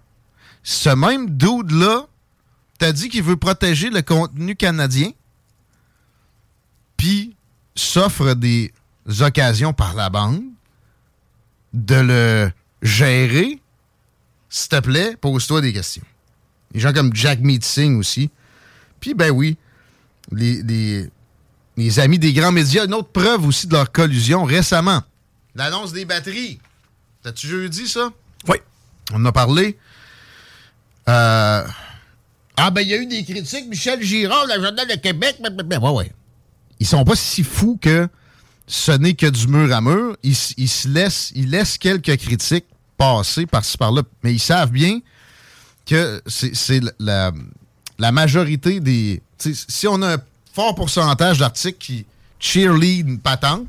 Ce 0.62 0.88
même 0.90 1.36
dude-là 1.36 2.06
t'a 2.78 2.92
dit 2.92 3.08
qu'il 3.08 3.24
veut 3.24 3.36
protéger 3.36 3.90
le 3.90 4.02
contenu 4.02 4.54
canadien, 4.54 5.10
puis 6.96 7.34
s'offre 7.74 8.34
des 8.34 8.72
occasions 9.18 9.72
par 9.72 9.94
la 9.94 10.10
bande 10.10 10.44
de 11.72 11.96
le 11.96 12.52
gérer. 12.82 13.60
S'il 14.48 14.68
te 14.68 14.80
plaît, 14.80 15.16
pose-toi 15.20 15.60
des 15.60 15.72
questions. 15.72 16.02
Les 16.72 16.80
gens 16.80 16.92
comme 16.92 17.14
Jack 17.14 17.40
Meeting 17.40 17.98
aussi. 17.98 18.30
Puis, 19.00 19.14
ben 19.14 19.30
oui, 19.30 19.56
les, 20.32 20.62
les, 20.62 21.10
les 21.76 22.00
amis 22.00 22.18
des 22.18 22.32
grands 22.32 22.52
médias, 22.52 22.84
une 22.86 22.94
autre 22.94 23.10
preuve 23.10 23.46
aussi 23.46 23.66
de 23.66 23.72
leur 23.74 23.90
collusion 23.92 24.44
récemment. 24.44 25.02
L'annonce 25.54 25.92
des 25.92 26.04
batteries. 26.04 26.58
T'as-tu 27.22 27.46
jeudi, 27.46 27.88
ça? 27.88 28.10
Oui. 28.48 28.56
On 29.12 29.16
en 29.16 29.24
a 29.26 29.32
parlé. 29.32 29.76
Euh, 31.08 31.66
Ah, 32.56 32.70
ben, 32.70 32.80
il 32.82 32.88
y 32.88 32.94
a 32.94 32.98
eu 32.98 33.06
des 33.06 33.24
critiques. 33.24 33.66
Michel 33.68 34.02
Girard, 34.02 34.46
le 34.46 34.54
Journal 34.62 34.86
de 34.88 34.94
Québec. 34.96 35.36
blablabla. 35.40 35.80
Ouais, 35.80 35.90
ouais. 35.98 36.12
Ils 36.80 36.86
sont 36.86 37.04
pas 37.04 37.16
si 37.16 37.42
fous 37.42 37.78
que 37.80 38.08
ce 38.66 38.92
n'est 38.92 39.14
que 39.14 39.26
du 39.26 39.46
mur 39.48 39.72
à 39.74 39.80
mur. 39.80 40.16
Ils, 40.22 40.36
ils 40.56 40.68
se 40.68 40.86
laissent, 40.88 41.32
ils 41.34 41.50
laissent 41.50 41.78
quelques 41.78 42.16
critiques 42.18 42.66
passer 42.98 43.46
par-ci 43.46 43.78
par-là. 43.78 44.02
Mais 44.22 44.34
ils 44.34 44.40
savent 44.40 44.70
bien 44.70 45.00
que 45.86 46.20
c'est 46.26 46.82
la, 46.98 47.32
majorité 48.12 48.80
des. 48.80 49.22
Si 49.38 49.86
on 49.86 50.02
a 50.02 50.16
un 50.16 50.18
fort 50.52 50.74
pourcentage 50.74 51.38
d'articles 51.38 51.78
qui 51.78 52.04
cheerlead 52.38 53.08
une 53.08 53.20
patente, 53.20 53.68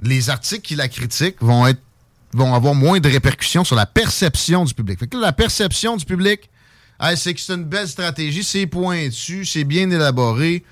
les 0.00 0.30
articles 0.30 0.62
qui 0.62 0.76
la 0.76 0.88
critiquent 0.88 1.42
vont 1.42 1.66
être 1.66 1.80
vont 2.32 2.54
avoir 2.54 2.74
moins 2.74 3.00
de 3.00 3.08
répercussions 3.08 3.64
sur 3.64 3.76
la 3.76 3.86
perception 3.86 4.64
du 4.64 4.74
public. 4.74 4.98
Fait 4.98 5.06
que 5.06 5.16
la 5.16 5.32
perception 5.32 5.96
du 5.96 6.04
public, 6.04 6.50
c'est 7.16 7.32
que 7.32 7.40
c'est 7.40 7.54
une 7.54 7.64
belle 7.64 7.88
stratégie, 7.88 8.44
c'est 8.44 8.66
pointu, 8.66 9.46
c'est 9.46 9.64
bien 9.64 9.90
élaboré. 9.90 10.62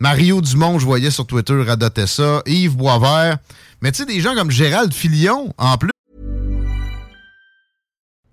Mario 0.00 0.42
Dumont, 0.42 0.78
je 0.78 0.84
voyais 0.84 1.10
sur 1.10 1.26
Twitter, 1.26 1.62
radotait 1.62 2.06
ça. 2.06 2.42
Yves 2.46 2.76
Boisvert. 2.76 3.38
Mais 3.80 3.92
tu 3.92 3.98
sais, 3.98 4.06
des 4.06 4.20
gens 4.20 4.34
comme 4.34 4.50
Gérald 4.50 4.92
Filion, 4.92 5.54
en 5.56 5.78
plus, 5.78 5.90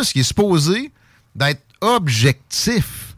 Ce 0.00 0.12
qui 0.12 0.20
est 0.20 0.24
supposé 0.24 0.92
d'être 1.34 1.62
objectif. 1.80 3.16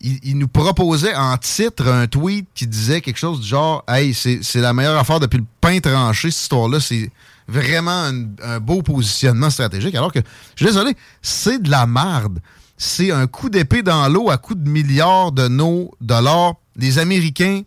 Il, 0.00 0.36
nous 0.36 0.46
proposait 0.46 1.14
en 1.14 1.36
titre 1.38 1.88
un 1.88 2.06
tweet 2.06 2.46
qui 2.54 2.66
disait 2.66 3.00
quelque 3.00 3.16
chose 3.16 3.40
du 3.40 3.46
genre 3.46 3.82
Hey, 3.88 4.12
c'est 4.14 4.60
la 4.60 4.74
meilleure 4.74 4.98
affaire 4.98 5.18
depuis 5.18 5.38
le 5.38 5.46
pain 5.60 5.80
tranché, 5.80 6.30
cette 6.30 6.42
histoire-là. 6.42 6.80
C'est 6.80 7.10
vraiment 7.48 8.04
un, 8.04 8.26
un 8.42 8.60
beau 8.60 8.82
positionnement 8.82 9.48
stratégique. 9.48 9.94
Alors 9.94 10.12
que, 10.12 10.20
je 10.54 10.64
suis 10.64 10.66
désolé, 10.66 10.94
c'est 11.22 11.60
de 11.62 11.70
la 11.70 11.86
marde. 11.86 12.40
C'est 12.76 13.10
un 13.10 13.26
coup 13.26 13.48
d'épée 13.48 13.82
dans 13.82 14.06
l'eau 14.08 14.30
à 14.30 14.36
coup 14.36 14.54
de 14.54 14.68
milliards 14.68 15.32
de 15.32 15.48
nos 15.48 15.90
dollars. 16.02 16.54
Les 16.76 16.98
Américains, 16.98 17.62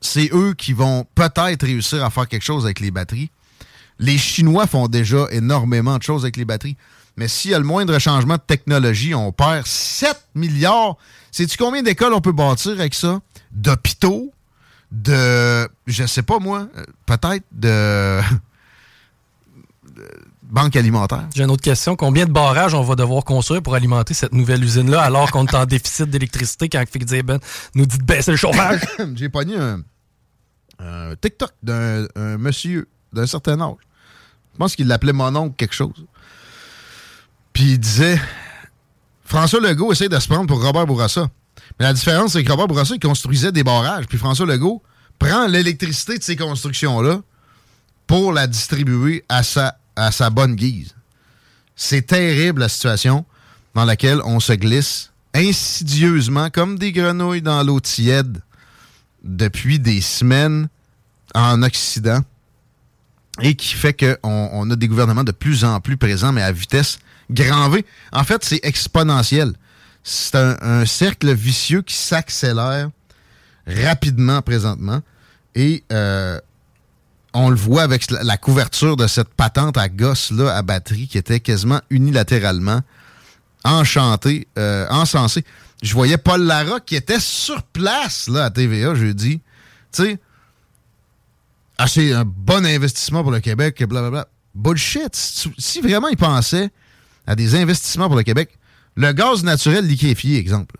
c'est 0.00 0.30
eux 0.32 0.54
qui 0.54 0.72
vont 0.72 1.06
peut-être 1.14 1.64
réussir 1.64 2.04
à 2.04 2.10
faire 2.10 2.26
quelque 2.26 2.44
chose 2.44 2.64
avec 2.64 2.80
les 2.80 2.90
batteries. 2.90 3.30
Les 4.00 4.18
Chinois 4.18 4.66
font 4.66 4.88
déjà 4.88 5.26
énormément 5.30 5.96
de 5.96 6.02
choses 6.02 6.24
avec 6.24 6.36
les 6.36 6.44
batteries. 6.44 6.76
Mais 7.20 7.28
s'il 7.28 7.50
y 7.50 7.54
a 7.54 7.58
le 7.58 7.66
moindre 7.66 7.98
changement 7.98 8.36
de 8.36 8.40
technologie, 8.40 9.14
on 9.14 9.30
perd 9.30 9.66
7 9.66 10.28
milliards. 10.34 10.96
Sais-tu 11.30 11.58
combien 11.58 11.82
d'écoles 11.82 12.14
on 12.14 12.22
peut 12.22 12.32
bâtir 12.32 12.72
avec 12.72 12.94
ça? 12.94 13.20
D'hôpitaux? 13.52 14.32
De. 14.90 15.68
Je 15.86 16.06
sais 16.06 16.22
pas 16.22 16.38
moi. 16.38 16.66
euh, 16.78 16.84
Peut-être 17.04 17.44
de. 17.52 18.20
de 19.96 20.02
banque 20.44 20.74
alimentaire. 20.76 21.28
J'ai 21.34 21.42
une 21.44 21.50
autre 21.50 21.62
question. 21.62 21.94
Combien 21.94 22.24
de 22.24 22.32
barrages 22.32 22.72
on 22.72 22.82
va 22.82 22.94
devoir 22.96 23.22
construire 23.24 23.62
pour 23.62 23.74
alimenter 23.74 24.14
cette 24.14 24.32
nouvelle 24.32 24.64
usine-là 24.64 25.02
alors 25.02 25.30
qu'on 25.30 25.44
est 25.44 25.54
en 25.54 25.66
déficit 25.76 26.08
d'électricité 26.08 26.70
quand 26.70 26.82
Fick 26.90 27.04
Ben 27.22 27.38
nous 27.74 27.84
dit 27.84 27.98
de 27.98 28.02
baisser 28.04 28.30
le 28.30 28.38
chauffage? 28.38 28.80
J'ai 29.14 29.28
pogné 29.28 29.56
un, 29.56 29.82
un 30.78 31.14
TikTok 31.20 31.50
d'un 31.62 32.06
un 32.16 32.38
monsieur 32.38 32.88
d'un 33.12 33.26
certain 33.26 33.60
âge. 33.60 33.76
Je 34.54 34.58
pense 34.58 34.74
qu'il 34.74 34.86
l'appelait 34.88 35.12
mon 35.12 35.36
oncle 35.36 35.54
quelque 35.58 35.74
chose. 35.74 36.06
Puis 37.52 37.72
il 37.72 37.78
disait 37.78 38.20
François 39.24 39.60
Legault 39.60 39.92
essaie 39.92 40.08
de 40.08 40.18
se 40.18 40.28
prendre 40.28 40.46
pour 40.46 40.62
Robert 40.62 40.86
Bourassa. 40.86 41.28
Mais 41.78 41.86
la 41.86 41.92
différence, 41.92 42.32
c'est 42.32 42.42
que 42.42 42.50
Robert 42.50 42.66
Bourassa, 42.66 42.94
il 42.94 43.00
construisait 43.00 43.52
des 43.52 43.62
barrages. 43.62 44.06
Puis 44.06 44.18
François 44.18 44.46
Legault 44.46 44.82
prend 45.18 45.46
l'électricité 45.46 46.18
de 46.18 46.22
ces 46.22 46.36
constructions-là 46.36 47.20
pour 48.06 48.32
la 48.32 48.46
distribuer 48.46 49.24
à 49.28 49.42
sa, 49.42 49.76
à 49.94 50.10
sa 50.10 50.30
bonne 50.30 50.56
guise. 50.56 50.94
C'est 51.76 52.08
terrible 52.08 52.60
la 52.60 52.68
situation 52.68 53.24
dans 53.74 53.84
laquelle 53.84 54.20
on 54.24 54.40
se 54.40 54.52
glisse 54.52 55.10
insidieusement, 55.32 56.50
comme 56.50 56.78
des 56.78 56.90
grenouilles 56.92 57.42
dans 57.42 57.62
l'eau 57.62 57.78
tiède, 57.80 58.42
depuis 59.22 59.78
des 59.78 60.00
semaines 60.00 60.68
en 61.34 61.62
Occident, 61.62 62.20
et 63.40 63.54
qui 63.54 63.74
fait 63.74 63.94
qu'on 63.94 64.50
on 64.52 64.70
a 64.70 64.76
des 64.76 64.88
gouvernements 64.88 65.24
de 65.24 65.32
plus 65.32 65.64
en 65.64 65.80
plus 65.80 65.96
présents, 65.96 66.32
mais 66.32 66.42
à 66.42 66.50
vitesse 66.50 66.98
grand 67.30 67.68
V. 67.68 67.84
En 68.12 68.24
fait, 68.24 68.44
c'est 68.44 68.60
exponentiel. 68.62 69.52
C'est 70.02 70.34
un, 70.36 70.86
cercle 70.86 71.32
vicieux 71.32 71.82
qui 71.82 71.94
s'accélère 71.94 72.90
rapidement 73.66 74.42
présentement. 74.42 75.00
Et 75.54 75.84
euh, 75.92 76.38
on 77.32 77.50
le 77.50 77.56
voit 77.56 77.82
avec 77.82 78.10
la, 78.10 78.36
couverture 78.36 78.96
de 78.96 79.06
cette 79.06 79.28
patente 79.28 79.76
à 79.76 79.88
gosse-là 79.88 80.56
à 80.56 80.62
batterie 80.62 81.06
qui 81.06 81.18
était 81.18 81.40
quasiment 81.40 81.80
unilatéralement 81.90 82.80
enchantée, 83.64 84.48
euh, 84.58 84.86
encensée. 84.88 85.44
Je 85.82 85.92
voyais 85.92 86.18
Paul 86.18 86.42
Lara 86.42 86.80
qui 86.80 86.96
était 86.96 87.20
sur 87.20 87.62
place 87.62 88.28
là, 88.28 88.44
à 88.44 88.50
TVA 88.50 88.94
jeudi. 88.94 89.40
Tu 89.92 90.02
sais, 90.02 90.18
ah, 91.78 91.86
c'est 91.86 92.12
un 92.12 92.24
bon 92.26 92.66
investissement 92.66 93.22
pour 93.22 93.32
le 93.32 93.40
Québec, 93.40 93.82
blablabla. 93.82 94.28
Bullshit. 94.54 95.14
Si, 95.14 95.80
vraiment 95.80 96.08
ils 96.08 96.16
pensaient 96.16 96.70
à 97.26 97.34
des 97.36 97.54
investissements 97.54 98.06
pour 98.08 98.16
le 98.16 98.22
Québec, 98.22 98.58
le 98.96 99.12
gaz 99.12 99.42
naturel 99.44 99.86
liquéfié, 99.86 100.38
exemple, 100.38 100.76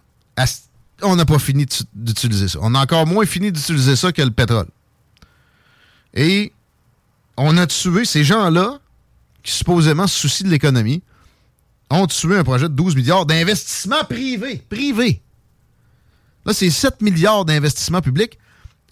on 1.02 1.16
n'a 1.16 1.24
pas 1.24 1.38
fini 1.38 1.64
d'ut- 1.66 1.84
d'utiliser 1.94 2.48
ça. 2.48 2.58
On 2.62 2.74
a 2.74 2.80
encore 2.80 3.06
moins 3.06 3.24
fini 3.26 3.52
d'utiliser 3.52 3.96
ça 3.96 4.12
que 4.12 4.22
le 4.22 4.30
pétrole. 4.30 4.66
Et 6.14 6.52
on 7.36 7.56
a 7.56 7.66
tué 7.66 8.04
ces 8.04 8.24
gens-là, 8.24 8.78
qui 9.42 9.52
supposément 9.52 10.06
se 10.06 10.18
soucient 10.18 10.46
de 10.46 10.50
l'économie, 10.50 11.02
ont 11.88 12.06
tué 12.06 12.36
un 12.36 12.44
projet 12.44 12.68
de 12.68 12.74
12 12.74 12.96
milliards 12.96 13.26
d'investissement 13.26 14.04
privé. 14.04 14.62
Privé. 14.68 15.22
Là, 16.44 16.52
c'est 16.52 16.70
7 16.70 17.00
milliards 17.02 17.44
d'investissements 17.44 18.00
publics. 18.00 18.38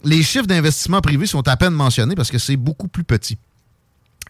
Les 0.05 0.23
chiffres 0.23 0.47
d'investissement 0.47 1.01
privé 1.01 1.27
sont 1.27 1.47
à 1.49 1.57
peine 1.57 1.73
mentionnés 1.75 2.15
parce 2.15 2.31
que 2.31 2.39
c'est 2.39 2.57
beaucoup 2.57 2.89
plus 2.89 3.05
petit. 3.05 3.37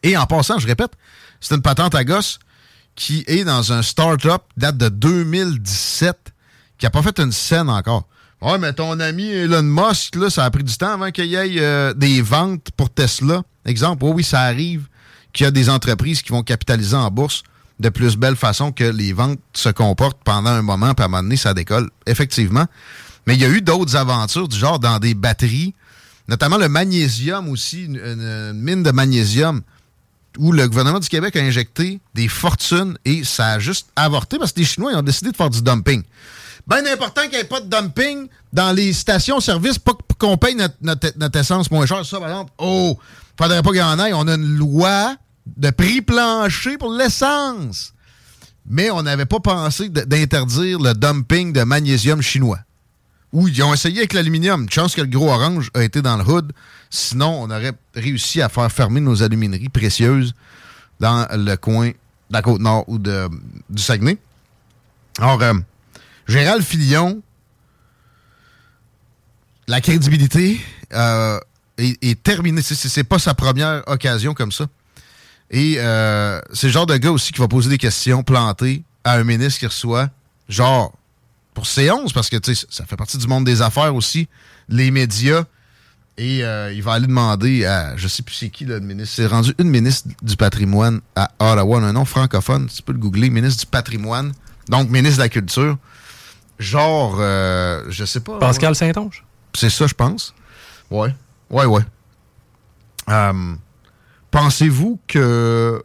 Et 0.03 0.17
en 0.17 0.27
passant, 0.27 0.59
je 0.59 0.67
répète, 0.67 0.93
c'est 1.41 1.55
une 1.55 1.63
patente 1.63 1.95
à 1.95 2.05
gosse 2.05 2.39
qui 2.99 3.23
est 3.29 3.45
dans 3.45 3.73
un 3.73 3.81
start-up 3.81 4.43
date 4.57 4.77
de 4.77 4.89
2017 4.89 6.33
qui 6.77 6.85
n'a 6.85 6.91
pas 6.91 7.01
fait 7.01 7.21
une 7.21 7.31
scène 7.31 7.71
encore. 7.71 8.09
Ouais, 8.43 8.59
mais 8.59 8.73
ton 8.73 8.99
ami 8.99 9.29
Elon 9.29 9.63
Musk, 9.63 10.17
là, 10.17 10.31
ça 10.31 10.45
a 10.45 10.51
pris 10.51 10.65
du 10.65 10.77
temps 10.77 10.95
avant 10.95 11.11
qu'il 11.13 11.27
y 11.27 11.37
ait 11.37 11.61
euh, 11.61 11.95
des 11.95 12.21
ventes 12.23 12.69
pour 12.77 12.91
Tesla. 12.91 13.43
Exemple, 13.65 14.05
oui, 14.05 14.13
oui, 14.17 14.25
ça 14.25 14.43
arrive 14.43 14.89
qu'il 15.33 15.45
y 15.45 15.47
a 15.47 15.53
des 15.53 15.71
entreprises 15.71 16.23
qui 16.23 16.31
vont 16.31 16.43
capitaliser 16.43 16.97
en 16.97 17.09
bourse 17.11 17.45
de 17.79 17.89
plus 17.89 18.17
belle 18.17 18.35
façon 18.35 18.73
que 18.73 18.85
les 18.85 19.13
ventes 19.13 19.39
se 19.55 19.69
comportent 19.69 20.23
pendant 20.25 20.51
un 20.51 20.63
moment, 20.63 20.93
puis 20.95 21.03
à 21.03 21.07
un 21.07 21.09
moment 21.09 21.23
donné, 21.23 21.37
ça 21.37 21.55
décolle. 21.55 21.91
Effectivement. 22.07 22.67
Mais 23.29 23.35
il 23.35 23.41
y 23.41 23.45
a 23.45 23.49
eu 23.49 23.63
d'autres 23.63 23.95
aventures 23.95 24.49
du 24.49 24.59
genre 24.59 24.81
dans 24.81 24.99
des 24.99 25.15
batteries, 25.15 25.75
notamment 26.27 26.59
le 26.59 26.69
magnésium 26.69 27.49
aussi, 27.49 27.85
une, 27.85 27.97
une 27.97 28.55
mine 28.55 28.83
de 28.83 28.91
magnésium 28.91 29.63
où 30.39 30.53
le 30.53 30.67
gouvernement 30.69 31.01
du 31.01 31.09
Québec 31.09 31.37
a 31.37 31.41
injecté 31.41 32.01
des 32.15 32.29
fortunes 32.29 32.97
et 33.05 33.25
ça 33.25 33.49
a 33.53 33.59
juste 33.59 33.89
avorté 33.97 34.39
parce 34.39 34.53
que 34.53 34.61
les 34.61 34.67
Chinois 34.67 34.93
ont 34.95 35.03
décidé 35.03 35.31
de 35.31 35.37
faire 35.37 35.51
du 35.51 35.61
dumping. 35.61 36.03
Ben 36.67 36.87
important 36.87 37.23
qu'il 37.23 37.33
n'y 37.33 37.39
ait 37.39 37.45
pas 37.45 37.61
de 37.61 37.67
dumping 37.67 38.29
dans 38.53 38.73
les 38.73 38.93
stations-service, 38.93 39.79
pas 39.79 39.93
qu'on 40.19 40.37
paye 40.37 40.57
notre, 40.83 41.39
essence 41.39 41.71
moins 41.71 41.87
cher. 41.87 42.05
Ça, 42.05 42.19
par 42.19 42.29
exemple, 42.29 42.53
oh, 42.59 42.99
faudrait 43.39 43.63
pas 43.63 43.71
qu'il 43.71 43.79
y 43.79 43.83
en 43.83 43.99
ait. 43.99 44.13
On 44.13 44.29
a 44.29 44.35
une 44.35 44.57
loi 44.57 45.17
de 45.57 45.71
prix 45.71 46.03
plancher 46.03 46.77
pour 46.77 46.93
l'essence. 46.93 47.95
Mais 48.67 48.91
on 48.91 49.03
n'avait 49.03 49.25
pas 49.25 49.41
pensé 49.41 49.89
d'interdire 49.89 50.79
le 50.79 50.93
dumping 50.93 51.55
de 51.55 51.63
magnésium 51.63 52.21
chinois. 52.21 52.59
Oui, 53.33 53.53
ils 53.55 53.63
ont 53.63 53.75
essayé 53.75 53.99
avec 53.99 54.13
l'aluminium. 54.15 54.69
Chance 54.71 54.95
que 54.95 55.03
le 55.03 55.07
gros 55.07 55.31
orange 55.31 55.71
a 55.75 55.83
été 55.83 56.01
dans 56.01 56.17
le 56.17 56.25
hood. 56.25 56.53
Sinon, 56.91 57.43
on 57.43 57.51
aurait 57.51 57.73
réussi 57.95 58.41
à 58.41 58.49
faire 58.49 58.71
fermer 58.73 59.01
nos 59.01 59.23
alumineries 59.23 59.69
précieuses 59.69 60.35
dans 61.01 61.27
le 61.33 61.57
coin 61.57 61.89
de 61.89 61.95
la 62.31 62.43
Côte-Nord 62.43 62.85
ou 62.89 62.99
de, 62.99 63.29
du 63.69 63.83
Saguenay. 63.83 64.19
Alors, 65.19 65.43
euh, 65.43 65.55
Gérald 66.27 66.63
Filion, 66.63 67.23
la 69.67 69.81
crédibilité 69.81 70.61
euh, 70.95 71.39
est, 71.77 72.03
est 72.03 72.23
terminée. 72.23 72.63
C'est 72.63 73.05
pas 73.05 73.19
sa 73.19 73.35
première 73.35 73.83
occasion 73.87 74.33
comme 74.33 74.53
ça. 74.53 74.67
Et 75.51 75.77
euh, 75.79 76.41
c'est 76.53 76.67
le 76.67 76.73
genre 76.73 76.87
de 76.87 76.97
gars 76.97 77.11
aussi 77.11 77.33
qui 77.33 77.41
va 77.41 77.49
poser 77.49 77.71
des 77.71 77.79
questions 77.79 78.23
plantées 78.23 78.83
à 79.05 79.15
un 79.15 79.25
ministre 79.25 79.61
qui 79.61 79.67
reçoit, 79.67 80.11
genre, 80.49 80.93
pour 81.59 81.67
C11, 81.67 82.13
parce 82.13 82.31
que 82.31 82.37
tu 82.37 82.55
sais, 82.55 82.67
ça 82.71 82.87
fait 82.87 82.95
partie 82.95 83.19
du 83.19 83.27
monde 83.27 83.45
des 83.45 83.63
affaires 83.63 83.93
aussi, 83.93 84.29
les 84.69 84.93
médias. 84.93 85.43
Et 86.17 86.45
euh, 86.45 86.73
il 86.73 86.85
va 86.85 86.93
aller 86.93 87.09
demander 87.09 87.65
à, 87.65 87.97
je 87.97 88.07
sais 88.07 88.23
plus 88.23 88.35
c'est 88.37 88.49
qui 88.49 88.65
le 88.65 88.79
ministre, 88.79 89.17
c'est 89.17 89.27
rendu 89.27 89.53
une 89.59 89.69
ministre 89.69 90.09
du 90.23 90.37
patrimoine 90.37 91.01
à 91.17 91.33
Ottawa, 91.41 91.79
un 91.79 91.93
nom 91.93 92.05
francophone, 92.05 92.69
tu 92.69 92.81
peux 92.83 92.93
le 92.93 93.01
googler, 93.01 93.29
ministre 93.31 93.65
du 93.65 93.67
patrimoine, 93.67 94.33
donc 94.69 94.89
ministre 94.89 95.17
de 95.17 95.23
la 95.23 95.29
culture. 95.29 95.77
Genre, 96.61 97.17
euh, 97.19 97.85
je 97.89 98.05
sais 98.05 98.21
pas. 98.21 98.39
Pascal 98.39 98.77
Saint-Onge? 98.77 99.25
C'est 99.53 99.71
ça, 99.71 99.89
je 99.89 99.95
pense. 99.95 100.35
Ouais. 100.93 101.13
Ouais, 101.51 101.65
ouais. 101.65 101.83
Euh, 103.09 103.55
Pensez-vous 104.31 105.01
que 105.09 105.83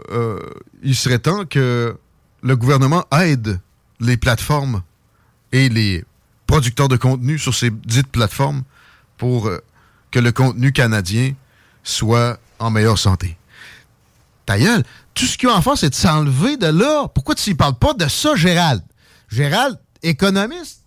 il 0.84 0.95
serait 0.95 1.17
temps 1.19 1.45
que 1.45 1.97
le 2.43 2.55
gouvernement 2.55 3.05
aide 3.11 3.59
les 3.99 4.17
plateformes 4.17 4.84
et 5.54 5.70
les 5.70 6.04
producteurs 6.45 6.89
de 6.89 6.97
contenu 6.97 7.39
sur 7.39 7.56
ces 7.56 7.70
dites 7.70 8.08
plateformes 8.08 8.64
pour 9.18 9.47
euh, 9.47 9.64
que 10.12 10.20
le 10.20 10.34
contenu 10.34 10.74
canadien 10.74 11.34
soit 11.84 12.38
en 12.60 12.70
meilleure 12.70 12.99
santé? 12.99 13.38
Ta 14.45 14.60
gueule, 14.60 14.84
tout 15.14 15.26
ce 15.26 15.38
qu'il 15.38 15.47
y 15.47 15.51
a 15.51 15.56
à 15.56 15.62
faire, 15.62 15.78
c'est 15.78 15.91
de 15.91 15.95
s'enlever 15.95 16.58
de 16.58 16.68
là. 16.68 17.08
Pourquoi 17.08 17.36
tu 17.36 17.51
ne 17.51 17.56
parles 17.56 17.78
pas 17.78 17.93
de 17.93 18.10
ça, 18.10 18.36
Gérald? 18.36 18.84
Gérald, 19.30 19.80
économiste, 20.01 20.82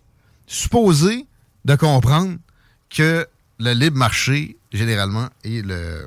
supposé 0.46 1.26
de 1.64 1.74
comprendre 1.74 2.36
que 2.90 3.26
le 3.58 3.72
libre 3.72 3.96
marché, 3.96 4.56
généralement, 4.72 5.28
est 5.42 5.64
le, 5.64 6.06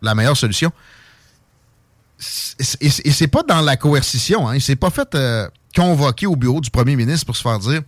la 0.00 0.14
meilleure 0.14 0.36
solution. 0.36 0.72
Et 2.80 3.12
c'est 3.12 3.28
pas 3.28 3.42
dans 3.42 3.60
la 3.60 3.76
coercition. 3.76 4.48
Hein. 4.48 4.54
Il 4.56 4.62
s'est 4.62 4.76
pas 4.76 4.90
fait 4.90 5.14
euh, 5.14 5.48
convoquer 5.74 6.26
au 6.26 6.36
bureau 6.36 6.60
du 6.60 6.70
premier 6.70 6.96
ministre 6.96 7.26
pour 7.26 7.36
se 7.36 7.42
faire 7.42 7.58
dire 7.58 7.82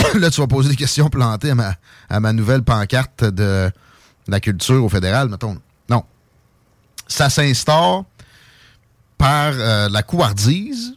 là, 0.14 0.30
tu 0.30 0.40
vas 0.40 0.46
poser 0.46 0.70
des 0.70 0.76
questions 0.76 1.08
plantées 1.08 1.50
à 1.50 1.54
ma, 1.54 1.74
à 2.08 2.20
ma 2.20 2.32
nouvelle 2.32 2.62
pancarte 2.62 3.24
de 3.24 3.70
la 4.28 4.40
culture 4.40 4.84
au 4.84 4.88
fédéral, 4.88 5.28
mettons. 5.28 5.58
Non. 5.88 6.04
Ça 7.08 7.30
s'instaure 7.30 8.04
par 9.18 9.52
euh, 9.54 9.88
la 9.88 10.02
couardise 10.02 10.94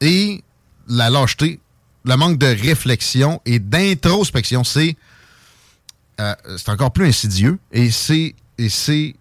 et 0.00 0.42
la 0.88 1.10
lâcheté, 1.10 1.60
le 2.04 2.16
manque 2.16 2.38
de 2.38 2.46
réflexion 2.46 3.40
et 3.44 3.58
d'introspection. 3.58 4.64
C'est 4.64 4.96
euh, 6.20 6.34
encore 6.68 6.92
plus 6.92 7.06
insidieux 7.06 7.58
et 7.72 7.90
c'est 7.90 9.14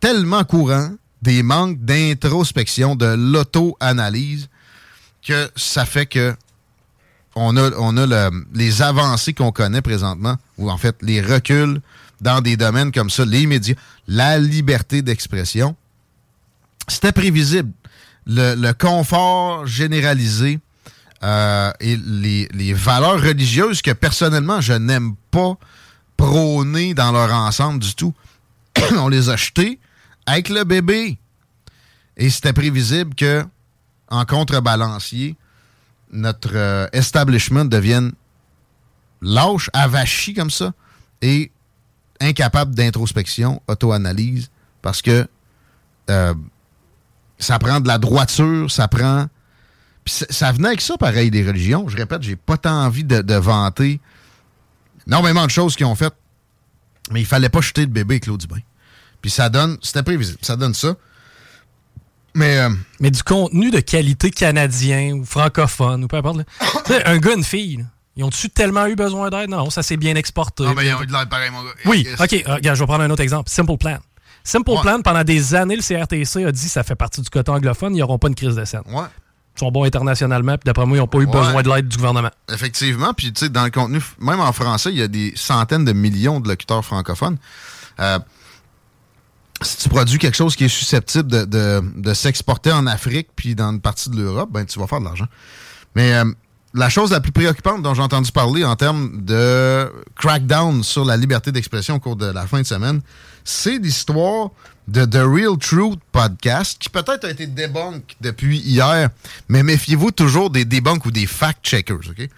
tellement 0.00 0.44
courant 0.44 0.90
des 1.22 1.42
manques 1.42 1.78
d'introspection, 1.84 2.96
de 2.96 3.06
l'auto-analyse, 3.06 4.48
que 5.22 5.50
ça 5.56 5.84
fait 5.84 6.06
que 6.06 6.34
on 7.36 7.56
a, 7.56 7.70
on 7.78 7.96
a 7.96 8.30
les 8.52 8.82
avancées 8.82 9.34
qu'on 9.34 9.52
connaît 9.52 9.82
présentement, 9.82 10.36
ou 10.58 10.70
en 10.70 10.76
fait 10.76 10.96
les 11.00 11.20
reculs 11.20 11.80
dans 12.20 12.40
des 12.40 12.56
domaines 12.56 12.92
comme 12.92 13.10
ça, 13.10 13.24
les 13.24 13.46
médias, 13.46 13.74
la 14.08 14.38
liberté 14.38 15.02
d'expression. 15.02 15.76
C'était 16.88 17.12
prévisible. 17.12 17.72
Le, 18.26 18.72
confort 18.72 19.66
généralisé 19.66 20.60
euh, 21.22 21.72
et 21.80 21.96
les, 21.96 22.48
les, 22.52 22.72
valeurs 22.72 23.20
religieuses 23.20 23.82
que 23.82 23.90
personnellement 23.92 24.60
je 24.60 24.74
n'aime 24.74 25.14
pas 25.30 25.56
prôner 26.16 26.94
dans 26.94 27.12
leur 27.12 27.32
ensemble 27.32 27.80
du 27.80 27.94
tout, 27.94 28.14
on 28.96 29.08
les 29.08 29.30
a 29.30 29.36
jetées 29.36 29.78
avec 30.26 30.48
le 30.48 30.64
bébé. 30.64 31.18
Et 32.16 32.28
c'était 32.28 32.52
prévisible 32.52 33.14
que, 33.14 33.44
en 34.10 34.24
contrebalancier, 34.24 35.36
notre 36.12 36.54
euh, 36.54 36.86
establishment 36.92 37.64
devienne 37.64 38.12
lâche, 39.22 39.70
avachi 39.72 40.34
comme 40.34 40.50
ça, 40.50 40.72
et 41.22 41.50
incapable 42.20 42.74
d'introspection, 42.74 43.62
auto-analyse, 43.68 44.50
parce 44.82 45.02
que 45.02 45.26
euh, 46.10 46.34
ça 47.38 47.58
prend 47.58 47.80
de 47.80 47.88
la 47.88 47.98
droiture, 47.98 48.70
ça 48.70 48.88
prend. 48.88 49.26
ça 50.06 50.52
venait 50.52 50.68
avec 50.68 50.80
ça, 50.80 50.96
pareil, 50.98 51.30
des 51.30 51.46
religions. 51.46 51.88
Je 51.88 51.96
répète, 51.96 52.22
j'ai 52.22 52.36
pas 52.36 52.56
tant 52.56 52.84
envie 52.84 53.04
de, 53.04 53.34
vanter 53.34 54.00
énormément 55.06 55.44
de 55.44 55.50
choses 55.50 55.76
qu'ils 55.76 55.86
ont 55.86 55.94
faites, 55.94 56.14
mais 57.10 57.20
il 57.20 57.26
fallait 57.26 57.48
pas 57.48 57.60
jeter 57.60 57.82
le 57.82 57.86
bébé 57.88 58.20
Claude 58.20 58.40
Dubin. 58.40 58.60
Puis 59.22 59.30
ça 59.30 59.48
donne, 59.48 59.78
c'était 59.82 60.02
prévisible, 60.02 60.38
ça 60.42 60.56
donne 60.56 60.74
ça. 60.74 60.94
Mais, 62.34 62.58
euh, 62.58 62.70
mais 63.00 63.10
du 63.10 63.22
contenu 63.22 63.70
de 63.70 63.80
qualité 63.80 64.30
canadien 64.30 65.14
ou 65.14 65.24
francophone 65.24 66.04
ou 66.04 66.08
peu 66.08 66.16
importe. 66.16 66.40
un 67.04 67.18
gars, 67.18 67.34
une 67.34 67.44
fille, 67.44 67.84
ils 68.16 68.24
ont-tu 68.24 68.50
tellement 68.50 68.86
eu 68.86 68.96
besoin 68.96 69.30
d'aide? 69.30 69.50
Non, 69.50 69.70
ça 69.70 69.82
s'est 69.82 69.96
bien 69.96 70.14
exporté. 70.14 70.64
Non, 70.64 70.74
mais 70.74 70.86
ils 70.86 70.94
ont 70.94 71.02
eu 71.02 71.06
de 71.06 71.12
l'aide 71.12 71.28
pareil, 71.28 71.50
mon 71.50 71.62
gars. 71.62 71.70
Oui, 71.86 72.06
OK. 72.18 72.32
Euh, 72.32 72.54
regarde, 72.54 72.76
je 72.76 72.82
vais 72.82 72.86
prendre 72.86 73.02
un 73.02 73.10
autre 73.10 73.22
exemple. 73.22 73.50
Simple 73.50 73.76
Plan. 73.76 73.98
Simple 74.44 74.72
Plan, 74.80 75.00
pendant 75.02 75.24
des 75.24 75.54
années, 75.54 75.76
le 75.76 75.82
CRTC 75.82 76.44
a 76.44 76.52
dit 76.52 76.64
que 76.64 76.70
ça 76.70 76.82
fait 76.82 76.94
partie 76.94 77.20
du 77.20 77.30
côté 77.30 77.50
anglophone, 77.50 77.94
ils 77.94 78.00
n'auront 78.00 78.18
pas 78.18 78.28
une 78.28 78.34
crise 78.34 78.54
de 78.54 78.64
scène. 78.64 78.82
Ouais. 78.86 79.04
Ils 79.56 79.60
sont 79.60 79.70
bons 79.70 79.84
internationalement, 79.84 80.56
puis 80.56 80.64
d'après 80.64 80.86
moi, 80.86 80.96
ils 80.96 81.00
n'ont 81.00 81.06
pas 81.06 81.18
eu 81.18 81.26
besoin 81.26 81.62
de 81.62 81.68
l'aide 81.68 81.88
du 81.88 81.96
gouvernement. 81.96 82.30
Effectivement, 82.50 83.12
puis 83.12 83.32
tu 83.32 83.40
sais, 83.40 83.48
dans 83.48 83.64
le 83.64 83.70
contenu, 83.70 84.00
même 84.18 84.40
en 84.40 84.52
français, 84.52 84.90
il 84.90 84.98
y 84.98 85.02
a 85.02 85.08
des 85.08 85.32
centaines 85.36 85.84
de 85.84 85.92
millions 85.92 86.40
de 86.40 86.48
locuteurs 86.48 86.84
francophones. 86.84 87.36
Euh, 87.98 88.18
si 89.62 89.76
tu 89.76 89.88
produis 89.88 90.18
quelque 90.18 90.36
chose 90.36 90.56
qui 90.56 90.64
est 90.64 90.68
susceptible 90.68 91.48
de, 91.48 92.14
s'exporter 92.14 92.72
en 92.72 92.86
Afrique 92.86 93.28
puis 93.36 93.54
dans 93.54 93.70
une 93.70 93.80
partie 93.80 94.10
de 94.10 94.16
l'Europe, 94.16 94.50
ben 94.52 94.64
tu 94.64 94.78
vas 94.78 94.86
faire 94.86 95.00
de 95.00 95.04
l'argent. 95.04 95.26
Mais 95.94 96.14
euh, 96.14 96.24
la 96.74 96.88
chose 96.88 97.10
la 97.10 97.20
plus 97.20 97.32
préoccupante 97.32 97.82
dont 97.82 97.94
j'ai 97.94 98.02
entendu 98.02 98.30
parler 98.32 98.64
en 98.64 98.76
termes 98.76 99.22
de 99.24 99.90
crackdown 100.16 100.82
sur 100.82 101.04
la 101.04 101.16
liberté 101.16 101.52
d'expression 101.52 101.96
au 101.96 102.00
cours 102.00 102.16
de 102.16 102.26
la 102.26 102.46
fin 102.46 102.60
de 102.60 102.66
semaine, 102.66 103.00
c'est 103.44 103.78
l'histoire 103.78 104.50
de 104.88 105.04
The 105.04 105.22
Real 105.22 105.56
Truth 105.58 106.00
Podcast, 106.12 106.78
qui 106.80 106.88
peut-être 106.88 107.24
a 107.24 107.30
été 107.30 107.46
débunk 107.46 108.16
depuis 108.20 108.58
hier, 108.58 109.10
mais 109.48 109.62
méfiez-vous 109.62 110.10
toujours 110.10 110.50
des 110.50 110.64
debunks 110.64 111.06
ou 111.06 111.10
des 111.10 111.26
fact-checkers, 111.26 112.10
OK? 112.10 112.28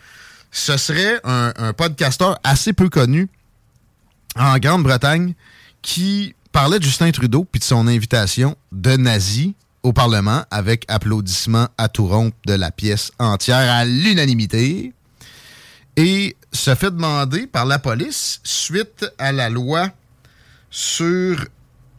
Ce 0.51 0.77
serait 0.77 1.18
un, 1.25 1.53
un 1.57 1.73
podcasteur 1.73 2.39
assez 2.45 2.75
peu 2.75 2.91
connu 2.91 3.29
en 4.37 4.59
Grande-Bretagne 4.59 5.35
qui 5.81 6.35
parlait 6.53 6.78
de 6.78 6.84
Justin 6.84 7.11
Trudeau 7.11 7.44
puis 7.50 7.61
de 7.61 7.64
son 7.64 7.88
invitation 7.88 8.57
de 8.70 8.96
nazi 8.96 9.55
au 9.82 9.92
Parlement 9.92 10.44
avec 10.50 10.84
applaudissements 10.86 11.68
à 11.78 11.88
tout 11.88 12.07
rompre 12.07 12.36
de 12.46 12.53
la 12.53 12.70
pièce 12.70 13.11
entière 13.18 13.72
à 13.72 13.84
l'unanimité 13.84 14.92
et 15.96 16.36
se 16.53 16.74
fait 16.74 16.90
demander 16.90 17.46
par 17.46 17.64
la 17.64 17.78
police 17.78 18.40
suite 18.44 19.07
à 19.18 19.32
la 19.32 19.48
loi 19.48 19.88
sur 20.70 21.46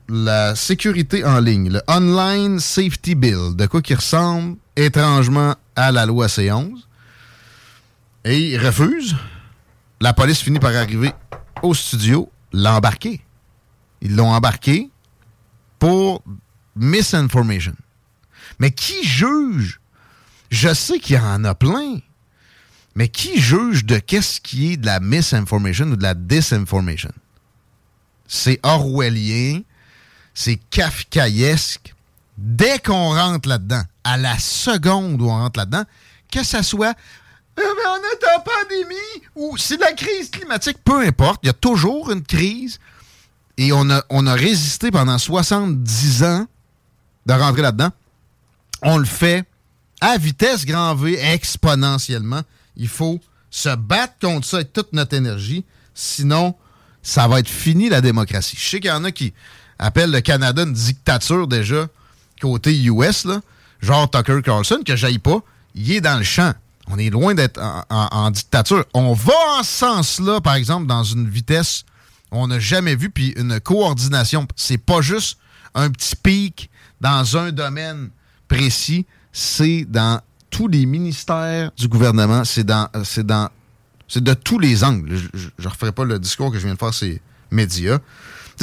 la 0.07 0.55
sécurité 0.55 1.25
en 1.25 1.39
ligne, 1.39 1.71
le 1.71 1.81
Online 1.87 2.59
Safety 2.59 3.15
Bill, 3.15 3.55
de 3.55 3.65
quoi 3.65 3.81
qui 3.81 3.95
ressemble 3.95 4.57
étrangement 4.75 5.55
à 5.75 5.91
la 5.91 6.05
loi 6.05 6.27
C11. 6.27 6.75
Et 8.25 8.51
il 8.51 8.57
refuse. 8.57 9.15
La 9.99 10.13
police 10.13 10.41
finit 10.41 10.59
par 10.59 10.75
arriver 10.75 11.11
au 11.61 11.73
studio, 11.73 12.29
l'embarquer. 12.51 13.21
Ils 14.03 14.15
l'ont 14.17 14.31
embarqué 14.31 14.91
pour 15.79 16.21
misinformation. 16.75 17.73
Mais 18.59 18.69
qui 18.69 19.03
juge? 19.03 19.79
Je 20.51 20.73
sais 20.73 20.99
qu'il 20.99 21.15
y 21.15 21.19
en 21.19 21.43
a 21.45 21.55
plein. 21.55 21.99
Mais 22.95 23.07
qui 23.07 23.39
juge 23.39 23.85
de 23.85 23.97
qu'est-ce 23.97 24.39
qui 24.39 24.73
est 24.73 24.77
de 24.77 24.85
la 24.85 24.99
misinformation 24.99 25.85
ou 25.87 25.95
de 25.95 26.03
la 26.03 26.13
disinformation? 26.13 27.11
C'est 28.27 28.59
orwellien, 28.61 29.61
c'est 30.33 30.57
kafkaesque. 30.69 31.95
Dès 32.37 32.79
qu'on 32.79 33.15
rentre 33.15 33.47
là-dedans, 33.47 33.83
à 34.03 34.17
la 34.17 34.37
seconde 34.37 35.21
où 35.21 35.25
on 35.25 35.37
rentre 35.37 35.59
là-dedans, 35.59 35.85
que 36.31 36.43
ça 36.43 36.61
soit 36.61 36.95
euh, 37.59 37.63
mais 37.77 37.87
on 37.87 37.97
est 37.97 38.35
en 38.35 38.41
pandémie 38.41 39.27
ou 39.35 39.57
c'est 39.57 39.79
la 39.79 39.93
crise 39.93 40.29
climatique, 40.29 40.77
peu 40.83 41.01
importe, 41.01 41.39
il 41.43 41.47
y 41.47 41.49
a 41.49 41.53
toujours 41.53 42.11
une 42.11 42.23
crise 42.23 42.79
et 43.57 43.71
on 43.71 43.89
a, 43.89 44.03
on 44.09 44.25
a 44.27 44.33
résisté 44.33 44.91
pendant 44.91 45.17
70 45.17 46.23
ans 46.23 46.47
de 47.25 47.33
rentrer 47.33 47.61
là-dedans. 47.61 47.89
On 48.81 48.97
le 48.97 49.05
fait 49.05 49.45
à 50.01 50.17
vitesse 50.17 50.65
grand 50.65 50.95
V, 50.95 51.17
exponentiellement. 51.19 52.41
Il 52.75 52.87
faut 52.87 53.19
se 53.49 53.73
battre 53.75 54.15
contre 54.21 54.45
ça 54.47 54.57
avec 54.57 54.73
toute 54.73 54.93
notre 54.93 55.15
énergie. 55.15 55.63
Sinon, 55.93 56.55
ça 57.01 57.27
va 57.27 57.39
être 57.39 57.49
fini 57.49 57.89
la 57.89 58.01
démocratie. 58.01 58.57
Je 58.59 58.67
sais 58.67 58.79
qu'il 58.79 58.89
y 58.89 58.93
en 58.93 59.03
a 59.03 59.11
qui 59.11 59.33
appellent 59.79 60.11
le 60.11 60.21
Canada 60.21 60.63
une 60.63 60.73
dictature 60.73 61.47
déjà 61.47 61.87
côté 62.43 62.77
US, 62.83 63.25
là, 63.25 63.39
genre 63.81 64.09
Tucker 64.09 64.41
Carlson, 64.43 64.81
que 64.85 64.95
j'aille 64.95 65.19
pas. 65.19 65.39
Il 65.75 65.91
est 65.91 66.01
dans 66.01 66.17
le 66.17 66.23
champ. 66.23 66.53
On 66.87 66.97
est 66.97 67.09
loin 67.09 67.33
d'être 67.33 67.61
en, 67.89 68.31
dictature. 68.31 68.83
On 68.93 69.13
va 69.13 69.33
en 69.57 69.63
ce 69.63 69.71
sens-là, 69.71 70.41
par 70.41 70.55
exemple, 70.55 70.85
dans 70.85 71.03
une 71.03 71.29
vitesse 71.29 71.85
on 72.33 72.47
n'a 72.47 72.59
jamais 72.59 72.95
vu, 72.95 73.09
puis 73.09 73.33
une 73.37 73.59
coordination. 73.59 74.47
C'est 74.55 74.77
pas 74.77 75.01
juste 75.01 75.37
un 75.75 75.89
petit 75.89 76.15
pic 76.15 76.69
dans 77.01 77.37
un 77.37 77.51
domaine 77.51 78.09
précis, 78.47 79.05
c'est 79.31 79.85
dans 79.85 80.21
tous 80.49 80.67
les 80.67 80.85
ministères 80.85 81.71
du 81.77 81.87
gouvernement, 81.87 82.43
c'est 82.43 82.63
dans, 82.63 82.87
c'est 83.03 84.23
de 84.23 84.33
tous 84.33 84.59
les 84.59 84.83
angles. 84.83 85.15
Je 85.33 85.49
ne 85.59 85.67
referai 85.67 85.91
pas 85.91 86.05
le 86.05 86.19
discours 86.19 86.51
que 86.51 86.59
je 86.59 86.65
viens 86.65 86.75
de 86.75 86.79
faire, 86.79 86.93
c'est 86.93 87.21
médias. 87.49 87.99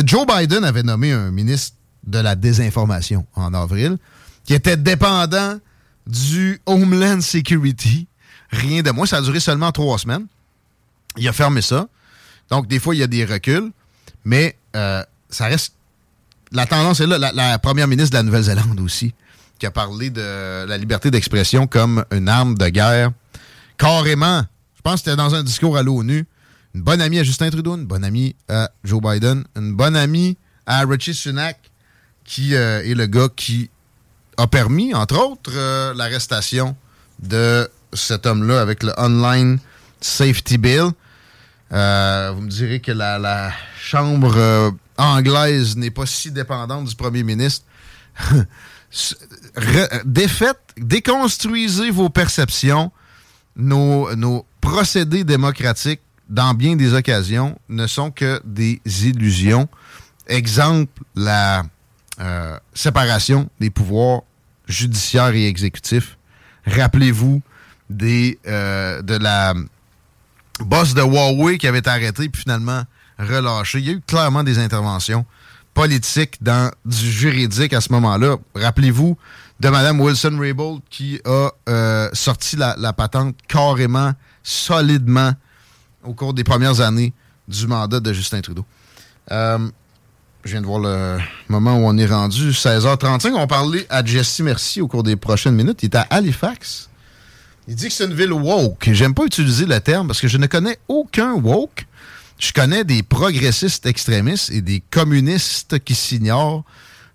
Joe 0.05 0.27
Biden 0.27 0.65
avait 0.65 0.83
nommé 0.83 1.13
un 1.13 1.31
ministre 1.31 1.77
de 2.05 2.19
la 2.19 2.35
désinformation 2.35 3.27
en 3.35 3.53
avril, 3.55 3.99
qui 4.45 4.55
était 4.55 4.77
dépendant 4.77 5.59
du 6.07 6.61
Homeland 6.67 7.21
Security. 7.21 8.07
Rien 8.51 8.83
de 8.83 8.91
moins. 8.91 9.07
Ça 9.07 9.19
a 9.19 9.23
duré 9.23 9.41
seulement 9.41 9.71
trois 9.71 9.99
semaines. 9.99 10.27
Il 11.17 11.27
a 11.29 11.33
fermé 11.33 11.61
ça. 11.63 11.89
Donc, 12.51 12.67
des 12.67 12.79
fois, 12.79 12.95
il 12.95 12.99
y 12.99 13.03
a 13.03 13.07
des 13.07 13.25
reculs, 13.25 13.71
mais 14.25 14.57
euh, 14.77 15.03
ça 15.29 15.47
reste. 15.47 15.75
La 16.53 16.67
tendance 16.67 17.01
est 17.01 17.07
là. 17.07 17.33
La, 17.33 17.59
première 17.59 17.87
ministre 17.87 18.11
de 18.11 18.17
la 18.17 18.23
Nouvelle-Zélande 18.23 18.81
aussi, 18.81 19.15
qui 19.59 19.67
a 19.67 19.71
parlé 19.71 20.11
de 20.11 20.65
la 20.67 20.79
liberté 20.79 21.11
d'expression 21.11 21.67
comme 21.67 22.05
une 22.11 22.29
arme 22.29 22.57
de 22.57 22.69
guerre. 22.69 23.13
Carrément. 23.79 24.43
Je 24.77 24.83
pense 24.83 24.95
que 24.95 24.99
c'était 25.11 25.17
dans 25.17 25.35
un 25.35 25.43
discours 25.43 25.77
à 25.77 25.83
l'ONU. 25.83 26.27
Une 26.75 26.83
bonne 26.83 27.01
amie 27.01 27.19
à 27.19 27.25
Justin 27.25 27.51
Trudeau, 27.51 27.77
une 27.77 27.85
bonne 27.85 28.05
amie 28.05 28.35
à 28.49 28.71
Joe 28.85 29.01
Biden, 29.03 29.45
une 29.57 29.75
bonne 29.75 29.97
amie 29.97 30.37
à 30.67 30.85
Richie 30.85 31.15
Sunak, 31.15 31.59
qui 32.25 32.55
euh, 32.55 32.83
est 32.85 32.95
le 32.95 33.07
gars 33.07 33.29
qui 33.35 33.71
a 34.37 34.47
permis, 34.47 34.95
entre 34.95 35.19
autres, 35.19 35.51
euh, 35.55 35.93
l'arrestation 35.95 36.77
de 37.21 37.69
cet 37.93 38.27
homme-là 38.27 38.61
avec 38.61 38.83
le 38.83 38.93
Online 38.97 39.59
Safety 40.01 40.59
Bill. 40.59 40.91
Euh, 41.73 42.33
vous 42.35 42.43
me 42.43 42.49
direz 42.49 42.81
que 42.81 42.93
la, 42.93 43.53
Chambre 43.81 44.37
euh, 44.37 44.71
anglaise 44.99 45.77
n'est 45.77 45.91
pas 45.91 46.07
si 46.07 46.31
dépendante 46.31 46.87
du 46.87 46.95
premier 46.95 47.23
ministre. 47.23 47.65
Re- 48.93 50.03
défaites, 50.05 50.61
déconstruisez 50.77 51.91
vos 51.91 52.09
perceptions. 52.09 52.93
Nos, 53.57 54.47
procédés 54.61 55.25
démocratiques, 55.25 56.01
dans 56.29 56.55
bien 56.55 56.77
des 56.77 56.95
occasions, 56.95 57.59
ne 57.69 57.87
sont 57.87 58.11
que 58.11 58.41
des 58.45 58.81
illusions. 59.03 59.69
Exemple, 60.29 61.03
la 61.17 61.65
euh, 62.21 62.59
séparation 62.75 63.49
des 63.59 63.71
pouvoirs 63.71 64.23
judiciaires 64.69 65.35
et 65.35 65.49
exécutifs. 65.49 66.17
Rappelez-vous 66.67 67.43
des, 67.89 68.39
de 68.45 69.17
la 69.17 69.55
boss 70.65 70.95
de 70.95 71.03
Huawei 71.03 71.59
qui 71.59 71.67
avait 71.67 71.79
été 71.79 71.91
arrêté 71.91 72.29
puis 72.29 72.43
finalement 72.43 72.83
relâché. 73.19 73.79
Il 73.79 73.87
y 73.87 73.91
a 73.91 73.93
eu 73.93 74.01
clairement 74.01 74.43
des 74.43 74.59
interventions 74.59 75.25
politiques 75.75 76.43
dans 76.43 76.71
du 76.85 77.11
juridique 77.11 77.73
à 77.73 77.81
ce 77.81 77.93
moment-là. 77.93 78.37
Rappelez-vous 78.55 79.17
de 79.61 79.69
Mme 79.69 80.01
Wilson-Raybould 80.01 80.81
qui 80.91 81.21
a 81.25 81.51
euh, 81.69 82.09
sorti 82.13 82.57
la, 82.57 82.93
patente 82.93 83.37
carrément, 83.47 84.13
solidement 84.43 85.33
au 86.05 86.15
cours 86.15 86.35
des 86.35 86.45
premières 86.45 86.81
années 86.81 87.13
du 87.47 87.67
mandat 87.67 88.01
de 88.01 88.13
Justin 88.13 88.41
Trudeau. 88.41 88.65
Euh, 89.31 89.59
je 90.45 90.53
viens 90.53 90.63
de 90.63 90.67
voir 90.67 90.81
le 90.81 91.19
moment 91.49 91.77
où 91.77 91.83
on 91.87 91.97
est 91.99 92.07
rendu, 92.07 92.51
16h35. 92.51 93.35
On 93.35 93.47
parlait 93.47 93.87
à 93.91 94.03
Jesse 94.03 94.41
Merci 94.41 94.81
au 94.81 94.89
cours 94.89 95.03
des 95.03 95.17
prochaines 95.17 95.55
minutes. 95.55 95.83
Il 95.83 95.87
est 95.87 95.97
à 95.97 96.07
Halifax. 96.11 96.89
Il 97.71 97.77
dit 97.77 97.87
que 97.87 97.95
c'est 97.95 98.07
une 98.07 98.15
ville 98.15 98.33
woke. 98.33 98.91
J'aime 98.93 99.15
pas 99.15 99.25
utiliser 99.25 99.65
le 99.65 99.79
terme 99.79 100.09
parce 100.09 100.21
que 100.21 100.27
je 100.27 100.39
ne 100.39 100.49
connais 100.49 100.77
aucun 100.89 101.35
woke. 101.35 101.87
Je 102.41 102.53
connais 102.53 102.83
des 102.83 103.05
progressistes 103.05 103.87
extrémistes 103.87 104.51
et 104.51 104.61
des 104.61 104.83
communistes 104.91 105.79
qui 105.85 105.95
s'ignorent, 105.95 106.65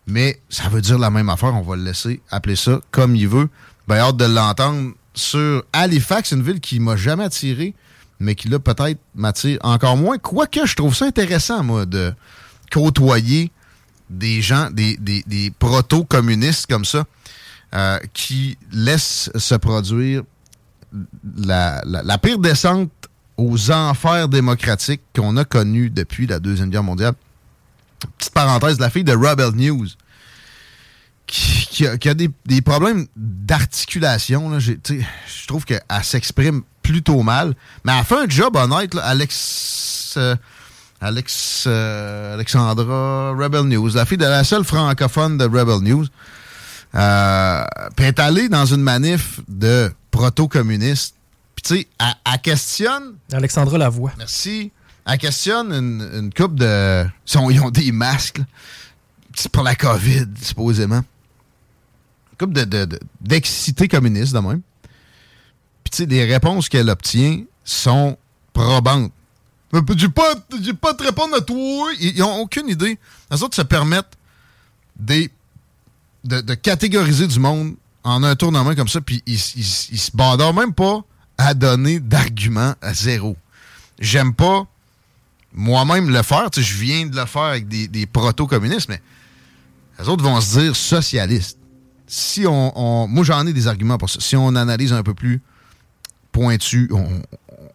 mais 0.08 0.40
ça 0.48 0.70
veut 0.70 0.80
dire 0.80 0.98
la 0.98 1.10
même 1.10 1.28
affaire. 1.28 1.54
On 1.54 1.62
va 1.62 1.76
le 1.76 1.84
laisser 1.84 2.22
appeler 2.32 2.56
ça 2.56 2.80
comme 2.92 3.18
il 3.18 3.28
veut. 3.28 3.50
Ben, 3.90 3.98
hâte 3.98 4.16
de 4.16 4.24
l'entendre 4.24 4.94
sur 5.14 5.62
Halifax, 5.74 6.32
une 6.32 6.42
ville 6.42 6.62
qui 6.62 6.80
m'a 6.80 6.96
jamais 6.96 7.26
attiré, 7.26 7.74
mais 8.22 8.34
qui 8.34 8.48
là 8.48 8.58
peut-être 8.58 9.02
m'attire 9.14 9.60
encore 9.62 9.98
moins. 9.98 10.18
Quoique 10.18 10.66
je 10.66 10.76
trouve 10.78 10.96
ça 10.96 11.04
intéressant, 11.04 11.66
moi, 11.66 11.86
de 11.86 12.14
côtoyer 12.72 13.52
des 14.10 14.42
gens, 14.42 14.70
des, 14.72 14.96
des, 14.96 15.22
des 15.28 15.52
proto-communistes 15.52 16.68
comme 16.68 16.86
ça, 16.86 17.04
euh, 17.74 18.00
qui 18.14 18.58
laissent 18.72 19.30
se 19.36 19.56
produire 19.56 20.24
la, 21.38 21.82
la, 21.86 22.18
pire 22.18 22.40
descente 22.40 22.92
aux 23.38 23.72
enfers 23.72 24.28
démocratiques 24.28 25.02
qu'on 25.16 25.38
a 25.38 25.46
connus 25.46 25.90
depuis 25.90 26.28
la 26.28 26.40
Deuxième 26.40 26.70
Guerre 26.70 26.84
mondiale. 26.84 27.14
Petite 28.18 28.34
parenthèse, 28.34 28.80
la 28.80 28.90
fille 28.90 29.04
de 29.04 29.14
Rebel 29.14 29.52
News, 29.56 29.88
qui, 31.28 31.88
a, 31.88 31.98
qui 31.98 32.10
a 32.10 32.14
des, 32.14 32.30
des 32.46 32.62
problèmes 32.62 33.08
d'articulation. 33.16 34.60
Je 34.60 35.48
trouve 35.48 35.66
qu'elle 35.66 35.82
s'exprime 36.04 36.62
plutôt 36.84 37.24
mal, 37.24 37.56
mais 37.84 37.94
elle 37.98 38.06
fait 38.06 38.18
un 38.18 38.30
job 38.30 38.56
honnête. 38.56 38.96
Alex, 39.02 40.14
euh, 40.18 40.36
Alex 41.02 41.66
euh, 41.68 42.36
Alexandra 42.36 43.32
Rebel 43.32 43.64
News, 43.64 43.90
la 43.96 44.06
fille 44.06 44.18
de 44.18 44.26
la 44.26 44.44
seule 44.44 44.64
francophone 44.64 45.38
de 45.38 45.46
Rebel 45.46 45.80
News. 45.82 46.06
Euh, 46.94 47.66
est 47.98 48.20
allée 48.20 48.48
dans 48.48 48.66
une 48.66 48.82
manif 48.82 49.42
de 49.50 49.92
proto-communistes. 50.16 51.16
Puis 51.56 51.64
tu 51.64 51.76
sais, 51.82 51.88
elle, 52.00 52.14
elle 52.34 52.42
questionne 52.42 53.16
Alexandra 53.32 53.78
Lavoie. 53.78 54.14
Merci. 54.18 54.72
Elle 55.06 55.18
questionne 55.18 55.72
une, 55.72 56.02
une 56.14 56.34
couple 56.34 56.56
de. 56.56 57.06
Ils, 57.52 57.62
ont 57.62 57.70
des 57.70 57.92
masques. 57.92 58.42
C'est 59.36 59.52
pour 59.52 59.64
la 59.64 59.76
COVID, 59.76 60.26
supposément. 60.42 61.04
Une 62.32 62.38
couple 62.40 62.54
de, 62.54 62.64
de- 62.64 62.86
de- 62.86 63.00
d'excités 63.22 63.88
communistes, 63.88 64.34
de 64.34 64.40
même. 64.40 64.62
Puis, 65.84 65.92
tu 65.92 65.98
sais, 65.98 66.06
les 66.06 66.26
réponses 66.26 66.70
qu'elle 66.70 66.90
obtient 66.90 67.44
sont 67.64 68.18
probantes. 68.54 69.12
J'ai 69.98 70.10
pas, 70.10 70.36
pas 70.82 70.94
te 70.94 71.04
répondre 71.04 71.36
à 71.36 71.42
toi. 71.42 71.92
Ils, 72.00 72.16
ils 72.16 72.24
ont 72.24 72.38
aucune 72.40 72.70
idée. 72.70 72.98
Les 73.30 73.44
autres 73.44 73.56
se 73.56 73.62
permettent 73.62 74.18
des, 74.96 75.30
de, 76.24 76.40
de 76.42 76.54
catégoriser 76.56 77.28
du 77.28 77.40
monde 77.40 77.76
en 78.06 78.24
un 78.24 78.36
tour 78.36 78.52
de 78.52 78.60
main 78.60 78.76
comme 78.76 78.88
ça, 78.88 79.02
puis 79.02 79.22
ils, 79.26 79.34
ils 79.34 80.00
se 80.00 80.12
bandent 80.14 80.56
même 80.56 80.74
pas 80.74 81.04
à 81.38 81.54
donner 81.54 82.00
d'arguments 82.00 82.76
à 82.82 82.94
zéro. 82.94 83.36
J'aime 84.00 84.34
pas 84.34 84.68
moi-même 85.54 86.10
le 86.10 86.22
faire. 86.22 86.50
Tu 86.52 86.62
je 86.62 86.78
viens 86.78 87.08
de 87.08 87.16
le 87.16 87.26
faire 87.26 87.44
avec 87.44 87.68
des, 87.68 88.06
proto-communistes, 88.06 88.90
mais 88.90 89.02
les 90.00 90.08
autres 90.08 90.24
vont 90.24 90.40
se 90.40 90.60
dire 90.60 90.76
socialistes. 90.76 91.58
Si 92.08 92.46
on, 92.48 93.08
moi, 93.08 93.24
j'en 93.24 93.48
ai 93.48 93.54
des 93.54 93.68
arguments 93.68 93.98
pour 93.98 94.10
ça. 94.10 94.20
Si 94.20 94.36
on 94.36 94.56
analyse 94.56 94.94
un 94.94 95.02
peu 95.02 95.14
plus 95.14 95.42
pointu, 96.32 96.92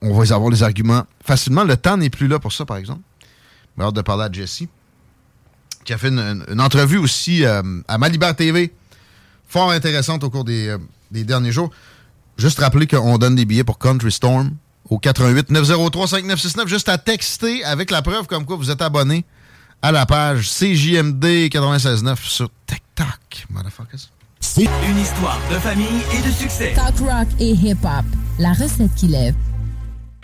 on, 0.02 0.14
va 0.14 0.34
avoir 0.34 0.50
les 0.50 0.62
arguments 0.62 1.04
facilement. 1.24 1.64
Le 1.64 1.76
temps 1.76 1.96
n'est 1.96 2.10
plus 2.10 2.28
là 2.28 2.38
pour 2.38 2.52
ça, 2.52 2.64
par 2.64 2.76
exemple. 2.76 3.00
J'ai 3.76 3.84
hâte 3.84 3.94
de 3.94 4.02
parler 4.02 4.24
à 4.24 4.32
Jesse, 4.32 4.64
qui 5.84 5.92
a 5.92 5.98
fait 5.98 6.08
une 6.08 6.60
entrevue 6.60 6.98
aussi 6.98 7.44
euh, 7.44 7.62
à 7.88 7.96
Malibar 7.96 8.36
TV, 8.36 8.72
fort 9.50 9.70
intéressante 9.72 10.24
au 10.24 10.30
cours 10.30 10.44
des, 10.44 10.68
euh, 10.68 10.78
des 11.10 11.24
derniers 11.24 11.52
jours. 11.52 11.70
Juste 12.38 12.60
rappeler 12.60 12.86
qu'on 12.86 13.18
donne 13.18 13.34
des 13.34 13.44
billets 13.44 13.64
pour 13.64 13.78
Country 13.78 14.12
Storm 14.12 14.52
au 14.88 14.98
88 14.98 15.50
903 15.50 16.08
5969. 16.08 16.68
Juste 16.68 16.88
à 16.88 16.96
texter 16.96 17.64
avec 17.64 17.90
la 17.90 18.00
preuve 18.00 18.26
comme 18.26 18.46
quoi 18.46 18.56
vous 18.56 18.70
êtes 18.70 18.80
abonné 18.80 19.24
à 19.82 19.92
la 19.92 20.06
page 20.06 20.48
CJMD 20.48 21.24
96.9 21.50 22.16
sur 22.22 22.48
TikTok. 22.66 23.46
Motherfuckers. 23.50 24.08
C'est 24.40 24.68
une 24.88 24.98
histoire 24.98 25.38
de 25.50 25.56
famille 25.56 26.00
et 26.14 26.26
de 26.26 26.32
succès. 26.32 26.72
Talk 26.74 26.98
rock 27.00 27.28
et 27.38 27.50
hip-hop. 27.50 28.04
La 28.38 28.52
recette 28.52 28.94
qui 28.94 29.08
lève. 29.08 29.34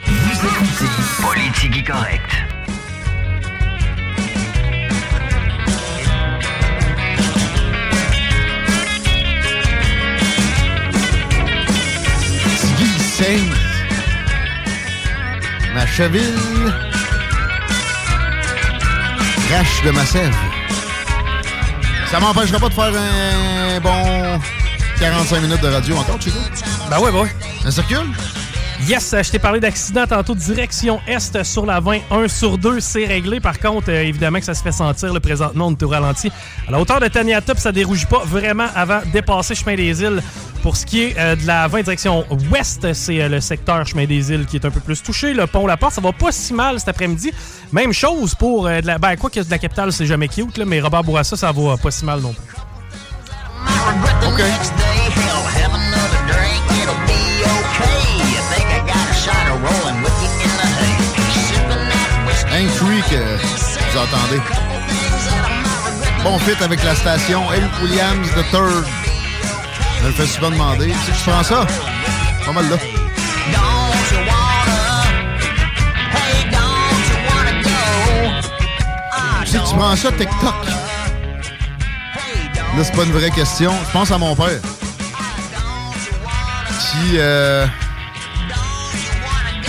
Vous 0.07 0.47
écoutez 0.47 0.87
Politique 1.21 1.87
correct. 1.87 2.76
Saint. 13.17 13.49
Ma 15.75 15.87
cheville. 15.87 16.35
Crache 19.49 19.83
de 19.87 19.91
ma 19.91 20.05
sève. 20.05 20.35
Ça 22.11 22.21
m'empêchera 22.21 22.59
pas 22.61 22.69
de 22.69 22.75
faire 22.75 22.93
un 22.93 23.81
bon 23.81 24.39
45 25.01 25.41
minutes 25.41 25.63
de 25.63 25.69
radio 25.69 25.97
encore, 25.97 26.21
Chico? 26.21 26.39
Ben 26.91 26.99
ouais, 26.99 27.11
ben 27.11 27.23
ouais. 27.23 27.35
Ça 27.63 27.71
circule? 27.71 28.07
Yes, 28.85 29.15
euh, 29.15 29.23
je 29.23 29.31
t'ai 29.31 29.39
parlé 29.39 29.59
d'accident 29.59 30.07
tantôt, 30.07 30.35
direction 30.35 31.01
Est 31.09 31.43
sur 31.43 31.65
la 31.65 31.81
20, 31.81 31.99
1 32.11 32.29
sur 32.29 32.59
2, 32.59 32.79
c'est 32.81 33.07
réglé. 33.07 33.41
Par 33.41 33.59
contre, 33.59 33.91
euh, 33.91 34.03
évidemment 34.03 34.39
que 34.39 34.45
ça 34.45 34.55
se 34.55 34.63
fait 34.63 34.71
sentir 34.73 35.13
le 35.15 35.19
présentement, 35.19 35.69
on 35.69 35.71
est 35.73 35.83
au 35.83 35.89
ralenti. 35.89 36.31
À 36.69 36.71
la 36.71 36.81
hauteur 36.81 37.01
de 37.01 37.09
Taniata, 37.09 37.55
ça 37.57 37.73
dérougit 37.73 38.05
pas 38.07 38.23
vraiment 38.25 38.67
avant 38.75 39.01
de 39.01 39.11
dépasser 39.11 39.55
Chemin 39.55 39.77
des 39.77 40.03
Îles. 40.03 40.23
Pour 40.63 40.77
ce 40.77 40.85
qui 40.85 41.05
est 41.05 41.19
euh, 41.19 41.37
de 41.37 41.47
la 41.47 41.69
20 41.69 41.83
direction 41.83 42.27
Ouest, 42.51 42.93
c'est 42.93 43.29
le 43.29 43.41
secteur 43.41 43.87
Chemin 43.87 44.05
des 44.05 44.31
Îles 44.31 44.45
qui 44.47 44.57
est 44.57 44.65
un 44.65 44.71
peu 44.71 44.81
plus 44.81 45.03
touché. 45.03 45.33
Le 45.33 45.47
pont 45.47 45.67
La 45.67 45.77
Porte, 45.77 45.95
ça 45.95 46.03
va 46.03 46.13
pas 46.13 46.31
si 46.31 46.53
mal 46.53 46.79
cet 46.79 46.89
après-midi. 46.89 47.33
Même 47.73 47.93
chose 47.93 48.35
pour 48.35 48.65
de 48.65 48.87
la... 48.87 48.99
Ben, 48.99 49.17
quoi 49.17 49.31
que 49.31 49.41
de 49.41 49.51
la 49.51 49.59
capitale, 49.59 49.91
c'est 49.93 50.07
jamais 50.07 50.29
cute, 50.29 50.59
là, 50.59 50.65
mais 50.67 50.81
Robert 50.81 51.03
Bourassa, 51.03 51.37
ça 51.37 51.51
va 51.51 51.77
pas 51.77 51.91
si 51.91 52.05
mal 52.05 52.21
non 52.21 52.35
plus. 52.35 52.57
Euh, 63.13 63.37
vous 63.39 63.99
entendez. 63.99 64.41
Bon 66.25 66.39
fit 66.41 66.63
avec 66.63 66.83
la 66.83 66.95
station 66.95 67.43
Eric 67.53 67.71
Williams 67.81 68.29
the 68.31 68.51
Third. 68.51 68.85
Je 70.01 70.07
le 70.07 70.13
fais 70.13 70.27
souvent 70.27 70.51
demander. 70.51 70.93
Si 71.05 71.13
tu 71.13 71.31
prends 71.31 71.43
ça, 71.43 71.67
pas 72.45 72.53
mal 72.53 72.69
là. 72.69 72.77
Si 79.45 79.53
tu 79.53 79.77
prends 79.77 79.97
ça, 79.97 80.11
TikTok? 80.11 80.55
Là, 82.77 82.85
c'est 82.85 82.95
pas 82.95 83.05
une 83.05 83.13
vraie 83.13 83.31
question. 83.31 83.73
Je 83.87 83.93
pense 83.93 84.11
à 84.11 84.19
mon 84.19 84.35
père. 84.35 84.61
Qui 86.81 87.19
euh, 87.19 87.67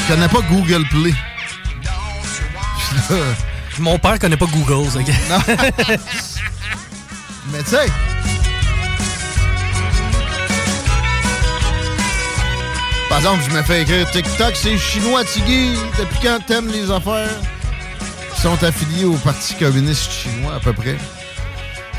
connaît 0.07 0.27
pas 0.27 0.41
Google 0.49 0.85
Play. 0.89 1.13
Mon 3.79 3.99
père 3.99 4.17
connaît 4.19 4.37
pas 4.37 4.45
Google, 4.47 4.89
ça. 4.89 4.99
non. 4.99 5.39
Mais 7.51 7.63
tu 7.63 7.69
sais. 7.69 7.87
Par 13.09 13.19
exemple, 13.19 13.43
je 13.49 13.55
me 13.55 13.61
fais 13.63 13.83
écrire 13.83 14.09
TikTok, 14.11 14.55
c'est 14.55 14.77
chinois, 14.77 15.23
Tigui. 15.23 15.71
Depuis 15.97 16.19
quand 16.21 16.39
t'aimes 16.45 16.67
les 16.71 16.91
affaires? 16.91 17.29
Qui 18.35 18.41
sont 18.41 18.61
affiliés 18.63 19.05
au 19.05 19.13
Parti 19.13 19.55
communiste 19.55 20.11
chinois, 20.11 20.55
à 20.55 20.59
peu 20.59 20.73
près? 20.73 20.97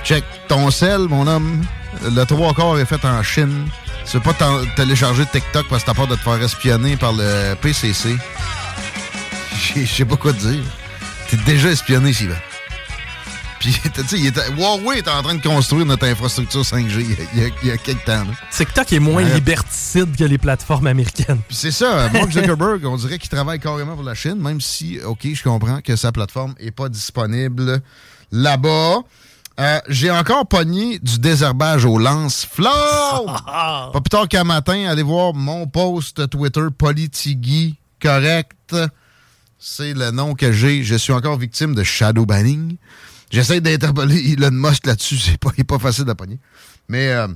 Check 0.05 0.25
ton 0.49 0.71
sel, 0.71 1.01
mon 1.09 1.27
homme. 1.27 1.65
Le 2.03 2.25
trois 2.25 2.53
quarts 2.55 2.79
est 2.79 2.85
fait 2.85 3.05
en 3.05 3.23
Chine. 3.23 3.69
Tu 4.05 4.17
veux 4.17 4.23
pas 4.23 4.35
télécharger 4.77 5.25
TikTok 5.27 5.67
parce 5.69 5.83
que 5.83 5.89
t'as 5.89 5.95
peur 5.95 6.07
de 6.07 6.15
te 6.15 6.21
faire 6.21 6.43
espionner 6.43 6.97
par 6.97 7.13
le 7.13 7.55
PCC. 7.61 8.17
Je 9.59 9.85
sais 9.87 10.05
pas 10.05 10.17
quoi 10.17 10.33
te 10.33 10.39
dire. 10.39 10.63
T'es 11.29 11.37
déjà 11.39 11.71
espionné, 11.71 12.13
Sylvain. 12.13 12.37
Puis, 13.61 13.77
tu 13.93 14.07
sais, 14.07 14.21
était- 14.21 14.49
Huawei 14.57 14.99
est 14.99 15.09
en 15.09 15.21
train 15.21 15.35
de 15.35 15.43
construire 15.43 15.85
notre 15.85 16.07
infrastructure 16.07 16.65
5G 16.65 17.05
il 17.35 17.41
y 17.41 17.45
a, 17.45 17.49
il 17.63 17.69
y 17.69 17.73
a- 17.73 17.77
quelques 17.77 18.05
temps. 18.05 18.23
là. 18.25 18.31
TikTok 18.53 18.93
est 18.93 19.01
moins 19.01 19.25
Ouais. 19.25 19.35
liberticide 19.35 20.17
que 20.17 20.23
les 20.23 20.39
plateformes 20.39 20.87
américaines. 20.87 21.41
Puis 21.49 21.57
c'est 21.57 21.73
ça, 21.73 22.09
Mark 22.13 22.31
Zuckerberg, 22.31 22.81
on 22.87 22.97
dirait 22.97 23.19
qu'il 23.19 23.29
travaille 23.29 23.59
carrément 23.59 23.95
pour 23.97 24.05
la 24.05 24.15
Chine, 24.15 24.37
même 24.37 24.61
si, 24.61 25.01
OK, 25.05 25.27
je 25.35 25.43
comprends 25.43 25.81
que 25.81 25.97
sa 25.97 26.13
plateforme 26.13 26.55
est 26.61 26.71
pas 26.71 26.89
disponible 26.89 27.83
là-bas. 28.31 28.99
Euh, 29.59 29.81
J'ai 29.89 30.13
encore 30.13 30.47
pogné 30.47 31.01
du 31.01 31.19
désherbage 31.19 31.85
au 31.85 31.99
lance-flamme. 31.99 32.71
Pas 33.45 33.91
plus 33.93 34.09
tard 34.09 34.29
qu'un 34.29 34.45
matin, 34.45 34.87
allez 34.89 35.03
voir 35.03 35.35
mon 35.35 35.67
post 35.67 36.31
Twitter 36.31 36.63
Politigui, 36.79 37.75
correct. 38.01 38.77
C'est 39.59 39.95
le 39.95 40.11
nom 40.11 40.35
que 40.35 40.53
j'ai. 40.53 40.85
Je 40.85 40.95
suis 40.95 41.13
encore 41.13 41.39
victime 41.39 41.75
de 41.75 41.83
shadow 41.83 42.25
banning. 42.27 42.77
J'essaie 43.31 43.61
d'interpeller 43.61 44.33
Elon 44.33 44.51
Musk 44.53 44.87
là-dessus. 44.87 45.17
C'est 45.19 45.39
pas, 45.39 45.51
pas 45.67 45.79
facile 45.79 46.09
à 46.09 46.15
pogner. 46.15 46.39
Mais 46.89 47.09
euh, 47.09 47.29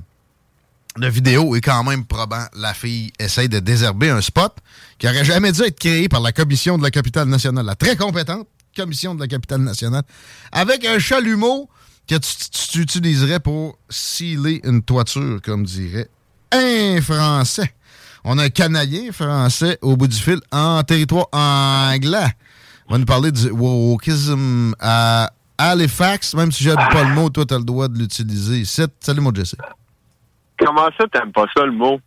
la 0.97 1.09
vidéo 1.09 1.55
est 1.55 1.61
quand 1.61 1.83
même 1.83 2.05
probant. 2.05 2.45
La 2.55 2.73
fille 2.73 3.11
essaye 3.19 3.49
de 3.49 3.59
désherber 3.59 4.09
un 4.09 4.21
spot 4.21 4.55
qui 4.97 5.07
aurait 5.07 5.25
jamais 5.25 5.51
dû 5.51 5.61
être 5.61 5.77
créé 5.77 6.07
par 6.07 6.21
la 6.21 6.31
commission 6.31 6.77
de 6.77 6.83
la 6.83 6.91
capitale 6.91 7.27
nationale, 7.27 7.65
la 7.65 7.75
très 7.75 7.95
compétente 7.95 8.47
commission 8.75 9.15
de 9.15 9.19
la 9.19 9.27
capitale 9.27 9.61
nationale, 9.61 10.03
avec 10.51 10.83
un 10.85 10.99
chalumeau 10.99 11.69
que 12.07 12.15
tu 12.15 12.81
utiliserais 12.81 13.39
pour 13.39 13.77
sceller 13.89 14.61
une 14.63 14.81
toiture, 14.81 15.39
comme 15.43 15.63
dirait 15.63 16.09
un 16.51 17.01
Français. 17.01 17.73
On 18.25 18.37
a 18.37 18.43
un 18.43 18.49
Canadien 18.49 19.11
français 19.11 19.77
au 19.81 19.97
bout 19.97 20.07
du 20.07 20.17
fil 20.17 20.39
en 20.51 20.81
territoire 20.83 21.27
anglais. 21.33 22.31
On 22.87 22.93
va 22.93 22.97
nous 22.99 23.05
parler 23.05 23.31
du 23.31 23.49
wokism 23.49 24.73
à 24.79 25.29
Halifax, 25.57 26.33
même 26.33 26.51
si 26.51 26.63
j'aime 26.63 26.75
pas 26.75 27.03
le 27.03 27.13
mot, 27.13 27.29
toi, 27.29 27.45
tu 27.45 27.53
as 27.53 27.57
le 27.57 27.63
droit 27.63 27.87
de 27.87 27.97
l'utiliser. 27.97 28.59
ici. 28.59 28.81
Salut, 29.01 29.21
mon 29.21 29.33
Jesse. 29.33 29.55
Comment 30.57 30.89
ça, 30.97 31.05
t'aimes 31.11 31.31
pas 31.33 31.45
ça, 31.55 31.65
le 31.65 31.73
mot? 31.73 31.99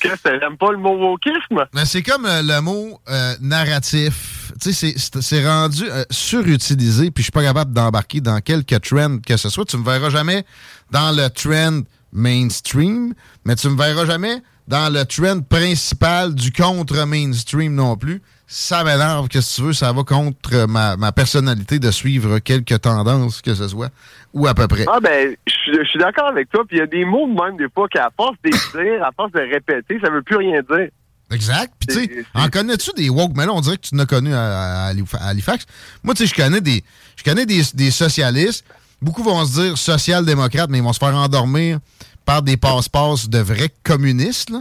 Qu'est-ce 0.00 0.22
que 0.22 0.38
t'aimes 0.38 0.56
pas 0.56 0.70
le 0.70 0.78
mot 0.78 0.96
wokisme? 0.96 1.64
Ben, 1.72 1.84
c'est 1.84 2.02
comme 2.02 2.26
euh, 2.26 2.42
le 2.42 2.60
mot 2.60 3.00
euh, 3.08 3.34
narratif. 3.40 4.52
Tu 4.60 4.72
sais, 4.72 4.94
c'est 4.96 5.46
rendu 5.46 5.84
euh, 5.88 6.04
surutilisé, 6.10 7.10
puis 7.10 7.22
je 7.22 7.24
suis 7.24 7.32
pas 7.32 7.42
capable 7.42 7.72
d'embarquer 7.72 8.20
dans 8.20 8.40
quelques 8.40 8.80
trends 8.82 9.18
que 9.18 9.36
ce 9.36 9.48
soit. 9.48 9.64
Tu 9.64 9.76
me 9.76 9.84
verras 9.84 10.10
jamais 10.10 10.44
dans 10.90 11.10
le 11.10 11.28
trend 11.30 11.82
mainstream, 12.12 13.14
mais 13.44 13.56
tu 13.56 13.68
me 13.68 13.76
verras 13.76 14.06
jamais 14.06 14.42
dans 14.68 14.92
le 14.92 15.04
trend 15.04 15.40
principal 15.42 16.34
du 16.34 16.50
contre-mainstream 16.52 17.74
non 17.74 17.96
plus. 17.96 18.22
Ça 18.46 18.84
m'énerve, 18.84 19.28
qu'est-ce 19.28 19.56
que 19.56 19.60
tu 19.62 19.66
veux, 19.68 19.72
ça 19.72 19.92
va 19.92 20.02
contre 20.04 20.66
ma, 20.66 20.96
ma 20.96 21.12
personnalité 21.12 21.78
de 21.78 21.90
suivre 21.90 22.38
quelques 22.40 22.80
tendances, 22.82 23.40
que 23.40 23.54
ce 23.54 23.66
soit, 23.68 23.88
ou 24.34 24.46
à 24.46 24.54
peu 24.54 24.68
près. 24.68 24.84
Ah 24.86 25.00
ben, 25.00 25.34
je 25.46 25.84
suis- 25.84 25.98
d'accord 25.98 26.28
avec 26.28 26.50
toi, 26.50 26.62
puis 26.68 26.76
il 26.76 26.80
y 26.80 26.82
a 26.82 26.86
des 26.86 27.04
mots 27.06 27.26
de 27.26 27.32
même 27.32 27.56
des 27.56 27.72
fois 27.74 27.88
qu'à 27.88 28.10
force 28.16 28.36
de 28.44 28.50
dire, 28.84 29.02
à 29.04 29.10
force 29.12 29.32
de 29.32 29.40
répéter, 29.40 29.98
ça 30.02 30.10
veut 30.10 30.22
plus 30.22 30.36
rien 30.36 30.60
dire. 30.62 30.88
Exact. 31.32 31.72
Puis 31.80 31.88
tu 31.88 32.04
sais, 32.04 32.24
en 32.34 32.48
connais-tu 32.48 32.90
des 32.96 33.08
woke? 33.08 33.32
Mais 33.34 33.46
là, 33.46 33.52
on 33.54 33.60
dirait 33.62 33.76
que 33.78 33.86
tu 33.88 33.94
en 33.94 33.98
as 34.00 34.06
connu 34.06 34.34
à, 34.34 34.84
à 34.86 34.92
Halif- 34.92 35.16
à 35.18 35.28
Halifax. 35.28 35.64
Moi, 36.02 36.14
tu 36.14 36.26
sais, 36.26 36.34
je 36.36 36.42
connais 36.42 36.60
des 36.60 36.84
je 37.16 37.24
connais 37.24 37.46
des, 37.46 37.62
des 37.72 37.90
socialistes. 37.90 38.64
Beaucoup 39.00 39.22
vont 39.22 39.44
se 39.46 39.60
dire 39.62 39.78
social-démocrates, 39.78 40.68
mais 40.70 40.78
ils 40.78 40.84
vont 40.84 40.92
se 40.92 40.98
faire 40.98 41.14
endormir 41.16 41.78
par 42.24 42.42
des 42.42 42.56
passe-passe 42.56 43.28
de 43.28 43.38
vrais 43.38 43.72
communistes, 43.82 44.52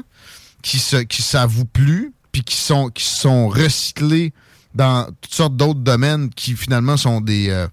qui 0.62 0.80
se 0.80 0.98
qui 0.98 1.22
s'avouent 1.22 1.66
plus, 1.66 2.14
puis 2.32 2.44
qui 2.44 2.56
sont 2.56 2.90
qui 2.90 3.06
sont 3.06 3.48
recyclés 3.48 4.34
dans 4.76 5.08
toutes 5.22 5.34
sortes 5.34 5.56
d'autres 5.56 5.80
domaines 5.80 6.30
qui 6.30 6.56
finalement 6.56 6.98
sont 6.98 7.22
des 7.22 7.50
euh, 7.50 7.68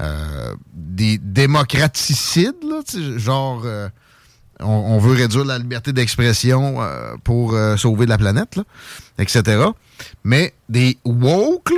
euh, 0.00 0.54
des 0.72 1.18
démocraticides, 1.18 2.54
genre 3.16 3.62
euh, 3.64 3.88
on, 4.60 4.98
veut 4.98 5.14
réduire 5.14 5.44
la 5.44 5.58
liberté 5.58 5.92
d'expression 5.92 6.78
pour 7.24 7.56
sauver 7.76 8.06
la 8.06 8.16
planète, 8.16 8.60
etc. 9.18 9.64
Mais 10.22 10.54
des 10.68 10.98
woke, 11.04 11.72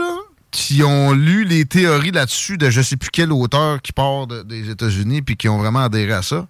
qui 0.54 0.84
ont 0.84 1.12
lu 1.12 1.44
les 1.44 1.64
théories 1.64 2.12
là-dessus 2.12 2.56
de 2.58 2.70
je 2.70 2.80
sais 2.80 2.96
plus 2.96 3.10
quel 3.10 3.32
auteur 3.32 3.82
qui 3.82 3.92
part 3.92 4.28
de- 4.28 4.42
des 4.42 4.70
États-Unis 4.70 5.20
puis 5.20 5.36
qui 5.36 5.48
ont 5.48 5.58
vraiment 5.58 5.80
adhéré 5.80 6.12
à 6.12 6.22
ça, 6.22 6.46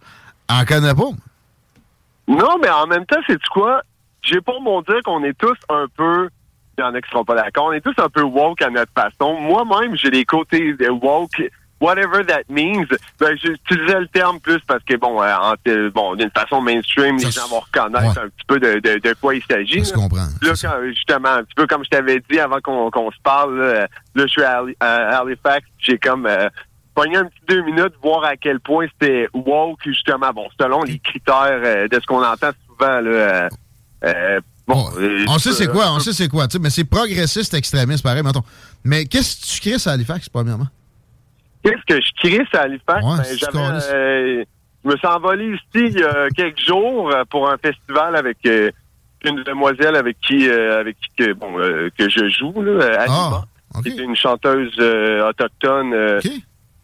en 0.48 0.64
connaît 0.64 0.94
pas. 0.94 1.10
Non, 2.26 2.58
mais 2.60 2.70
en 2.70 2.86
même 2.86 3.06
temps, 3.06 3.20
c'est 3.26 3.42
quoi? 3.52 3.82
J'ai 4.22 4.40
pas 4.40 4.58
mon 4.60 4.80
dire 4.82 5.00
qu'on 5.04 5.22
est 5.24 5.36
tous 5.38 5.58
un 5.68 5.86
peu, 5.94 6.28
il 6.78 6.80
y 6.80 6.84
en 6.84 6.94
a 6.94 7.00
qui 7.02 7.10
seront 7.10 7.24
pas 7.24 7.34
d'accord, 7.34 7.66
on 7.66 7.72
est 7.72 7.82
tous 7.82 7.94
un 7.98 8.08
peu 8.08 8.22
woke 8.22 8.62
à 8.62 8.70
notre 8.70 8.92
façon. 8.92 9.38
Moi-même, 9.38 9.96
j'ai 9.96 10.10
des 10.10 10.24
côtés 10.24 10.72
de 10.72 10.88
woke, 10.88 11.42
whatever 11.80 12.24
that 12.24 12.44
means. 12.48 12.86
Ben, 13.20 13.36
j'utilisais 13.36 14.00
le 14.00 14.08
terme 14.08 14.40
plus 14.40 14.60
parce 14.60 14.82
que, 14.84 14.96
bon, 14.96 15.22
euh, 15.22 15.90
bon 15.90 16.14
d'une 16.14 16.30
façon 16.30 16.62
mainstream, 16.62 17.18
les 17.18 17.30
gens 17.30 17.46
vont 17.48 17.60
reconnaître 17.60 18.18
un 18.18 18.28
petit 18.28 18.46
peu 18.46 18.58
de, 18.58 18.78
de, 18.80 18.98
de 18.98 19.14
quoi 19.20 19.34
il 19.34 19.42
s'agit. 19.44 19.84
Je 19.84 19.92
comprends. 19.92 20.26
Là, 20.40 20.52
quand, 20.60 20.82
justement, 20.86 21.28
un 21.28 21.44
petit 21.44 21.54
peu 21.54 21.66
comme 21.66 21.84
je 21.84 21.90
t'avais 21.90 22.22
dit 22.30 22.40
avant 22.40 22.60
qu'on 22.62 23.10
se 23.10 23.20
parle, 23.22 23.60
là, 23.60 23.86
là, 24.14 24.26
je 24.26 24.26
suis 24.26 24.42
à 24.42 25.18
Halifax, 25.20 25.66
j'ai 25.78 25.98
comme 25.98 26.24
euh, 26.24 26.48
pogné 26.94 27.16
un 27.16 27.24
petit 27.24 27.40
deux 27.48 27.62
minutes, 27.62 27.94
voir 28.02 28.24
à 28.24 28.36
quel 28.36 28.60
point 28.60 28.86
c'était 28.92 29.28
woke, 29.32 29.80
justement, 29.84 30.30
bon, 30.34 30.46
selon 30.60 30.82
les 30.82 30.98
critères 30.98 31.60
euh, 31.64 31.88
de 31.88 32.00
ce 32.00 32.06
qu'on 32.06 32.24
entend 32.24 32.50
souvent, 32.66 33.00
là, 33.00 33.10
euh, 33.10 33.48
euh, 34.04 34.40
bon, 34.66 34.86
On 35.28 35.38
sait 35.38 35.52
c'est 35.52 35.66
quoi, 35.66 35.92
on 35.92 36.00
sait 36.00 36.12
c'est 36.12 36.28
quoi, 36.28 36.46
tu 36.46 36.56
sais, 36.56 36.62
mais 36.62 36.70
c'est 36.70 36.84
progressiste 36.84 37.54
extrémiste, 37.54 38.02
pareil, 38.02 38.22
mettons. 38.22 38.44
Mais 38.84 39.06
qu'est-ce 39.06 39.40
que 39.40 39.46
tu 39.46 39.60
crées 39.60 39.90
à 39.90 39.94
Halifax, 39.94 40.28
premièrement? 40.28 40.68
Qu'est-ce 41.62 41.94
que 41.94 42.00
je 42.00 42.28
crée 42.28 42.46
à 42.58 42.62
Halifax? 42.62 43.04
Ouais, 43.04 43.50
Ben, 43.52 43.80
euh, 43.90 44.44
je 44.84 44.90
me 44.90 44.96
suis 44.96 45.06
envolé 45.06 45.54
ici 45.54 45.62
il 45.74 45.98
y 45.98 46.04
a 46.04 46.28
quelques 46.36 46.60
jours 46.60 47.10
pour 47.30 47.50
un 47.50 47.56
festival 47.56 48.16
avec 48.16 48.36
euh, 48.46 48.70
une 49.24 49.42
demoiselle 49.42 49.96
avec 49.96 50.18
qui 50.20 50.48
euh, 50.48 50.80
avec 50.80 50.96
qui 51.00 51.24
que, 51.24 51.32
bon 51.32 51.58
euh, 51.58 51.88
que 51.96 52.08
je 52.08 52.28
joue 52.28 52.52
là, 52.62 52.72
euh, 52.72 52.98
Anima, 53.00 53.44
qui 53.82 53.88
est 53.88 54.02
une 54.02 54.16
chanteuse 54.16 54.78
autochtone 55.26 56.20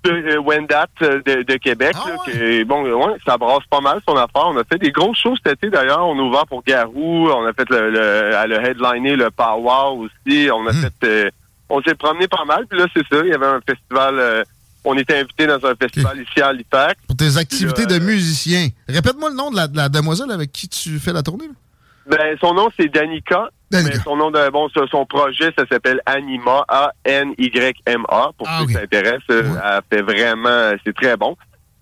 de 0.04 0.10
euh, 0.10 0.40
Wendat 0.40 0.86
euh, 1.02 1.20
de, 1.24 1.42
de 1.42 1.56
Québec. 1.56 1.94
là, 1.94 2.16
que, 2.26 2.64
bon, 2.64 2.82
ouais, 2.84 3.16
ça 3.26 3.36
brasse 3.36 3.64
pas 3.70 3.80
mal 3.80 4.00
son 4.08 4.16
affaire. 4.16 4.46
On 4.46 4.56
a 4.56 4.64
fait 4.64 4.78
des 4.78 4.90
grosses 4.90 5.18
choses 5.18 5.38
cet 5.44 5.58
été 5.58 5.70
d'ailleurs. 5.70 6.06
On 6.06 6.18
a 6.18 6.22
ouvert 6.22 6.46
pour 6.46 6.62
Garou. 6.62 7.28
On 7.30 7.46
a 7.46 7.52
fait 7.52 7.68
le, 7.70 7.90
le, 7.90 8.32
elle 8.42 8.52
a 8.52 8.62
headliné 8.68 9.16
le 9.16 9.30
Power 9.30 9.98
aussi. 9.98 10.48
On 10.52 10.66
a 10.66 10.72
fait 10.72 10.92
euh, 11.04 11.30
on 11.68 11.80
s'est 11.82 11.94
promené 11.94 12.26
pas 12.28 12.44
mal. 12.44 12.66
Puis 12.68 12.78
là, 12.78 12.86
c'est 12.94 13.06
ça. 13.12 13.22
Il 13.24 13.30
y 13.30 13.34
avait 13.34 13.46
un 13.46 13.60
festival. 13.60 14.18
euh, 14.18 14.42
on 14.84 14.96
était 14.96 15.18
invité 15.18 15.46
dans 15.46 15.64
un 15.66 15.74
festival 15.74 16.18
ici 16.20 16.40
à 16.40 16.48
Halifax. 16.48 16.94
Pour 17.06 17.16
tes 17.16 17.36
activités 17.36 17.82
là, 17.82 17.98
de 17.98 18.04
musicien. 18.04 18.68
Répète-moi 18.88 19.28
le 19.30 19.36
nom 19.36 19.50
de 19.50 19.56
la, 19.56 19.68
de 19.68 19.76
la 19.76 19.88
demoiselle 19.90 20.30
avec 20.30 20.52
qui 20.52 20.68
tu 20.68 20.98
fais 20.98 21.12
la 21.12 21.22
tournée. 21.22 21.48
là. 21.48 22.16
Ben, 22.16 22.36
son 22.40 22.54
nom, 22.54 22.68
c'est 22.78 22.88
Danica. 22.88 23.50
Mais 23.72 23.92
son 24.02 24.16
nom 24.16 24.30
de, 24.30 24.50
bon, 24.50 24.68
son- 24.90 25.06
projet, 25.06 25.52
ça 25.56 25.64
s'appelle 25.70 26.00
Anima, 26.06 26.64
A-N-Y-M-A, 26.68 28.30
pour 28.36 28.46
ceux 28.60 28.66
qui 28.66 28.72
s'intéressent. 28.74 29.24
Euh, 29.30 29.42
Elle 29.90 29.98
fait 29.98 30.02
vraiment, 30.02 30.72
c'est 30.84 30.94
très 30.94 31.16
bon. 31.16 31.36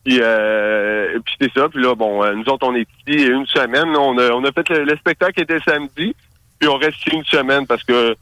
Puis, 0.04 0.18
euh, 0.22 1.18
puis 1.24 1.34
c'est 1.40 1.52
ça. 1.58 1.68
Puis 1.68 1.82
là, 1.82 1.94
bon, 1.94 2.22
euh, 2.24 2.34
nous 2.34 2.44
autres, 2.52 2.66
on 2.66 2.74
est 2.74 2.86
ici 3.06 3.26
une 3.26 3.46
semaine. 3.46 3.88
On 3.96 4.16
a, 4.18 4.30
on 4.32 4.44
a 4.44 4.52
fait 4.52 4.68
le, 4.70 4.84
le 4.84 4.96
spectacle 4.96 5.40
était 5.42 5.58
samedi. 5.66 6.14
Puis 6.58 6.68
on 6.68 6.76
reste 6.76 6.98
ici 7.06 7.16
une 7.16 7.24
semaine 7.24 7.66
parce 7.66 7.84
que, 7.84 8.14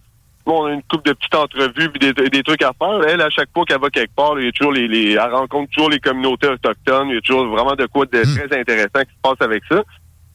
bon, 0.45 0.63
on 0.63 0.67
a 0.67 0.73
une 0.73 0.83
couple 0.83 1.09
de 1.09 1.13
petites 1.15 1.35
entrevues 1.35 1.91
puis 1.91 2.13
des, 2.13 2.13
des 2.31 2.43
trucs 2.43 2.63
à 2.63 2.73
faire. 2.79 3.01
Elle, 3.09 3.21
à 3.21 3.31
chaque 3.31 3.49
fois 3.55 3.65
qu'elle 3.65 3.81
va 3.81 3.91
quelque 3.91 4.15
part, 4.15 4.39
il 4.39 4.47
y 4.47 4.49
a 4.49 4.53
toujours 4.53 4.73
les, 4.73 4.89
les, 4.89 5.13
elle 5.13 5.33
rencontre 5.33 5.71
toujours 5.73 5.91
les 5.91 6.01
communautés 6.01 6.49
autochtones. 6.49 7.09
Il 7.09 7.15
y 7.15 7.19
a 7.19 7.21
toujours 7.21 7.47
vraiment 7.47 7.75
de 7.75 7.87
quoi 7.87 8.05
de 8.07 8.23
très 8.23 8.59
intéressant 8.61 9.03
qui 9.05 9.15
se 9.15 9.21
passe 9.23 9.41
avec 9.41 9.63
ça. 9.71 9.83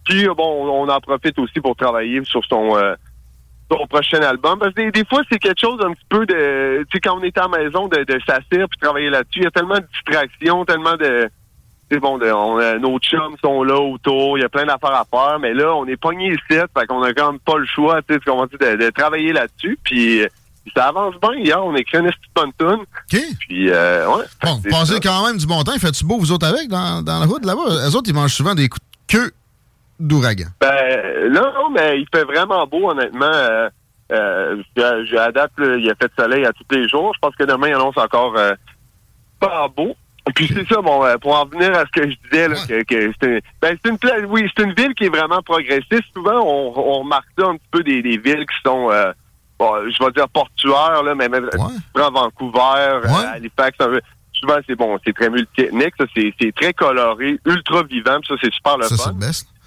Puis, 0.05 0.25
bon, 0.35 0.67
on 0.83 0.89
en 0.89 0.99
profite 0.99 1.37
aussi 1.37 1.59
pour 1.59 1.75
travailler 1.75 2.21
sur 2.23 2.43
son, 2.45 2.75
euh, 2.77 2.95
son 3.77 3.87
prochain 3.87 4.21
album. 4.21 4.59
Parce 4.59 4.73
que 4.73 4.81
des, 4.81 4.91
des 4.91 5.05
fois, 5.05 5.21
c'est 5.31 5.39
quelque 5.39 5.59
chose 5.59 5.79
un 5.83 5.91
petit 5.93 6.05
peu 6.09 6.25
de... 6.25 6.83
Tu 6.89 6.97
sais, 6.97 6.99
quand 6.99 7.17
on 7.19 7.23
est 7.23 7.37
à 7.37 7.47
la 7.47 7.57
maison, 7.63 7.87
de, 7.87 8.03
de 8.03 8.19
s'asseoir 8.25 8.67
puis 8.69 8.79
travailler 8.81 9.09
là-dessus, 9.09 9.39
il 9.39 9.43
y 9.43 9.47
a 9.47 9.51
tellement 9.51 9.75
de 9.77 9.87
distractions, 9.93 10.65
tellement 10.65 10.95
de... 10.95 11.29
C'est 11.91 11.99
bon, 11.99 12.17
de, 12.17 12.31
on, 12.31 12.57
a- 12.57 12.77
nos 12.77 12.99
chums 12.99 13.35
sont 13.43 13.63
là 13.63 13.77
autour, 13.77 14.37
il 14.37 14.41
y 14.41 14.45
a 14.45 14.49
plein 14.49 14.65
d'affaires 14.65 14.95
à 14.95 15.05
faire, 15.11 15.39
mais 15.39 15.53
là, 15.53 15.75
on 15.75 15.85
est 15.87 15.97
pogné 15.97 16.29
ici, 16.29 16.39
fait 16.49 16.87
qu'on 16.87 17.03
a 17.03 17.13
quand 17.13 17.31
même 17.33 17.39
pas 17.41 17.57
le 17.57 17.65
choix, 17.65 18.01
tu 18.01 18.13
sais, 18.13 18.19
de, 18.19 18.85
de 18.85 18.89
travailler 18.91 19.33
là-dessus, 19.33 19.77
puis, 19.83 20.21
euh, 20.21 20.27
ça 20.75 20.85
avance 20.89 21.15
bien. 21.21 21.33
Hier, 21.43 21.65
on 21.65 21.75
écrit 21.75 21.97
une 21.97 22.05
petite 22.05 22.21
bonne 22.35 22.51
tune. 22.57 22.85
Puis, 23.39 23.69
euh, 23.71 24.07
ouais. 24.07 24.23
Bon, 24.69 24.85
ça. 24.85 24.99
quand 25.01 25.25
même 25.25 25.37
du 25.37 25.47
bon 25.47 25.63
temps. 25.63 25.77
Fait-tu 25.79 26.05
beau, 26.05 26.17
vous 26.19 26.31
autres, 26.31 26.47
avec, 26.47 26.69
dans, 26.69 27.01
dans 27.01 27.19
la 27.19 27.25
route, 27.25 27.43
là-bas? 27.43 27.87
Eux 27.89 27.95
autres, 27.95 28.07
ils 28.09 28.13
mangent 28.13 28.35
souvent 28.35 28.53
des 28.53 28.69
coups 28.69 28.85
de 28.85 29.17
queue 29.17 29.31
d'ouragan? 30.07 30.47
Ben, 30.59 31.31
non, 31.31 31.51
non, 31.53 31.69
mais 31.69 31.99
il 31.99 32.05
fait 32.13 32.23
vraiment 32.25 32.65
beau, 32.67 32.89
honnêtement. 32.91 33.25
Euh, 33.31 33.69
euh, 34.11 34.61
là, 34.75 34.97
il 34.99 35.17
a 35.89 35.95
fait 35.95 36.07
de 36.07 36.13
soleil 36.19 36.45
à 36.45 36.51
tous 36.53 36.65
les 36.75 36.87
jours. 36.89 37.13
Je 37.15 37.19
pense 37.19 37.35
que 37.35 37.43
demain, 37.45 37.69
il 37.69 37.73
annonce 37.75 37.97
encore 37.97 38.35
euh, 38.37 38.53
pas 39.39 39.67
beau. 39.75 39.95
Puis 40.35 40.47
c'est 40.53 40.67
ça, 40.67 40.81
bon, 40.81 41.03
euh, 41.03 41.17
pour 41.17 41.35
en 41.39 41.45
venir 41.45 41.73
à 41.75 41.81
ce 41.85 41.91
que 41.99 42.09
je 42.09 42.15
disais, 42.29 42.47
là, 42.47 42.55
que, 42.67 42.83
que 42.83 43.11
c'est 43.19 43.27
une- 43.27 43.41
ben, 43.61 43.75
c'est 43.83 43.89
une 43.89 43.97
pla- 43.97 44.19
oui, 44.27 44.47
c'est 44.55 44.63
une 44.63 44.73
ville 44.73 44.93
qui 44.93 45.05
est 45.05 45.09
vraiment 45.09 45.41
progressiste. 45.41 46.03
Souvent, 46.13 46.41
on, 46.45 46.73
on 46.77 46.99
remarque 46.99 47.27
ça 47.39 47.47
un 47.47 47.55
petit 47.55 47.67
peu 47.71 47.83
des, 47.83 48.01
des 48.03 48.17
villes 48.17 48.45
qui 48.45 48.55
sont, 48.63 48.91
euh, 48.91 49.11
bon, 49.57 49.73
je 49.89 50.03
vais 50.03 50.11
dire 50.11 50.29
portuaires, 50.29 51.01
là, 51.03 51.15
mais 51.15 51.27
même 51.27 51.49
Vancouver, 51.95 52.59
euh, 52.59 53.07
Halifax, 53.33 53.77
un 53.79 53.87
peu. 53.87 54.01
souvent 54.33 54.57
c'est 54.67 54.75
bon, 54.75 54.97
c'est 55.05 55.13
très 55.13 55.29
multiethnique, 55.29 55.93
ça, 55.99 56.05
c'est 56.15 56.33
c'est 56.39 56.53
très 56.55 56.73
coloré, 56.73 57.39
ultra 57.45 57.83
vivant, 57.83 58.19
puis 58.19 58.27
ça 58.29 58.35
c'est 58.41 58.53
super 58.53 58.77
le 58.77 58.83
Ça, 58.83 58.95
fun. 58.97 59.13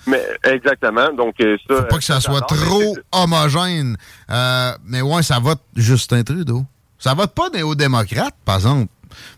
Mais 0.07 0.23
exactement, 0.45 1.13
donc 1.13 1.35
euh, 1.41 1.57
ça. 1.69 1.77
Faut 1.77 1.83
pas 1.85 1.99
que 1.99 2.05
ça 2.05 2.21
soit 2.21 2.41
trop 2.43 2.97
homogène. 3.13 3.97
Euh, 4.31 4.73
mais 4.87 5.01
ouais, 5.03 5.23
ça 5.23 5.39
vote 5.39 5.61
Justin 5.75 6.23
Trudeau. 6.23 6.63
Ça 6.99 7.15
vote 7.15 7.35
pas 7.35 7.49
néo-démocrate, 7.51 8.35
par 8.45 8.57
exemple. 8.57 8.87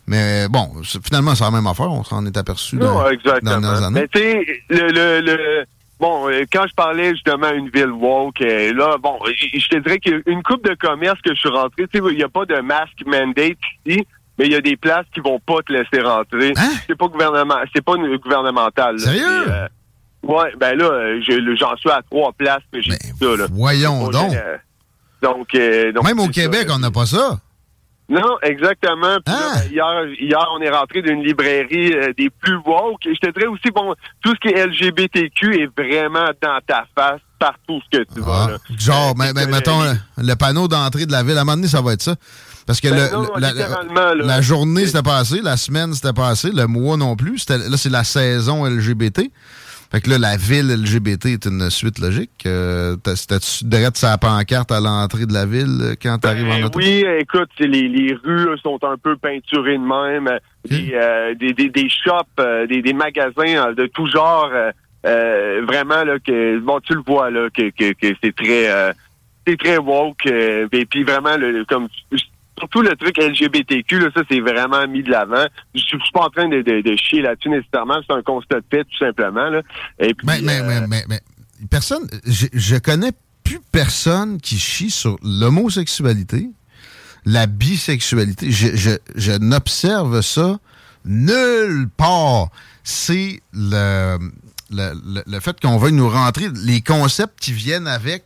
Mais 0.06 0.48
bon, 0.48 0.70
finalement, 1.04 1.34
c'est 1.34 1.44
la 1.44 1.50
même 1.50 1.66
affaire. 1.66 1.90
On 1.90 2.04
s'en 2.04 2.24
est 2.26 2.36
aperçu 2.36 2.76
dans, 2.76 2.86
Non, 2.86 2.94
dans 3.00 3.08
les 3.08 3.14
exactement. 3.14 3.50
dernières 3.60 3.82
années. 3.82 4.00
Mais 4.00 4.08
tu 4.08 4.18
sais, 4.20 4.62
le, 4.70 4.88
le, 4.92 5.20
le- 5.20 5.64
bon, 6.00 6.28
euh, 6.30 6.44
quand 6.52 6.64
je 6.68 6.74
parlais 6.74 7.10
justement 7.10 7.50
d'une 7.52 7.68
ville 7.70 7.90
woke, 7.90 8.40
euh, 8.40 8.72
là, 8.72 8.96
bon, 9.02 9.18
je 9.26 9.68
te 9.68 9.76
dirais 9.76 9.98
qu'une 9.98 10.42
coupe 10.42 10.64
de 10.66 10.74
commerce 10.74 11.20
que 11.22 11.34
je 11.34 11.38
suis 11.40 11.48
rentré, 11.48 11.86
tu 11.88 11.98
sais, 11.98 12.04
il 12.10 12.16
n'y 12.16 12.22
a 12.22 12.28
pas 12.28 12.44
de 12.46 12.58
masque 12.60 13.02
mandate 13.06 13.58
ici, 13.86 14.06
mais 14.38 14.46
il 14.46 14.52
y 14.52 14.56
a 14.56 14.60
des 14.60 14.76
places 14.76 15.06
qui 15.12 15.20
vont 15.20 15.40
pas 15.40 15.60
te 15.66 15.72
laisser 15.72 16.00
rentrer. 16.02 16.52
C'est 16.86 16.96
pas 16.96 17.08
gouvernement, 17.08 17.56
c'est 17.74 17.84
pas 17.84 17.96
une- 17.96 18.16
gouvernemental. 18.16 18.96
là. 18.96 19.02
Hein? 19.02 19.12
Sérieux? 19.12 19.50
Euh, 19.50 19.68
ouais, 20.28 20.52
ben 20.58 20.76
là, 20.76 20.84
euh, 20.84 21.20
je- 21.26 21.56
j'en 21.58 21.76
suis 21.76 21.90
à 21.90 22.00
trois 22.10 22.32
places 22.32 22.62
que 22.72 22.80
j'ai 22.80 22.92
ça, 22.92 23.36
là. 23.36 23.46
Voyons 23.52 24.08
donc. 24.08 24.34
Euh, 24.34 24.56
donc, 25.22 25.54
euh, 25.54 25.92
donc, 25.92 26.04
Même 26.04 26.20
au 26.20 26.26
ça, 26.26 26.32
Québec, 26.32 26.68
on 26.70 26.78
n'a 26.78 26.90
pas 26.90 27.06
ça. 27.06 27.38
Non, 28.08 28.36
exactement. 28.42 29.16
Puis 29.24 29.34
Ah! 29.34 29.54
là, 29.56 29.60
ben, 29.64 29.70
hier, 29.72 30.04
hier, 30.20 30.48
on 30.56 30.60
est 30.60 30.70
rentré 30.70 31.02
d'une 31.02 31.24
librairie 31.24 31.92
euh, 31.92 32.12
des 32.16 32.30
plus 32.30 32.54
woke. 32.64 33.00
Je 33.04 33.18
te 33.18 33.32
dirais 33.32 33.46
aussi, 33.48 33.68
bon, 33.74 33.94
tout 34.22 34.32
ce 34.32 34.48
qui 34.48 34.54
est 34.54 34.64
LGBTQ 34.64 35.62
est 35.62 35.68
vraiment 35.76 36.28
dans 36.40 36.60
ta 36.64 36.84
face 36.94 37.20
partout 37.40 37.80
ce 37.90 37.98
que 37.98 38.04
tu 38.14 38.20
vas. 38.20 38.52
là. 38.52 38.58
Genre, 38.78 39.14
mais, 39.16 39.32
mais 39.34 39.46
mettons, 39.46 39.80
le, 40.18 40.34
panneau 40.36 40.68
d'entrée 40.68 41.06
de 41.06 41.10
la 41.12 41.24
ville, 41.24 41.36
à 41.36 41.40
un 41.40 41.44
moment 41.44 41.56
donné, 41.56 41.66
ça 41.68 41.80
va 41.80 41.94
être 41.94 42.02
ça. 42.02 42.14
Parce 42.64 42.80
que 42.80 42.88
Ben 42.88 42.96
le- 42.96 43.12
non, 43.12 43.28
la, 43.38 44.14
la 44.14 44.40
journée, 44.40 44.86
c'était 44.86 45.02
passé, 45.02 45.40
la 45.42 45.56
semaine, 45.56 45.92
c'était 45.94 46.12
passé, 46.12 46.50
le 46.52 46.66
mois 46.68 46.96
non 46.96 47.16
plus. 47.16 47.44
Là, 47.48 47.76
c'est 47.76 47.90
la 47.90 48.04
saison 48.04 48.66
LGBT. 48.66 49.30
Fait 49.90 50.00
que 50.00 50.10
là, 50.10 50.18
la 50.18 50.36
ville 50.36 50.68
LGBT 50.82 51.26
est 51.26 51.46
une 51.46 51.70
suite 51.70 51.98
logique. 51.98 52.30
Euh, 52.46 52.96
C'était-tu 53.14 53.64
direct 53.64 53.96
sa 53.96 54.18
pancarte 54.18 54.72
à 54.72 54.80
l'entrée 54.80 55.26
de 55.26 55.32
la 55.32 55.46
ville 55.46 55.78
euh, 55.80 55.94
quand 56.00 56.18
t'arrives 56.18 56.46
en 56.48 56.56
Ben 56.58 56.64
auto? 56.64 56.78
oui, 56.78 57.04
écoute, 57.20 57.50
les, 57.60 57.88
les 57.88 58.14
rues 58.24 58.58
sont 58.62 58.78
un 58.82 58.96
peu 58.96 59.16
peinturées 59.16 59.78
de 59.78 59.82
même. 59.82 60.28
Des, 60.68 60.92
euh, 60.94 61.34
des, 61.34 61.52
des, 61.52 61.68
des 61.68 61.88
shops, 61.88 62.26
euh, 62.40 62.66
des, 62.66 62.82
des 62.82 62.92
magasins 62.92 63.72
de 63.72 63.86
tout 63.86 64.06
genre. 64.08 64.50
euh, 65.06 65.62
vraiment, 65.66 66.02
là, 66.02 66.18
que 66.18 66.58
bon, 66.58 66.80
tu 66.80 66.94
le 66.94 67.02
vois, 67.06 67.30
là, 67.30 67.48
que, 67.56 67.70
que, 67.70 67.92
que 67.92 68.16
c'est 68.22 68.34
très 68.34 68.92
c'est 69.46 69.56
très 69.56 69.78
woke. 69.78 70.26
euh, 70.26 70.66
et 70.72 70.84
puis 70.84 71.04
vraiment, 71.04 71.36
le, 71.36 71.64
comme 71.64 71.86
surtout 72.58 72.82
le 72.82 72.96
truc 72.96 73.16
LGBTQ, 73.18 73.98
là, 74.00 74.08
ça, 74.14 74.22
c'est 74.30 74.40
vraiment 74.40 74.86
mis 74.88 75.02
de 75.02 75.10
l'avant. 75.10 75.46
Je 75.74 75.80
suis 75.80 75.98
pas 76.12 76.24
en 76.24 76.30
train 76.30 76.48
de, 76.48 76.62
de, 76.62 76.80
de 76.80 76.96
chier 76.96 77.22
là-dessus 77.22 77.48
nécessairement, 77.48 78.00
c'est 78.06 78.14
un 78.14 78.22
constat 78.22 78.60
de 78.60 78.66
fait, 78.70 78.84
tout 78.84 78.98
simplement. 78.98 79.48
Là. 79.48 79.62
Et 79.98 80.14
puis, 80.14 80.26
Mais, 80.26 80.40
mais, 80.42 80.60
euh, 80.60 80.66
mais, 80.66 80.86
mais, 80.86 81.04
mais 81.08 81.20
personne, 81.70 82.06
je, 82.26 82.46
je 82.52 82.76
connais 82.76 83.12
plus 83.44 83.60
personne 83.72 84.40
qui 84.40 84.58
chie 84.58 84.90
sur 84.90 85.16
l'homosexualité, 85.22 86.48
la 87.24 87.46
bisexualité. 87.46 88.50
Je, 88.50 88.76
je, 88.76 88.90
je 89.14 89.32
n'observe 89.32 90.20
ça 90.20 90.58
nulle 91.04 91.88
part. 91.96 92.48
C'est 92.82 93.40
le, 93.52 94.18
le, 94.70 94.92
le, 95.04 95.22
le 95.26 95.40
fait 95.40 95.58
qu'on 95.60 95.76
veuille 95.78 95.92
nous 95.92 96.08
rentrer, 96.08 96.48
les 96.64 96.80
concepts 96.80 97.38
qui 97.40 97.52
viennent 97.52 97.88
avec 97.88 98.24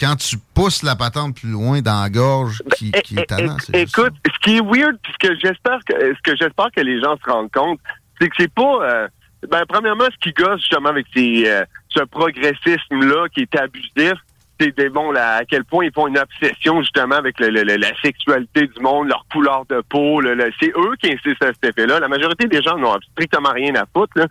quand 0.00 0.16
tu 0.16 0.36
pousses 0.54 0.82
la 0.82 0.96
patente 0.96 1.36
plus 1.36 1.50
loin 1.50 1.80
dans 1.80 2.02
la 2.02 2.10
gorge 2.10 2.62
qui, 2.76 2.92
qui 2.92 3.18
est 3.18 3.26
tannant. 3.26 3.56
juste 3.58 3.74
Écoute, 3.74 4.14
ce 4.26 4.38
qui 4.42 4.56
est 4.58 4.60
weird, 4.62 4.96
puis 5.02 5.12
ce 5.20 5.28
que 5.28 5.34
j'espère 5.38 5.78
que 5.86 5.94
ce 6.14 6.22
que 6.22 6.36
j'espère 6.36 6.68
que 6.74 6.80
les 6.82 7.00
gens 7.00 7.16
se 7.24 7.30
rendent 7.30 7.50
compte, 7.52 7.80
c'est 8.20 8.28
que 8.28 8.34
c'est 8.38 8.52
pas 8.52 8.78
euh, 8.82 9.08
ben 9.48 9.64
premièrement 9.68 10.04
ce 10.12 10.18
qui 10.20 10.32
gosse 10.32 10.60
justement 10.60 10.88
avec 10.90 11.06
ces 11.14 11.44
euh, 11.46 11.64
ce 11.90 12.02
progressisme 12.04 13.00
là 13.04 13.28
qui 13.34 13.40
est 13.42 13.56
abusif, 13.56 14.14
c'est 14.60 14.76
des 14.76 14.88
bon 14.88 15.12
là, 15.12 15.36
à 15.36 15.44
quel 15.44 15.64
point 15.64 15.84
ils 15.84 15.92
font 15.92 16.08
une 16.08 16.18
obsession 16.18 16.80
justement 16.82 17.14
avec 17.16 17.38
le, 17.38 17.48
la 17.50 18.00
sexualité 18.02 18.66
du 18.66 18.80
monde, 18.82 19.08
leur 19.08 19.24
couleur 19.32 19.64
de 19.66 19.80
peau, 19.88 20.20
le- 20.20 20.34
le- 20.34 20.50
c'est 20.60 20.70
eux 20.76 20.94
qui 21.00 21.12
insistent 21.12 21.44
à 21.44 21.52
cet 21.52 21.64
effet-là. 21.64 22.00
La 22.00 22.08
majorité 22.08 22.46
des 22.48 22.60
gens 22.62 22.76
n'ont 22.76 22.96
strictement 23.12 23.50
rien 23.52 23.74
à 23.76 23.84
foutre 23.94 24.12
là. 24.16 24.26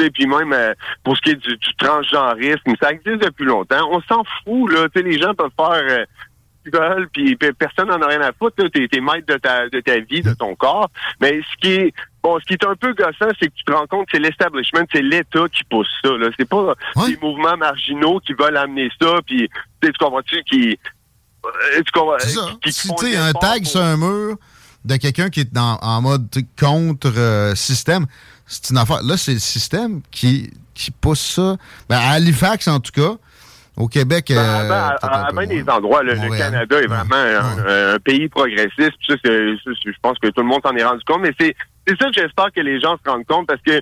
Et 0.00 0.10
puis 0.10 0.26
même 0.26 0.52
euh, 0.52 0.72
pour 1.04 1.16
ce 1.16 1.22
qui 1.22 1.30
est 1.30 1.36
du, 1.36 1.56
du 1.56 1.74
transgenrisme, 1.76 2.74
ça 2.80 2.90
existe 2.92 3.22
depuis 3.22 3.44
longtemps. 3.44 3.88
On 3.90 4.00
s'en 4.02 4.22
fout 4.44 4.70
là. 4.72 4.88
Tu 4.94 5.00
sais, 5.00 5.06
les 5.08 5.18
gens 5.18 5.34
peuvent 5.34 5.50
faire 5.56 5.82
euh, 5.88 6.04
ce 6.64 6.70
qu'ils 6.70 6.78
veulent, 6.78 7.08
puis 7.12 7.36
personne 7.58 7.88
n'en 7.88 8.00
a 8.02 8.06
rien 8.06 8.20
à 8.20 8.32
foutre. 8.32 8.56
Tu 8.72 8.88
es, 8.92 9.00
maître 9.00 9.26
de 9.26 9.36
ta, 9.38 9.68
de 9.68 9.80
ta 9.80 9.98
vie, 10.00 10.22
de 10.22 10.34
ton 10.34 10.54
corps. 10.54 10.90
Mais 11.20 11.40
ce 11.40 11.56
qui 11.60 11.72
est 11.72 11.92
bon, 12.22 12.38
ce 12.38 12.44
qui 12.44 12.52
est 12.54 12.64
un 12.66 12.74
peu 12.76 12.92
gossant, 12.92 13.30
c'est 13.40 13.48
que 13.48 13.54
tu 13.54 13.64
te 13.64 13.72
rends 13.72 13.86
compte 13.86 14.06
que 14.06 14.12
c'est 14.12 14.22
l'establishment, 14.22 14.84
c'est 14.92 15.02
l'État 15.02 15.44
qui 15.52 15.64
pousse 15.64 15.88
ça. 16.04 16.10
Là. 16.10 16.28
C'est 16.38 16.48
pas 16.48 16.74
des 17.06 17.16
mouvements 17.22 17.56
marginaux 17.56 18.20
qui 18.20 18.34
veulent 18.34 18.56
amener 18.58 18.90
ça, 19.00 19.20
puis 19.26 19.48
tu 19.48 19.86
sais, 19.86 19.92
tu 19.92 19.98
comprends-tu, 20.04 20.42
qui... 20.44 20.78
euh, 21.46 21.82
tu 21.84 21.92
comprends, 21.92 22.16
qui- 22.62 22.72
Si 22.72 22.94
tu 22.94 23.06
sais, 23.06 23.16
un 23.16 23.32
tag 23.32 23.62
pour- 23.62 23.70
sur 23.70 23.80
un 23.80 23.96
mur 23.96 24.36
de 24.84 24.96
quelqu'un 24.96 25.28
qui 25.30 25.40
est 25.40 25.56
en 25.58 26.02
mode 26.02 26.30
tu 26.30 26.40
sais, 26.40 26.46
contre 26.58 27.10
euh, 27.16 27.54
système, 27.54 28.06
c'est 28.50 28.70
une 28.70 28.78
affaire. 28.78 29.02
Là, 29.02 29.16
c'est 29.16 29.32
le 29.34 29.38
système 29.38 30.00
qui, 30.10 30.52
qui 30.74 30.90
pousse 30.90 31.20
ça. 31.20 31.56
Ben, 31.88 31.96
à 31.96 32.10
Halifax, 32.12 32.66
en 32.68 32.80
tout 32.80 32.92
cas. 32.92 33.12
Au 33.76 33.86
Québec. 33.88 34.26
Ben, 34.28 34.36
euh, 34.36 34.70
à, 34.72 34.96
peut-être 35.00 35.14
à- 35.14 35.32
bien 35.32 35.46
des 35.46 35.70
endroits, 35.70 36.02
le 36.02 36.16
Montréal. 36.16 36.50
Canada 36.52 36.82
est 36.82 36.86
vraiment 36.86 37.14
un, 37.14 37.94
un 37.94 37.98
pays 37.98 38.28
progressiste. 38.28 38.92
Ça, 39.08 39.14
je 39.24 39.98
pense 40.02 40.18
que 40.18 40.26
tout 40.28 40.42
le 40.42 40.48
monde 40.48 40.60
s'en 40.64 40.74
est 40.76 40.84
rendu 40.84 41.02
compte. 41.06 41.20
Mais 41.22 41.32
c'est 41.40 41.54
c'est 41.86 41.96
ça 41.98 42.06
que 42.06 42.12
j'espère 42.14 42.52
que 42.54 42.60
les 42.60 42.80
gens 42.80 42.96
se 43.02 43.10
rendent 43.10 43.24
compte 43.24 43.46
parce 43.46 43.62
que 43.62 43.80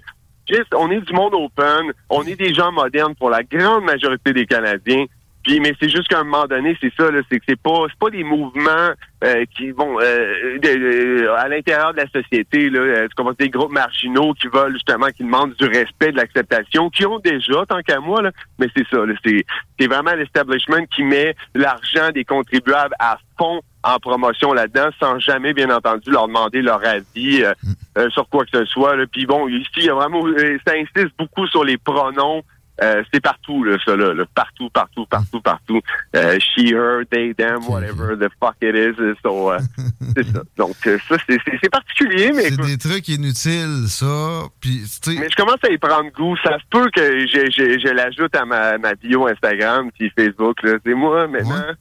on 0.74 0.90
est 0.90 1.00
du 1.00 1.12
monde 1.12 1.34
open, 1.34 1.92
on 2.08 2.22
est 2.22 2.36
des 2.36 2.54
gens 2.54 2.72
modernes 2.72 3.14
pour 3.16 3.28
la 3.30 3.42
grande 3.42 3.84
majorité 3.84 4.32
des 4.32 4.46
Canadiens. 4.46 5.04
Puis, 5.44 5.60
mais 5.60 5.72
c'est 5.80 5.88
juste 5.88 6.08
qu'à 6.08 6.18
un 6.20 6.24
moment 6.24 6.46
donné, 6.46 6.76
c'est 6.80 6.92
ça, 6.98 7.10
là, 7.10 7.20
c'est 7.30 7.38
que 7.38 7.44
c'est 7.48 7.60
pas, 7.60 7.84
c'est 7.88 7.98
pas 7.98 8.10
des 8.10 8.24
mouvements 8.24 8.90
euh, 9.24 9.44
qui 9.56 9.70
vont 9.70 9.98
euh, 10.00 10.58
de- 10.58 11.20
de- 11.22 11.28
à 11.28 11.48
l'intérieur 11.48 11.92
de 11.92 11.98
la 11.98 12.08
société, 12.08 12.68
là, 12.68 12.80
euh, 12.80 13.08
comprends, 13.16 13.32
des 13.38 13.48
groupes 13.48 13.72
marginaux 13.72 14.34
qui 14.34 14.48
veulent 14.48 14.74
justement, 14.74 15.06
qui 15.08 15.22
demandent 15.24 15.54
du 15.54 15.64
respect, 15.66 16.12
de 16.12 16.16
l'acceptation, 16.16 16.90
qui 16.90 17.06
ont 17.06 17.18
déjà, 17.20 17.64
tant 17.66 17.80
qu'à 17.82 18.00
moi, 18.00 18.20
là, 18.20 18.30
mais 18.58 18.66
c'est 18.76 18.86
ça, 18.88 19.06
là, 19.06 19.14
c'est, 19.24 19.44
c'est 19.80 19.86
vraiment 19.86 20.12
l'establishment 20.14 20.84
qui 20.94 21.02
met 21.04 21.34
l'argent 21.54 22.10
des 22.12 22.24
contribuables 22.24 22.94
à 22.98 23.18
fond 23.38 23.60
en 23.84 23.98
promotion 24.00 24.52
là-dedans, 24.52 24.90
sans 25.00 25.18
jamais, 25.20 25.54
bien 25.54 25.70
entendu, 25.70 26.10
leur 26.10 26.26
demander 26.26 26.60
leur 26.60 26.84
avis 26.84 27.42
euh, 27.44 27.52
euh, 27.96 28.10
sur 28.10 28.28
quoi 28.28 28.44
que 28.44 28.58
ce 28.58 28.64
soit. 28.66 28.96
Là. 28.96 29.04
Puis 29.10 29.24
bon, 29.24 29.48
ici, 29.48 29.68
il 29.76 29.84
y 29.84 29.90
a 29.90 29.94
vraiment, 29.94 30.26
euh, 30.26 30.58
ça 30.66 30.74
insiste 30.74 31.14
beaucoup 31.18 31.46
sur 31.46 31.62
les 31.64 31.78
pronoms. 31.78 32.42
Euh, 32.80 33.02
c'est 33.12 33.20
partout, 33.20 33.64
là, 33.64 33.76
ça, 33.84 33.96
là, 33.96 34.14
là. 34.14 34.24
Partout, 34.34 34.70
partout, 34.70 35.04
partout, 35.06 35.40
partout. 35.40 35.80
Euh, 36.14 36.38
she, 36.38 36.72
her, 36.72 37.04
they, 37.10 37.34
them, 37.34 37.68
whatever 37.68 38.16
the 38.16 38.30
fuck 38.40 38.56
it 38.62 38.74
is. 38.74 38.94
So, 39.22 39.52
euh, 39.52 39.58
c'est 40.16 40.26
ça. 40.26 40.42
Donc, 40.56 40.76
ça, 40.84 41.16
c'est, 41.28 41.70
particulier, 41.70 42.30
mais 42.32 42.50
C'est 42.50 42.56
des 42.56 42.78
trucs 42.78 43.08
inutiles, 43.08 43.86
ça. 43.88 44.44
Puis, 44.60 44.82
mais 45.08 45.28
je 45.28 45.36
commence 45.36 45.62
à 45.64 45.70
y 45.70 45.78
prendre 45.78 46.10
goût. 46.12 46.36
Ça 46.44 46.56
se 46.58 46.64
peut 46.70 46.88
que 46.94 47.26
je, 47.26 47.50
je, 47.50 47.80
je 47.80 47.92
l'ajoute 47.92 48.34
à 48.36 48.44
ma, 48.44 48.78
ma 48.78 48.94
bio 48.94 49.26
Instagram 49.26 49.90
puis 49.98 50.12
Facebook. 50.16 50.58
C'est 50.62 50.94
moi 50.94 51.26
maintenant. 51.26 51.74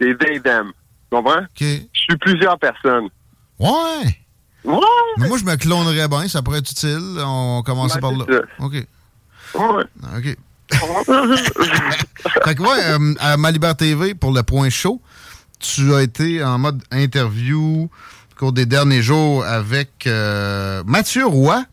C'est 0.00 0.16
they, 0.18 0.40
them. 0.40 0.72
Tu 1.10 1.16
comprends? 1.16 1.44
Je 1.58 1.80
suis 1.92 2.16
plusieurs 2.18 2.58
personnes. 2.58 3.08
Ouais. 3.58 3.66
Ouais. 4.64 4.78
Mais 5.18 5.28
moi, 5.28 5.38
je 5.38 5.44
me 5.44 5.56
clonerais 5.56 6.08
bien, 6.08 6.28
ça 6.28 6.42
pourrait 6.42 6.58
être 6.58 6.70
utile. 6.70 7.18
On 7.18 7.62
commence 7.62 7.96
par 7.98 8.12
là. 8.12 8.24
ça. 8.28 8.64
OK. 8.64 8.86
Ouais. 9.54 9.84
OK. 10.16 10.36
fait 12.44 12.54
que, 12.54 12.62
ouais, 12.62 12.84
euh, 12.84 13.14
à 13.18 13.36
Malibar 13.36 13.76
TV, 13.76 14.14
pour 14.14 14.32
le 14.32 14.42
point 14.42 14.70
chaud, 14.70 15.00
tu 15.58 15.92
as 15.94 16.02
été 16.02 16.42
en 16.44 16.58
mode 16.58 16.82
interview 16.92 17.84
au 17.84 18.38
cours 18.38 18.52
des 18.52 18.66
derniers 18.66 19.02
jours 19.02 19.44
avec 19.44 20.06
euh, 20.06 20.82
Mathieu 20.86 21.26
Roy, 21.26 21.64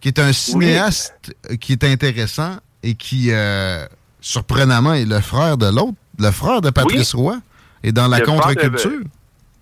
qui 0.00 0.08
est 0.08 0.18
un 0.18 0.32
cinéaste 0.32 1.34
euh, 1.50 1.56
qui 1.56 1.72
est 1.72 1.84
intéressant 1.84 2.56
et 2.82 2.94
qui, 2.94 3.28
euh, 3.30 3.86
surprenamment, 4.20 4.94
est 4.94 5.04
le 5.06 5.20
frère 5.20 5.56
de 5.56 5.66
l'autre, 5.66 5.94
le 6.18 6.30
frère 6.30 6.60
de 6.60 6.70
Patrice 6.70 7.14
Roy, 7.14 7.38
et 7.82 7.90
dans 7.92 8.06
la 8.08 8.18
contre-culture. 8.26 9.00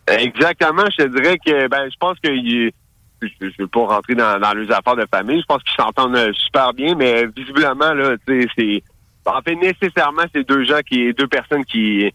Exactement. 0.09 0.85
Je 0.99 1.05
te 1.05 1.17
dirais 1.17 1.39
que 1.39 1.69
ben 1.69 1.89
je 1.91 1.97
pense 2.01 2.17
que 2.23 2.29
il- 2.31 2.73
je 3.23 3.47
ne 3.47 3.53
veux 3.59 3.69
pas 3.69 3.87
rentrer 3.87 4.15
dans, 4.15 4.39
dans 4.39 4.53
les 4.53 4.71
affaires 4.71 4.97
de 4.97 5.07
famille. 5.13 5.41
Je 5.41 5.47
pense 5.47 5.63
qu'ils 5.63 5.83
s'entendent 5.83 6.17
euh, 6.17 6.33
super 6.33 6.73
bien, 6.73 6.95
mais 6.95 7.27
visiblement, 7.37 7.93
là, 7.93 8.17
tu 8.27 8.43
sais, 8.43 8.49
c'est 8.57 8.83
en 9.27 9.43
fait, 9.43 9.55
nécessairement, 9.55 10.23
c'est 10.35 10.49
deux 10.49 10.65
gens 10.65 10.81
qui, 10.81 11.13
deux 11.13 11.27
personnes 11.29 11.65
qui, 11.65 12.11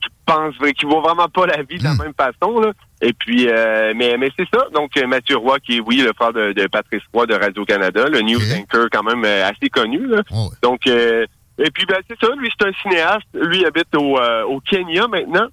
qui 0.00 0.08
pensent, 0.24 0.54
qui 0.78 0.86
voient 0.86 1.00
vraiment 1.00 1.28
pas 1.28 1.46
la 1.46 1.62
vie 1.62 1.78
de 1.78 1.84
la 1.84 1.94
même 1.94 2.14
façon, 2.16 2.60
là. 2.60 2.72
Et 3.00 3.12
puis, 3.12 3.48
euh, 3.48 3.92
mais, 3.94 4.16
mais 4.16 4.30
c'est 4.38 4.48
ça. 4.54 4.66
Donc, 4.72 4.96
euh, 4.96 5.06
Mathieu 5.06 5.36
Roy, 5.36 5.58
qui 5.60 5.76
est, 5.76 5.80
oui, 5.80 5.96
le 5.96 6.12
frère 6.14 6.32
de, 6.32 6.52
de 6.52 6.66
Patrice 6.68 7.02
Roy 7.12 7.26
de 7.26 7.34
Radio-Canada, 7.34 8.08
le 8.08 8.20
news 8.20 8.40
anchor 8.54 8.86
quand 8.90 9.02
même 9.02 9.24
euh, 9.24 9.48
assez 9.48 9.68
connu, 9.68 10.06
là. 10.06 10.22
Donc, 10.62 10.86
euh, 10.86 11.26
et 11.58 11.70
puis, 11.70 11.84
ben, 11.86 11.98
c'est 12.08 12.18
ça. 12.18 12.32
Lui, 12.36 12.50
c'est 12.58 12.66
un 12.66 12.72
cinéaste. 12.82 13.26
Lui, 13.34 13.58
il 13.58 13.66
habite 13.66 13.94
au, 13.96 14.18
euh, 14.18 14.44
au 14.44 14.60
Kenya 14.60 15.06
maintenant. 15.06 15.46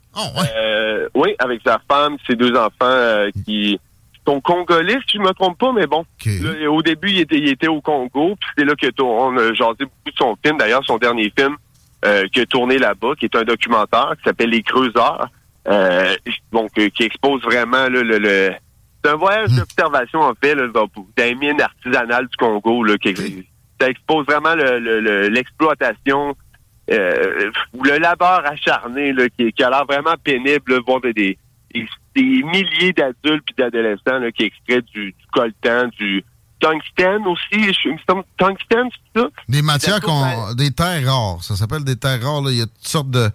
Euh, 0.56 1.10
oui, 1.14 1.36
avec 1.40 1.62
sa 1.66 1.80
femme, 1.90 2.18
ses 2.26 2.36
deux 2.36 2.56
enfants 2.56 2.72
euh, 2.82 3.30
qui 3.46 3.80
sont 4.28 4.40
congolais, 4.42 4.98
si 5.10 5.18
je 5.18 5.22
me 5.22 5.32
trompe 5.34 5.58
pas, 5.58 5.72
mais 5.74 5.88
bon. 5.88 6.06
Là, 6.42 6.70
au 6.72 6.82
début, 6.82 7.10
il 7.10 7.20
était, 7.22 7.38
il 7.38 7.50
était 7.50 7.68
au 7.68 7.82
Congo, 7.82 8.36
puis 8.40 8.50
c'est 8.58 8.66
là 8.66 8.76
que 8.76 8.88
t- 8.88 9.02
on 9.02 9.36
a 9.38 9.54
jasé 9.54 9.86
beaucoup 9.86 10.12
de 10.12 10.16
son 10.18 10.38
film. 10.46 10.58
D'ailleurs, 10.58 10.84
son 10.86 10.98
dernier 10.98 11.32
film 11.38 11.56
euh, 12.06 12.28
qui 12.32 12.42
a 12.42 12.46
tourné 12.46 12.78
là-bas, 12.78 13.14
qui 13.20 13.26
est 13.26 13.36
un 13.36 13.44
documentaire 13.44 14.14
qui 14.18 14.24
s'appelle 14.24 14.50
Les 14.52 14.62
Creuseurs, 14.64 15.28
euh, 15.68 16.16
donc 16.52 16.70
euh, 16.78 16.90
qui 16.90 17.04
expose 17.04 17.42
vraiment 17.44 17.88
là, 17.88 17.90
le, 17.90 18.18
le 18.20 18.52
c'est 19.04 19.10
un 19.12 19.16
voyage 19.16 19.50
d'observation 19.52 20.20
en 20.22 20.34
fait 20.36 20.54
là, 20.54 20.68
les 21.18 21.34
mines 21.36 21.60
artisanales 21.62 22.28
du 22.28 22.38
Congo 22.38 22.84
là, 22.84 22.98
qui 23.00 23.16
ça 23.80 23.90
expose 23.90 24.26
vraiment 24.28 24.54
le- 24.54 24.78
le- 24.80 25.00
le- 25.00 25.28
l'exploitation 25.30 26.36
euh, 26.92 27.52
ou 27.74 27.84
le 27.84 27.98
labeur 27.98 28.46
acharné 28.46 29.14
là, 29.14 29.24
qui, 29.30 29.52
qui 29.54 29.64
a 29.64 29.70
l'air 29.72 29.86
vraiment 29.86 30.14
pénible, 30.24 30.74
là, 30.74 30.80
voir 30.86 31.02
des, 31.02 31.14
des, 31.14 31.38
des- 32.16 32.44
milliers 32.44 32.94
d'adultes 32.94 33.44
puis 33.46 33.56
d'adolescents 33.58 34.20
là, 34.20 34.32
qui 34.32 34.44
extraient 34.44 34.82
du, 34.94 35.08
du 35.12 35.26
coltan, 35.32 35.88
du 36.00 36.24
tungstène 36.60 37.26
aussi. 37.26 37.74
Je, 37.74 37.90
tungstène, 38.38 38.90
c'est 39.14 39.22
ça? 39.22 39.28
Des 39.50 39.62
matières 39.62 40.00
qu'on. 40.02 40.54
des 40.54 40.72
terres 40.72 41.06
rares. 41.12 41.44
Ça 41.44 41.56
s'appelle 41.56 41.84
des 41.84 41.96
terres 41.96 42.22
rares. 42.22 42.42
là. 42.42 42.52
Il 42.52 42.58
y 42.58 42.62
a 42.62 42.66
toutes 42.68 42.88
sortes 42.88 43.10
de, 43.10 43.30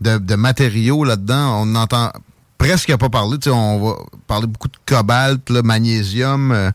de, 0.00 0.18
de 0.18 0.34
matériaux 0.36 1.04
là-dedans. 1.04 1.62
On 1.62 1.66
n'entend 1.66 2.12
presque 2.58 2.94
pas 2.96 3.08
parler. 3.08 3.38
Tu 3.38 3.44
sais, 3.44 3.50
on 3.50 3.80
va 3.84 3.96
parler 4.26 4.46
beaucoup 4.46 4.68
de 4.68 4.76
cobalt, 4.86 5.48
là, 5.50 5.62
magnésium, 5.62 6.52
euh, 6.52 6.70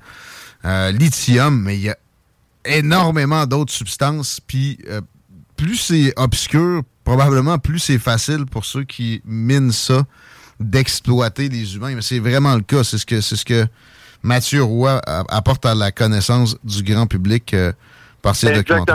euh, 0.65 0.91
lithium, 0.91 1.61
mais 1.61 1.75
il 1.75 1.81
y 1.83 1.89
a 1.89 1.95
énormément 2.65 3.45
d'autres 3.45 3.71
substances. 3.73 4.39
Puis 4.45 4.79
euh, 4.89 5.01
plus 5.55 5.77
c'est 5.77 6.13
obscur, 6.17 6.81
probablement 7.03 7.57
plus 7.59 7.79
c'est 7.79 7.99
facile 7.99 8.45
pour 8.45 8.65
ceux 8.65 8.83
qui 8.83 9.21
minent 9.25 9.71
ça 9.71 10.03
d'exploiter 10.59 11.49
les 11.49 11.75
humains. 11.75 11.95
Mais 11.95 12.01
c'est 12.01 12.19
vraiment 12.19 12.55
le 12.55 12.61
cas. 12.61 12.83
C'est 12.83 12.97
ce 12.97 13.05
que 13.05 13.21
c'est 13.21 13.35
ce 13.35 13.45
que 13.45 13.65
Mathieu 14.23 14.63
Roy 14.63 15.01
apporte 15.29 15.65
à 15.65 15.75
la 15.75 15.91
connaissance 15.91 16.57
du 16.63 16.83
grand 16.83 17.07
public 17.07 17.53
euh, 17.53 17.71
par 18.21 18.35
ses. 18.35 18.47
Exactement. 18.47 18.85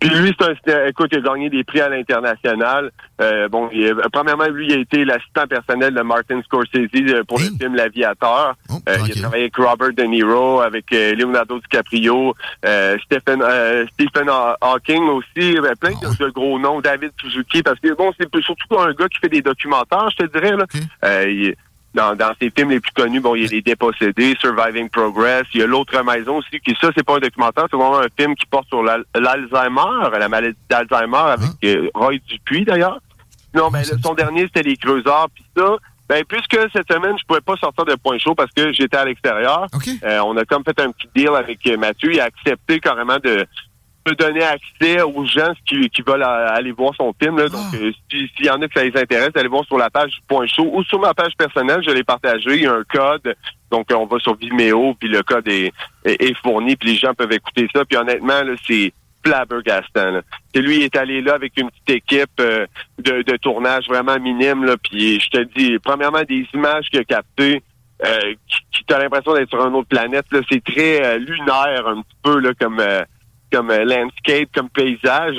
Puis 0.00 0.10
lui, 0.10 0.32
c'est 0.38 0.72
un 0.74 0.86
écoute, 0.86 1.08
il 1.12 1.18
a 1.18 1.20
gagné 1.20 1.50
des 1.50 1.64
prix 1.64 1.80
à 1.80 1.88
l'international. 1.88 2.90
Euh, 3.20 3.48
bon, 3.48 3.68
il 3.72 3.94
premièrement, 4.12 4.46
lui, 4.46 4.66
il 4.68 4.72
a 4.74 4.76
été 4.78 5.04
l'assistant 5.04 5.46
personnel 5.48 5.92
de 5.92 6.02
Martin 6.02 6.40
Scorsese 6.44 6.88
euh, 6.94 7.24
pour 7.24 7.38
le 7.38 7.46
film 7.58 7.74
L'Aviateur. 7.74 8.54
Euh, 8.88 8.96
il 9.06 9.12
a 9.12 9.14
travaillé 9.22 9.42
avec 9.44 9.56
Robert 9.56 9.92
De 9.92 10.02
Niro, 10.04 10.60
avec 10.60 10.92
euh, 10.92 11.14
Leonardo 11.16 11.58
DiCaprio, 11.58 12.34
euh, 12.64 12.96
Stephen, 13.04 13.42
euh, 13.42 13.86
Stephen 13.94 14.28
Haw- 14.28 14.54
Hawking 14.60 15.02
aussi, 15.08 15.56
plein 15.80 15.90
de, 15.90 16.30
gros 16.30 16.58
noms, 16.60 16.80
David 16.80 17.10
Suzuki, 17.20 17.62
parce 17.64 17.80
que 17.80 17.92
bon, 17.94 18.12
c'est 18.18 18.28
surtout 18.42 18.78
un 18.78 18.92
gars 18.92 19.08
qui 19.08 19.18
fait 19.18 19.28
des 19.28 19.42
documentaires, 19.42 20.08
je 20.10 20.24
te 20.26 20.38
dirais. 20.38 20.56
Là. 20.56 20.64
Euh, 21.04 21.24
il- 21.28 21.54
dans, 21.94 22.14
dans 22.14 22.32
ses 22.40 22.50
films 22.50 22.70
les 22.70 22.80
plus 22.80 22.92
connus, 22.92 23.20
bon, 23.20 23.34
il 23.34 23.42
y 23.42 23.46
a 23.46 23.48
Les 23.48 23.62
Dépossédés, 23.62 24.36
Surviving 24.40 24.88
Progress, 24.90 25.44
il 25.54 25.60
y 25.60 25.62
a 25.62 25.66
L'autre 25.66 26.00
maison 26.02 26.36
aussi, 26.38 26.60
qui 26.60 26.76
ça, 26.80 26.90
c'est 26.96 27.02
pas 27.04 27.16
un 27.16 27.20
documentaire, 27.20 27.64
c'est 27.70 27.76
vraiment 27.76 27.98
un 28.00 28.08
film 28.18 28.34
qui 28.34 28.46
porte 28.46 28.68
sur 28.68 28.82
l'al- 28.82 29.04
l'Alzheimer, 29.14 30.10
la 30.18 30.28
maladie 30.28 30.56
d'Alzheimer 30.68 31.16
avec 31.16 31.48
euh, 31.64 31.88
Roy 31.94 32.14
Dupuis 32.28 32.64
d'ailleurs. 32.64 32.98
Non, 33.54 33.70
ben, 33.70 33.80
le- 33.80 33.98
son 34.02 34.14
dernier, 34.14 34.42
c'était 34.42 34.62
Les 34.62 34.76
Creuseurs, 34.76 35.28
puis 35.34 35.44
ça, 35.56 35.76
ben, 36.08 36.22
puisque 36.26 36.58
cette 36.72 36.90
semaine, 36.92 37.16
je 37.18 37.24
pouvais 37.26 37.40
pas 37.40 37.56
sortir 37.56 37.84
de 37.84 37.94
point 37.94 38.18
chaud 38.18 38.34
parce 38.34 38.50
que 38.52 38.72
j'étais 38.72 38.96
à 38.96 39.04
l'extérieur, 39.04 39.66
euh, 40.04 40.20
on 40.24 40.36
a 40.36 40.44
comme 40.44 40.64
fait 40.64 40.78
un 40.80 40.90
petit 40.92 41.08
deal 41.14 41.30
avec 41.36 41.66
euh, 41.66 41.76
Mathieu, 41.76 42.12
il 42.12 42.20
a 42.20 42.24
accepté 42.24 42.80
carrément 42.80 43.18
de 43.22 43.46
donner 44.14 44.42
accès 44.42 45.02
aux 45.02 45.24
gens 45.24 45.52
qui, 45.66 45.88
qui 45.90 46.02
veulent 46.02 46.22
euh, 46.22 46.48
aller 46.52 46.72
voir 46.72 46.94
son 46.96 47.14
film. 47.20 47.38
Là. 47.38 47.48
Donc, 47.48 47.74
euh, 47.74 47.92
si- 48.10 48.30
s'il 48.36 48.46
y 48.46 48.50
en 48.50 48.60
a 48.62 48.68
que 48.68 48.74
ça 48.78 48.84
les 48.84 48.96
intéresse, 48.96 49.30
allez 49.34 49.48
voir 49.48 49.64
sur 49.64 49.78
la 49.78 49.90
page 49.90 50.12
Point 50.28 50.46
Chaud 50.46 50.70
ou 50.72 50.82
sur 50.84 50.98
ma 51.00 51.14
page 51.14 51.32
personnelle, 51.36 51.82
je 51.86 51.90
l'ai 51.90 52.04
partagé. 52.04 52.54
Il 52.56 52.62
y 52.62 52.66
a 52.66 52.74
un 52.74 52.84
code. 52.84 53.34
Donc, 53.70 53.90
euh, 53.90 53.96
on 53.96 54.06
va 54.06 54.18
sur 54.18 54.34
Vimeo, 54.36 54.94
puis 54.94 55.08
le 55.08 55.22
code 55.22 55.46
est, 55.48 55.72
est, 56.04 56.22
est 56.22 56.34
fourni, 56.42 56.76
puis 56.76 56.90
les 56.90 56.96
gens 56.96 57.12
peuvent 57.14 57.32
écouter 57.32 57.68
ça. 57.74 57.84
Puis 57.84 57.96
honnêtement, 57.98 58.42
là, 58.42 58.54
c'est 58.66 58.92
flabbergastant. 59.24 60.10
Là. 60.10 60.22
Et 60.54 60.60
lui, 60.60 60.76
il 60.76 60.82
est 60.84 60.96
allé 60.96 61.20
là 61.20 61.34
avec 61.34 61.52
une 61.58 61.70
petite 61.70 61.90
équipe 61.90 62.30
euh, 62.40 62.66
de, 62.98 63.22
de 63.22 63.36
tournage 63.36 63.86
vraiment 63.88 64.18
minime. 64.18 64.64
Là, 64.64 64.76
puis 64.82 65.20
je 65.20 65.28
te 65.28 65.42
dis, 65.56 65.78
premièrement, 65.80 66.22
des 66.22 66.46
images 66.54 66.88
qu'il 66.88 67.00
a 67.00 67.04
captées, 67.04 67.62
euh, 68.06 68.34
qui, 68.48 68.58
qui 68.72 68.84
t'as 68.86 68.98
l'impression 69.00 69.34
d'être 69.34 69.50
sur 69.50 69.66
une 69.66 69.74
autre 69.74 69.88
planète. 69.88 70.24
Là, 70.30 70.40
c'est 70.50 70.62
très 70.64 71.04
euh, 71.04 71.18
lunaire 71.18 71.86
un 71.88 72.00
petit 72.02 72.16
peu 72.22 72.38
là, 72.38 72.50
comme 72.58 72.78
euh, 72.80 73.02
comme 73.52 73.70
euh, 73.70 73.84
landscape, 73.84 74.48
comme 74.54 74.68
paysage. 74.70 75.36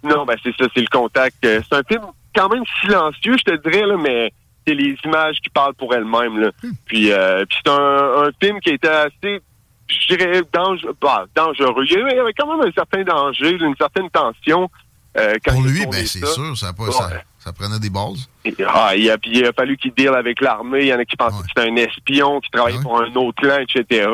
Sinon, 0.00 0.24
ben 0.24 0.36
c'est 0.42 0.54
ça, 0.56 0.66
c'est 0.74 0.80
le 0.80 0.88
contact. 0.90 1.36
Euh, 1.44 1.60
C'est 1.68 1.76
un 1.76 1.82
film 1.82 2.02
quand 2.34 2.48
même 2.48 2.64
silencieux, 2.80 3.36
je 3.38 3.52
te 3.52 3.68
dirais, 3.68 3.86
là, 3.86 3.96
mais 3.96 4.32
c'est 4.66 4.74
les 4.74 4.96
images 5.04 5.36
qui 5.42 5.50
parlent 5.50 5.74
pour 5.74 5.92
elles-mêmes. 5.94 6.38
Là. 6.38 6.50
Puis, 6.86 7.10
euh, 7.12 7.44
puis 7.48 7.58
c'est 7.64 7.70
un, 7.70 8.24
un 8.26 8.30
film 8.40 8.60
qui 8.60 8.70
était 8.70 8.88
assez, 8.88 9.40
je 9.88 10.14
dirais, 10.16 10.42
dangereux. 10.52 10.94
Bah, 11.00 11.24
dangereux. 11.34 11.84
Il 11.86 11.92
y 11.92 12.18
avait 12.18 12.32
quand 12.32 12.46
même 12.56 12.66
un 12.68 12.72
certain 12.72 13.02
danger, 13.02 13.50
une 13.60 13.74
certaine 13.76 14.08
tension. 14.10 14.70
Euh, 15.18 15.34
quand 15.44 15.54
Pour 15.54 15.62
lui, 15.62 15.84
ben, 15.86 16.06
c'est 16.06 16.24
sûr, 16.24 16.56
ça, 16.56 16.68
ça, 16.92 17.10
ça 17.38 17.52
prenait 17.52 17.80
des 17.80 17.90
bases. 17.90 18.28
Et- 18.44 18.54
Ah, 18.64 18.92
il, 18.94 19.10
a, 19.10 19.18
puis 19.18 19.32
il 19.34 19.44
a 19.44 19.52
fallu 19.52 19.76
qu'il 19.76 19.92
deal 19.92 20.10
avec 20.10 20.40
l'armée. 20.40 20.82
Il 20.82 20.86
y 20.86 20.94
en 20.94 21.00
a 21.00 21.04
qui 21.04 21.16
pensaient 21.16 21.42
que 21.42 21.48
c'était 21.48 21.68
un 21.68 21.76
espion 21.76 22.40
qui 22.40 22.50
travaillait 22.50 22.78
pour 22.80 23.00
un 23.02 23.12
autre 23.16 23.42
clan, 23.42 23.58
etc. 23.58 24.06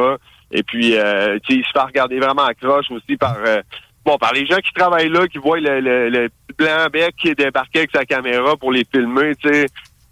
Et 0.50 0.62
puis, 0.62 0.96
euh, 0.96 1.38
il 1.48 1.64
se 1.64 1.70
fait 1.72 1.80
regarder 1.80 2.18
vraiment 2.18 2.44
à 2.44 2.54
croche 2.54 2.90
aussi 2.90 3.16
par 3.16 3.36
euh, 3.44 3.60
bon 4.04 4.16
par 4.16 4.32
les 4.32 4.46
gens 4.46 4.58
qui 4.58 4.72
travaillent 4.72 5.08
là, 5.08 5.26
qui 5.26 5.38
voient 5.38 5.60
le, 5.60 5.80
le, 5.80 6.08
le 6.08 6.28
blanc 6.56 6.86
bec 6.92 7.14
qui 7.16 7.28
est 7.28 7.34
débarqué 7.34 7.80
avec 7.80 7.90
sa 7.92 8.04
caméra 8.04 8.56
pour 8.56 8.72
les 8.72 8.84
filmer, 8.84 9.34
tu 9.36 9.48
sais. 9.48 9.66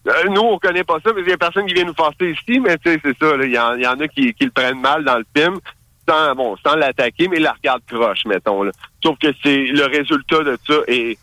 Euh, 0.06 0.28
nous, 0.28 0.42
on 0.42 0.58
connaît 0.58 0.84
pas 0.84 0.98
ça, 1.02 1.12
mais 1.14 1.22
il 1.22 1.28
y 1.28 1.32
a 1.32 1.38
personne 1.38 1.64
qui 1.66 1.72
vient 1.72 1.84
nous 1.84 1.94
forcer 1.94 2.30
ici, 2.30 2.60
mais 2.60 2.76
tu 2.78 2.92
sais, 2.92 3.00
c'est 3.02 3.16
ça. 3.18 3.34
Il 3.40 3.50
y, 3.50 3.54
y 3.54 3.86
en 3.86 4.00
a 4.00 4.08
qui, 4.08 4.34
qui 4.34 4.44
le 4.44 4.50
prennent 4.50 4.80
mal 4.80 5.02
dans 5.02 5.16
le 5.16 5.24
film, 5.34 5.58
sans 6.06 6.34
bon, 6.34 6.56
sans 6.64 6.74
l'attaquer, 6.74 7.28
mais 7.28 7.38
la 7.38 7.52
regardent 7.52 7.84
croche, 7.86 8.26
mettons. 8.26 8.64
Là. 8.64 8.72
Sauf 9.02 9.18
que 9.18 9.28
c'est 9.42 9.64
le 9.64 9.86
résultat 9.86 10.42
de 10.42 10.58
ça 10.66 10.74
est 10.88 11.18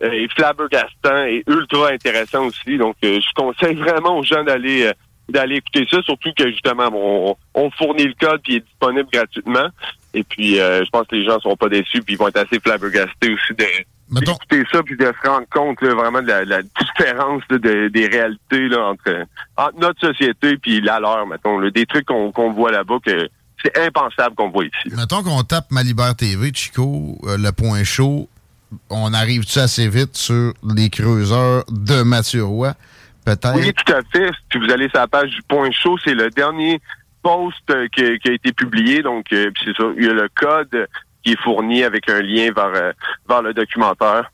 est 0.00 0.32
flabbergastant 0.32 1.24
et 1.24 1.42
ultra 1.46 1.90
intéressant 1.90 2.46
aussi. 2.46 2.78
Donc, 2.78 2.96
euh, 3.04 3.20
je 3.20 3.34
conseille 3.34 3.74
vraiment 3.82 4.18
aux 4.18 4.22
gens 4.22 4.44
d'aller 4.44 4.86
euh, 4.86 4.92
d'aller 5.28 5.56
écouter 5.56 5.86
ça, 5.90 6.00
surtout 6.02 6.30
que 6.36 6.50
justement, 6.50 6.90
bon, 6.90 7.36
on, 7.54 7.62
on 7.66 7.70
fournit 7.72 8.04
le 8.06 8.14
code 8.18 8.40
puis 8.42 8.54
il 8.54 8.56
est 8.56 8.64
disponible 8.66 9.08
gratuitement. 9.12 9.68
Et 10.14 10.22
puis, 10.24 10.58
euh, 10.58 10.84
je 10.84 10.90
pense 10.90 11.06
que 11.06 11.16
les 11.16 11.24
gens 11.24 11.38
seront 11.40 11.56
pas 11.56 11.68
déçus 11.68 12.00
puis 12.02 12.14
ils 12.14 12.16
vont 12.16 12.28
être 12.28 12.38
assez 12.38 12.58
flabbergastés 12.60 13.32
aussi 13.34 13.54
de 13.58 13.64
d'écouter 14.10 14.64
ça 14.72 14.82
puis 14.82 14.96
de 14.96 15.04
se 15.04 15.28
rendre 15.28 15.46
compte 15.50 15.82
là, 15.82 15.94
vraiment 15.94 16.22
de 16.22 16.28
la, 16.28 16.42
la 16.46 16.62
différence 16.62 17.42
là, 17.50 17.58
de- 17.58 17.88
des 17.88 18.06
réalités 18.06 18.68
là, 18.68 18.86
entre, 18.86 19.26
entre 19.58 19.78
notre 19.78 20.00
société 20.00 20.56
puis 20.56 20.80
la 20.80 20.98
leur, 20.98 21.26
mettons. 21.26 21.58
là. 21.58 21.70
des 21.70 21.84
trucs 21.84 22.06
qu'on 22.06 22.32
qu'on 22.32 22.52
voit 22.52 22.72
là-bas 22.72 22.96
que 23.04 23.28
c'est 23.62 23.76
impensable 23.78 24.34
qu'on 24.34 24.48
voit 24.48 24.64
ici. 24.64 24.96
Mettons 24.96 25.22
qu'on 25.22 25.42
tape 25.42 25.70
Malibert 25.70 26.16
TV, 26.16 26.50
Chico, 26.54 27.18
euh, 27.24 27.36
le 27.36 27.52
point 27.52 27.84
chaud, 27.84 28.30
on 28.88 29.12
arrive-tu 29.12 29.58
assez 29.58 29.88
vite 29.88 30.16
sur 30.16 30.54
les 30.74 30.88
creuseurs 30.88 31.64
de 31.68 32.02
Mathieu 32.02 32.44
Roy? 32.44 32.72
Peut-être? 33.36 33.56
Oui, 33.56 33.72
tout 33.74 33.92
à 33.92 34.00
fait. 34.12 34.30
Si 34.52 34.58
vous 34.58 34.70
allez 34.72 34.88
sur 34.88 34.98
la 35.00 35.06
page 35.08 35.30
du 35.30 35.42
Point 35.42 35.70
Chaud, 35.72 35.96
c'est 36.04 36.14
le 36.14 36.30
dernier 36.30 36.80
post 37.22 37.56
euh, 37.70 37.86
qui, 37.94 38.02
qui 38.20 38.28
a 38.30 38.32
été 38.32 38.52
publié. 38.52 39.02
Donc, 39.02 39.26
euh, 39.32 39.50
puis 39.54 39.64
c'est 39.66 39.82
ça. 39.82 39.88
Il 39.96 40.04
y 40.04 40.08
a 40.08 40.12
le 40.12 40.28
code 40.34 40.88
qui 41.24 41.32
est 41.32 41.42
fourni 41.42 41.82
avec 41.84 42.08
un 42.08 42.20
lien 42.22 42.50
vers, 42.54 42.72
euh, 42.74 42.92
vers 43.28 43.42
le 43.42 43.52
documentaire. 43.54 44.30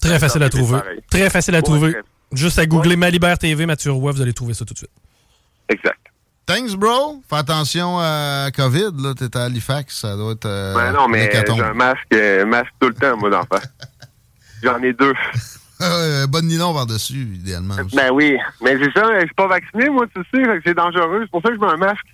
Très 0.00 0.18
facile 0.18 0.42
à 0.42 0.48
trouver. 0.48 0.78
pareil. 0.78 1.00
Très 1.10 1.30
facile 1.30 1.54
à 1.54 1.58
Ouais, 1.58 1.62
trouver. 1.62 1.92
très- 1.92 2.02
Juste 2.32 2.58
à 2.60 2.66
googler 2.66 2.96
Malibert 2.96 3.38
TV, 3.38 3.66
Mathieu 3.66 3.90
Roy, 3.92 4.12
vous 4.12 4.22
allez 4.22 4.32
trouver 4.32 4.54
ça 4.54 4.64
tout 4.64 4.72
de 4.72 4.78
suite. 4.78 4.90
Exact. 5.68 5.98
Thanks, 6.46 6.74
bro. 6.76 7.20
Fais 7.28 7.36
attention 7.36 7.98
à 8.00 8.48
COVID, 8.56 8.90
là. 8.98 9.14
T'es 9.16 9.36
à 9.36 9.44
Halifax, 9.44 10.00
ça 10.00 10.16
doit 10.16 10.32
être. 10.32 10.46
euh, 10.46 10.74
Ben 10.74 10.92
non, 10.92 11.06
mais 11.08 11.28
j'ai 11.32 11.60
un 11.62 11.74
masque, 11.74 12.06
euh, 12.14 12.44
masque 12.46 12.72
tout 12.80 12.88
le 12.88 12.94
temps, 12.94 13.16
moi, 13.16 13.30
d'enfant. 13.30 13.62
J'en 14.62 14.82
ai 14.82 14.92
deux. 14.92 15.14
Euh, 15.90 16.26
bonne 16.26 16.46
nylon 16.46 16.74
par-dessus, 16.74 17.26
idéalement. 17.36 17.74
aussi. 17.74 17.96
Ben 17.96 18.10
oui. 18.12 18.36
Mais 18.62 18.76
c'est 18.78 18.92
ça, 18.92 19.08
je 19.20 19.24
suis 19.24 19.34
pas 19.34 19.46
vacciné, 19.46 19.88
moi, 19.88 20.06
tu 20.14 20.20
sais. 20.20 20.44
fait 20.44 20.56
que 20.58 20.62
c'est 20.66 20.74
dangereux. 20.74 21.20
C'est 21.22 21.30
pour 21.30 21.40
ça 21.40 21.48
que 21.48 21.54
je 21.54 21.60
mets 21.60 21.72
un 21.72 21.76
masque. 21.78 22.04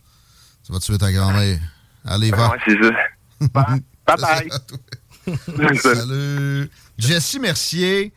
Tu 0.64 0.72
vas 0.72 0.78
tuer 0.78 0.98
ta 0.98 1.10
grand-mère. 1.10 1.59
Allez, 2.05 2.30
va. 2.30 2.51
Ouais, 2.51 2.59
c'est 2.64 2.80
ça. 2.80 2.90
Bye 3.52 3.82
bye. 4.20 5.76
Salut. 5.78 6.70
Jesse 6.97 7.38
Mercier, 7.40 8.12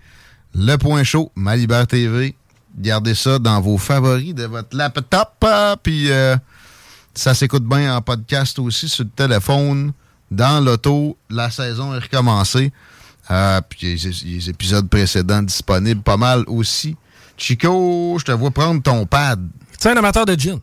Le 0.54 0.76
Point 0.78 1.04
Chaud, 1.04 1.32
Malibert 1.36 1.88
TV. 1.88 2.36
Gardez 2.78 3.16
ça 3.16 3.40
dans 3.40 3.60
vos 3.60 3.80
favoris 3.80 4.36
de 4.36 4.44
votre 4.46 4.78
laptop. 4.78 5.44
Puis 5.82 6.12
euh, 6.12 6.36
ça 7.16 7.34
s'écoute 7.34 7.64
bien 7.64 7.96
en 7.96 8.02
podcast 8.02 8.60
aussi 8.60 8.88
sur 8.88 9.04
le 9.04 9.10
téléphone, 9.10 9.94
dans 10.30 10.64
l'auto. 10.64 11.18
La 11.30 11.50
saison 11.50 11.96
est 11.96 12.00
recommencée 12.00 12.72
Euh, 13.32 13.62
puis 13.62 13.80
il 13.94 14.04
y 14.04 14.08
a 14.08 14.10
les- 14.10 14.36
les 14.38 14.50
épisodes 14.50 14.90
précédents 14.90 15.44
disponibles 15.44 16.02
pas 16.02 16.18
mal 16.18 16.44
aussi. 16.48 16.96
Chico, 17.38 18.18
je 18.20 18.26
te 18.26 18.32
vois 18.32 18.52
prendre 18.52 18.82
ton 18.82 19.06
pad. 19.06 19.48
Tu 19.80 19.88
es 19.88 19.92
un 19.92 19.98
amateur 19.98 20.26
de 20.26 20.34
gin? 20.38 20.60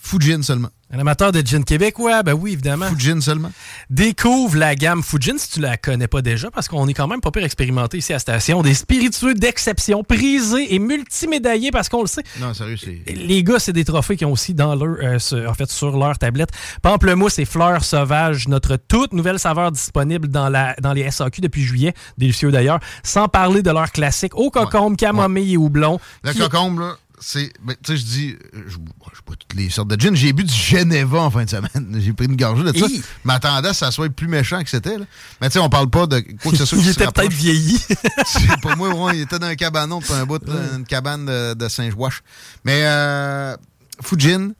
Fujin 0.00 0.42
seulement. 0.42 0.70
Un 0.92 1.00
amateur 1.00 1.32
de 1.32 1.40
gin 1.44 1.64
québécois? 1.64 2.22
Ben 2.22 2.32
oui, 2.34 2.52
évidemment. 2.52 2.86
Fujin 2.90 3.20
seulement? 3.20 3.50
Découvre 3.90 4.56
la 4.56 4.76
gamme 4.76 5.02
Fujin 5.02 5.36
si 5.36 5.50
tu 5.50 5.60
la 5.60 5.76
connais 5.76 6.06
pas 6.06 6.22
déjà, 6.22 6.48
parce 6.52 6.68
qu'on 6.68 6.86
est 6.86 6.94
quand 6.94 7.08
même 7.08 7.20
pas 7.20 7.32
pire 7.32 7.42
expérimenté 7.42 7.98
ici 7.98 8.12
à 8.12 8.16
la 8.16 8.20
station. 8.20 8.62
Des 8.62 8.72
spiritueux 8.74 9.34
d'exception, 9.34 10.04
prisés 10.04 10.72
et 10.74 10.78
multimédaillés, 10.78 11.72
parce 11.72 11.88
qu'on 11.88 12.02
le 12.02 12.06
sait. 12.06 12.22
Non, 12.40 12.54
sérieux, 12.54 12.76
c'est. 12.76 13.02
Les 13.12 13.42
gars, 13.42 13.58
c'est 13.58 13.72
des 13.72 13.84
trophées 13.84 14.16
qu'ils 14.16 14.28
ont 14.28 14.32
aussi 14.32 14.54
dans 14.54 14.76
leur, 14.76 14.96
euh, 15.02 15.18
sur- 15.18 15.50
en 15.50 15.54
fait, 15.54 15.68
sur 15.70 15.96
leur 15.98 16.18
tablette. 16.18 16.50
Pamplemousse 16.82 17.40
et 17.40 17.44
fleurs 17.46 17.82
sauvages, 17.84 18.46
notre 18.46 18.76
toute 18.76 19.12
nouvelle 19.12 19.40
saveur 19.40 19.72
disponible 19.72 20.28
dans, 20.28 20.48
la, 20.48 20.76
dans 20.80 20.92
les 20.92 21.02
SAQ 21.10 21.40
depuis 21.40 21.62
juillet, 21.64 21.94
délicieux 22.16 22.52
d'ailleurs. 22.52 22.78
Sans 23.02 23.26
parler 23.26 23.62
de 23.62 23.70
leur 23.72 23.90
classique 23.90 24.36
au 24.36 24.50
cocombe, 24.50 24.96
camomille 24.96 25.54
et 25.54 25.56
houblon. 25.56 25.98
Le 26.22 26.32
qui- 26.32 26.38
cocombe, 26.38 26.78
là, 26.78 26.96
c'est. 27.18 27.52
ben, 27.62 27.74
tu 27.82 27.92
sais, 27.92 27.96
je 27.98 28.04
dis. 28.04 28.36
euh, 28.54 28.64
Je, 28.68 28.76
bois 28.78 29.36
toutes 29.38 29.54
les 29.54 29.70
sortes 29.70 29.88
de 29.88 30.00
gin. 30.00 30.14
J'ai 30.14 30.32
bu 30.32 30.44
du 30.44 30.52
Geneva 30.52 31.20
en 31.22 31.30
fin 31.30 31.44
de 31.44 31.50
semaine. 31.50 31.98
J'ai 32.00 32.12
pris 32.12 32.26
une 32.26 32.36
gorgée 32.36 32.62
de 32.62 32.76
ça. 32.78 32.86
Je 32.88 33.00
m'attendais 33.24 33.68
à 33.68 33.74
ce 33.74 33.80
que 33.80 33.86
ça 33.86 33.90
soit 33.92 34.08
plus 34.10 34.28
méchant 34.28 34.62
que 34.62 34.68
c'était. 34.70 34.96
Mais 35.40 35.48
tu 35.48 35.54
sais, 35.54 35.58
on 35.58 35.68
parle 35.68 35.90
pas 35.90 36.06
de 36.06 36.20
quoi 36.42 36.52
que 36.52 36.58
ce 36.58 36.64
soit. 36.64 36.78
Il 36.82 36.88
était 36.88 37.06
peut-être 37.06 37.32
vieilli. 37.32 37.78
C'est 38.26 38.60
pas 38.60 38.76
moi, 38.76 38.94
ouais, 38.94 39.16
il 39.16 39.22
était 39.22 39.38
dans 39.38 39.46
un 39.46 39.54
cabanon 39.56 40.00
un 40.10 40.26
bout, 40.26 40.42
une 40.76 40.84
cabane 40.84 41.26
de, 41.26 41.54
de 41.54 41.68
Saint-Joache. 41.68 42.22
Mais 42.64 42.82
euh, 42.84 43.56
Fujin, 44.02 44.52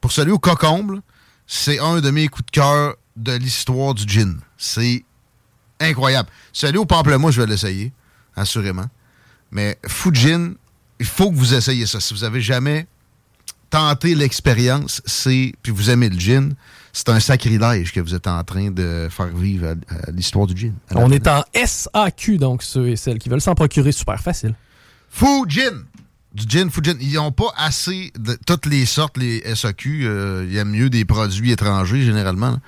pour 0.00 0.12
celui 0.12 0.32
au 0.32 0.38
cocomble, 0.38 1.00
c'est 1.46 1.78
un 1.78 2.00
de 2.00 2.10
mes 2.10 2.28
coups 2.28 2.46
de 2.46 2.50
cœur 2.50 2.94
de 3.16 3.32
l'histoire 3.32 3.94
du 3.94 4.06
gin. 4.06 4.38
C'est 4.58 5.04
incroyable. 5.80 6.28
Celui 6.52 6.78
au 6.78 6.86
pamplemousse, 6.86 7.34
je 7.34 7.40
vais 7.40 7.46
l'essayer, 7.46 7.92
assurément. 8.34 8.86
Mais 9.50 9.78
Fujin, 9.86 10.54
il 11.00 11.06
faut 11.06 11.30
que 11.30 11.36
vous 11.36 11.54
essayiez 11.54 11.86
ça. 11.86 12.00
Si 12.00 12.14
vous 12.14 12.24
avez 12.24 12.40
jamais 12.40 12.86
tenté 13.70 14.14
l'expérience, 14.14 15.02
c'est 15.06 15.52
puis 15.62 15.72
vous 15.72 15.90
aimez 15.90 16.08
le 16.08 16.18
gin, 16.18 16.54
c'est 16.92 17.08
un 17.10 17.20
sacrilège 17.20 17.92
que 17.92 18.00
vous 18.00 18.14
êtes 18.14 18.26
en 18.26 18.42
train 18.44 18.70
de 18.70 19.08
faire 19.10 19.26
vivre 19.28 19.66
à, 19.68 19.70
à 20.08 20.10
l'histoire 20.12 20.46
du 20.46 20.56
gin. 20.56 20.72
On 20.94 21.10
est 21.10 21.26
en 21.26 21.42
SAQ, 21.54 22.38
donc 22.38 22.62
ceux 22.62 22.88
et 22.88 22.96
celles 22.96 23.18
qui 23.18 23.28
veulent 23.28 23.40
s'en 23.40 23.54
procurer, 23.54 23.92
super 23.92 24.20
facile. 24.20 24.54
Fujin. 25.10 25.82
Du 26.34 26.44
gin 26.48 26.70
Fujin. 26.70 26.94
Ils 27.00 27.14
n'ont 27.14 27.32
pas 27.32 27.52
assez 27.56 28.12
de 28.18 28.38
toutes 28.46 28.66
les 28.66 28.84
sortes, 28.86 29.16
les 29.16 29.42
SAQ. 29.54 30.02
euh, 30.06 30.46
ils 30.48 30.56
aiment 30.58 30.70
mieux 30.70 30.90
des 30.90 31.04
produits 31.04 31.50
étrangers, 31.52 32.02
généralement. 32.02 32.50
là. 32.52 32.58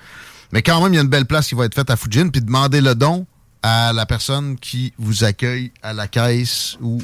Mais 0.51 0.63
quand 0.63 0.81
même, 0.83 0.93
il 0.93 0.95
y 0.95 0.99
a 0.99 1.03
une 1.03 1.09
belle 1.09 1.27
place 1.27 1.47
qui 1.47 1.55
va 1.55 1.65
être 1.65 1.75
faite 1.75 1.89
à 1.91 1.95
Fujin. 1.95 2.29
Puis 2.29 2.41
demandez 2.41 2.81
le 2.81 2.95
don 2.95 3.27
à 3.61 3.93
la 3.93 4.05
personne 4.07 4.57
qui 4.57 4.93
vous 4.97 5.23
accueille 5.23 5.71
à 5.83 5.93
la 5.93 6.07
caisse 6.07 6.77
ou 6.81 6.99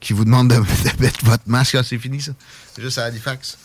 qui 0.00 0.12
vous 0.12 0.24
demande 0.24 0.48
de, 0.48 0.56
de 0.56 1.02
mettre 1.02 1.24
votre 1.24 1.44
masque. 1.46 1.74
Ah, 1.74 1.82
c'est 1.82 1.98
fini, 1.98 2.20
ça. 2.20 2.32
C'est 2.74 2.82
juste 2.82 2.98
à 2.98 3.04
Halifax. 3.04 3.58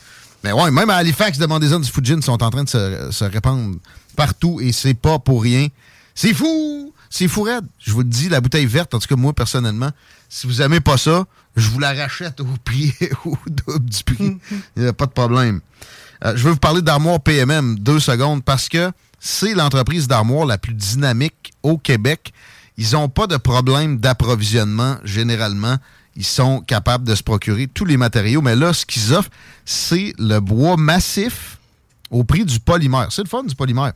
Mais 0.43 0.51
ouais, 0.51 0.71
même 0.71 0.89
à 0.89 0.95
Halifax, 0.95 1.37
demandez-en 1.37 1.79
du 1.79 1.89
Fujin 1.89 2.21
sont 2.21 2.43
en 2.43 2.49
train 2.49 2.63
de 2.63 2.69
se, 2.69 3.09
se 3.11 3.23
répandre 3.23 3.75
partout 4.15 4.59
et 4.61 4.71
c'est 4.71 4.93
pas 4.93 5.19
pour 5.19 5.41
rien. 5.43 5.67
C'est 6.15 6.33
fou! 6.33 6.93
C'est 7.09 7.27
fou 7.27 7.43
raide. 7.43 7.65
Je 7.77 7.91
vous 7.91 7.99
le 7.99 8.05
dis, 8.05 8.27
la 8.27 8.41
bouteille 8.41 8.65
verte, 8.65 8.93
en 8.95 8.99
tout 8.99 9.07
cas 9.07 9.15
moi 9.15 9.33
personnellement, 9.33 9.91
si 10.29 10.47
vous 10.47 10.63
aimez 10.63 10.79
pas 10.79 10.97
ça, 10.97 11.25
je 11.55 11.69
vous 11.69 11.77
la 11.77 11.93
rachète 11.93 12.39
au 12.39 12.47
prix, 12.65 12.91
au 13.25 13.37
double 13.45 13.87
du 13.87 14.03
prix. 14.03 14.37
Il 14.75 14.81
n'y 14.81 14.87
a 14.87 14.93
pas 14.93 15.05
de 15.05 15.11
problème. 15.11 15.61
Euh, 16.25 16.33
je 16.35 16.43
veux 16.43 16.51
vous 16.51 16.57
parler 16.57 16.81
d'Armoire 16.81 17.19
PMM 17.19 17.77
deux 17.77 17.99
secondes 17.99 18.43
parce 18.43 18.67
que 18.67 18.91
c'est 19.19 19.53
l'entreprise 19.53 20.07
d'armoire 20.07 20.45
la 20.45 20.57
plus 20.57 20.73
dynamique 20.73 21.53
au 21.61 21.77
Québec. 21.77 22.33
Ils 22.77 22.93
n'ont 22.93 23.09
pas 23.09 23.27
de 23.27 23.37
problème 23.37 23.99
d'approvisionnement 23.99 24.97
généralement. 25.03 25.77
Ils 26.15 26.25
sont 26.25 26.61
capables 26.61 27.05
de 27.07 27.15
se 27.15 27.23
procurer 27.23 27.67
tous 27.67 27.85
les 27.85 27.97
matériaux. 27.97 28.41
Mais 28.41 28.55
là, 28.55 28.73
ce 28.73 28.85
qu'ils 28.85 29.13
offrent, 29.13 29.31
c'est 29.65 30.13
le 30.19 30.39
bois 30.39 30.77
massif 30.77 31.57
au 32.11 32.23
prix 32.23 32.45
du 32.45 32.59
polymère. 32.59 33.07
C'est 33.11 33.23
le 33.23 33.29
fun 33.29 33.43
du 33.43 33.55
polymère. 33.55 33.93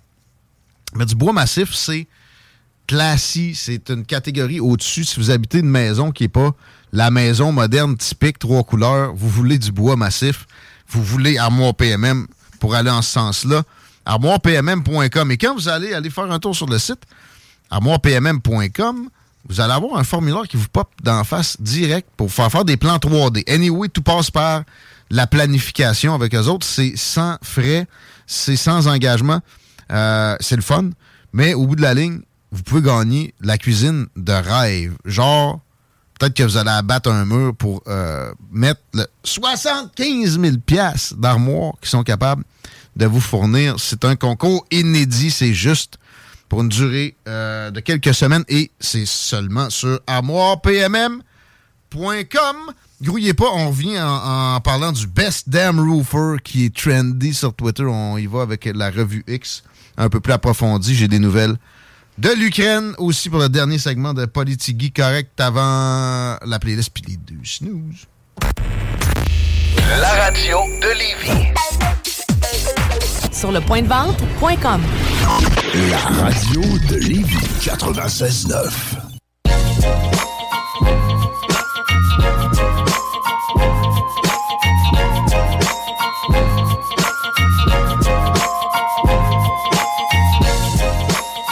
Mais 0.95 1.05
du 1.05 1.15
bois 1.15 1.33
massif, 1.33 1.73
c'est 1.73 2.07
classique. 2.87 3.55
C'est 3.55 3.89
une 3.89 4.05
catégorie 4.05 4.59
au-dessus. 4.59 5.03
Si 5.03 5.19
vous 5.19 5.29
habitez 5.29 5.59
une 5.59 5.69
maison 5.69 6.11
qui 6.11 6.23
n'est 6.23 6.29
pas 6.29 6.51
la 6.91 7.11
maison 7.11 7.51
moderne 7.51 7.95
typique, 7.97 8.39
trois 8.39 8.63
couleurs, 8.63 9.13
vous 9.13 9.29
voulez 9.29 9.59
du 9.59 9.71
bois 9.71 9.95
massif, 9.95 10.47
vous 10.87 11.03
voulez 11.03 11.37
Armoire 11.37 11.75
PMM 11.75 12.27
pour 12.59 12.73
aller 12.73 12.89
en 12.89 13.01
ce 13.01 13.11
sens-là, 13.11 13.63
armoirepmm.com. 14.05 15.31
Et 15.31 15.37
quand 15.37 15.53
vous 15.53 15.67
allez 15.67 15.93
aller 15.93 16.09
faire 16.09 16.31
un 16.31 16.39
tour 16.39 16.55
sur 16.55 16.65
le 16.65 16.79
site, 16.79 17.01
armoirepmm.com, 17.69 19.09
vous 19.49 19.61
allez 19.61 19.73
avoir 19.73 19.97
un 19.97 20.03
formulaire 20.03 20.43
qui 20.47 20.57
vous 20.57 20.67
pop 20.67 20.89
d'en 21.03 21.23
face 21.23 21.59
direct 21.61 22.09
pour 22.17 22.31
faire 22.31 22.51
faire 22.51 22.65
des 22.65 22.77
plans 22.77 22.97
3D. 22.97 23.49
Anyway, 23.49 23.89
tout 23.89 24.01
passe 24.01 24.29
par 24.29 24.63
la 25.09 25.27
planification 25.27 26.13
avec 26.13 26.35
eux 26.35 26.47
autres. 26.47 26.65
C'est 26.65 26.93
sans 26.95 27.37
frais, 27.41 27.87
c'est 28.25 28.57
sans 28.57 28.87
engagement. 28.87 29.39
Euh, 29.91 30.35
c'est 30.39 30.55
le 30.55 30.61
fun. 30.61 30.89
Mais 31.33 31.53
au 31.53 31.65
bout 31.65 31.75
de 31.75 31.81
la 31.81 31.93
ligne, 31.93 32.21
vous 32.51 32.63
pouvez 32.63 32.81
gagner 32.81 33.33
la 33.41 33.57
cuisine 33.57 34.07
de 34.15 34.33
rêve. 34.33 34.95
Genre, 35.05 35.59
peut-être 36.19 36.33
que 36.33 36.43
vous 36.43 36.57
allez 36.57 36.69
abattre 36.69 37.09
un 37.09 37.25
mur 37.25 37.55
pour 37.55 37.83
euh, 37.87 38.33
mettre 38.51 38.81
le 38.93 39.05
75 39.23 40.39
000 40.39 40.57
piastres 40.65 41.15
d'armoire 41.15 41.73
qui 41.81 41.89
sont 41.89 42.03
capables 42.03 42.43
de 42.95 43.05
vous 43.05 43.21
fournir. 43.21 43.75
C'est 43.77 44.03
un 44.03 44.15
concours 44.15 44.65
inédit. 44.71 45.31
C'est 45.31 45.53
juste 45.53 45.99
pour 46.49 46.61
une 46.61 46.69
durée 46.69 47.15
euh, 47.27 47.71
de 47.71 47.79
quelques 47.79 48.13
semaines 48.13 48.43
et 48.47 48.71
c'est 48.79 49.05
seulement 49.05 49.69
sur 49.69 49.99
armoirepmm.com. 50.07 51.21
Grouillez 53.01 53.33
pas, 53.33 53.51
on 53.53 53.69
revient 53.69 53.99
en, 53.99 54.55
en 54.55 54.59
parlant 54.61 54.91
du 54.91 55.05
Best 55.07 55.49
Damn 55.49 55.79
Roofer 55.79 56.37
qui 56.43 56.65
est 56.65 56.75
trendy 56.75 57.33
sur 57.33 57.53
Twitter. 57.53 57.83
On 57.83 58.17
y 58.17 58.25
va 58.25 58.41
avec 58.41 58.65
la 58.65 58.89
revue 58.89 59.23
X 59.27 59.63
un 59.97 60.09
peu 60.09 60.19
plus 60.19 60.33
approfondie. 60.33 60.95
J'ai 60.95 61.07
des 61.07 61.19
nouvelles 61.19 61.57
de 62.17 62.29
l'Ukraine 62.29 62.93
aussi 62.97 63.29
pour 63.29 63.39
le 63.39 63.49
dernier 63.49 63.77
segment 63.77 64.13
de 64.13 64.25
Politigui 64.25 64.91
correct 64.91 65.39
avant 65.39 66.37
la 66.43 66.59
playlist 66.59 66.89
puis 66.91 67.03
les 67.07 67.17
deux 67.17 67.43
snooze. 67.43 68.07
La 69.99 70.09
radio 70.25 70.57
de 70.81 70.97
Lévis. 70.97 71.53
Sur 73.37 73.51
le 73.51 73.61
point 73.61 73.83
de 73.83 73.87
vente.com. 73.87 74.81
La 75.91 75.97
radio 76.23 76.61
de 76.89 76.95
Lévis 76.95 77.37
96.9. 77.61 78.71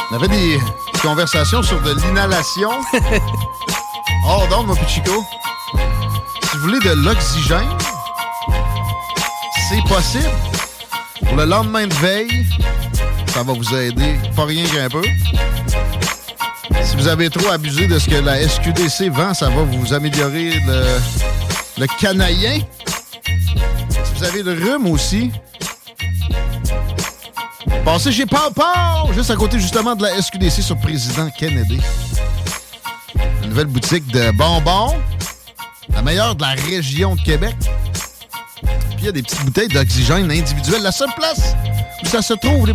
On 0.10 0.16
avait 0.16 0.28
des 0.28 0.60
conversations 1.04 1.62
sur 1.62 1.80
de 1.84 1.94
l'inhalation. 2.02 2.72
oh, 4.28 4.44
donc, 4.50 4.66
mon 4.66 4.76
petit 4.76 4.96
Chico. 4.96 5.24
Si 6.42 6.58
vous 6.58 6.62
voulez 6.62 6.80
de 6.80 6.94
l'oxygène, 7.06 7.78
c'est 9.70 9.84
possible. 9.88 10.55
Pour 11.26 11.36
le 11.38 11.46
lendemain 11.46 11.88
de 11.88 11.94
veille, 11.96 12.46
ça 13.28 13.44
va 13.44 13.54
vous 13.54 13.76
aider, 13.76 14.16
pas 14.36 14.46
rien 14.46 14.66
qu'un 14.66 14.90
peu. 14.90 15.04
Si 16.84 16.96
vous 16.96 17.08
avez 17.08 17.30
trop 17.30 17.50
abusé 17.50 17.88
de 17.88 18.00
ce 18.00 18.10
que 18.10 18.16
la 18.16 18.48
SQDC 18.48 19.10
vend, 19.12 19.34
ça 19.34 19.50
va 19.50 19.64
vous 19.64 19.94
améliorer 19.94 20.60
le, 20.66 20.84
le 21.80 21.88
canaillin. 22.00 22.60
Si 23.26 24.14
vous 24.18 24.24
avez 24.24 24.44
le 24.44 24.54
rhume 24.54 24.88
aussi, 24.88 25.32
Passez 27.86 28.12
chez 28.12 28.26
Pau 28.26 28.38
juste 29.14 29.30
à 29.30 29.36
côté 29.36 29.60
justement 29.60 29.96
de 29.96 30.02
la 30.02 30.20
SQDC 30.20 30.64
sur 30.64 30.76
Président 30.78 31.30
Kennedy. 31.38 31.80
Une 33.44 33.50
nouvelle 33.50 33.68
boutique 33.68 34.08
de 34.08 34.32
bonbons, 34.32 34.96
la 35.94 36.02
meilleure 36.02 36.36
de 36.36 36.42
la 36.42 36.54
région 36.54 37.16
de 37.16 37.22
Québec. 37.22 37.56
Il 39.06 39.10
y 39.10 39.10
a 39.10 39.12
des 39.12 39.22
petites 39.22 39.46
bouteilles 39.46 39.68
d'oxygène 39.68 40.32
individuel. 40.32 40.82
La 40.82 40.92
seule 40.92 41.14
place 41.16 41.56
où 42.02 42.08
ça 42.08 42.24
se 42.24 42.34
trouve, 42.34 42.66
les. 42.66 42.74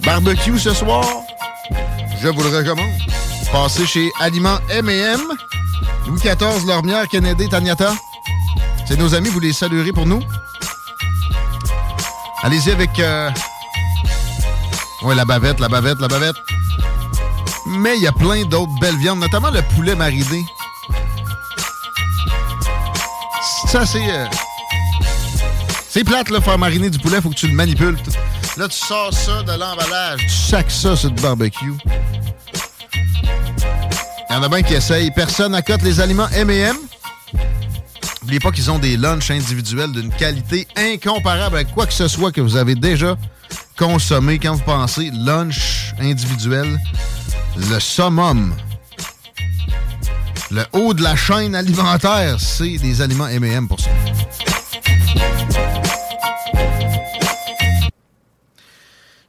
Barbecue 0.00 0.58
ce 0.58 0.74
soir, 0.74 1.04
je 2.20 2.26
vous 2.26 2.42
le 2.42 2.48
recommande. 2.48 2.90
Passez 3.52 3.86
chez 3.86 4.10
Aliments 4.18 4.58
M&M. 4.70 5.20
Louis 6.08 6.18
XIV, 6.18 6.66
Lormière, 6.66 7.06
Kennedy, 7.06 7.48
Taniata. 7.48 7.94
C'est 8.88 8.98
nos 8.98 9.14
amis, 9.14 9.28
vous 9.28 9.38
les 9.38 9.52
saluerez 9.52 9.92
pour 9.92 10.06
nous. 10.06 10.20
Allez-y 12.42 12.72
avec... 12.72 12.98
Euh... 12.98 13.30
Oui, 15.04 15.14
la 15.14 15.24
bavette, 15.24 15.60
la 15.60 15.68
bavette, 15.68 16.00
la 16.00 16.08
bavette. 16.08 16.36
Mais 17.66 17.96
il 17.96 18.02
y 18.02 18.06
a 18.06 18.12
plein 18.12 18.44
d'autres 18.44 18.72
belles 18.80 18.96
viandes, 18.98 19.20
notamment 19.20 19.50
le 19.50 19.62
poulet 19.74 19.94
mariné. 19.94 20.44
Ça, 23.68 23.86
c'est... 23.86 24.02
euh, 24.10 24.26
C'est 25.88 26.04
plate, 26.04 26.30
là, 26.30 26.40
faire 26.40 26.58
mariner 26.58 26.90
du 26.90 26.98
poulet, 26.98 27.20
faut 27.20 27.30
que 27.30 27.34
tu 27.34 27.48
le 27.48 27.54
manipules. 27.54 27.96
Là, 28.56 28.68
tu 28.68 28.76
sors 28.78 29.12
ça 29.12 29.42
de 29.42 29.52
l'emballage, 29.52 30.20
tu 30.20 30.28
sacs 30.28 30.70
ça 30.70 30.94
sur 30.96 31.08
le 31.10 31.16
barbecue. 31.20 31.72
Il 34.30 34.34
y 34.34 34.38
en 34.38 34.42
a 34.42 34.48
bien 34.48 34.62
qui 34.62 34.74
essayent. 34.74 35.10
Personne 35.10 35.54
accote 35.54 35.82
les 35.82 36.00
aliments 36.00 36.28
M&M. 36.34 36.76
N'oubliez 38.22 38.40
pas 38.40 38.50
qu'ils 38.50 38.70
ont 38.70 38.78
des 38.78 38.96
lunchs 38.96 39.30
individuels 39.30 39.92
d'une 39.92 40.10
qualité 40.10 40.66
incomparable 40.76 41.56
avec 41.56 41.72
quoi 41.72 41.86
que 41.86 41.92
ce 41.92 42.08
soit 42.08 42.32
que 42.32 42.40
vous 42.40 42.56
avez 42.56 42.74
déjà 42.74 43.16
consommé 43.78 44.38
quand 44.38 44.54
vous 44.54 44.62
pensez 44.62 45.10
lunch 45.12 45.92
individuel. 46.00 46.78
Le 47.56 47.78
summum. 47.80 48.54
Le 50.50 50.64
haut 50.72 50.92
de 50.94 51.02
la 51.02 51.16
chaîne 51.16 51.54
alimentaire, 51.54 52.38
c'est 52.40 52.76
des 52.78 53.00
aliments 53.00 53.28
M&M 53.28 53.68
pour 53.68 53.80
ça. 53.80 53.88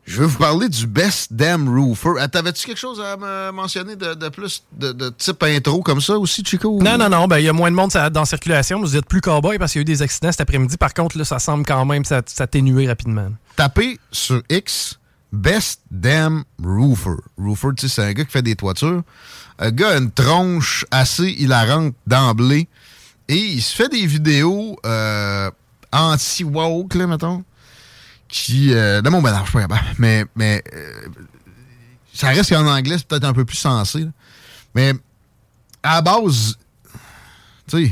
Je 0.06 0.18
veux 0.20 0.26
vous 0.26 0.38
parler 0.38 0.68
du 0.68 0.86
Best 0.86 1.32
Damn 1.34 1.68
Roofer. 1.70 2.10
Ah, 2.20 2.28
T'avais-tu 2.28 2.66
quelque 2.68 2.78
chose 2.78 3.00
à 3.00 3.16
me 3.16 3.52
mentionner 3.52 3.96
de, 3.96 4.14
de 4.14 4.30
plus 4.30 4.64
de, 4.74 4.92
de 4.92 5.10
type 5.10 5.42
intro 5.44 5.82
comme 5.82 6.02
ça 6.02 6.18
aussi, 6.20 6.44
Chico? 6.46 6.78
Non, 6.84 6.98
non, 6.98 7.08
non. 7.10 7.26
Ben, 7.26 7.40
il 7.40 7.46
y 7.46 7.50
a 7.50 7.54
moins 7.54 7.72
de 7.72 7.76
monde 7.76 7.92
ça- 7.92 8.10
dans 8.10 8.26
circulation. 8.26 8.82
Vous 8.82 8.98
êtes 8.98 9.06
plus 9.08 9.22
cowboy 9.22 9.58
parce 9.58 9.72
qu'il 9.72 9.80
y 9.80 9.82
a 9.82 9.84
eu 9.84 9.86
des 9.86 10.02
accidents 10.02 10.32
cet 10.32 10.42
après-midi. 10.42 10.76
Par 10.78 10.94
contre, 10.94 11.18
là, 11.18 11.24
ça 11.24 11.40
semble 11.40 11.66
quand 11.66 11.86
même 11.86 12.04
s'at- 12.04 12.22
s'atténuer 12.28 12.86
rapidement. 12.88 13.30
Tapez 13.56 13.98
sur 14.12 14.44
X 14.50 15.00
Best 15.34 15.82
Damn 15.90 16.44
Roofer. 16.64 17.16
Roofer, 17.40 17.70
tu 17.76 17.88
sais, 17.90 17.96
c'est 17.96 18.08
un 18.08 18.14
gars 18.14 18.24
qui 18.24 18.32
fait 18.32 18.44
des 18.44 18.56
toitures. 18.56 19.02
Un 19.58 19.72
gars 19.72 19.90
a 19.90 19.98
une 19.98 20.12
tronche 20.12 20.86
assez 20.92 21.28
hilarante 21.28 21.96
d'emblée. 22.06 22.68
Et 23.28 23.38
il 23.38 23.62
se 23.62 23.76
fait 23.76 23.90
des 23.90 24.06
vidéos 24.06 24.78
euh, 24.86 25.50
anti-woke, 25.92 26.94
là, 26.94 27.08
mettons. 27.08 27.44
Qui. 28.28 28.74
Euh, 28.74 29.02
de 29.02 29.10
mon 29.10 29.22
suis 29.26 29.68
pas. 29.68 29.82
Mais, 29.98 30.24
mais 30.36 30.64
euh, 30.74 31.08
ça 32.14 32.28
reste 32.28 32.52
qu'en 32.52 32.68
anglais, 32.68 32.98
c'est 33.00 33.08
peut-être 33.08 33.26
un 33.26 33.34
peu 33.34 33.44
plus 33.44 33.58
sensé. 33.58 34.06
Mais 34.76 34.94
à 35.82 35.96
la 35.96 36.02
base, 36.02 36.58
tu 37.68 37.92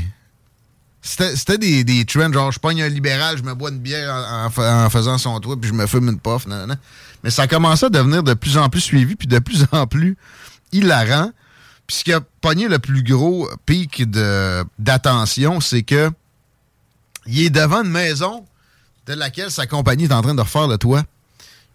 sais, 1.02 1.36
c'était 1.36 1.58
des, 1.58 1.82
des 1.82 2.04
trends, 2.04 2.32
genre 2.32 2.52
je 2.52 2.60
pogne 2.60 2.82
un 2.82 2.88
libéral, 2.88 3.36
je 3.36 3.42
me 3.42 3.54
bois 3.54 3.70
une 3.70 3.78
bière 3.80 4.14
en, 4.14 4.46
en 4.46 4.50
fa- 4.50 4.84
en 4.84 4.90
faisant 4.90 5.18
son 5.18 5.40
toit, 5.40 5.56
puis 5.60 5.68
je 5.68 5.74
me 5.74 5.86
fume 5.88 6.08
une 6.08 6.18
puff. 6.20 6.46
nanana. 6.46 6.76
Mais 7.22 7.30
ça 7.30 7.42
a 7.42 7.46
commencé 7.46 7.86
à 7.86 7.88
devenir 7.88 8.22
de 8.22 8.34
plus 8.34 8.56
en 8.56 8.68
plus 8.68 8.80
suivi, 8.80 9.16
puis 9.16 9.28
de 9.28 9.38
plus 9.38 9.64
en 9.72 9.86
plus 9.86 10.16
hilarant. 10.72 11.30
Puis 11.86 11.96
ce 11.98 12.04
qui 12.04 12.12
a 12.12 12.20
pogné 12.40 12.68
le 12.68 12.78
plus 12.78 13.02
gros 13.02 13.48
pic 13.66 14.02
d'attention, 14.78 15.60
c'est 15.60 15.82
que 15.82 16.10
il 17.26 17.42
est 17.42 17.50
devant 17.50 17.84
une 17.84 17.90
maison 17.90 18.44
de 19.06 19.14
laquelle 19.14 19.50
sa 19.50 19.66
compagnie 19.66 20.04
est 20.04 20.12
en 20.12 20.22
train 20.22 20.34
de 20.34 20.40
refaire 20.40 20.66
le 20.66 20.78
toit. 20.78 21.04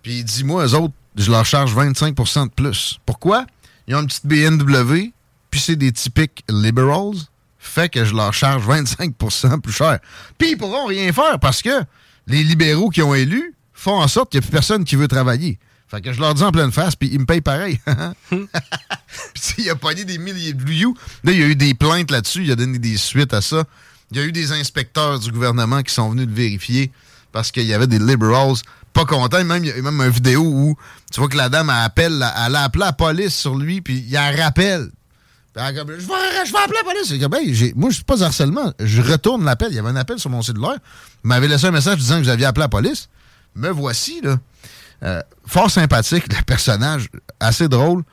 Puis 0.03 0.19
il 0.19 0.23
dit, 0.23 0.43
moi, 0.43 0.65
eux 0.65 0.75
autres, 0.75 0.93
je 1.15 1.31
leur 1.31 1.45
charge 1.45 1.75
25% 1.75 2.45
de 2.45 2.51
plus. 2.51 2.99
Pourquoi? 3.05 3.45
Ils 3.87 3.95
ont 3.95 4.01
une 4.01 4.07
petite 4.07 4.25
BMW, 4.25 5.11
puis 5.49 5.59
c'est 5.59 5.75
des 5.75 5.91
typiques 5.91 6.43
liberals, 6.49 7.15
fait 7.57 7.89
que 7.89 8.05
je 8.05 8.13
leur 8.13 8.33
charge 8.33 8.67
25% 8.67 9.61
plus 9.61 9.73
cher. 9.73 9.99
Puis 10.37 10.51
ils 10.51 10.57
pourront 10.57 10.85
rien 10.85 11.11
faire 11.11 11.39
parce 11.39 11.61
que 11.61 11.83
les 12.27 12.43
libéraux 12.43 12.89
qui 12.89 13.01
ont 13.01 13.13
élu 13.13 13.55
font 13.77 13.99
en 14.01 14.07
sorte 14.07 14.31
qu'il 14.31 14.39
n'y 14.39 14.45
a 14.45 14.47
plus 14.47 14.53
personne 14.53 14.83
qui 14.83 14.95
veut 14.95 15.07
travailler. 15.07 15.59
Fait 15.87 16.01
que 16.01 16.11
je 16.11 16.19
leur 16.19 16.33
dis 16.33 16.43
en 16.43 16.51
pleine 16.51 16.71
face, 16.71 16.95
puis 16.95 17.09
ils 17.13 17.19
me 17.19 17.25
payent 17.25 17.41
pareil. 17.41 17.79
puis 18.29 19.53
il 19.59 19.69
a 19.69 19.75
pogné 19.75 20.03
des 20.03 20.17
milliers 20.17 20.53
de 20.53 20.63
views. 20.63 20.97
Là, 21.23 21.31
il 21.31 21.39
y 21.39 21.43
a 21.43 21.47
eu 21.47 21.55
des 21.55 21.73
plaintes 21.73 22.11
là-dessus, 22.11 22.43
il 22.43 22.51
a 22.51 22.55
donné 22.55 22.79
des 22.79 22.97
suites 22.97 23.33
à 23.33 23.41
ça. 23.41 23.63
Il 24.11 24.17
y 24.17 24.19
a 24.19 24.23
eu 24.23 24.31
des 24.31 24.51
inspecteurs 24.51 25.19
du 25.19 25.31
gouvernement 25.31 25.81
qui 25.83 25.93
sont 25.93 26.09
venus 26.09 26.27
le 26.27 26.33
vérifier 26.33 26.91
parce 27.31 27.51
qu'il 27.51 27.63
y 27.65 27.73
avait 27.73 27.87
des 27.87 27.99
liberals 27.99 28.55
pas 28.93 29.05
contents. 29.05 29.43
Même, 29.43 29.63
il 29.63 29.67
y 29.69 29.71
a 29.71 29.81
même 29.81 30.01
une 30.01 30.09
vidéo 30.09 30.41
où 30.43 30.77
tu 31.11 31.19
vois 31.19 31.29
que 31.29 31.37
la 31.37 31.49
dame 31.49 31.69
elle 31.69 31.85
appelle, 31.85 32.13
elle 32.45 32.55
a 32.55 32.63
appelé 32.63 32.83
la 32.85 32.93
police 32.93 33.35
sur 33.35 33.55
lui, 33.55 33.81
puis 33.81 34.03
il 34.07 34.11
la 34.11 34.31
rappelle. 34.31 34.89
Puis 35.53 35.63
elle 35.65 35.75
je, 35.75 35.81
vais, 35.81 36.45
je 36.45 36.51
vais 36.51 36.59
appeler 36.59 36.79
la 36.83 36.91
police. 36.91 37.55
J'ai- 37.55 37.73
moi, 37.75 37.89
je 37.89 37.95
suis 37.95 38.03
pas 38.03 38.23
harcèlement. 38.23 38.73
Je 38.79 39.01
retourne 39.01 39.43
l'appel. 39.45 39.69
Il 39.71 39.75
y 39.75 39.79
avait 39.79 39.89
un 39.89 39.95
appel 39.95 40.19
sur 40.19 40.29
mon 40.29 40.41
cellulaire. 40.41 40.77
Il 41.23 41.27
m'avait 41.27 41.47
laissé 41.47 41.65
un 41.65 41.71
message 41.71 41.97
disant 41.97 42.17
que 42.17 42.23
vous 42.23 42.29
aviez 42.29 42.45
appelé 42.45 42.63
la 42.63 42.69
police. 42.69 43.09
Me 43.57 43.69
voici, 43.69 44.21
là. 44.21 44.37
Euh, 45.03 45.21
fort 45.45 45.69
sympathique, 45.71 46.25
le 46.33 46.41
personnage, 46.43 47.09
assez 47.39 47.67
drôle. 47.67 48.03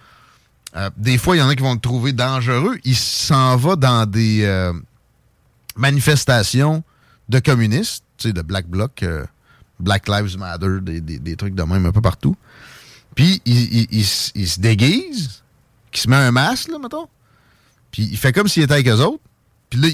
Euh, 0.77 0.91
des 0.97 1.19
fois, 1.19 1.37
il 1.37 1.39
y 1.39 1.43
en 1.43 1.49
a 1.49 1.55
qui 1.55 1.63
vont 1.63 1.75
le 1.75 1.81
trouver 1.81 2.13
dangereux. 2.13 2.79
Il 2.85 2.97
s'en 2.97 3.57
va 3.57 3.77
dans 3.77 4.07
des 4.07 4.43
euh, 4.45 4.73
manifestations 5.77 6.83
de 7.29 7.39
communistes, 7.39 8.05
tu 8.19 8.29
sais, 8.29 8.33
de 8.33 8.43
Black 8.43 8.67
Bloc, 8.67 9.05
Black 9.81 10.09
Lives 10.09 10.37
Matter, 10.39 10.81
des, 10.83 11.01
des- 11.01 11.19
des 11.19 11.37
trucs 11.37 11.55
de 11.55 11.63
même 11.63 11.87
un 11.87 11.93
peu 11.93 12.01
partout. 12.01 12.37
Puis, 13.15 13.41
il, 13.45 13.87
il- 13.93 14.07
il 14.35 14.49
se 14.49 14.61
déguise, 14.61 15.43
qui 15.91 16.01
se 16.01 16.09
met 16.09 16.17
un 16.17 16.33
masque, 16.33 16.69
là, 16.69 16.79
mettons. 16.83 17.09
Puis, 17.91 18.09
il 18.11 18.19
fait 18.19 18.33
comme 18.33 18.49
s'il 18.49 18.63
était 18.65 18.75
avec 18.75 18.89
eux 18.89 19.01
autres. 19.01 19.23
Puis 19.71 19.81
là, 19.81 19.89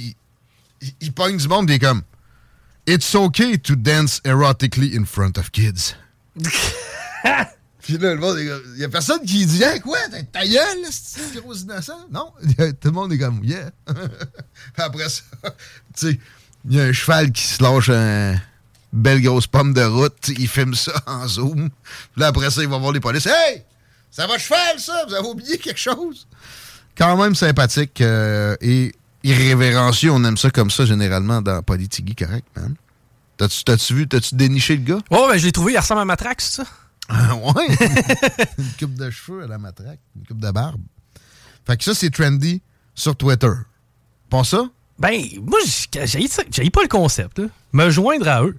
il, 1.01 1.13
pogne 1.13 1.37
du 1.37 1.47
monde, 1.49 1.69
il 1.69 1.75
est 1.75 1.79
comme 1.79 2.03
It's 2.87 3.15
okay 3.15 3.57
to 3.59 3.77
dance 3.77 4.21
erotically 4.25 4.97
in 4.97 5.05
front 5.05 5.39
of 5.39 5.53
kids. 5.53 5.95
Puis 7.83 7.97
là, 7.99 8.15
le 8.15 8.21
monde 8.21 8.39
est 8.39 8.79
y 8.79 8.85
a 8.85 8.89
personne 8.89 9.21
qui 9.25 9.47
dit 9.47 9.63
Hey, 9.63 9.81
quoi, 9.81 9.99
t'as 10.11 10.23
ta 10.23 10.47
gueule, 10.47 10.85
c'est 10.91 11.35
gros 11.41 11.55
innocent? 11.55 12.09
Non, 12.11 12.33
tout 12.59 12.89
le 12.89 12.91
monde 12.91 13.13
est 13.13 13.19
comme 13.19 13.43
Yeah. 13.43 13.71
Après 14.77 15.09
ça, 15.09 15.23
tu 15.43 15.51
sais, 15.95 16.21
il 16.69 16.77
y 16.77 16.81
a 16.81 16.85
un 16.85 16.93
cheval 16.93 17.33
qui 17.33 17.43
se 17.43 17.63
lâche 17.63 17.89
un 17.89 18.37
belle 18.93 19.23
grosse 19.23 19.47
pomme 19.47 19.73
de 19.73 19.83
route, 19.83 20.29
il 20.29 20.49
filme 20.49 20.75
ça 20.75 20.93
en 21.07 21.27
zoom. 21.27 21.71
Puis 21.71 22.21
là, 22.21 22.29
après 22.29 22.51
ça, 22.51 22.63
il 22.63 22.69
va 22.69 22.79
voir 22.79 22.93
les 22.93 23.01
polices 23.01 23.27
Hey, 23.27 23.63
ça 24.11 24.27
va 24.27 24.39
cheval, 24.39 24.79
ça? 24.79 25.05
Vous 25.09 25.15
avez 25.15 25.27
oublié 25.29 25.59
quelque 25.59 25.81
chose? 25.81 26.27
Quand 26.97 27.17
même 27.17 27.35
sympathique 27.35 28.01
euh, 28.01 28.57
et 28.61 28.93
irrévérencieux, 29.23 30.11
on 30.13 30.23
aime 30.25 30.37
ça 30.37 30.51
comme 30.51 30.71
ça 30.71 30.85
généralement 30.87 31.43
dans 31.43 31.63
Politigui, 31.63 32.15
correct, 32.15 32.47
man. 32.57 32.75
T'as-tu 33.37 33.65
t'as-tu 33.65 33.95
vu, 33.95 34.09
t'as-tu 34.09 34.35
déniché 34.35 34.77
le 34.77 34.83
gars? 34.83 34.99
Oh, 35.11 35.27
ben, 35.31 35.39
je 35.39 35.47
l'ai 35.47 35.53
trouvé, 35.53 35.73
il 35.73 35.79
ressemble 35.79 36.01
à 36.03 36.05
Matrax, 36.05 36.51
c'est 36.51 36.63
ça? 36.63 36.69
ouais. 37.35 37.67
une 38.59 38.73
coupe 38.79 38.95
de 38.95 39.11
cheveux 39.11 39.43
à 39.43 39.47
la 39.47 39.59
matraque, 39.59 39.99
une 40.17 40.27
coupe 40.27 40.39
de 40.41 40.51
barbe. 40.51 40.81
Fait 41.67 41.77
que 41.77 41.85
ça, 41.85 41.95
c'est 41.95 42.11
trendy 42.11 42.63
sur 42.95 43.17
Twitter. 43.17 43.51
Pas 44.29 44.45
ça? 44.45 44.65
Ben, 44.99 45.21
moi, 45.43 45.59
j'ai 45.65 46.71
pas 46.71 46.83
le 46.83 46.89
concept. 46.89 47.39
là. 47.39 47.47
Me 47.73 47.91
joindre 47.91 48.29
à 48.29 48.45
eux. 48.45 48.57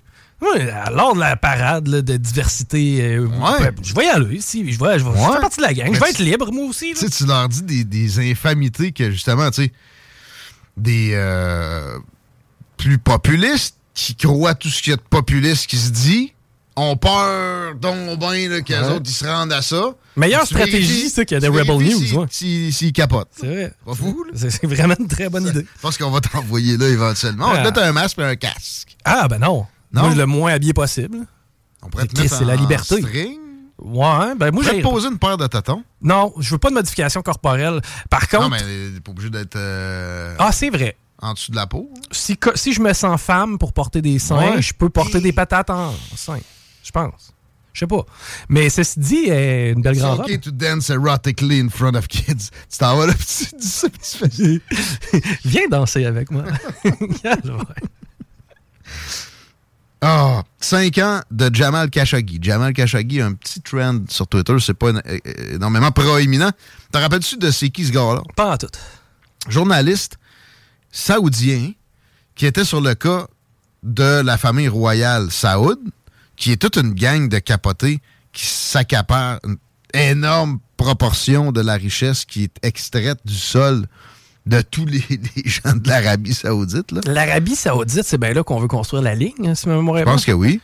Lors 0.92 1.14
de 1.14 1.20
la 1.20 1.36
parade 1.36 1.88
là, 1.88 2.02
de 2.02 2.18
diversité, 2.18 3.16
euh, 3.18 3.28
ben, 3.28 3.72
je 3.84 3.94
vais 3.94 4.06
y 4.06 4.10
aller. 4.10 4.42
Si, 4.42 4.60
je 4.72 4.80
vais, 4.80 4.98
je 4.98 5.06
vais 5.06 5.12
je 5.12 5.24
Ouais. 5.24 5.34
fais 5.36 5.40
partie 5.40 5.58
de 5.58 5.62
la 5.62 5.74
gang. 5.74 5.90
Mais 5.90 5.96
je 5.96 6.00
vais 6.00 6.10
être 6.10 6.20
libre, 6.20 6.52
moi 6.52 6.66
aussi. 6.66 6.94
là. 6.94 7.00
Tu 7.00 7.06
sais, 7.06 7.10
tu 7.12 7.26
leur 7.28 7.48
dis 7.48 7.62
des, 7.62 7.84
des 7.84 8.32
infamités 8.32 8.92
que, 8.92 9.12
justement, 9.12 9.52
tu 9.52 9.66
sais, 9.66 9.72
des 10.78 11.12
euh, 11.14 11.98
plus 12.78 12.98
populistes 12.98 13.76
qui 13.94 14.16
croient 14.16 14.56
tout 14.56 14.70
ce 14.70 14.82
qu'il 14.82 14.92
y 14.92 14.94
a 14.94 14.98
de 14.98 15.02
populiste 15.02 15.68
qui 15.68 15.78
se 15.78 15.90
dit, 15.92 16.34
ont 16.76 16.96
peur 16.96 17.76
donc 17.76 18.18
ben 18.18 18.64
qu'eux 18.64 18.74
Ouais. 18.82 18.88
autres, 18.90 19.04
ils 19.06 19.12
se 19.14 19.26
rendent 19.26 19.52
à 19.54 19.62
ça. 19.62 19.94
Meilleure 20.16 20.46
stratégie, 20.46 21.10
ça, 21.10 21.26
qu'il 21.26 21.36
y 21.36 21.38
a 21.38 21.42
des 21.42 21.48
Rebel 21.50 21.78
News, 21.78 22.00
s'ils- 22.02 22.18
ouais. 22.18 22.26
Capotent. 22.94 23.28
C'est 23.38 23.48
vrai. 23.48 23.74
Pas 23.86 23.94
fou, 23.94 24.24
là? 24.24 24.32
C'est 24.50 24.66
vraiment 24.66 24.96
une 25.00 25.08
très 25.08 25.30
bonne 25.30 25.48
idée. 25.48 25.66
Je 25.76 25.82
pense 25.82 25.98
qu'on 25.98 26.10
va 26.10 26.22
t'envoyer 26.22 26.78
là 26.78 26.88
éventuellement. 26.88 27.48
On 27.48 27.52
va 27.52 27.56
te 27.58 27.62
Ah. 27.62 27.64
mettre 27.66 27.82
un 27.84 27.92
masque 27.92 28.20
et 28.20 28.24
un 28.24 28.36
casque. 28.36 28.96
Ah, 29.04 29.28
ben 29.28 29.40
non. 29.40 29.66
Non? 29.94 30.04
Moi, 30.04 30.16
le 30.16 30.26
moins 30.26 30.54
habillé 30.54 30.74
possible. 30.74 31.18
On 31.84 31.90
pourrait 31.90 32.08
te 32.08 32.14
Chris, 32.14 32.24
mettre 32.24 32.38
c'est 32.38 32.46
la 32.46 32.56
liberté. 32.56 33.02
string. 33.02 33.38
Ouais, 33.82 34.36
ben 34.38 34.52
moi, 34.52 34.64
j'ai. 34.64 34.82
poser 34.82 35.08
une 35.10 35.18
paire 35.18 35.38
de 35.38 35.48
tâtons. 35.48 35.84
Non, 36.02 36.34
je 36.40 36.52
veux 36.52 36.58
pas 36.60 36.70
de 36.70 36.76
modification 36.76 37.22
corporelle. 37.22 37.82
Par 38.10 38.28
contre. 38.30 38.44
Non, 38.44 38.50
mais 38.50 38.60
t'es 38.60 39.00
pas 39.04 39.12
obligé 39.12 39.30
d'être 39.30 39.56
euh, 39.56 40.36
Ah, 40.40 40.52
c'est 40.52 40.70
vrai. 40.70 40.96
en 41.22 41.34
dessous 41.34 41.52
de 41.52 41.56
la 41.56 41.66
peau. 41.68 41.90
Si, 42.12 42.38
si 42.56 42.74
je 42.74 42.82
me 42.82 42.94
sens 42.94 43.20
femme 43.22 43.58
pour 43.58 43.74
porter 43.74 44.02
des 44.02 44.20
seins, 44.20 44.38
Ouais. 44.56 44.62
je 44.62 44.74
peux 44.74 44.90
porter 44.90 45.20
des 45.20 45.34
patates 45.34 45.70
en 45.72 45.94
seins. 46.16 46.40
Je 46.84 46.92
pense. 46.92 47.34
Je 47.74 47.80
sais 47.80 47.88
pas. 47.88 48.06
Mais 48.50 48.70
ceci 48.70 49.00
dit, 49.00 49.26
euh, 49.30 49.72
une 49.74 49.82
belle 49.82 49.98
grande 49.98 50.20
OK 50.20 50.28
robe. 50.30 50.42
to 50.42 50.52
dance 50.52 50.90
erotically 50.90 51.60
in 51.62 51.70
front 51.70 51.96
of 51.96 52.08
kids. 52.08 52.50
Tu 52.70 52.78
t'en 52.78 52.98
vas 52.98 53.08
là, 53.08 53.14
tu 53.14 53.56
dis 53.56 53.68
ça, 53.68 53.88
puis 53.90 54.02
tu 54.02 54.18
fais... 54.18 54.62
Viens 55.46 55.68
danser 55.70 56.06
avec 56.06 56.30
moi. 56.32 56.44
Ah, 60.04 60.42
5 60.60 60.98
ans 60.98 61.22
de 61.30 61.54
Jamal 61.54 61.92
Khashoggi. 61.92 62.40
Jamal 62.42 62.74
Khashoggi 62.74 63.22
a 63.22 63.28
un 63.28 63.34
petit 63.34 63.62
trend 63.62 64.00
sur 64.10 64.28
Twitter, 64.28 64.56
c'est 64.60 64.74
pas 64.74 64.88
euh, 64.88 65.02
euh, 65.06 65.56
énormément 65.56 65.92
proéminent. 65.92 66.52
T'en 66.92 67.02
rappelles-tu 67.02 67.38
de 67.38 67.52
c'est 67.52 67.70
qui 67.70 67.86
ce 67.86 67.92
gars-là? 67.92 68.24
Pas 68.36 68.54
en 68.54 68.58
tout. 68.58 68.68
Journaliste 69.48 70.18
saoudien 70.92 71.74
qui 72.34 72.48
était 72.48 72.66
sur 72.66 72.82
le 72.82 72.96
cas 72.96 73.28
de 73.84 74.22
la 74.22 74.40
famille 74.40 74.68
royale 74.68 75.30
Saoud, 75.30 75.80
qui 76.36 76.52
est 76.52 76.58
toute 76.58 76.78
une 76.78 76.94
gang 76.94 77.30
de 77.30 77.38
capotés 77.38 78.02
qui 78.34 78.46
s'accaparent 78.46 79.40
une 79.46 79.58
énorme 79.94 80.60
proportion 80.78 81.52
de 81.52 81.62
la 81.62 81.74
richesse 81.74 82.26
qui 82.26 82.46
est 82.46 82.58
extraite 82.64 83.20
du 83.24 83.36
sol 83.36 83.86
de 84.46 84.62
tous 84.62 84.86
les, 84.86 85.04
les 85.36 85.44
gens 85.46 85.76
de 85.76 85.88
l'Arabie 85.88 86.34
Saoudite. 86.34 86.92
L'Arabie 87.06 87.56
Saoudite, 87.56 88.04
c'est 88.06 88.18
bien 88.18 88.34
là 88.34 88.44
qu'on 88.44 88.60
veut 88.60 88.68
construire 88.68 89.04
la 89.04 89.16
ligne, 89.16 89.50
hein, 89.50 89.56
si 89.56 89.68
ma 89.68 89.76
mémoire 89.76 89.98
est 90.00 90.02
Je 90.02 90.06
pense 90.06 90.26
que 90.26 90.32
oui. 90.32 90.62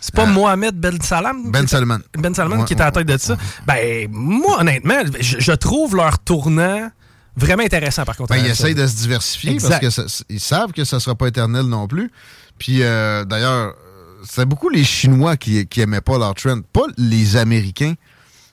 C'est 0.00 0.14
pas 0.14 0.26
Mohamed 0.26 0.76
Ben 0.78 1.00
Salam? 1.00 1.50
Ben 1.50 1.66
Salman. 1.66 1.98
Ben 2.16 2.32
Salman 2.34 2.58
Ouais, 2.58 2.64
qui 2.64 2.74
est 2.74 2.80
à 2.80 2.84
la 2.84 2.90
tête 2.92 3.08
de 3.08 3.16
ça. 3.16 3.36
Ben, 3.66 4.08
moi, 4.12 4.60
honnêtement, 4.60 5.02
je, 5.18 5.40
je 5.40 5.52
trouve 5.52 5.96
leur 5.96 6.18
tournant 6.18 6.90
vraiment 7.36 7.62
intéressant, 7.62 8.04
par 8.04 8.16
contre. 8.16 8.32
Ben, 8.32 8.38
ils 8.44 8.50
essayent 8.50 8.74
de 8.74 8.86
se 8.86 8.96
diversifier 8.96 9.52
Exact. 9.52 9.80
parce 9.82 10.24
qu'ils 10.28 10.40
savent 10.40 10.72
que 10.72 10.84
ça 10.84 11.00
sera 11.00 11.14
pas 11.14 11.26
éternel 11.28 11.66
non 11.66 11.88
plus. 11.88 12.10
Puis 12.58 12.82
euh, 12.82 13.24
d'ailleurs, 13.24 13.68
euh, 13.68 14.22
c'est 14.28 14.46
beaucoup 14.46 14.68
les 14.68 14.84
Chinois 14.84 15.36
qui, 15.36 15.66
qui 15.66 15.80
aimaient 15.80 16.00
pas 16.00 16.18
leur 16.18 16.34
trend, 16.34 16.60
pas 16.72 16.86
les 16.96 17.36
Américains 17.36 17.94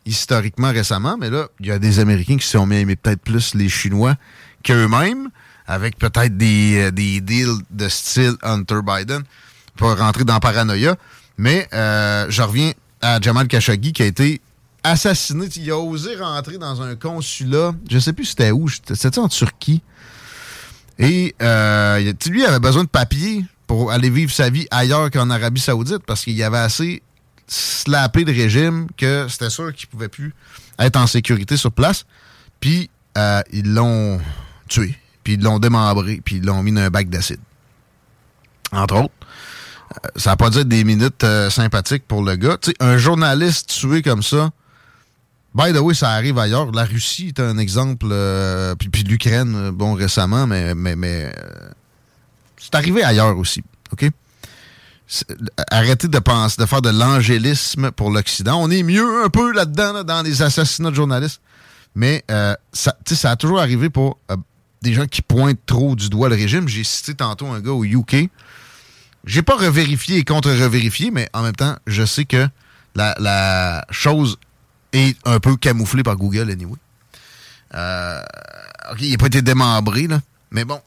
historiquement 0.06 0.72
récemment, 0.72 1.18
mais 1.18 1.30
là, 1.30 1.48
il 1.60 1.68
y 1.68 1.72
a 1.72 1.80
des 1.80 2.00
Américains 2.00 2.38
qui 2.38 2.46
se 2.46 2.58
sont 2.58 2.66
mis 2.66 2.76
à 2.76 2.80
aimer 2.80 2.96
peut-être 2.96 3.22
plus 3.22 3.56
les 3.56 3.70
Chinois 3.70 4.16
qu'eux-mêmes, 4.64 5.30
avec 5.66 5.98
peut-être 5.98 6.38
des, 6.38 6.88
euh, 6.88 6.92
des 6.92 7.22
deals 7.22 7.62
de 7.72 7.88
style 7.88 8.36
Hunter 8.42 8.80
Biden, 8.86 9.24
pour 9.76 9.98
rentrer 9.98 10.24
dans 10.24 10.40
paranoïa. 10.40 10.96
Mais 11.38 11.68
euh, 11.74 12.28
je 12.30 12.42
reviens 12.42 12.72
à 13.02 13.20
Jamal 13.20 13.48
Khashoggi 13.48 13.94
qui 13.94 14.04
a 14.04 14.06
été 14.06 14.42
assassiné. 14.84 15.48
Il 15.56 15.72
a 15.72 15.78
osé 15.78 16.16
rentrer 16.16 16.58
dans 16.58 16.82
un 16.82 16.96
consulat, 16.96 17.74
je 17.90 18.00
sais 18.00 18.14
plus 18.14 18.26
c'était 18.26 18.52
où, 18.52 18.70
c'était 18.70 19.20
en 19.20 19.28
Turquie. 19.28 19.82
Et 21.00 21.36
euh, 21.42 22.14
lui 22.28 22.46
avait 22.46 22.60
besoin 22.60 22.84
de 22.84 22.90
papier 22.90 23.46
pour 23.66 23.92
aller 23.92 24.10
vivre 24.10 24.32
sa 24.32 24.50
vie 24.50 24.68
ailleurs 24.70 25.10
qu'en 25.10 25.30
Arabie 25.30 25.62
Saoudite 25.62 26.04
parce 26.06 26.24
qu'il 26.24 26.34
y 26.34 26.44
avait 26.44 26.60
assez 26.60 27.02
slappé 27.54 28.24
le 28.24 28.32
régime 28.32 28.88
que 28.98 29.28
c'était 29.30 29.50
sûr 29.50 29.74
qu'il 29.74 29.88
pouvait 29.88 30.08
plus 30.08 30.34
être 30.80 30.96
en 30.98 31.08
sécurité 31.08 31.58
sur 31.58 31.72
place. 31.72 32.06
Puis 32.60 32.90
euh, 33.18 33.42
ils 33.52 33.74
l'ont 33.74 34.20
tué, 34.68 34.98
puis 35.24 35.34
ils 35.34 35.42
l'ont 35.42 35.60
démembré, 35.60 36.22
puis 36.24 36.38
ils 36.38 36.46
l'ont 36.46 36.64
mis 36.64 36.72
dans 36.72 36.82
un 36.82 36.90
bac 36.90 37.10
d'acide. 37.10 37.40
Entre 38.72 38.96
autres. 38.96 39.14
Euh, 39.92 40.10
ça 40.16 40.32
n'a 40.32 40.36
pas 40.36 40.50
dû 40.50 40.66
des 40.66 40.84
minutes 40.84 41.24
euh, 41.24 41.50
sympathiques 41.50 42.08
pour 42.08 42.24
le 42.24 42.36
gars. 42.36 42.58
Un 42.80 42.98
journaliste 42.98 43.70
tué 43.70 44.02
comme 44.02 44.24
ça, 44.24 44.50
by 45.54 45.72
the 45.74 45.78
way, 45.78 45.94
ça 45.94 46.10
arrive 46.12 46.40
ailleurs. 46.40 46.72
La 46.72 46.86
Russie 46.86 47.28
est 47.28 47.40
un 47.40 47.60
exemple, 47.60 48.08
puis, 48.80 49.04
l'Ukraine, 49.04 49.70
bon, 49.70 49.94
récemment, 49.94 50.48
mais, 50.48 51.32
c'est 52.58 52.74
arrivé 52.74 53.04
ailleurs 53.04 53.38
aussi, 53.38 53.62
OK? 53.92 54.10
Arrêtez 55.70 56.08
de 56.08 56.20
penser, 56.20 56.62
de 56.62 56.66
faire 56.66 56.82
de 56.82 56.90
l'angélisme 56.90 57.92
pour 57.92 58.10
l'Occident. 58.10 58.60
On 58.62 58.70
est 58.72 58.84
mieux 58.84 59.24
un 59.24 59.30
peu 59.30 59.52
là-dedans, 59.52 59.94
là, 59.94 60.04
dans 60.04 60.22
les 60.22 60.42
assassinats 60.42 60.90
de 60.90 60.96
journalistes. 60.96 61.42
Mais 61.96 62.24
euh, 62.32 62.56
ça, 62.72 62.96
ça 63.06 63.32
a 63.32 63.36
toujours 63.36 63.60
arrivé 63.60 63.90
pour 63.90 64.18
euh, 64.32 64.38
des 64.82 64.94
gens 64.94 65.06
qui 65.06 65.22
pointent 65.22 65.66
trop 65.66 65.96
du 65.96 66.10
doigt 66.10 66.30
le 66.30 66.36
régime. 66.36 66.68
J'ai 66.68 66.84
cité 66.84 67.14
tantôt 67.14 67.48
un 67.48 67.62
gars 67.62 67.72
au 67.72 67.84
UK. 67.84 68.30
J'ai 69.26 69.42
pas 69.42 69.56
revérifié 69.56 70.18
et 70.18 70.24
contre-revérifié, 70.24 71.12
mais 71.12 71.30
en 71.34 71.44
même 71.44 71.56
temps, 71.56 71.76
je 71.88 72.04
sais 72.04 72.26
que 72.26 72.48
la, 72.96 73.86
chose 73.90 74.38
est 74.92 75.18
un 75.26 75.40
peu 75.40 75.56
camouflée 75.56 76.04
par 76.04 76.18
Google, 76.18 76.52
anyway. 76.52 76.78
Euh, 77.74 78.22
OK, 78.92 79.02
il 79.02 79.12
n'a 79.12 79.18
pas 79.18 79.28
été 79.28 79.42
démembré, 79.42 80.08
là. 80.08 80.20
Mais 80.52 80.66
bon. 80.66 80.82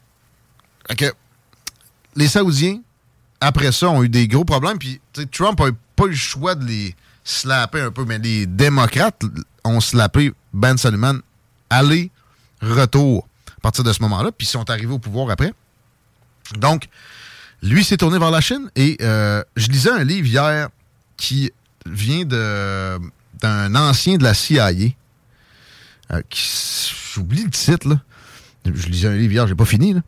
Les 2.15 2.27
Saoudiens, 2.27 2.79
après 3.41 3.71
ça, 3.71 3.89
ont 3.89 4.03
eu 4.03 4.09
des 4.09 4.27
gros 4.27 4.45
problèmes. 4.45 4.77
Puis, 4.79 4.99
Trump 5.31 5.59
n'a 5.59 5.67
pas 5.95 6.05
eu 6.05 6.09
le 6.09 6.15
choix 6.15 6.55
de 6.55 6.65
les 6.65 6.95
slapper 7.23 7.81
un 7.81 7.91
peu, 7.91 8.05
mais 8.05 8.17
les 8.19 8.45
démocrates 8.45 9.21
ont 9.63 9.79
slappé 9.79 10.31
Ben 10.53 10.77
Salman 10.77 11.19
aller, 11.69 12.11
retour 12.61 13.27
à 13.57 13.61
partir 13.61 13.83
de 13.83 13.91
ce 13.93 14.01
moment-là. 14.03 14.31
Puis, 14.31 14.47
ils 14.47 14.49
sont 14.49 14.69
arrivés 14.69 14.93
au 14.93 14.99
pouvoir 14.99 15.29
après. 15.29 15.53
Donc, 16.57 16.87
lui 17.61 17.83
s'est 17.83 17.97
tourné 17.97 18.19
vers 18.19 18.31
la 18.31 18.41
Chine 18.41 18.69
et 18.75 18.97
euh, 19.01 19.43
je 19.55 19.67
lisais 19.67 19.89
un 19.91 20.03
livre 20.03 20.27
hier 20.27 20.69
qui 21.17 21.51
vient 21.85 22.23
d'un 22.23 23.75
ancien 23.75 24.17
de 24.17 24.23
la 24.23 24.33
CIA. 24.33 24.69
euh, 26.11 26.21
J'oublie 27.13 27.43
le 27.43 27.49
titre, 27.49 27.89
là. 27.89 27.95
Je 28.65 28.87
lisais 28.87 29.07
un 29.07 29.15
livre 29.15 29.33
hier, 29.33 29.47
j'ai 29.47 29.55
pas 29.55 29.65
fini, 29.65 29.93
là. 29.93 30.01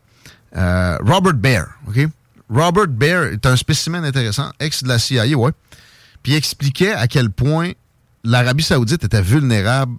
Euh, 0.56 0.98
Robert 1.06 1.34
Baer, 1.36 1.64
OK? 1.88 2.08
Robert 2.50 2.88
Baer 2.88 3.34
est 3.34 3.46
un 3.46 3.56
spécimen 3.56 4.04
intéressant, 4.04 4.52
ex 4.60 4.84
de 4.84 4.88
la 4.88 5.00
CIA, 5.00 5.38
ouais. 5.38 5.52
Puis 6.24 6.34
il 6.34 6.36
expliquait 6.36 6.94
à 6.94 7.08
quel 7.08 7.30
point 7.30 7.72
l'Arabie 8.24 8.64
Saoudite 8.64 9.04
était 9.04 9.22
vulnérable 9.22 9.98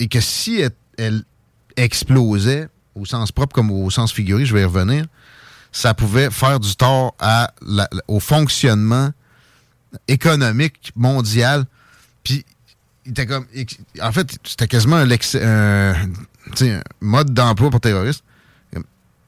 et 0.00 0.08
que 0.08 0.20
si 0.20 0.62
elle, 0.98 1.24
explosait, 1.76 2.68
au 2.94 3.04
sens 3.04 3.32
propre 3.32 3.54
comme 3.54 3.70
au 3.70 3.90
sens 3.90 4.12
figuré, 4.12 4.44
je 4.44 4.54
vais 4.54 4.62
y 4.62 4.64
revenir, 4.64 5.06
ça 5.72 5.94
pouvait 5.94 6.30
faire 6.30 6.60
du 6.60 6.76
tort 6.76 7.16
au 8.06 8.20
fonctionnement 8.20 9.10
économique 10.06 10.92
mondial. 10.94 11.64
Puis, 12.22 12.44
il 13.04 13.10
était 13.10 13.26
comme. 13.26 13.46
En 14.00 14.12
fait, 14.12 14.38
c'était 14.44 14.68
quasiment 14.68 14.96
un, 14.96 15.10
un 15.10 16.82
mode 17.00 17.34
d'emploi 17.34 17.70
pour 17.70 17.80
terroristes. 17.80 18.22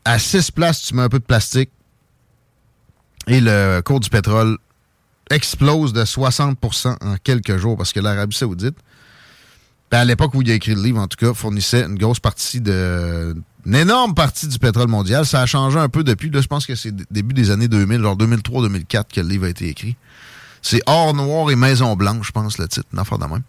À 0.04 0.20
six 0.20 0.52
places, 0.52 0.82
tu 0.82 0.94
mets 0.94 1.02
un 1.02 1.08
peu 1.08 1.18
de 1.18 1.24
plastique 1.24 1.70
et 3.26 3.40
le 3.40 3.80
cours 3.80 4.00
du 4.00 4.10
pétrole 4.10 4.58
explose 5.30 5.92
de 5.92 6.04
60% 6.04 6.96
en 7.00 7.16
quelques 7.22 7.56
jours 7.56 7.76
parce 7.76 7.92
que 7.92 8.00
l'Arabie 8.00 8.36
Saoudite, 8.36 8.76
ben, 9.90 9.98
à 9.98 10.04
l'époque 10.04 10.34
où 10.34 10.42
il 10.42 10.50
a 10.50 10.54
écrit 10.54 10.74
le 10.74 10.82
livre, 10.82 11.00
en 11.00 11.06
tout 11.06 11.16
cas, 11.16 11.32
fournissait 11.34 11.84
une 11.84 11.96
grosse 11.96 12.20
partie 12.20 12.60
de. 12.60 13.34
une 13.64 13.74
énorme 13.74 14.14
partie 14.14 14.48
du 14.48 14.58
pétrole 14.58 14.88
mondial. 14.88 15.24
Ça 15.24 15.40
a 15.40 15.46
changé 15.46 15.78
un 15.78 15.88
peu 15.88 16.02
depuis. 16.04 16.30
Là, 16.30 16.40
je 16.40 16.46
pense 16.46 16.66
que 16.66 16.74
c'est 16.74 16.94
début 17.10 17.34
des 17.34 17.50
années 17.50 17.68
2000, 17.68 18.00
genre 18.02 18.16
2003-2004 18.16 19.04
que 19.12 19.20
le 19.20 19.28
livre 19.28 19.46
a 19.46 19.48
été 19.48 19.68
écrit. 19.68 19.96
C'est 20.62 20.82
Or 20.86 21.14
noir 21.14 21.50
et 21.50 21.56
Maison 21.56 21.94
blanche, 21.94 22.28
je 22.28 22.32
pense, 22.32 22.58
le 22.58 22.66
titre. 22.66 22.86
Affaire 22.96 23.18
de 23.18 23.26
même. 23.26 23.42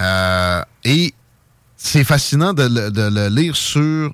Euh, 0.00 0.62
et 0.82 1.14
c'est 1.76 2.02
fascinant 2.02 2.52
de 2.52 2.64
le, 2.64 2.90
de 2.90 3.02
le 3.02 3.28
lire 3.28 3.54
sur 3.54 4.12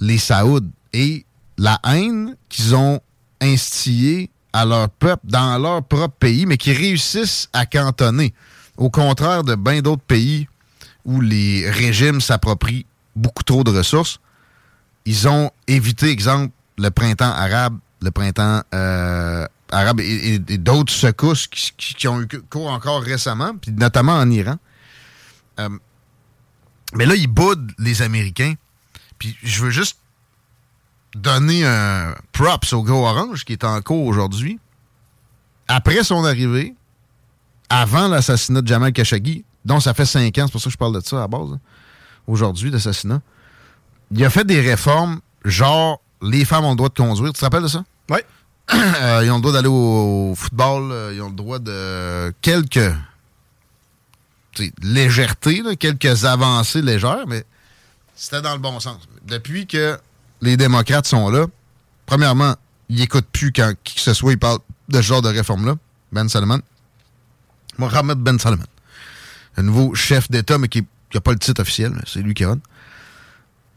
les 0.00 0.16
Saouds 0.16 0.60
et 0.94 1.26
la 1.58 1.78
haine 1.84 2.36
qu'ils 2.48 2.74
ont 2.74 3.00
instillée 3.40 4.30
à 4.52 4.64
leur 4.64 4.88
peuple 4.88 5.26
dans 5.26 5.58
leur 5.58 5.82
propre 5.82 6.16
pays, 6.18 6.46
mais 6.46 6.56
qui 6.56 6.72
réussissent 6.72 7.48
à 7.52 7.66
cantonner. 7.66 8.34
Au 8.76 8.90
contraire 8.90 9.44
de 9.44 9.54
bien 9.54 9.80
d'autres 9.80 10.02
pays 10.02 10.48
où 11.04 11.20
les 11.20 11.68
régimes 11.70 12.20
s'approprient 12.20 12.86
beaucoup 13.16 13.42
trop 13.42 13.64
de 13.64 13.70
ressources, 13.70 14.20
ils 15.04 15.28
ont 15.28 15.50
évité, 15.66 16.10
exemple, 16.10 16.52
le 16.76 16.90
printemps 16.90 17.32
arabe, 17.32 17.78
le 18.02 18.10
printemps 18.10 18.62
euh, 18.74 19.46
arabe 19.70 20.00
et, 20.00 20.38
d'autres 20.38 20.92
secousses 20.92 21.46
qui 21.48 22.08
ont 22.08 22.20
eu 22.20 22.28
cours 22.50 22.70
encore 22.70 23.02
récemment, 23.02 23.54
puis 23.56 23.72
notamment 23.72 24.14
en 24.14 24.30
Iran. 24.30 24.56
Euh, 25.60 25.68
mais 26.94 27.06
là, 27.06 27.14
ils 27.14 27.26
boudent 27.26 27.72
les 27.78 28.02
Américains. 28.02 28.54
Puis 29.18 29.36
je 29.42 29.62
veux 29.62 29.70
juste 29.70 29.98
donner 31.18 31.64
un 31.64 32.14
props 32.32 32.72
au 32.72 32.82
gars 32.82 32.94
orange 32.94 33.44
qui 33.44 33.52
est 33.52 33.64
en 33.64 33.80
cours 33.80 34.06
aujourd'hui. 34.06 34.58
Après 35.66 36.02
son 36.02 36.24
arrivée, 36.24 36.74
avant 37.68 38.08
l'assassinat 38.08 38.62
de 38.62 38.66
Jamal 38.66 38.92
Khashoggi, 38.92 39.44
dont 39.64 39.80
ça 39.80 39.94
fait 39.94 40.06
cinq 40.06 40.38
ans, 40.38 40.46
c'est 40.46 40.52
pour 40.52 40.60
ça 40.60 40.66
que 40.66 40.72
je 40.72 40.78
parle 40.78 40.94
de 40.94 41.00
ça 41.00 41.16
à 41.16 41.20
la 41.20 41.28
base, 41.28 41.52
hein, 41.52 41.60
aujourd'hui, 42.26 42.70
l'assassinat, 42.70 43.20
il 44.10 44.24
a 44.24 44.30
fait 44.30 44.44
des 44.44 44.60
réformes 44.60 45.20
genre 45.44 46.00
les 46.22 46.44
femmes 46.44 46.64
ont 46.64 46.70
le 46.70 46.76
droit 46.76 46.88
de 46.88 46.94
conduire. 46.94 47.32
Tu 47.32 47.38
te 47.38 47.44
rappelles 47.44 47.62
de 47.62 47.68
ça? 47.68 47.84
Oui. 48.10 48.18
ils 48.72 49.30
ont 49.30 49.36
le 49.36 49.40
droit 49.40 49.52
d'aller 49.52 49.68
au, 49.68 50.30
au 50.30 50.34
football, 50.34 50.90
euh, 50.92 51.12
ils 51.14 51.22
ont 51.22 51.28
le 51.28 51.34
droit 51.34 51.58
de 51.58 52.32
quelques 52.40 52.92
tu 54.52 54.64
sais, 54.64 54.72
légèreté, 54.82 55.62
là, 55.62 55.76
quelques 55.76 56.24
avancées 56.24 56.82
légères, 56.82 57.26
mais 57.26 57.44
c'était 58.14 58.42
dans 58.42 58.52
le 58.52 58.58
bon 58.58 58.80
sens. 58.80 59.00
Depuis 59.26 59.66
que 59.66 59.98
les 60.40 60.56
démocrates 60.56 61.06
sont 61.06 61.28
là, 61.30 61.46
premièrement, 62.06 62.54
ils 62.88 62.96
n'écoutent 62.96 63.28
plus 63.30 63.52
quand 63.52 63.72
qui 63.84 63.96
que 63.96 64.00
ce 64.00 64.14
soit, 64.14 64.32
ils 64.32 64.38
parlent 64.38 64.60
de 64.88 64.96
ce 64.96 65.06
genre 65.06 65.22
de 65.22 65.28
réforme-là. 65.28 65.76
Ben 66.12 66.28
Salman. 66.28 66.60
Mohamed 67.76 68.18
Ben 68.18 68.38
Salman. 68.38 68.64
Un 69.56 69.62
nouveau 69.62 69.94
chef 69.94 70.30
d'État, 70.30 70.58
mais 70.58 70.68
qui 70.68 70.86
n'a 71.14 71.20
pas 71.20 71.32
le 71.32 71.38
titre 71.38 71.60
officiel, 71.60 71.92
c'est 72.06 72.20
lui 72.20 72.34
qui 72.34 72.44
run. 72.44 72.58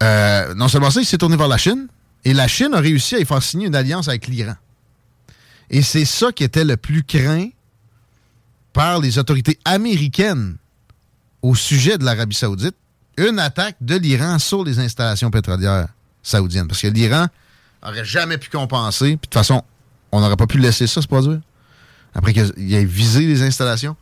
Euh, 0.03 0.53
non 0.55 0.67
seulement 0.67 0.89
ça, 0.89 1.01
il 1.01 1.05
s'est 1.05 1.17
tourné 1.17 1.35
vers 1.35 1.47
la 1.47 1.57
Chine, 1.57 1.87
et 2.23 2.33
la 2.33 2.47
Chine 2.47 2.73
a 2.73 2.79
réussi 2.79 3.15
à 3.15 3.19
y 3.19 3.25
faire 3.25 3.41
signer 3.43 3.67
une 3.67 3.75
alliance 3.75 4.07
avec 4.07 4.27
l'Iran. 4.27 4.55
Et 5.69 5.81
c'est 5.81 6.05
ça 6.05 6.31
qui 6.31 6.43
était 6.43 6.65
le 6.65 6.77
plus 6.77 7.03
craint 7.03 7.49
par 8.73 8.99
les 8.99 9.17
autorités 9.17 9.59
américaines 9.65 10.57
au 11.41 11.55
sujet 11.55 11.97
de 11.97 12.05
l'Arabie 12.05 12.35
saoudite, 12.35 12.75
une 13.17 13.39
attaque 13.39 13.77
de 13.81 13.95
l'Iran 13.95 14.39
sur 14.39 14.63
les 14.63 14.79
installations 14.79 15.31
pétrolières 15.31 15.89
saoudiennes. 16.23 16.67
Parce 16.67 16.81
que 16.81 16.87
l'Iran 16.87 17.27
aurait 17.83 18.05
jamais 18.05 18.37
pu 18.37 18.49
compenser, 18.49 19.05
puis 19.05 19.15
de 19.15 19.21
toute 19.21 19.33
façon, 19.33 19.63
on 20.11 20.21
n'aurait 20.21 20.37
pas 20.37 20.47
pu 20.47 20.57
laisser 20.57 20.87
ça 20.87 21.01
se 21.01 21.07
produire, 21.07 21.39
après 22.13 22.33
qu'il 22.33 22.73
ait 22.73 22.85
visé 22.85 23.25
les 23.25 23.41
installations. 23.43 23.95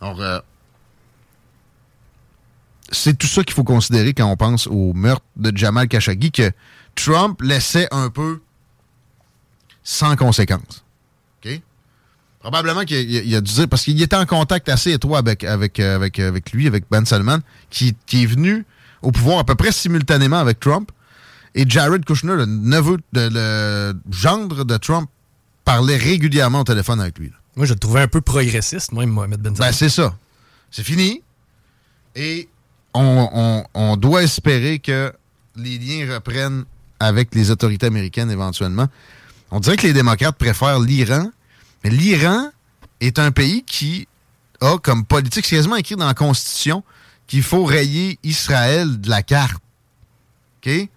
Donc, 0.00 0.18
euh, 0.20 0.40
c'est 2.90 3.16
tout 3.16 3.26
ça 3.26 3.44
qu'il 3.44 3.54
faut 3.54 3.64
considérer 3.64 4.14
quand 4.14 4.26
on 4.26 4.36
pense 4.36 4.66
au 4.66 4.92
meurtre 4.92 5.24
de 5.36 5.56
Jamal 5.56 5.88
Khashoggi, 5.88 6.30
que 6.30 6.50
Trump 6.94 7.40
laissait 7.42 7.88
un 7.90 8.10
peu 8.10 8.40
sans 9.82 10.16
conséquence. 10.16 10.84
OK? 11.44 11.60
Probablement 12.40 12.84
qu'il 12.84 13.34
a 13.34 13.40
dû 13.40 13.52
dire, 13.52 13.68
parce 13.68 13.84
qu'il 13.84 14.00
était 14.00 14.16
en 14.16 14.26
contact 14.26 14.68
assez 14.68 14.92
étroit 14.92 15.18
avec, 15.18 15.44
avec, 15.44 15.80
euh, 15.80 15.96
avec 15.96 16.52
lui, 16.52 16.66
avec 16.66 16.84
Ben 16.90 17.04
Salman, 17.04 17.38
qui 17.70 17.94
est 18.12 18.26
venu 18.26 18.64
au 19.02 19.12
pouvoir 19.12 19.38
à 19.38 19.44
peu 19.44 19.54
près 19.54 19.72
simultanément 19.72 20.38
avec 20.38 20.60
Trump. 20.60 20.90
Et 21.58 21.64
Jared 21.68 22.04
Kushner, 22.04 22.36
le 22.36 22.46
neveu, 22.46 22.98
de, 23.12 23.28
le 23.32 23.94
gendre 24.12 24.64
de 24.64 24.76
Trump, 24.76 25.10
parlait 25.64 25.96
régulièrement 25.96 26.60
au 26.60 26.64
téléphone 26.64 27.00
avec 27.00 27.18
lui. 27.18 27.30
là. 27.30 27.36
Moi, 27.56 27.66
je 27.66 27.72
le 27.72 27.78
trouvais 27.80 28.00
un 28.02 28.06
peu 28.08 28.20
progressiste, 28.20 28.92
moi, 28.92 29.04
Mohamed 29.06 29.40
Ben 29.40 29.56
Salman. 29.56 29.70
Ben, 29.70 29.76
c'est 29.76 29.88
ça. 29.88 30.16
C'est 30.70 30.84
fini. 30.84 31.22
Et 32.14 32.48
on, 32.94 33.28
on- 33.32 33.64
on 33.74 33.96
doit 33.96 34.22
espérer 34.22 34.78
que 34.78 35.12
les 35.56 35.78
liens 35.78 36.14
reprennent 36.14 36.64
avec 37.00 37.34
les 37.34 37.50
autorités 37.50 37.86
américaines 37.86 38.30
éventuellement. 38.30 38.86
On 39.50 39.58
dirait 39.58 39.76
que 39.76 39.86
les 39.88 39.92
démocrates 39.92 40.36
préfèrent 40.36 40.78
l'Iran, 40.78 41.28
mais 41.82 41.90
l'Iran 41.90 42.50
est 43.00 43.18
un 43.18 43.32
pays 43.32 43.64
qui 43.64 44.06
a 44.60 44.78
comme 44.78 45.04
politique, 45.04 45.44
c'est 45.46 45.56
quasiment 45.56 45.76
écrit 45.76 45.96
dans 45.96 46.06
la 46.06 46.14
Constitution, 46.14 46.84
qu'il 47.26 47.42
faut 47.42 47.64
rayer 47.64 48.18
Israël 48.22 49.00
de 49.00 49.10
la 49.10 49.22
carte. 49.22 49.60
OK? 50.64 50.88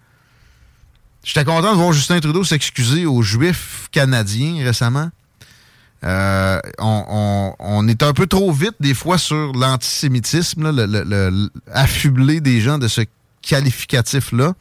J'étais 1.23 1.45
content 1.45 1.71
de 1.71 1.77
voir 1.77 1.93
Justin 1.93 2.19
Trudeau 2.19 2.43
s'excuser 2.43 3.05
aux 3.05 3.21
Juifs 3.21 3.87
canadiens 3.91 4.63
récemment. 4.63 5.09
Euh, 6.03 6.59
on, 6.79 7.87
est 7.87 8.01
un 8.01 8.13
peu 8.13 8.25
trop 8.25 8.51
vite 8.51 8.75
des 8.79 8.95
fois 8.95 9.19
sur 9.19 9.53
l'antisémitisme, 9.53 10.73
affubler 11.71 12.41
des 12.41 12.59
gens 12.59 12.79
de 12.79 12.87
ce 12.87 13.01
qualificatif-là. 13.43 14.53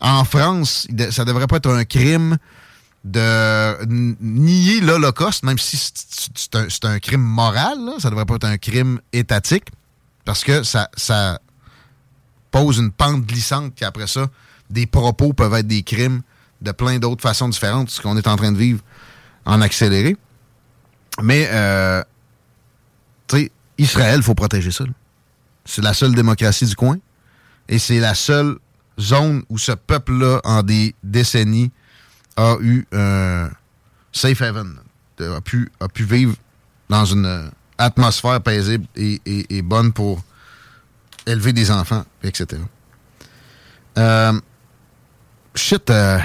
En 0.00 0.24
France, 0.24 0.86
ça 1.10 1.26
devrait 1.26 1.46
pas 1.46 1.56
être 1.56 1.70
un 1.70 1.84
crime 1.84 2.38
de 3.04 3.84
nier 4.20 4.80
l'Holocauste, 4.80 5.42
même 5.42 5.58
si 5.58 5.76
c'est- 5.76 6.84
un, 6.84 6.98
crime 6.98 7.20
moral, 7.20 7.78
là, 7.84 7.92
ça 7.98 8.08
devrait 8.10 8.26
pas 8.26 8.36
être 8.36 8.44
un 8.44 8.58
crime 8.58 9.00
étatique, 9.12 9.64
parce 10.24 10.44
que 10.44 10.62
ça, 10.62 10.88
pose 12.50 12.78
une 12.78 12.90
pente 12.90 13.22
glissante 13.26 13.74
qu'après 13.76 14.06
ça, 14.06 14.26
des 14.70 14.86
propos 14.86 15.32
peuvent 15.32 15.54
être 15.54 15.66
des 15.66 15.82
crimes 15.82 16.22
de 16.60 16.72
plein 16.72 16.98
d'autres 16.98 17.22
façons 17.22 17.48
différentes, 17.48 17.90
ce 17.90 18.00
qu'on 18.00 18.16
est 18.16 18.26
en 18.26 18.36
train 18.36 18.52
de 18.52 18.56
vivre 18.58 18.80
en 19.44 19.60
accéléré. 19.60 20.16
Mais, 21.22 21.48
euh, 21.50 22.02
tu 23.26 23.36
sais, 23.38 23.52
Israël, 23.78 24.22
faut 24.22 24.34
protéger 24.34 24.70
ça. 24.70 24.84
C'est 25.64 25.82
la 25.82 25.94
seule 25.94 26.14
démocratie 26.14 26.66
du 26.66 26.74
coin. 26.76 26.98
Et 27.68 27.78
c'est 27.78 27.98
la 28.00 28.14
seule 28.14 28.56
zone 28.98 29.42
où 29.48 29.58
ce 29.58 29.72
peuple-là, 29.72 30.40
en 30.44 30.62
des 30.62 30.94
décennies, 31.02 31.70
a 32.36 32.56
eu 32.60 32.86
un 32.92 33.50
safe 34.12 34.40
haven. 34.42 34.76
A 35.20 35.40
pu, 35.40 35.70
a 35.80 35.88
pu 35.88 36.04
vivre 36.04 36.34
dans 36.88 37.04
une 37.04 37.50
atmosphère 37.78 38.40
paisible 38.42 38.86
et, 38.96 39.20
et- 39.26 39.62
bonne 39.62 39.92
pour 39.92 40.22
élever 41.26 41.52
des 41.52 41.70
enfants, 41.70 42.04
etc. 42.22 42.60
shit, 45.54 45.90
euh, 45.90 46.18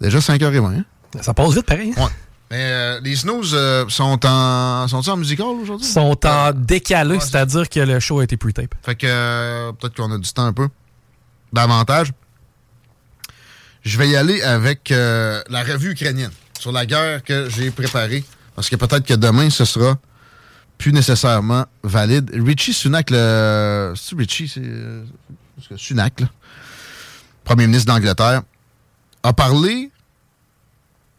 déjà 0.00 0.18
5h20. 0.18 0.78
Hein? 0.78 0.84
Ça 1.20 1.34
passe 1.34 1.54
vite, 1.54 1.66
pareil. 1.66 1.92
Ouais. 1.96 2.04
Mais 2.50 2.58
euh, 2.60 3.00
les 3.00 3.16
snooze 3.16 3.52
euh, 3.54 3.88
sont 3.88 4.20
en 4.26 4.86
sont 4.86 5.08
en 5.08 5.16
musical 5.16 5.46
aujourd'hui? 5.46 5.86
sont 5.86 6.18
en 6.26 6.52
décalé, 6.52 7.18
c'est-à-dire 7.18 7.68
que 7.68 7.80
le 7.80 7.98
show 7.98 8.20
a 8.20 8.24
été 8.24 8.36
pre-tape. 8.36 8.74
Fait 8.82 8.94
que 8.94 9.70
peut-être 9.72 9.96
qu'on 9.96 10.12
a 10.12 10.18
du 10.18 10.30
temps 10.32 10.44
un 10.44 10.52
peu 10.52 10.68
davantage. 11.52 12.12
Je 13.82 13.98
vais 13.98 14.10
y 14.10 14.16
aller 14.16 14.42
avec 14.42 14.90
la 14.90 15.64
revue 15.64 15.92
ukrainienne 15.92 16.30
sur 16.58 16.72
la 16.72 16.86
guerre 16.86 17.24
que 17.24 17.48
j'ai 17.48 17.70
préparée. 17.70 18.22
Parce 18.54 18.68
que 18.68 18.76
peut-être 18.76 19.06
que 19.06 19.14
demain, 19.14 19.48
ce 19.48 19.64
sera 19.64 19.96
plus 20.76 20.92
nécessairement 20.92 21.64
valide. 21.82 22.30
Richie 22.34 22.74
Sunak, 22.74 23.10
le. 23.10 23.94
C'est 23.96 24.16
Richie, 24.16 24.48
c'est. 24.48 25.76
Sunak, 25.76 26.20
là, 26.20 26.26
premier 27.44 27.66
ministre 27.66 27.92
d'Angleterre, 27.92 28.42
a 29.22 29.32
parlé 29.32 29.90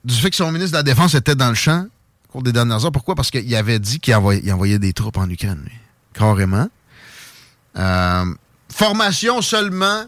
du 0.03 0.15
fait 0.15 0.29
que 0.29 0.35
son 0.35 0.51
ministre 0.51 0.71
de 0.71 0.77
la 0.77 0.83
Défense 0.83 1.13
était 1.15 1.35
dans 1.35 1.49
le 1.49 1.55
champ 1.55 1.85
au 2.27 2.31
cours 2.31 2.43
des 2.43 2.51
dernières 2.51 2.83
heures. 2.83 2.91
Pourquoi? 2.91 3.15
Parce 3.15 3.31
qu'il 3.31 3.55
avait 3.55 3.79
dit 3.79 3.99
qu'il 3.99 4.15
envoyait, 4.15 4.79
des 4.79 4.93
troupes 4.93 5.17
en 5.17 5.29
Ukraine, 5.29 5.61
lui. 5.63 5.77
Carrément. 6.13 6.69
Euh, 7.77 8.25
formation 8.69 9.41
seulement 9.41 10.05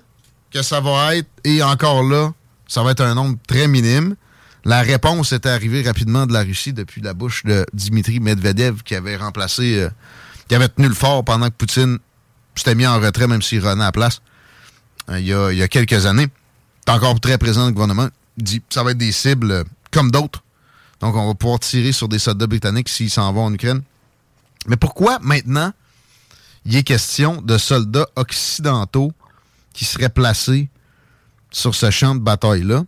que 0.52 0.62
ça 0.62 0.82
va 0.82 1.16
être, 1.16 1.30
et 1.44 1.64
encore 1.64 2.04
là, 2.04 2.32
ça 2.68 2.84
va 2.84 2.92
être 2.92 3.02
un 3.02 3.16
nombre 3.16 3.38
très 3.48 3.68
minime. 3.68 4.16
La 4.64 4.82
réponse 4.82 5.32
était 5.32 5.50
arrivée 5.50 5.84
rapidement 5.84 6.26
de 6.26 6.34
la 6.34 6.42
Russie 6.42 6.74
depuis 6.74 7.02
la 7.02 7.14
bouche 7.14 7.44
de 7.46 7.66
Dimitri 7.74 8.20
Medvedev 8.20 8.82
qui 8.84 8.96
avait 8.96 9.16
remplacé, 9.16 9.80
euh, 9.80 9.90
qui 10.48 10.56
avait 10.56 10.70
tenu 10.70 10.88
le 10.88 10.96
fort 10.96 11.24
pendant 11.24 11.48
que 11.48 11.54
Poutine 11.54 12.00
s'était 12.56 12.74
mis 12.74 12.88
en 12.88 13.00
retrait, 13.00 13.28
même 13.28 13.42
s'il 13.42 13.60
revenait 13.60 13.84
à 13.84 13.88
la 13.88 13.92
place, 13.92 14.22
il, 15.10 15.26
y 15.26 15.34
a, 15.34 15.52
il 15.52 15.58
y 15.58 15.64
a 15.64 15.68
quelques 15.68 16.06
années. 16.06 16.28
C'est 16.86 16.94
encore 16.94 17.20
très 17.20 17.38
présent 17.38 17.66
le 17.66 17.72
gouvernement. 17.72 18.10
Dit 18.38 18.62
ça 18.70 18.84
va 18.84 18.92
être 18.92 18.98
des 18.98 19.12
cibles 19.12 19.52
euh, 19.52 19.64
comme 19.92 20.12
d'autres. 20.12 20.44
Donc, 21.00 21.16
on 21.16 21.28
va 21.28 21.34
pouvoir 21.34 21.60
tirer 21.60 21.92
sur 21.92 22.08
des 22.08 22.20
soldats 22.20 22.48
britanniques 22.48 22.90
s'ils 22.90 23.10
s'en 23.10 23.32
vont 23.34 23.46
en 23.46 23.54
Ukraine. 23.54 23.82
Mais 24.68 24.78
pourquoi 24.78 25.20
maintenant 25.22 25.72
il 26.66 26.76
est 26.76 26.84
question 26.84 27.42
de 27.42 27.58
soldats 27.58 28.08
occidentaux 28.16 29.12
qui 29.74 29.86
seraient 29.86 30.10
placés 30.10 30.70
sur 31.52 31.76
ce 31.76 31.92
champ 31.92 32.16
de 32.16 32.22
bataille-là? 32.22 32.84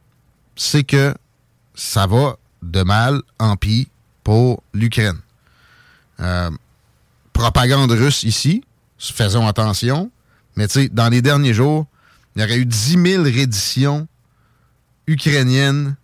C'est 0.55 0.83
que 0.83 1.13
ça 1.75 2.07
va 2.07 2.37
de 2.63 2.81
mal 2.81 3.21
en 3.39 3.55
pis 3.55 3.89
pour 4.23 4.63
l'Ukraine. 4.73 5.19
Euh, 6.19 6.49
propagande 7.33 7.91
russe 7.91 8.23
ici, 8.23 8.63
faisons 8.97 9.47
attention, 9.47 10.11
mais 10.55 10.67
tu 10.67 10.81
sais, 10.81 10.89
dans 10.89 11.09
les 11.09 11.21
derniers 11.21 11.53
jours, 11.53 11.85
il 12.37 12.41
y 12.41 12.43
aurait 12.45 12.57
eu 12.57 12.65
10 12.65 12.97
000 13.03 13.23
redditions 13.23 14.07
ukrainiennes 15.07 15.97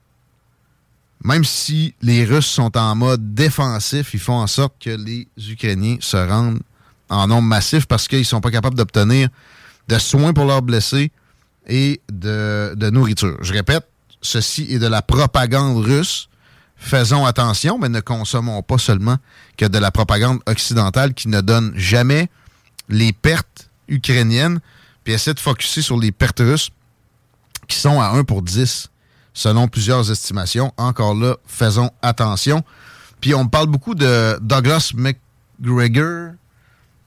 même 1.23 1.45
si 1.45 1.95
les 2.01 2.26
Russes 2.26 2.47
sont 2.47 2.77
en 2.77 2.95
mode 2.95 3.34
défensif, 3.34 4.14
ils 4.14 4.19
font 4.19 4.34
en 4.34 4.47
sorte 4.47 4.73
que 4.80 4.89
les 4.89 5.27
Ukrainiens 5.49 5.97
se 6.01 6.18
rendent 6.18 6.60
en 7.10 7.27
nombre 7.27 7.47
massif 7.47 7.85
parce 7.85 8.07
qu'ils 8.07 8.26
sont 8.26 8.41
pas 8.41 8.51
capables 8.51 8.76
d'obtenir 8.76 9.30
de 9.88 9.97
soins 9.97 10.34
pour 10.34 10.45
leurs 10.45 10.61
blessés 10.61 11.11
et 11.68 12.01
de, 12.11 12.73
de 12.76 12.89
nourriture. 12.89 13.38
Je 13.41 13.53
répète, 13.53 13.88
ceci 14.22 14.68
est 14.69 14.80
de 14.80 14.88
la 14.88 15.01
propagande 15.01 15.77
russe. 15.85 16.27
Faisons 16.76 17.26
attention, 17.26 17.77
mais 17.80 17.88
ne 17.88 18.01
consommons 18.01 18.61
pas 18.61 18.77
seulement 18.77 19.15
que 19.55 19.65
de 19.65 19.77
la 19.77 19.91
propagande 19.91 20.39
occidentale 20.45 21.14
qui 21.14 21.30
ne 21.30 21.39
donne 21.39 21.72
jamais 21.76 22.30
les 22.89 23.14
pertes 23.14 23.69
ukrainiennes, 23.88 24.60
puis 25.03 25.13
essaie 25.13 25.34
de 25.34 25.39
focuser 25.39 25.81
sur 25.81 25.97
les 25.97 26.11
pertes 26.11 26.39
russes 26.39 26.69
qui 27.67 27.77
sont 27.77 28.01
à 28.01 28.09
1 28.09 28.23
pour 28.23 28.41
10 28.41 28.89
selon 29.34 29.67
plusieurs 29.67 30.11
estimations. 30.11 30.73
Encore 30.77 31.15
là, 31.15 31.38
faisons 31.45 31.89
attention. 32.01 32.63
Puis 33.19 33.34
on 33.34 33.47
parle 33.47 33.67
beaucoup 33.67 33.95
de 33.95 34.38
Douglas 34.41 34.91
McGregor, 34.95 36.34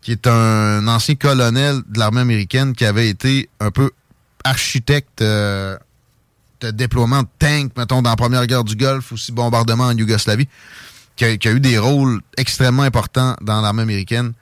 qui 0.02 0.12
est 0.12 0.27
un 0.27 0.86
ancien 0.89 1.14
colonel 1.14 1.82
de 1.86 1.98
l'armée 1.98 2.20
américaine 2.20 2.74
qui 2.74 2.85
avait 2.85 3.09
été 3.09 3.48
un 3.60 3.70
peu 3.70 3.90
architecte 4.44 5.20
euh, 5.20 5.77
de 6.60 6.70
déploiement 6.70 7.23
de 7.23 7.28
tanks, 7.39 7.77
mettons, 7.77 8.02
dans 8.02 8.10
la 8.10 8.16
première 8.16 8.47
guerre 8.47 8.64
du 8.64 8.77
Golfe, 8.77 9.12
aussi 9.12 9.32
bombardement 9.32 9.85
en 9.85 9.97
Yougoslavie, 9.97 10.48
qui 11.16 11.24
a 11.24 11.51
eu 11.51 11.60
des 11.60 11.78
rôles 11.78 12.20
extrêmement 12.36 12.82
importants 12.82 13.36
dans 13.40 13.60
l'armée 13.60 13.82
américaine 13.82 14.32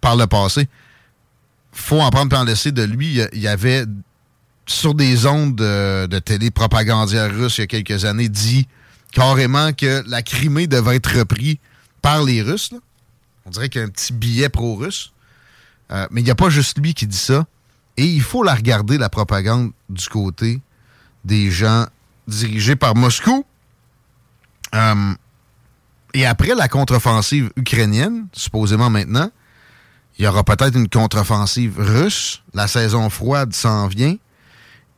par 0.00 0.16
le 0.16 0.26
passé. 0.26 0.68
Faut 1.72 2.00
en 2.00 2.10
prendre 2.10 2.34
et 2.34 2.38
en 2.38 2.44
laisser 2.44 2.72
de 2.72 2.82
lui. 2.82 3.20
Il 3.32 3.40
y 3.40 3.48
avait 3.48 3.84
sur 4.66 4.94
des 4.94 5.26
ondes 5.26 5.56
de, 5.56 6.06
de 6.06 6.18
télé 6.18 6.50
propagandière 6.50 7.34
russe 7.34 7.58
il 7.58 7.62
y 7.62 7.64
a 7.64 7.66
quelques 7.66 8.04
années 8.04 8.28
dit 8.28 8.66
carrément 9.12 9.72
que 9.72 10.04
la 10.06 10.22
Crimée 10.22 10.66
devait 10.66 10.96
être 10.96 11.18
reprise 11.18 11.56
par 12.02 12.22
les 12.22 12.42
Russes. 12.42 12.72
On 13.46 13.50
dirait 13.50 13.68
qu'il 13.68 13.80
y 13.80 13.84
a 13.84 13.86
un 13.86 13.90
petit 13.90 14.12
billet 14.12 14.48
pro-russe. 14.48 15.12
Euh, 15.90 16.06
mais 16.10 16.20
il 16.20 16.24
n'y 16.24 16.30
a 16.30 16.34
pas 16.34 16.50
juste 16.50 16.78
lui 16.78 16.94
qui 16.94 17.06
dit 17.06 17.16
ça. 17.16 17.46
Et 17.96 18.04
il 18.04 18.22
faut 18.22 18.42
la 18.42 18.54
regarder, 18.54 18.98
la 18.98 19.08
propagande, 19.08 19.72
du 19.88 20.06
côté 20.08 20.60
des 21.24 21.50
gens 21.50 21.86
dirigés 22.26 22.76
par 22.76 22.94
Moscou. 22.94 23.44
Euh, 24.74 25.14
et 26.14 26.26
après 26.26 26.54
la 26.54 26.68
contre-offensive 26.68 27.50
ukrainienne, 27.56 28.28
supposément 28.32 28.90
maintenant, 28.90 29.30
il 30.18 30.24
y 30.24 30.28
aura 30.28 30.42
peut-être 30.42 30.76
une 30.76 30.88
contre-offensive 30.88 31.78
russe. 31.78 32.42
La 32.52 32.66
saison 32.66 33.08
froide 33.08 33.52
s'en 33.54 33.86
vient. 33.86 34.16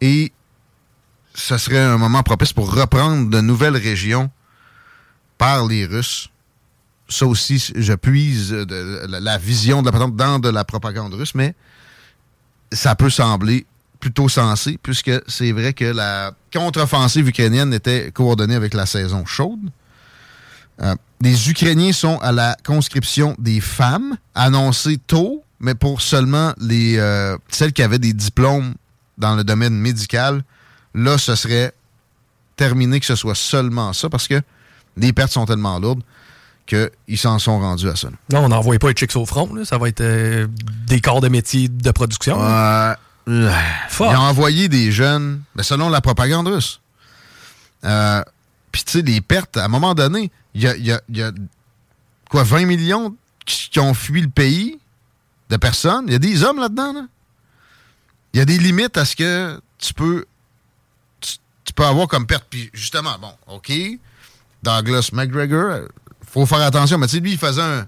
Et 0.00 0.32
ce 1.34 1.58
serait 1.58 1.78
un 1.78 1.98
moment 1.98 2.22
propice 2.22 2.52
pour 2.52 2.74
reprendre 2.74 3.28
de 3.28 3.40
nouvelles 3.40 3.76
régions 3.76 4.30
par 5.36 5.66
les 5.66 5.84
Russes. 5.84 6.30
Ça 7.08 7.26
aussi, 7.26 7.72
je 7.74 7.92
puise 7.92 8.52
la, 8.52 9.38
vision 9.38 9.82
de 9.82 9.90
la 9.90 10.06
dans 10.06 10.38
de 10.38 10.48
la 10.48 10.64
propagande 10.64 11.12
russe, 11.12 11.34
mais 11.34 11.54
ça 12.72 12.94
peut 12.94 13.10
sembler 13.10 13.66
plutôt 13.98 14.28
sensé, 14.28 14.78
puisque 14.80 15.10
c'est 15.26 15.52
vrai 15.52 15.72
que 15.72 15.84
la 15.84 16.32
contre-offensive 16.52 17.28
ukrainienne 17.28 17.74
était 17.74 18.12
coordonnée 18.12 18.54
avec 18.54 18.74
la 18.74 18.86
saison 18.86 19.26
chaude. 19.26 19.70
Euh, 20.82 20.94
les 21.20 21.50
Ukrainiens 21.50 21.92
sont 21.92 22.18
à 22.20 22.32
la 22.32 22.56
conscription 22.64 23.34
des 23.38 23.60
femmes, 23.60 24.16
annoncée 24.34 24.98
tôt, 24.98 25.44
mais 25.60 25.74
pour 25.74 26.00
seulement 26.00 26.54
les 26.60 26.96
euh, 26.98 27.36
celles 27.48 27.72
qui 27.72 27.82
avaient 27.82 27.98
des 27.98 28.14
diplômes 28.14 28.74
dans 29.18 29.34
le 29.34 29.44
domaine 29.44 29.74
médical. 29.74 30.42
Là, 30.94 31.18
ce 31.18 31.34
serait 31.34 31.72
terminé 32.56 32.98
que 33.00 33.06
ce 33.06 33.14
soit 33.16 33.34
seulement 33.34 33.92
ça, 33.92 34.08
parce 34.08 34.26
que 34.26 34.40
les 34.96 35.12
pertes 35.12 35.32
sont 35.32 35.46
tellement 35.46 35.78
lourdes 35.78 36.02
qu'ils 36.66 37.18
s'en 37.18 37.38
sont 37.38 37.58
rendus 37.58 37.88
à 37.88 37.96
ça. 37.96 38.08
Non, 38.32 38.44
on 38.44 38.48
n'envoie 38.48 38.78
pas 38.78 38.88
les 38.88 38.94
chicks 38.94 39.14
au 39.16 39.26
front. 39.26 39.52
là. 39.54 39.64
Ça 39.64 39.76
va 39.76 39.88
être 39.88 40.00
euh, 40.00 40.46
des 40.86 41.00
corps 41.00 41.20
de 41.20 41.28
métier 41.28 41.68
de 41.68 41.90
production. 41.90 42.40
Euh, 42.40 42.94
euh, 43.28 43.52
Ils 43.98 44.02
ont 44.04 44.16
envoyé 44.16 44.68
des 44.68 44.92
jeunes, 44.92 45.42
ben, 45.54 45.62
selon 45.62 45.88
la 45.90 46.00
propagande 46.00 46.48
russe. 46.48 46.80
Euh, 47.84 48.22
Puis, 48.72 48.84
tu 48.84 48.92
sais, 48.92 49.02
les 49.02 49.20
pertes, 49.20 49.56
à 49.56 49.64
un 49.64 49.68
moment 49.68 49.94
donné, 49.94 50.30
il 50.54 50.62
y 50.62 51.22
a, 51.22 51.32
quoi, 52.28 52.42
20 52.42 52.66
millions 52.66 53.16
qui, 53.44 53.78
ont 53.78 53.94
fui 53.94 54.20
le 54.20 54.28
pays 54.28 54.78
de 55.48 55.56
personnes? 55.56 56.04
Il 56.08 56.12
y 56.12 56.16
a 56.16 56.18
des 56.18 56.42
hommes 56.42 56.58
là-dedans. 56.58 56.92
là. 56.92 57.06
Il 58.32 58.38
y 58.38 58.40
a 58.40 58.44
des 58.44 58.58
limites 58.58 58.96
à 58.96 59.04
ce 59.04 59.16
que 59.16 59.60
tu 59.78 59.94
peux, 59.94 60.24
tu 61.20 61.72
peux 61.74 61.84
avoir 61.84 62.08
comme 62.08 62.26
perte. 62.26 62.46
Puis, 62.48 62.70
justement, 62.72 63.16
bon, 63.20 63.32
OK, 63.48 63.72
Douglas 64.62 65.10
McGregor, 65.12 65.88
faut 66.26 66.46
faire 66.46 66.60
attention, 66.60 66.98
mais 66.98 67.06
tu 67.06 67.16
sais, 67.16 67.20
lui, 67.20 67.32
il 67.32 67.38
faisait 67.38 67.62
un, 67.62 67.86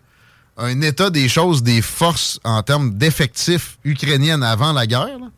un 0.57 0.81
état 0.81 1.11
des 1.11 1.29
choses, 1.29 1.63
des 1.63 1.83
forces 1.83 2.41
en 2.45 2.63
termes 2.63 2.95
d'effectifs 2.95 3.79
ukrainiennes 3.85 4.43
avant 4.43 4.73
la 4.73 4.87
guerre. 4.87 5.19
là. 5.19 5.31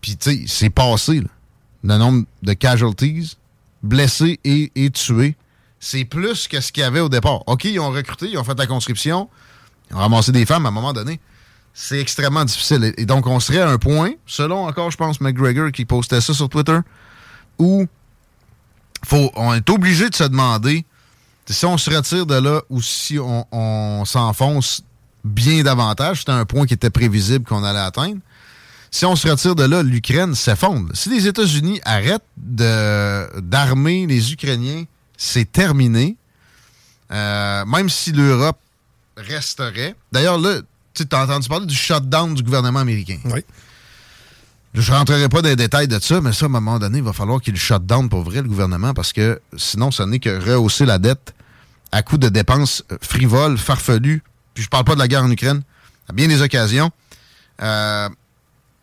Puis, 0.00 0.16
tu 0.16 0.30
sais, 0.30 0.44
c'est 0.46 0.70
passé, 0.70 1.20
là. 1.20 1.28
Le 1.82 1.96
nombre 1.96 2.26
de 2.42 2.52
casualties, 2.52 3.36
blessés 3.82 4.38
et, 4.44 4.70
et 4.74 4.90
tués, 4.90 5.34
c'est 5.80 6.04
plus 6.04 6.46
que 6.46 6.60
ce 6.60 6.70
qu'il 6.70 6.82
y 6.82 6.84
avait 6.86 7.00
au 7.00 7.08
départ. 7.08 7.42
OK, 7.48 7.64
ils 7.64 7.80
ont 7.80 7.90
recruté, 7.90 8.28
ils 8.30 8.38
ont 8.38 8.44
fait 8.44 8.56
la 8.58 8.66
conscription, 8.66 9.28
ils 9.90 9.96
ont 9.96 10.00
ramassé 10.00 10.30
des 10.30 10.46
femmes 10.46 10.66
à 10.66 10.68
un 10.68 10.72
moment 10.72 10.92
donné. 10.92 11.18
C'est 11.72 11.98
extrêmement 12.00 12.44
difficile. 12.44 12.92
Et- 12.98 13.06
donc, 13.06 13.26
on 13.26 13.40
serait 13.40 13.60
à 13.60 13.68
un 13.70 13.78
point, 13.78 14.10
selon 14.26 14.66
encore, 14.66 14.90
je 14.90 14.96
pense, 14.96 15.20
McGregor 15.20 15.72
qui 15.72 15.84
postait 15.84 16.20
ça 16.20 16.34
sur 16.34 16.48
Twitter, 16.48 16.78
où 17.58 17.86
on 19.36 19.54
est 19.54 19.70
obligé 19.70 20.10
de 20.10 20.14
se 20.14 20.24
demander 20.24 20.84
si 21.48 21.64
on 21.66 21.78
se 21.78 21.90
retire 21.90 22.26
de 22.26 22.34
là 22.34 22.60
ou 22.68 22.82
si 22.82 23.18
on, 23.18 23.46
on 23.50 24.04
s'enfonce 24.04 24.82
bien 25.24 25.62
davantage. 25.62 26.18
C'était 26.20 26.32
un 26.32 26.44
point 26.44 26.66
qui 26.66 26.74
était 26.74 26.90
prévisible 26.90 27.44
qu'on 27.44 27.64
allait 27.64 27.78
atteindre. 27.80 28.18
Si 28.90 29.04
on 29.06 29.16
se 29.16 29.28
retire 29.28 29.54
de 29.54 29.64
là, 29.64 29.82
l'Ukraine 29.82 30.34
s'effondre. 30.34 30.90
Si 30.94 31.08
les 31.08 31.26
États-Unis 31.26 31.80
arrêtent 31.84 32.26
d'armer 32.36 34.06
les 34.06 34.32
Ukrainiens, 34.32 34.84
c'est 35.20 35.52
terminé. 35.52 36.16
Euh, 37.12 37.64
même 37.66 37.90
si 37.90 38.10
l'Europe 38.10 38.58
resterait. 39.16 39.94
D'ailleurs, 40.10 40.38
là, 40.38 40.60
tu 40.94 41.04
as 41.12 41.22
entendu 41.22 41.48
parler 41.48 41.66
du 41.66 41.74
shutdown 41.74 42.34
du 42.34 42.42
gouvernement 42.42 42.80
américain. 42.80 43.18
Oui. 43.26 43.44
Je 44.72 44.92
rentrerai 44.92 45.28
pas 45.28 45.42
dans 45.42 45.48
les 45.48 45.56
détails 45.56 45.88
de 45.88 45.98
ça, 45.98 46.20
mais 46.22 46.32
ça, 46.32 46.46
à 46.46 46.48
un 46.48 46.52
moment 46.52 46.78
donné, 46.78 46.98
il 46.98 47.04
va 47.04 47.12
falloir 47.12 47.40
qu'il 47.40 47.56
shut 47.56 47.84
down 47.84 48.08
pour 48.08 48.22
vrai, 48.22 48.40
le 48.40 48.48
gouvernement, 48.48 48.94
parce 48.94 49.12
que 49.12 49.40
sinon, 49.56 49.90
ça 49.90 50.06
n'est 50.06 50.20
que 50.20 50.30
rehausser 50.30 50.86
la 50.86 50.98
dette 50.98 51.34
à 51.92 52.02
coût 52.02 52.16
de 52.16 52.28
dépenses 52.28 52.82
frivoles, 53.02 53.58
farfelues. 53.58 54.22
Puis 54.54 54.64
je 54.64 54.68
parle 54.68 54.84
pas 54.84 54.94
de 54.94 55.00
la 55.00 55.08
guerre 55.08 55.24
en 55.24 55.30
Ukraine, 55.30 55.62
à 56.08 56.12
bien 56.12 56.28
des 56.28 56.40
occasions. 56.40 56.90
Euh, 57.60 58.08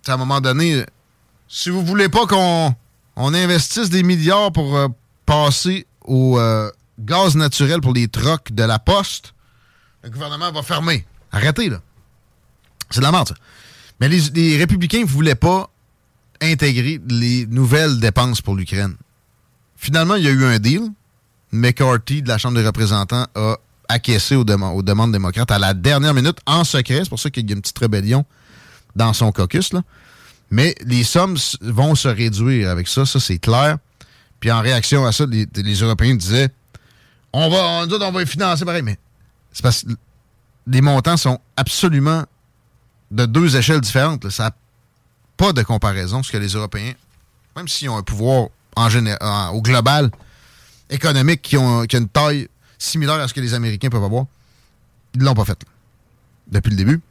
à 0.08 0.14
un 0.14 0.18
moment 0.18 0.42
donné, 0.42 0.86
si 1.48 1.70
vous 1.70 1.84
voulez 1.84 2.10
pas 2.10 2.28
qu'on 2.28 2.76
on 3.16 3.34
investisse 3.34 3.90
des 3.90 4.04
milliards 4.04 4.52
pour 4.52 4.78
euh, 4.78 4.88
passer 5.26 5.88
au 6.08 6.40
euh, 6.40 6.72
gaz 7.00 7.36
naturel 7.36 7.82
pour 7.82 7.94
les 7.94 8.08
trocs 8.08 8.52
de 8.52 8.64
la 8.64 8.80
poste, 8.80 9.34
le 10.04 10.10
gouvernement 10.10 10.52
va 10.52 10.64
fermer. 10.64 11.06
Arrêtez, 11.32 11.70
là. 11.70 11.82
C'est 12.90 13.00
de 13.00 13.06
la 13.06 13.12
merde, 13.12 13.28
ça. 13.28 13.36
Mais 14.00 14.10
les, 14.10 14.58
républicains 14.58 15.02
ne 15.02 15.06
voulaient 15.06 15.36
pas 15.36 15.70
intégrer 16.42 17.02
les 17.10 17.46
nouvelles 17.48 18.00
dépenses 18.00 18.42
pour 18.42 18.56
l'Ukraine. 18.56 18.96
Finalement, 19.76 20.16
il 20.16 20.24
y 20.24 20.28
a 20.28 20.32
eu 20.32 20.46
un 20.46 20.60
deal. 20.60 20.82
McCarthy 21.52 22.22
de 22.22 22.28
la 22.28 22.38
Chambre 22.38 22.58
des 22.58 22.66
représentants 22.66 23.26
a 23.36 23.58
acquiescé 23.90 24.36
aux, 24.36 24.46
aux 24.46 24.82
demandes 24.84 25.12
démocrates 25.12 25.50
à 25.50 25.60
la 25.60 25.74
dernière 25.74 26.14
minute, 26.14 26.38
en 26.46 26.64
secret. 26.64 27.00
C'est 27.04 27.10
pour 27.10 27.20
ça 27.20 27.30
qu'il 27.30 27.50
y 27.50 27.54
a 27.54 27.56
une 27.56 27.62
petite 27.62 27.80
rébellion 27.80 28.26
dans 28.96 29.14
son 29.14 29.32
caucus. 29.32 29.74
Là. 29.74 29.82
Mais 30.52 30.76
les 30.86 31.04
sommes 31.04 31.38
vont 31.62 31.96
se 31.96 32.08
réduire 32.08 32.70
avec 32.70 32.88
ça, 32.88 33.06
ça 33.06 33.20
c'est 33.20 33.40
clair. 33.40 33.78
Puis 34.40 34.52
en 34.52 34.62
réaction 34.62 35.06
à 35.06 35.12
ça, 35.12 35.26
les, 35.26 35.48
Européens 35.82 36.16
disaient 36.16 36.50
on 37.34 37.50
va, 37.50 37.58
on, 37.88 37.92
on 37.92 38.12
va 38.12 38.20
les 38.20 38.26
financer 38.26 38.66
pareil. 38.66 38.84
Mais 38.84 38.98
c'est 39.52 39.64
parce 39.64 39.84
que 39.84 39.90
les 40.68 40.82
montants 40.82 41.18
sont 41.18 41.40
absolument 41.56 42.24
de 43.12 43.26
deux 43.26 43.56
échelles 43.56 43.82
différentes. 43.82 44.30
Ça 44.30 44.44
n'a 44.46 44.52
pas 45.38 45.54
de 45.54 45.62
comparaison, 45.64 46.24
ce 46.24 46.32
que 46.32 46.38
les 46.38 46.50
Européens, 46.54 46.94
même 47.56 47.68
s'ils 47.68 47.90
ont 47.90 47.98
un 47.98 48.04
pouvoir 48.04 48.50
en 48.76 48.90
géné- 48.90 49.18
en- 49.22 49.50
au 49.50 49.62
global 49.62 50.12
économique 50.90 51.42
qui, 51.42 51.58
ont, 51.58 51.86
qui 51.86 51.96
a 51.96 52.00
une 52.00 52.10
taille 52.10 52.48
similaire 52.78 53.16
à 53.16 53.28
ce 53.28 53.34
que 53.34 53.42
les 53.42 53.54
Américains 53.54 53.90
peuvent 53.90 54.04
avoir, 54.04 54.26
ils 55.16 55.22
l'ont 55.22 55.34
pas 55.34 55.46
fait 55.46 55.60
depuis 56.48 56.70
le 56.72 56.76
début. 56.78 57.02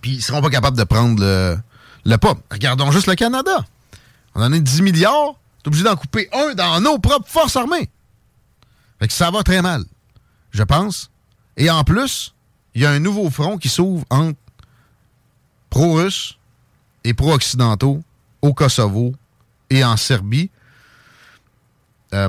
Puis 0.00 0.12
ils 0.16 0.22
seront 0.22 0.42
pas 0.42 0.50
capables 0.50 0.76
de 0.76 0.84
prendre 0.84 1.20
le, 1.20 1.56
le 2.04 2.16
pas. 2.18 2.34
Regardons 2.50 2.90
juste 2.90 3.06
le 3.06 3.14
Canada. 3.14 3.64
On 4.34 4.42
en 4.42 4.52
a 4.52 4.58
10 4.58 4.82
milliards, 4.82 5.36
t'es 5.64 5.68
obligé 5.68 5.82
d'en 5.82 5.96
couper 5.96 6.28
un 6.32 6.54
dans 6.54 6.80
nos 6.80 6.98
propres 7.00 7.26
forces 7.28 7.56
armées. 7.56 7.90
Fait 9.00 9.08
que 9.08 9.12
ça 9.12 9.30
va 9.32 9.42
très 9.42 9.62
mal, 9.62 9.82
je 10.52 10.62
pense. 10.62 11.10
Et 11.56 11.70
en 11.70 11.82
plus, 11.82 12.34
il 12.74 12.82
y 12.82 12.86
a 12.86 12.90
un 12.90 13.00
nouveau 13.00 13.28
front 13.30 13.58
qui 13.58 13.68
s'ouvre 13.68 14.04
entre 14.10 14.38
pro-russes 15.70 16.38
et 17.02 17.14
pro-occidentaux 17.14 18.02
au 18.42 18.54
Kosovo 18.54 19.14
et 19.70 19.84
en 19.84 19.96
Serbie. 19.96 20.50
Euh, 22.12 22.28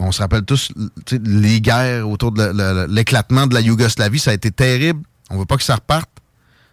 on 0.00 0.10
se 0.10 0.20
rappelle 0.22 0.44
tous 0.44 0.72
les 1.12 1.60
guerres 1.60 2.08
autour 2.08 2.32
de 2.32 2.42
la- 2.42 2.52
la- 2.72 2.86
l'éclatement 2.86 3.46
de 3.46 3.54
la 3.54 3.60
Yougoslavie. 3.60 4.18
Ça 4.18 4.32
a 4.32 4.34
été 4.34 4.50
terrible. 4.50 5.02
On 5.30 5.38
veut 5.38 5.44
pas 5.46 5.56
que 5.56 5.62
ça 5.62 5.76
reparte. 5.76 6.10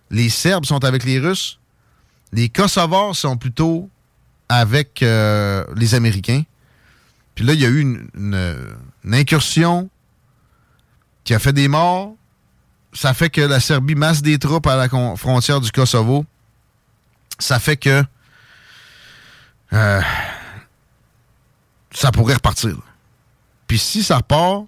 Les 0.09 0.29
Serbes 0.29 0.65
sont 0.65 0.83
avec 0.83 1.03
les 1.03 1.19
Russes. 1.19 1.59
Les 2.33 2.49
Kosovars 2.49 3.15
sont 3.15 3.37
plutôt 3.37 3.89
avec 4.51 5.01
euh, 5.01 5.63
les 5.77 5.95
Américains. 5.95 6.43
Puis 7.35 7.45
là, 7.45 7.53
il 7.53 7.61
y 7.61 7.65
a 7.65 7.69
eu 7.69 7.79
une, 7.79 8.75
incursion 9.09 9.89
qui 11.23 11.33
a 11.33 11.39
fait 11.39 11.53
des 11.53 11.69
morts. 11.69 12.15
Ça 12.91 13.13
fait 13.13 13.29
que 13.29 13.39
la 13.39 13.61
Serbie 13.61 13.95
masse 13.95 14.21
des 14.21 14.37
troupes 14.39 14.67
à 14.67 14.75
la 14.75 14.89
frontière 15.15 15.61
du 15.61 15.71
Kosovo. 15.71 16.25
Ça 17.39 17.59
fait 17.59 17.77
que 17.77 18.03
euh, 19.71 20.01
ça 21.91 22.11
pourrait 22.11 22.33
repartir. 22.33 22.75
Puis 23.67 23.79
si 23.79 24.03
ça 24.03 24.17
repart, 24.17 24.65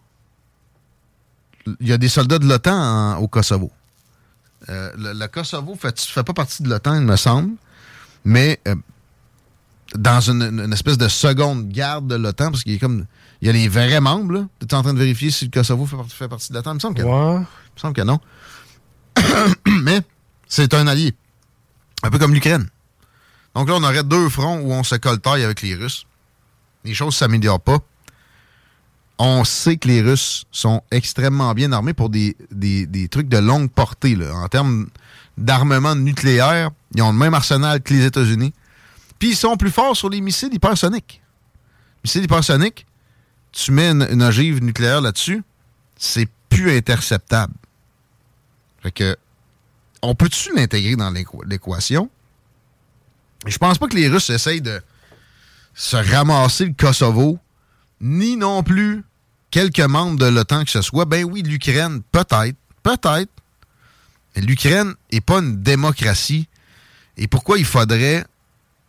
il 1.82 1.90
y 1.90 1.92
a 1.92 1.98
des 1.98 2.08
soldats 2.08 2.40
de 2.40 2.48
l'OTAN 2.48 3.18
au 3.18 3.28
Kosovo. 3.28 3.70
Euh, 4.70 4.94
le, 4.96 5.28
Kosovo 5.28 5.76
fait, 5.76 6.00
fait 6.00 6.24
pas 6.24 6.34
partie 6.34 6.64
de 6.64 6.70
l'OTAN, 6.70 6.96
il 6.96 7.02
me 7.02 7.18
semble, 7.18 7.56
mais 8.24 8.62
dans 9.96 10.20
une, 10.22 10.42
une 10.66 10.74
espèce 10.74 10.98
de 10.98 11.08
seconde 11.08 11.70
garde 11.70 12.08
de 12.08 12.16
l'OTAN, 12.16 12.52
parce 12.52 12.64
qu'il 12.64 12.74
y 12.74 12.76
a 12.76 12.80
comme 12.80 13.06
il 13.42 13.48
y 13.48 13.50
a 13.50 13.54
les 13.54 13.68
vrais 13.68 14.00
membres. 14.00 14.48
Tu 14.60 14.66
es 14.68 14.74
en 14.74 14.82
train 14.84 14.94
de 14.94 15.00
vérifier 15.00 15.30
si 15.32 15.46
le 15.46 15.52
Kosovo 15.52 15.86
fait, 15.86 15.96
par- 15.98 16.08
fait 16.08 16.28
partie 16.28 16.50
de 16.52 16.58
l'OTAN? 16.58 16.72
Il 16.72 16.76
me 16.76 16.80
semble 16.80 16.96
que 16.98 17.02
non. 17.04 17.38
Il 17.40 17.42
me 17.76 17.80
semble 17.80 17.94
que 17.94 18.02
non. 18.02 18.20
mais 19.84 20.02
c'est 20.48 20.74
un 20.74 20.88
allié. 20.88 21.14
Un 22.04 22.10
peu 22.10 22.18
comme 22.20 22.34
l'Ukraine. 22.34 22.68
Donc 23.56 23.70
là, 23.70 23.76
on 23.76 23.84
aurait 23.84 24.04
deux 24.04 24.30
fronts 24.30 24.60
où 24.62 24.72
on 24.74 24.84
se 24.84 24.96
coltaille 24.96 25.44
avec 25.44 25.62
les 25.62 25.76
Russes. 25.76 26.06
Les 26.86 26.94
choses 26.94 27.08
ne 27.14 27.18
s'améliorent 27.20 27.62
pas. 27.62 27.80
On 29.20 29.44
sait 29.44 29.78
que 29.78 29.88
les 29.88 30.02
Russes 30.02 30.46
sont 30.52 30.82
extrêmement 30.92 31.54
bien 31.54 31.72
armés 31.72 31.94
pour 31.94 32.10
des, 32.10 32.36
des- 32.52 32.88
des 32.88 33.08
trucs 33.10 33.30
de 33.30 33.38
longue 33.38 33.70
portée. 33.70 34.16
là. 34.16 34.34
En 34.36 34.48
termes 34.48 34.88
d'armement 35.38 35.96
nucléaire, 35.96 36.72
ils 36.96 37.02
ont 37.04 37.12
le 37.12 37.18
même 37.18 37.34
arsenal 37.34 37.82
que 37.82 37.94
les 37.94 38.06
États-Unis. 38.06 38.54
Puis 39.24 39.32
ils 39.32 39.38
sont 39.38 39.56
plus 39.56 39.72
forts 39.72 39.96
sur 39.96 40.10
les 40.10 40.20
missiles 40.20 40.54
hypersoniques. 40.54 41.22
Missiles 42.04 42.26
hypersoniques, 42.26 42.86
tu 43.54 43.72
mets 43.72 43.90
une, 43.92 44.22
ogive 44.22 44.62
nucléaire 44.62 45.00
là-dessus, 45.00 45.44
c'est 45.96 46.28
plus 46.50 46.76
interceptable. 46.76 47.54
Fait 48.82 48.92
que, 48.92 49.16
on 50.02 50.14
peut-tu 50.14 50.54
l'intégrer 50.54 50.98
dans 50.98 51.10
l'équ- 51.10 51.42
l'équation? 51.48 52.10
Je 53.46 53.58
pense 53.58 53.78
pas 53.78 53.88
que 53.88 53.96
les 53.96 54.10
Russes 54.10 54.30
essayent 54.30 54.62
de 54.62 54.82
se 55.74 55.96
ramasser 55.96 56.66
le 56.66 56.74
Kosovo, 56.74 57.40
ni 58.02 58.36
non 58.36 58.62
plus 58.62 59.06
quelques 59.52 59.80
membres 59.80 60.20
de 60.20 60.26
l'OTAN 60.26 60.66
que 60.66 60.70
ce 60.70 60.82
soit. 60.82 61.06
Ben 61.06 61.24
oui, 61.24 61.44
l'Ukraine, 61.44 62.02
peut-être, 62.12 62.58
peut-être. 62.84 63.32
Mais 64.36 64.42
l'Ukraine 64.42 64.96
n'est 65.14 65.22
pas 65.22 65.40
une 65.40 65.64
démocratie 65.64 66.50
et 67.16 67.30
pourquoi 67.30 67.58
il 67.58 67.64
faudrait 67.64 68.26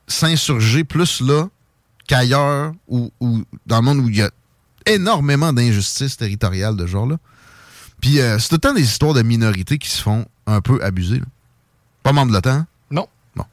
s'insurger 0.06 0.84
plus 0.84 1.20
là 1.20 1.48
qu'ailleurs 2.06 2.72
ou, 2.88 3.10
dans 3.66 3.76
le 3.76 3.82
monde 3.82 3.98
où 3.98 4.08
il 4.08 4.16
y 4.16 4.22
a 4.22 4.30
énormément 4.86 5.52
d'injustices 5.52 6.16
territoriales 6.16 6.76
de 6.76 6.86
ce 6.86 6.90
genre-là. 6.92 7.16
Puis 8.00 8.20
euh, 8.20 8.38
c'est 8.38 8.48
tout 8.50 8.56
le 8.56 8.60
temps 8.60 8.74
des 8.74 8.82
histoires 8.82 9.14
de 9.14 9.22
minorités 9.22 9.78
qui 9.78 9.88
se 9.88 10.02
font 10.02 10.26
un 10.46 10.60
peu 10.60 10.82
abuser. 10.84 11.20
là. 11.20 11.24
Pas 12.02 12.12
membre 12.12 12.28
de 12.28 12.34
l'OTAN? 12.34 12.50
hein? 12.50 12.66
Non. 12.90 13.08
Bon. 13.34 13.44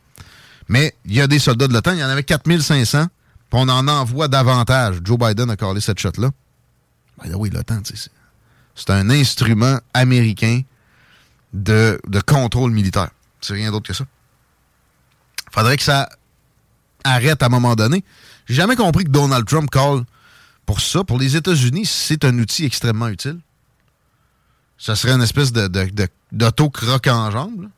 Mais 0.68 0.94
il 1.06 1.14
y 1.14 1.22
a 1.22 1.28
des 1.28 1.40
soldats 1.40 1.68
de 1.70 1.74
l'OTAN, 1.74 1.94
il 1.94 2.00
y 2.00 2.04
en 2.04 2.10
avait 2.10 2.24
4500, 2.24 3.06
puis 3.06 3.12
on 3.54 3.70
en 3.70 3.88
envoie 3.88 4.28
davantage. 4.28 4.98
Joe 5.06 5.18
Biden 5.18 5.50
a 5.50 5.56
collé 5.56 5.80
cette 5.80 6.00
shot-là. 6.00 6.32
Ben 7.24 7.34
oui, 7.36 7.50
l'OTAN, 7.50 7.82
tu 7.82 7.96
sais, 7.96 8.04
c'est- 8.04 8.12
c'est 8.76 8.90
un 8.90 9.10
instrument 9.10 9.80
américain 9.94 10.62
de, 11.54 12.00
de 12.08 12.20
contrôle 12.20 12.72
militaire. 12.72 13.12
C'est 13.40 13.54
rien 13.54 13.72
d'autre 13.72 13.88
que 13.88 13.94
ça. 13.94 14.06
Faudrait 15.52 15.78
que 15.78 15.84
ça 15.84 16.10
arrête 17.04 17.42
à 17.44 17.48
un 17.48 17.50
moment 17.50 17.76
donné. 17.76 18.04
J'ai 18.48 18.56
jamais 18.56 18.76
compris 18.76 19.06
que 19.06 19.10
Donald 19.10 19.46
Trump 19.46 19.70
call 19.70 20.04
pour 20.66 20.82
ça. 20.82 21.04
Pour 21.04 21.18
les 21.20 21.36
États-Unis, 21.36 21.86
c'est 21.86 22.26
un 22.26 22.38
outil 22.40 22.66
extrêmement 22.66 23.08
utile. 23.08 23.40
Ça 24.78 24.96
serait 24.96 25.14
une 25.14 25.22
espèce 25.22 25.52
de, 25.52 25.70
d'auto-croc 26.32 27.08
en 27.08 27.32
jambe. 27.32 27.70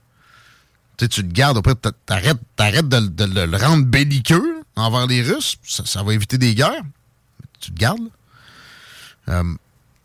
Tu 0.98 1.06
sais, 1.06 1.10
tu 1.10 1.28
te 1.28 1.34
gardes, 1.34 1.58
après, 1.58 1.76
t'a- 1.76 1.92
t'arrêtes, 2.06 2.40
t'arrêtes 2.56 2.88
de, 2.88 3.46
le 3.46 3.58
rendre 3.58 3.86
belliqueux 3.86 4.62
envers 4.76 5.08
les 5.08 5.22
Russes. 5.22 5.58
Ça, 5.64 6.04
va 6.04 6.14
éviter 6.14 6.38
des 6.38 6.56
guerres. 6.56 6.84
Tu 7.60 7.72
te 7.72 7.80
gardes. 7.80 8.10
Euh, 9.30 9.44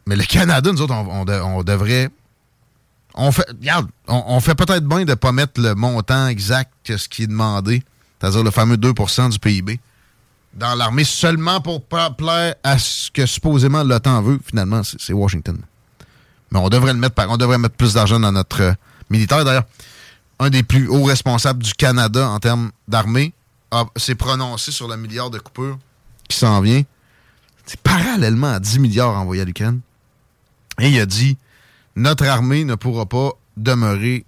mais 0.07 0.17
le 0.17 0.25
Canada, 0.25 0.73
nous 0.73 0.81
autres, 0.81 0.95
on 0.95 1.63
devrait. 1.63 2.11
On 3.15 3.33
fait, 3.33 3.49
regarde, 3.49 3.89
on, 4.07 4.23
on 4.29 4.41
fait 4.41 4.55
peut-être 4.55 4.85
bien 4.85 5.01
de 5.01 5.11
ne 5.11 5.15
pas 5.15 5.33
mettre 5.33 5.61
le 5.61 5.75
montant 5.75 6.29
exact 6.29 6.73
que 6.85 6.97
ce 6.97 7.09
qui 7.09 7.25
est 7.25 7.27
demandé, 7.27 7.83
c'est-à-dire 8.21 8.43
le 8.43 8.51
fameux 8.51 8.77
2% 8.77 9.31
du 9.31 9.39
PIB, 9.39 9.81
dans 10.55 10.75
l'armée 10.75 11.05
seulement 11.05 11.61
pour 11.61 11.83
plaire 11.85 12.55
à 12.63 12.79
ce 12.79 13.11
que 13.11 13.27
supposément 13.27 13.85
l'OTAN 13.85 14.23
veut. 14.23 14.41
Finalement, 14.45 14.83
c'est 14.83 15.13
Washington. 15.13 15.59
Mais 16.51 16.59
on 16.59 16.69
devrait 16.69 16.93
le 16.93 16.99
mettre 16.99 17.15
on 17.29 17.37
devrait 17.37 17.59
mettre 17.59 17.77
plus 17.77 17.95
d'argent 17.95 18.19
dans 18.19 18.33
notre 18.33 18.63
euh, 18.63 18.73
militaire. 19.11 19.45
D'ailleurs, 19.45 19.67
un 20.39 20.51
des 20.51 20.63
plus 20.63 20.89
hauts 20.89 21.05
responsables 21.05 21.63
du 21.63 21.75
Canada 21.75 22.29
en 22.29 22.39
termes 22.39 22.71
d'armée 22.87 23.33
s'est 23.97 24.15
prononcé 24.15 24.73
sur 24.73 24.89
le 24.89 24.97
milliard 24.97 25.31
de 25.31 25.39
coupures 25.39 25.79
qui 26.29 26.37
s'en 26.37 26.61
vient. 26.61 26.83
C'est 27.67 27.81
parallèlement 27.81 28.53
à 28.55 28.61
10 28.61 28.79
milliards 28.79 29.15
envoyés 29.15 29.43
à 29.43 29.45
l'Ukraine. 29.45 29.81
Et 30.81 30.89
il 30.89 31.01
a 31.01 31.07
dit 31.07 31.37
notre 31.97 32.25
armée 32.27 32.65
ne 32.65 32.77
pourra 32.77 33.07
pas 33.07 33.33
demeurer 33.57 34.25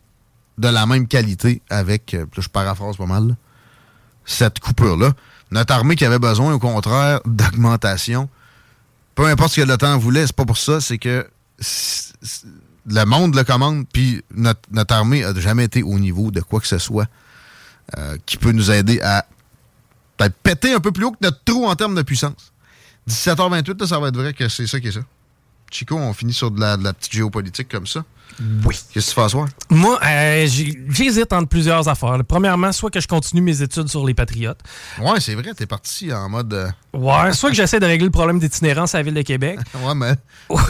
de 0.58 0.68
la 0.68 0.84
même 0.86 1.06
qualité 1.06 1.62
avec, 1.70 2.14
euh, 2.14 2.26
je 2.38 2.48
paraphrase 2.48 2.96
pas 2.96 3.06
mal, 3.06 3.36
cette 4.30 4.60
coupure-là. 4.60 5.12
Notre 5.50 5.74
armée 5.74 5.96
qui 5.96 6.04
avait 6.04 6.18
besoin, 6.18 6.52
au 6.54 6.58
contraire, 6.58 7.20
d'augmentation. 7.24 8.28
Peu 9.14 9.26
importe 9.26 9.52
ce 9.52 9.60
que 9.60 9.66
l'OTAN 9.66 9.98
voulait, 9.98 10.26
c'est 10.26 10.36
pas 10.36 10.44
pour 10.44 10.56
ça, 10.56 10.80
c'est 10.80 10.98
que 10.98 11.28
le 12.86 13.04
monde 13.04 13.34
le 13.34 13.44
commande, 13.44 13.86
puis 13.92 14.22
notre, 14.34 14.60
notre 14.70 14.94
armée 14.94 15.24
a 15.24 15.34
jamais 15.34 15.64
été 15.64 15.82
au 15.82 15.98
niveau 15.98 16.30
de 16.30 16.40
quoi 16.40 16.60
que 16.60 16.66
ce 16.66 16.78
soit 16.78 17.06
euh, 17.98 18.16
qui 18.24 18.36
peut 18.36 18.52
nous 18.52 18.70
aider 18.70 19.00
à 19.00 19.26
peut-être 20.16 20.36
péter 20.36 20.72
un 20.72 20.80
peu 20.80 20.92
plus 20.92 21.04
haut 21.04 21.12
que 21.12 21.18
notre 21.20 21.42
trou 21.44 21.66
en 21.66 21.74
termes 21.74 21.94
de 21.94 22.02
puissance. 22.02 22.52
17h28, 23.08 23.80
là, 23.80 23.86
ça 23.86 23.98
va 23.98 24.08
être 24.08 24.16
vrai 24.16 24.32
que 24.32 24.48
c'est 24.48 24.66
ça 24.66 24.78
qui 24.78 24.88
est 24.88 24.92
ça. 24.92 25.00
Chico, 25.70 25.96
on 25.96 26.12
finit 26.12 26.32
sur 26.32 26.50
de 26.50 26.60
la 26.60 26.92
petite 26.92 27.12
géopolitique 27.12 27.68
comme 27.68 27.86
ça. 27.86 28.04
Oui. 28.64 28.78
Qu'est-ce 28.92 29.06
que 29.06 29.10
tu 29.10 29.14
fais 29.14 29.22
à 29.22 29.28
soir? 29.28 29.48
Moi, 29.68 29.98
euh, 30.02 30.46
j'hésite 30.88 31.32
entre 31.32 31.48
plusieurs 31.48 31.86
affaires. 31.88 32.16
Premièrement, 32.26 32.72
soit 32.72 32.90
que 32.90 32.98
je 33.00 33.06
continue 33.06 33.42
mes 33.42 33.60
études 33.60 33.88
sur 33.88 34.06
les 34.06 34.14
Patriotes. 34.14 34.60
Ouais, 35.00 35.20
c'est 35.20 35.34
vrai, 35.34 35.52
t'es 35.54 35.66
parti 35.66 36.12
en 36.12 36.28
mode. 36.28 36.52
euh, 36.54 36.68
Ouais, 36.94 37.32
soit 37.32 37.50
que 37.50 37.56
j'essaie 37.56 37.78
de 37.80 37.86
régler 37.86 38.06
le 38.06 38.10
problème 38.10 38.38
d'itinérance 38.38 38.94
à 38.94 38.98
la 38.98 39.02
ville 39.04 39.14
de 39.14 39.22
Québec. 39.22 39.58
ouais, 39.84 39.94
mais. 39.94 40.14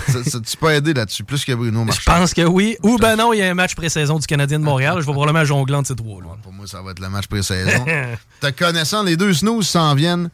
ça, 0.09 0.25
ça- 0.25 0.41
tu 0.41 0.57
peux 0.57 0.73
aider 0.75 0.93
là-dessus, 0.95 1.23
plus 1.25 1.45
que 1.45 1.53
Bruno 1.53 1.81
Je 1.83 1.87
Marchand. 1.87 2.13
pense 2.13 2.35
que 2.35 2.43
oui. 2.43 2.77
Ou 2.83 2.99
ben 2.99 3.15
non, 3.17 3.33
il 3.33 3.39
y 3.39 3.43
a 3.43 3.51
un 3.51 3.55
match 3.55 3.75
pré-saison 3.75 4.19
du 4.19 4.27
Canadien 4.27 4.59
de 4.59 4.65
Montréal. 4.71 4.97
Je 5.01 5.07
vais 5.07 5.13
probablement 5.13 5.45
jongler 5.45 5.77
entre 5.77 5.89
ces 5.89 5.97
trois. 5.97 6.21
Là. 6.21 6.29
Pour 6.43 6.53
moi, 6.53 6.67
ça 6.67 6.83
va 6.83 6.91
être 6.91 6.99
le 7.01 7.09
match 7.09 7.27
pré-saison. 7.29 7.85
Te 8.41 8.51
connaissant, 8.51 9.03
les 9.05 9.17
deux 9.17 9.33
snooze 9.33 9.69
s'en 9.69 9.95
viennent 9.95 10.29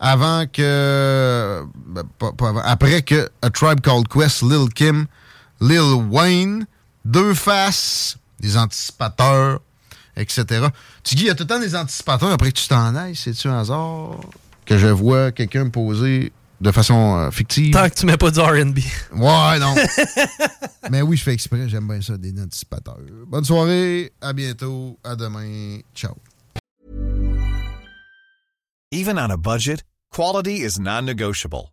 avant 0.00 0.46
que. 0.46 1.62
ben, 1.86 2.02
pas- 2.18 2.32
pas 2.32 2.48
avant, 2.48 2.62
après 2.64 3.02
que 3.02 3.28
A 3.42 3.50
Tribe 3.50 3.80
Called 3.80 4.08
Quest, 4.08 4.42
Lil 4.42 4.68
Kim, 4.74 5.06
Lil 5.60 5.80
Wayne, 6.10 6.66
Deux 7.08 7.32
Faces, 7.32 8.18
des 8.38 8.58
anticipateurs, 8.58 9.62
etc. 10.14 10.44
Tu 11.02 11.14
dis, 11.14 11.22
il 11.22 11.26
y 11.28 11.30
a 11.30 11.34
tout 11.34 11.44
le 11.44 11.48
temps 11.48 11.58
des 11.58 11.74
anticipateurs 11.74 12.30
après 12.30 12.52
que 12.52 12.58
tu 12.58 12.68
t'en 12.68 12.94
ailles. 12.94 13.16
C'est-tu 13.16 13.48
un 13.48 13.60
hasard 13.60 14.20
que 14.66 14.76
je 14.76 14.88
vois 14.88 15.32
quelqu'un 15.32 15.64
me 15.64 15.70
poser 15.70 16.32
de 16.60 16.70
façon 16.70 17.16
euh, 17.16 17.30
fictive? 17.30 17.72
Tant 17.72 17.88
que 17.88 17.94
tu 17.94 18.04
mets 18.04 18.18
pas 18.18 18.30
du 18.30 18.40
RB. 18.40 18.80
Ouais, 19.14 19.58
non. 19.58 19.74
Mais 20.90 21.00
oui, 21.00 21.16
je 21.16 21.22
fais 21.22 21.32
exprès. 21.32 21.66
J'aime 21.66 21.88
bien 21.88 22.02
ça, 22.02 22.18
des 22.18 22.38
anticipateurs. 22.38 22.98
Bonne 23.26 23.44
soirée. 23.44 24.12
À 24.20 24.34
bientôt. 24.34 24.98
À 25.02 25.16
demain. 25.16 25.78
Ciao. 25.94 26.14
Even 28.92 29.18
on 29.18 29.30
a 29.30 29.38
budget, 29.38 29.82
quality 30.12 30.62
is 30.62 30.78
non-negotiable. 30.78 31.72